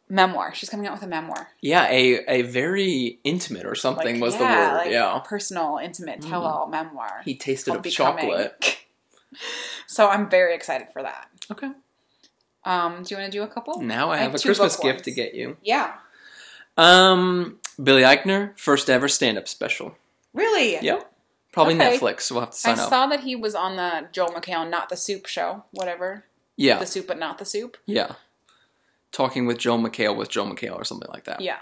memoir. 0.08 0.54
She's 0.54 0.70
coming 0.70 0.86
out 0.88 0.94
with 0.94 1.04
a 1.04 1.08
memoir. 1.08 1.50
Yeah, 1.62 1.88
a, 1.90 2.24
a 2.28 2.42
very 2.44 3.20
intimate 3.24 3.66
or 3.66 3.76
something 3.76 4.16
Like, 4.16 4.22
was 4.22 4.34
yeah, 4.36 4.40
the 4.40 4.46
word. 4.72 4.78
like 4.78 4.92
yeah. 4.92 5.20
personal, 5.26 5.78
intimate 5.82 6.22
tell-all 6.22 6.68
memoir. 6.68 7.22
He 7.26 7.36
tasted 7.36 7.76
of 7.76 7.82
Becoming. 7.82 8.26
chocolate. 8.30 8.78
So 9.88 10.10
I'm 10.10 10.30
very 10.30 10.54
excited 10.54 10.88
for 10.92 11.02
that. 11.04 11.30
Okay. 11.50 11.70
Um, 12.66 13.04
do 13.04 13.14
you 13.16 13.20
want 13.20 13.32
to 13.32 13.38
do 13.38 13.44
a 13.44 13.48
couple? 13.48 13.82
Now 13.82 14.10
I 14.10 14.16
I 14.16 14.18
have, 14.18 14.32
have 14.34 14.42
a 14.42 14.44
Christmas 14.44 14.76
gift 14.76 14.84
ones. 14.86 15.02
to 15.04 15.12
get 15.12 15.34
you. 15.36 15.56
Yeah. 15.64 15.94
Um, 16.78 17.58
Billy 17.82 18.02
Eichner, 18.04 18.58
first 18.58 18.90
ever 18.90 19.08
stand 19.08 19.38
up 19.38 19.48
special. 19.48 19.96
Really? 20.34 20.78
Yep. 20.82 21.12
Probably 21.52 21.76
Okay. 21.76 21.98
Netflix, 21.98 22.22
so 22.22 22.36
we'll 22.36 22.46
have 22.46 22.52
to 22.52 22.56
I 22.70 22.76
sign 22.76 22.80
up. 22.80 22.90
saw 22.90 23.08
that 23.08 23.22
he 23.22 23.36
was 23.36 23.56
on 23.56 23.76
the 23.76 24.08
Joel 24.12 24.30
McHale 24.30 24.70
Not 24.70 24.90
the 24.90 24.96
Soup 24.98 25.26
show, 25.26 25.64
whatever. 25.72 26.24
yeah, 26.56 26.80
The 26.80 26.86
Soup 26.86 27.06
but 27.08 27.18
Not 27.20 27.38
the 27.40 27.46
Soup. 27.46 27.76
yeah. 27.86 28.14
Talking 29.12 29.46
with 29.46 29.58
Joel 29.58 29.80
McHale 29.80 30.16
with 30.16 30.30
Joel 30.30 30.48
McHale 30.56 30.76
or 30.76 30.86
something 30.86 31.10
like 31.14 31.26
that. 31.26 31.42
Yeah. 31.42 31.58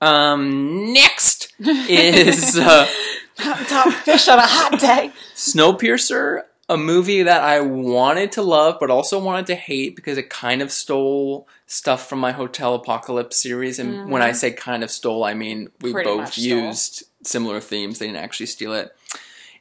Um, 0.00 0.92
next 0.92 1.52
is 1.60 2.58
uh, 2.58 2.88
Top 3.36 3.92
fish 3.92 4.26
on 4.28 4.38
a 4.40 4.46
hot 4.46 4.80
day. 4.80 5.12
Snowpiercer, 5.36 6.42
a 6.68 6.76
movie 6.76 7.24
that 7.24 7.42
I 7.42 7.60
wanted 7.60 8.32
to 8.32 8.42
love 8.42 8.78
but 8.80 8.90
also 8.90 9.22
wanted 9.22 9.46
to 9.46 9.54
hate 9.54 9.94
because 9.96 10.16
it 10.16 10.30
kind 10.30 10.62
of 10.62 10.70
stole 10.72 11.46
stuff 11.66 12.08
from 12.08 12.20
my 12.20 12.32
Hotel 12.32 12.74
Apocalypse 12.74 13.40
series. 13.42 13.78
And 13.78 14.10
when 14.10 14.22
I 14.22 14.32
say 14.32 14.52
kind 14.52 14.82
of 14.84 14.90
stole, 14.90 15.24
I 15.24 15.34
mean 15.34 15.70
we 15.80 15.90
Mm-hmm. 15.90 15.94
Pretty 15.94 16.10
both 16.10 16.32
stole. 16.32 16.44
used 16.44 17.04
similar 17.24 17.60
themes. 17.60 17.98
They 17.98 18.06
didn't 18.06 18.22
actually 18.22 18.46
steal 18.46 18.74
it. 18.74 18.94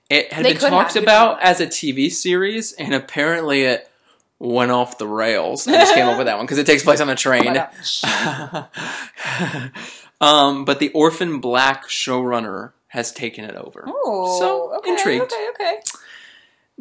It 0.09 0.31
had 0.33 0.45
They 0.45 0.53
been 0.53 0.61
talked 0.69 0.95
about 0.95 1.41
as 1.41 1.61
a 1.61 1.67
TV 1.67 2.11
series, 2.11 2.73
and 2.73 2.93
apparently 2.93 3.63
it 3.63 3.89
went 4.39 4.71
off 4.71 4.97
the 4.97 5.07
rails. 5.07 5.67
I 5.67 5.73
just 5.73 5.93
came 5.93 6.07
up 6.07 6.17
with 6.17 6.27
that 6.27 6.37
one 6.37 6.45
because 6.45 6.57
it 6.57 6.65
takes 6.65 6.83
place 6.83 6.99
on 6.99 7.09
a 7.09 7.15
train. 7.15 7.53
But, 7.53 7.73
um, 10.21 10.65
but 10.65 10.79
the 10.79 10.89
Orphan 10.93 11.39
Black 11.39 11.87
showrunner 11.87 12.71
has 12.87 13.11
taken 13.11 13.45
it 13.45 13.55
over. 13.55 13.85
Ooh, 13.87 14.35
So, 14.39 14.75
okay, 14.79 14.91
intrigued. 14.91 15.23
Okay, 15.31 15.47
okay. 15.51 15.79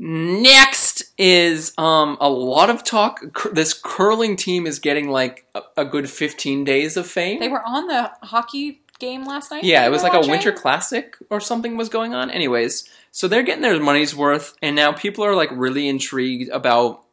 Next 0.03 1.13
is 1.19 1.75
um, 1.77 2.17
a 2.23 2.31
lot 2.31 2.71
of 2.71 2.83
talk. 2.83 3.21
This 3.53 3.75
curling 3.75 4.35
team 4.35 4.67
is 4.67 4.79
getting 4.79 5.11
like 5.11 5.45
a, 5.55 5.61
a 5.77 5.85
good 5.85 6.09
15 6.09 6.65
days 6.65 6.97
of 6.97 7.07
fame. 7.07 7.39
They 7.39 7.49
were 7.49 7.63
on 7.67 7.87
the 7.87 8.11
hockey 8.23 8.81
game 8.99 9.27
last 9.27 9.51
night. 9.51 9.63
yeah, 9.63 9.85
it 9.85 9.91
was 9.91 10.03
like 10.03 10.15
a 10.15 10.27
winter 10.27 10.53
classic 10.53 11.19
or 11.29 11.39
something 11.39 11.77
was 11.77 11.91
going 11.91 12.15
on. 12.15 12.31
Anyways, 12.31 12.89
so 13.11 13.29
they're 13.29 13.43
getting 13.43 13.61
their 13.61 13.79
money's 13.79 14.17
worth, 14.17 14.57
and 14.63 14.75
now 14.75 14.91
people 14.91 15.23
are 15.23 15.35
like 15.35 15.51
really 15.53 15.87
intrigued 15.87 16.49
about 16.49 17.05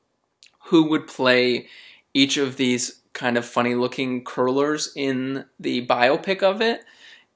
who 0.68 0.90
would 0.90 1.08
play 1.08 1.68
each 2.14 2.38
of 2.38 2.56
these 2.56 3.02
kind 3.12 3.38
of 3.38 3.46
funny 3.46 3.76
looking 3.76 4.24
curlers 4.24 4.94
in 4.96 5.44
the 5.60 5.86
biopic 5.86 6.42
of 6.42 6.62
it. 6.62 6.86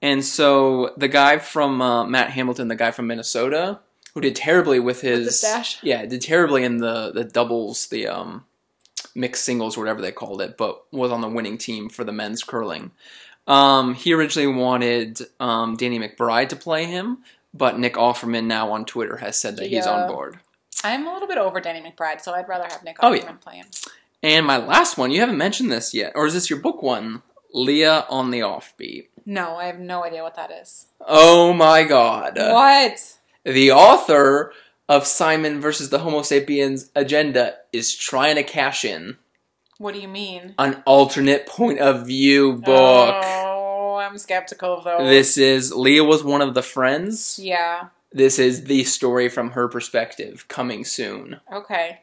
And 0.01 0.23
so 0.23 0.93
the 0.95 1.09
guy 1.09 1.39
from 1.39 1.81
uh, 1.81 2.05
Matt 2.05 2.29
Hamilton, 2.29 2.69
the 2.69 2.75
guy 2.77 2.91
from 2.91 3.07
Minnesota, 3.07 3.81
who 4.13 4.21
did 4.21 4.35
terribly 4.35 4.79
with 4.79 5.01
his 5.01 5.25
the 5.25 5.31
stash? 5.31 5.79
yeah, 5.83 6.05
did 6.05 6.21
terribly 6.21 6.63
in 6.63 6.77
the 6.77 7.11
the 7.11 7.23
doubles, 7.23 7.87
the 7.87 8.07
um 8.07 8.45
mixed 9.15 9.43
singles, 9.43 9.75
or 9.77 9.81
whatever 9.81 10.01
they 10.01 10.11
called 10.11 10.41
it, 10.41 10.57
but 10.57 10.83
was 10.91 11.11
on 11.11 11.21
the 11.21 11.27
winning 11.29 11.57
team 11.57 11.89
for 11.89 12.03
the 12.03 12.11
men's 12.11 12.43
curling. 12.43 12.91
Um, 13.47 13.95
he 13.95 14.13
originally 14.13 14.53
wanted 14.53 15.19
um, 15.39 15.75
Danny 15.75 15.99
McBride 15.99 16.49
to 16.49 16.55
play 16.55 16.85
him, 16.85 17.17
but 17.53 17.77
Nick 17.79 17.95
Offerman 17.95 18.45
now 18.45 18.71
on 18.71 18.85
Twitter 18.85 19.17
has 19.17 19.37
said 19.39 19.57
that 19.57 19.67
he's 19.67 19.87
on 19.87 20.07
board. 20.07 20.39
I'm 20.83 21.07
a 21.07 21.11
little 21.13 21.27
bit 21.27 21.37
over 21.37 21.59
Danny 21.59 21.81
McBride, 21.81 22.21
so 22.21 22.33
I'd 22.33 22.47
rather 22.47 22.65
have 22.71 22.83
Nick 22.83 22.97
Oh, 23.01 23.11
Offerman 23.11 23.23
yeah. 23.23 23.31
play 23.33 23.55
him. 23.57 23.65
And 24.23 24.45
my 24.45 24.57
last 24.57 24.97
one, 24.97 25.09
you 25.11 25.19
haven't 25.19 25.37
mentioned 25.39 25.71
this 25.71 25.93
yet, 25.93 26.13
or 26.15 26.27
is 26.27 26.33
this 26.33 26.49
your 26.49 26.59
book 26.59 26.81
one? 26.83 27.23
Leah 27.53 28.05
on 28.09 28.31
the 28.31 28.39
Offbeat. 28.39 29.07
No, 29.25 29.57
I 29.57 29.65
have 29.65 29.79
no 29.79 30.03
idea 30.05 30.23
what 30.23 30.35
that 30.35 30.51
is. 30.51 30.85
Oh 31.05 31.51
my 31.51 31.83
god. 31.83 32.33
what? 32.37 33.17
The 33.43 33.71
author 33.71 34.53
of 34.87 35.07
Simon 35.07 35.61
versus 35.61 35.89
the 35.89 35.99
Homo 35.99 36.21
sapiens 36.21 36.89
agenda 36.95 37.55
is 37.73 37.95
trying 37.95 38.35
to 38.35 38.43
cash 38.43 38.83
in 38.85 39.17
What 39.77 39.93
do 39.93 39.99
you 39.99 40.07
mean? 40.07 40.53
an 40.59 40.83
alternate 40.85 41.47
point 41.47 41.79
of 41.79 42.05
view 42.05 42.53
book. 42.53 43.23
Oh, 43.25 43.95
I'm 44.01 44.17
skeptical 44.17 44.77
of 44.77 44.83
those. 44.83 45.07
This 45.09 45.37
is 45.37 45.73
Leah 45.73 46.03
was 46.03 46.23
one 46.23 46.41
of 46.41 46.53
the 46.53 46.61
friends. 46.63 47.39
Yeah. 47.41 47.87
This 48.11 48.37
is 48.37 48.65
the 48.65 48.83
story 48.83 49.29
from 49.29 49.51
her 49.51 49.67
perspective 49.69 50.45
coming 50.49 50.83
soon. 50.83 51.39
Okay. 51.51 52.01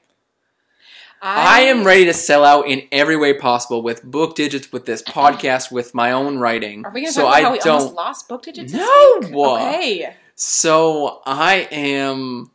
I 1.20 1.62
am 1.62 1.84
ready 1.84 2.04
to 2.04 2.14
sell 2.14 2.44
out 2.44 2.68
in 2.68 2.86
every 2.92 3.16
way 3.16 3.34
possible 3.34 3.82
with 3.82 4.04
book 4.04 4.36
digits, 4.36 4.70
with 4.70 4.86
this 4.86 5.02
podcast, 5.02 5.72
with 5.72 5.92
my 5.92 6.12
own 6.12 6.38
writing. 6.38 6.84
Are 6.86 6.92
we 6.92 7.00
going 7.00 7.08
to 7.08 7.12
so 7.12 7.22
talk 7.22 7.30
about 7.32 7.38
I 7.40 7.42
how 7.42 7.52
we 7.52 7.58
don't. 7.58 7.78
almost 7.80 7.94
lost 7.94 8.28
book 8.28 8.44
digits? 8.44 8.72
this 8.72 8.80
No! 8.80 9.56
Okay. 9.56 10.14
So 10.40 11.20
I 11.26 11.66
am. 11.72 12.52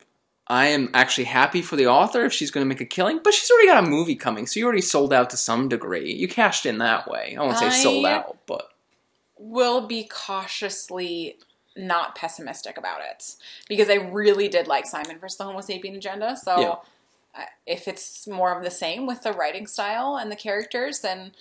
I 0.48 0.68
am 0.68 0.90
actually 0.94 1.26
happy 1.26 1.62
for 1.62 1.76
the 1.76 1.88
author 1.88 2.24
if 2.26 2.32
she's 2.34 2.50
going 2.52 2.64
to 2.64 2.68
make 2.70 2.80
a 2.82 2.86
killing, 2.86 3.20
but 3.24 3.34
she's 3.34 3.50
already 3.52 3.68
got 3.68 3.84
a 3.84 3.90
movie 3.90 4.16
coming, 4.16 4.46
so 4.46 4.60
you 4.60 4.66
already 4.66 4.82
sold 4.82 5.12
out 5.14 5.30
to 5.32 5.38
some 5.38 5.68
degree. 5.70 6.14
You 6.14 6.28
cashed 6.28 6.66
in 6.66 6.78
that 6.80 7.10
way. 7.10 7.36
I 7.38 7.42
won't 7.42 7.58
say 7.58 7.70
sold 7.70 8.06
out, 8.06 8.38
but 8.46 8.70
Will 9.38 9.86
be 9.88 10.04
cautiously 10.06 11.38
not 11.76 12.16
pessimistic 12.16 12.78
about 12.78 13.02
it 13.10 13.36
because 13.68 13.90
I 13.90 13.96
really 13.96 14.48
did 14.48 14.68
like 14.68 14.86
Simon 14.86 15.18
versus 15.20 15.38
the 15.38 15.44
Homo 15.44 15.60
sapien 15.60 15.96
agenda. 15.98 16.38
So 16.38 16.82
Yeah. 17.36 17.46
if 17.66 17.88
it's 17.88 18.28
more 18.28 18.56
of 18.56 18.64
the 18.64 18.72
same 18.72 19.06
with 19.08 19.24
the 19.24 19.34
writing 19.34 19.66
style 19.68 20.16
and 20.18 20.32
the 20.32 20.36
characters, 20.38 21.00
then 21.00 21.34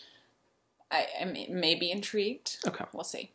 I, 0.91 1.07
I 1.21 1.25
may, 1.27 1.47
may 1.49 1.75
be 1.77 1.91
intrigued. 1.93 2.59
okay. 2.67 2.85
We'll 2.93 3.05
see. 3.05 3.31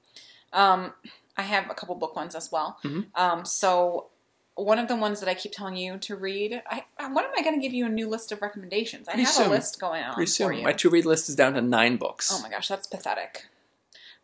Um, 0.53 0.93
I 1.37 1.43
have 1.43 1.69
a 1.69 1.73
couple 1.73 1.95
book 1.95 2.15
ones 2.15 2.35
as 2.35 2.51
well. 2.51 2.77
Mhm. 2.83 3.05
Um, 3.15 3.45
so 3.45 4.07
one 4.55 4.79
of 4.79 4.87
the 4.87 4.95
ones 4.95 5.19
that 5.19 5.29
I 5.29 5.35
keep 5.35 5.51
telling 5.51 5.75
you 5.77 5.97
to 5.99 6.15
read, 6.15 6.63
I, 6.67 6.83
when 6.99 7.23
am 7.25 7.31
I 7.37 7.43
going 7.43 7.55
to 7.55 7.61
give 7.61 7.73
you 7.73 7.85
a 7.85 7.89
new 7.89 8.09
list 8.09 8.31
of 8.31 8.41
recommendations? 8.41 9.07
I 9.07 9.11
Pretty 9.11 9.25
have 9.25 9.33
soon. 9.35 9.47
a 9.47 9.49
list 9.51 9.79
going 9.79 10.03
on 10.03 10.15
Pretty 10.15 10.31
soon. 10.31 10.63
My 10.63 10.73
to 10.73 10.89
read 10.89 11.05
list 11.05 11.29
is 11.29 11.35
down 11.35 11.53
to 11.53 11.61
nine 11.61 11.97
books. 11.97 12.31
oh 12.33 12.41
my 12.41 12.49
gosh, 12.49 12.67
that's 12.67 12.87
pathetic. 12.87 13.45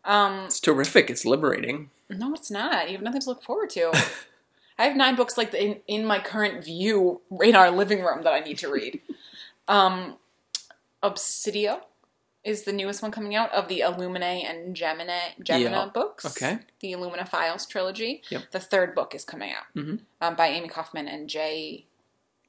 Um, 0.04 0.40
It's 0.46 0.58
terrific. 0.60 1.08
It's 1.08 1.24
liberating. 1.24 1.90
no, 2.10 2.34
it's 2.34 2.50
not. 2.50 2.88
You 2.88 2.94
have 2.96 3.02
nothing 3.02 3.20
to 3.22 3.28
look 3.30 3.42
forward 3.44 3.70
to. 3.70 3.92
I 4.78 4.86
have 4.86 4.96
nine 4.96 5.14
books 5.14 5.38
like 5.38 5.54
in, 5.54 5.80
in 5.86 6.04
my 6.04 6.18
current 6.18 6.64
view 6.64 7.20
in 7.42 7.54
our 7.54 7.70
living 7.70 8.02
room 8.02 8.22
that 8.24 8.32
I 8.32 8.40
need 8.40 8.58
to 8.58 8.68
read. 8.70 9.00
Um, 9.66 10.16
Obsidio 11.02 11.80
is 12.44 12.64
the 12.64 12.72
newest 12.72 13.00
one 13.02 13.10
coming 13.10 13.34
out 13.34 13.50
of 13.52 13.68
the 13.68 13.80
Illuminae 13.80 14.44
and 14.44 14.76
Gemini 14.76 15.30
Gemina 15.40 15.70
Yeah. 15.70 15.90
books. 15.92 16.24
Okay. 16.26 16.58
The 16.80 16.92
Illuminae 16.92 17.26
Files 17.28 17.64
trilogy. 17.66 18.22
Yep. 18.28 18.50
The 18.50 18.60
third 18.60 18.94
book 18.94 19.14
is 19.14 19.24
coming 19.24 19.50
out 19.52 19.64
Mhm. 19.74 20.00
um, 20.20 20.36
by 20.36 20.48
Amie 20.48 20.68
Kaufman 20.68 21.08
and 21.08 21.28
Jay 21.28 21.86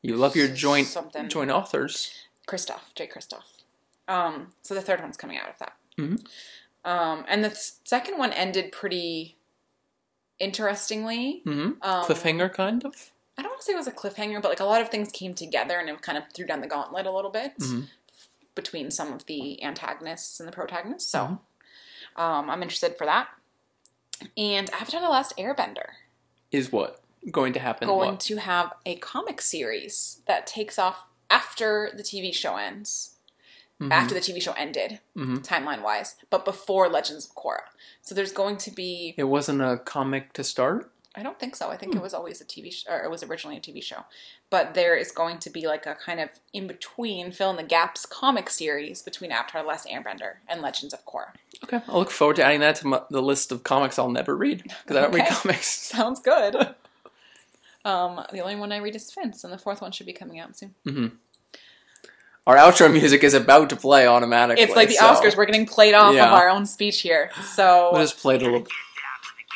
You 0.01 0.15
love 0.17 0.35
your 0.35 0.47
joint 0.49 0.87
something 0.87 1.29
joint 1.29 1.49
authors. 1.49 2.13
Kristoff. 2.47 2.93
Jay 2.93 3.07
Kristoff. 3.07 3.63
Um, 4.07 4.53
so 4.61 4.73
the 4.75 4.81
third 4.81 5.01
one's 5.01 5.17
coming 5.17 5.37
out 5.37 5.49
of 5.49 5.57
that. 5.59 5.73
Mhm. 5.97 6.27
Um, 6.83 7.25
and 7.27 7.43
the 7.43 7.49
second 7.83 8.17
one 8.19 8.31
ended 8.33 8.71
pretty 8.71 9.37
interestingly. 10.39 11.41
hmm 11.45 11.71
Um, 11.81 12.05
Cliffhanger, 12.05 12.53
kind 12.53 12.85
of. 12.85 13.11
I 13.37 13.41
don't 13.41 13.51
want 13.51 13.61
to 13.61 13.65
say 13.65 13.73
it 13.73 13.77
was 13.77 13.87
a 13.87 13.91
cliffhanger, 13.91 14.41
but 14.41 14.49
like 14.49 14.59
a 14.59 14.65
lot 14.65 14.81
of 14.81 14.89
things 14.89 15.11
came 15.11 15.33
together 15.33 15.77
and 15.79 15.89
it 15.89 16.01
kind 16.01 16.17
of 16.17 16.25
threw 16.33 16.45
down 16.45 16.61
the 16.61 16.67
gauntlet 16.67 17.05
a 17.05 17.11
little 17.11 17.31
bit 17.31 17.57
Mhm. 17.57 17.87
Between 18.55 18.89
some 18.89 19.13
of 19.13 19.25
the 19.25 19.61
antagonists 19.63 20.39
and 20.39 20.47
the 20.47 20.53
protagonists. 20.53 21.09
So 21.11 21.19
Mhm. 22.17 22.21
um, 22.21 22.49
I'm 22.49 22.63
interested 22.63 22.97
for 22.97 23.05
that. 23.05 23.27
And 24.37 24.69
Avatar: 24.73 25.01
The 25.01 25.09
Last 25.09 25.35
Airbender 25.37 25.89
Is 26.51 26.71
what 26.71 27.01
going 27.31 27.53
to 27.53 27.59
happen? 27.59 27.87
going 27.87 28.11
what? 28.11 28.19
to 28.21 28.37
have 28.37 28.73
a 28.85 28.95
comic 28.97 29.41
series 29.41 30.21
that 30.25 30.47
takes 30.47 30.79
off 30.79 31.03
after 31.29 31.91
the 31.93 32.03
TV 32.03 32.31
show 32.33 32.55
ends. 32.55 33.11
Mhm. 33.81 33.91
After 33.91 34.13
the 34.13 34.21
TV 34.21 34.39
show 34.39 34.53
ended, 34.53 35.01
Mhm. 35.17 35.39
timeline 35.45 35.81
wise, 35.81 36.15
but 36.29 36.45
before 36.45 36.87
Legends 36.87 37.25
of 37.25 37.35
Korra. 37.35 37.63
So 38.01 38.15
there's 38.15 38.31
going 38.31 38.55
to 38.57 38.71
be 38.71 39.13
It 39.17 39.25
wasn't 39.25 39.61
a 39.61 39.77
comic 39.83 40.31
to 40.33 40.45
start. 40.45 40.93
I 41.17 41.23
don't 41.23 41.39
think 41.39 41.55
so. 41.55 41.69
I 41.69 41.73
Hmm. 41.75 41.79
think 41.79 41.95
it 41.95 42.01
was 42.01 42.13
always 42.13 42.41
a 42.41 42.45
TV 42.45 42.71
show, 42.71 42.91
or 42.91 43.03
it 43.03 43.09
was 43.09 43.23
originally 43.23 43.57
a 43.57 43.61
TV 43.61 43.81
show. 43.81 44.03
But 44.49 44.73
there 44.73 44.95
is 44.95 45.11
going 45.11 45.39
to 45.39 45.49
be 45.49 45.65
like 45.67 45.85
a 45.85 45.95
kind 45.95 46.19
of 46.19 46.29
in 46.53 46.67
between, 46.67 47.31
fill 47.31 47.49
in 47.51 47.55
the 47.55 47.63
gaps 47.63 48.05
comic 48.05 48.49
series 48.49 49.01
between 49.01 49.31
Avatar: 49.31 49.61
The 49.61 49.67
Last 49.67 49.87
Airbender 49.87 50.35
and 50.47 50.61
Legends 50.61 50.93
of 50.93 51.05
Korra. 51.05 51.31
Okay, 51.63 51.81
I'll 51.87 51.99
look 51.99 52.11
forward 52.11 52.35
to 52.37 52.43
adding 52.43 52.59
that 52.59 52.75
to 52.77 52.87
my, 52.87 53.01
the 53.09 53.21
list 53.21 53.51
of 53.51 53.63
comics 53.63 53.97
I'll 53.97 54.09
never 54.09 54.35
read 54.35 54.63
because 54.63 54.97
I 54.97 55.01
don't 55.01 55.13
read 55.13 55.27
comics. 55.27 55.67
Sounds 55.81 56.19
good. 56.19 56.55
um, 57.85 58.25
the 58.31 58.41
only 58.41 58.55
one 58.55 58.71
I 58.71 58.77
read 58.77 58.95
is 58.95 59.11
Fence, 59.11 59.43
and 59.43 59.53
the 59.53 59.57
fourth 59.57 59.81
one 59.81 59.91
should 59.91 60.05
be 60.07 60.13
coming 60.13 60.39
out 60.39 60.57
soon. 60.57 61.19
Our 62.47 62.57
outro 62.57 62.91
music 62.91 63.23
is 63.23 63.33
about 63.33 63.69
to 63.71 63.75
play 63.75 64.05
automatically. 64.05 64.63
It's 64.63 64.75
like 64.75 64.89
the 64.89 64.95
so 64.95 65.05
Oscars. 65.05 65.35
We're 65.35 65.45
getting 65.45 65.65
played 65.65 65.95
off 65.95 66.13
Yeah. 66.13 66.27
of 66.27 66.33
our 66.33 66.47
own 66.49 66.65
speech 66.67 67.01
here. 67.01 67.31
So 67.55 67.89
We'll 67.91 68.01
just 68.01 68.17
play 68.19 68.35
it 68.35 68.41
a 68.43 68.45
little. 68.45 68.67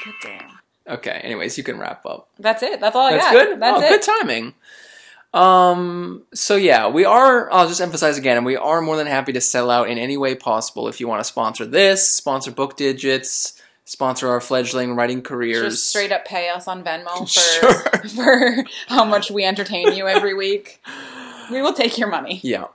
Good 0.03 0.13
damn. 0.23 0.58
Okay. 0.89 1.21
Anyways, 1.23 1.57
you 1.57 1.63
can 1.63 1.77
wrap 1.79 2.05
up. 2.05 2.29
that's 2.39 2.63
it. 2.63 2.79
That's 2.79 2.95
all 2.95 3.05
I 3.07 3.11
That's 3.11 3.23
got. 3.25 3.31
good. 3.33 3.59
That's 3.61 3.79
oh, 3.81 3.85
it. 3.85 3.89
good 3.89 4.01
timing. 4.01 4.53
Um. 5.33 6.23
So 6.33 6.55
yeah, 6.55 6.87
we 6.87 7.05
are. 7.05 7.51
I'll 7.51 7.67
just 7.67 7.81
emphasize 7.81 8.17
again, 8.17 8.37
and 8.37 8.45
we 8.45 8.55
are 8.57 8.81
more 8.81 8.97
than 8.97 9.05
happy 9.07 9.31
to 9.33 9.41
sell 9.41 9.69
out 9.69 9.87
in 9.89 9.97
any 9.99 10.17
way 10.17 10.33
possible. 10.33 10.87
If 10.87 10.99
you 10.99 11.07
want 11.07 11.19
to 11.19 11.23
sponsor 11.23 11.65
this, 11.67 12.09
sponsor 12.09 12.49
Book 12.51 12.75
Digits, 12.75 13.61
sponsor 13.85 14.27
our 14.29 14.41
fledgling 14.41 14.95
writing 14.95 15.21
careers. 15.21 15.73
Just 15.75 15.89
straight 15.89 16.11
up 16.11 16.25
pay 16.25 16.49
us 16.49 16.67
on 16.67 16.83
Venmo 16.83 17.19
for 17.19 17.27
Sure. 17.27 18.09
for 18.15 18.65
how 18.87 19.05
much 19.05 19.29
we 19.29 19.43
entertain 19.45 19.93
you 19.93 20.07
every 20.07 20.33
week. 20.33 20.81
We 21.51 21.61
will 21.61 21.73
take 21.73 21.99
your 21.99 22.09
money. 22.09 22.39
Yeah. 22.43 22.65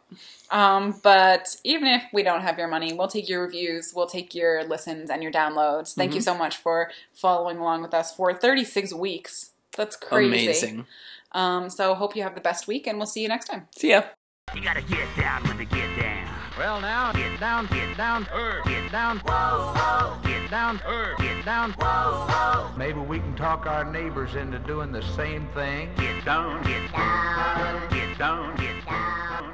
Um, 0.55 0.95
but 1.03 1.57
even 1.65 1.89
if 1.89 2.05
we 2.13 2.23
don't 2.23 2.43
have 2.43 2.59
your 2.59 2.69
money, 2.69 2.93
we'll 2.93 3.09
take 3.09 3.29
your 3.29 3.43
reviews, 3.43 3.93
we'll 3.95 4.07
take 4.07 4.35
your 4.37 4.63
listens 4.65 5.11
and 5.11 5.21
your 5.23 5.33
downloads. 5.33 5.95
Thank 5.95 6.13
you 6.15 6.21
Mm-hmm. 6.21 6.25
so 6.25 6.39
much 6.39 6.57
for 6.59 6.91
following 7.13 7.59
along 7.59 7.83
with 7.83 7.93
us 7.93 8.15
for 8.15 8.33
36 8.33 8.95
weeks. 8.95 9.51
That's 9.77 9.97
crazy. 9.97 10.45
Amazing. 10.47 10.87
Um, 11.33 11.69
so 11.71 11.95
hope 11.95 12.15
you 12.15 12.23
have 12.23 12.37
the 12.37 12.41
best 12.41 12.69
week, 12.69 12.87
and 12.87 12.99
we'll 12.99 13.09
see 13.09 13.23
you 13.23 13.29
next 13.29 13.47
time. 13.49 13.67
See 13.77 13.91
ya. 13.91 14.03
You 14.55 14.63
gotta 14.63 14.83
get 14.83 15.09
down 15.17 15.43
with 15.43 15.59
the 15.59 15.65
get 15.65 15.99
down. 16.01 16.29
Well 16.57 16.81
now, 16.81 17.11
get 17.13 17.41
down, 17.41 17.67
get 17.67 17.97
down, 17.97 18.29
er, 18.33 18.61
get 18.65 18.93
down, 18.93 19.19
whoa, 19.27 19.73
whoa, 19.75 20.19
get 20.23 20.49
down, 20.51 20.81
er, 20.87 21.17
get 21.19 21.45
down, 21.45 21.73
whoa, 21.73 22.27
whoa. 22.29 22.71
Maybe 22.77 23.01
we 23.01 23.19
can 23.19 23.35
talk 23.35 23.67
our 23.67 23.85
neighbors 23.85 24.37
into 24.37 24.61
doing 24.61 24.93
the 24.93 25.03
same 25.03 25.49
thing. 25.49 25.91
Get 25.97 26.25
down, 26.25 26.63
get 26.63 26.93
down, 26.93 27.91
get 27.91 28.17
down, 28.19 28.57
get 28.57 28.85
down. 28.87 29.54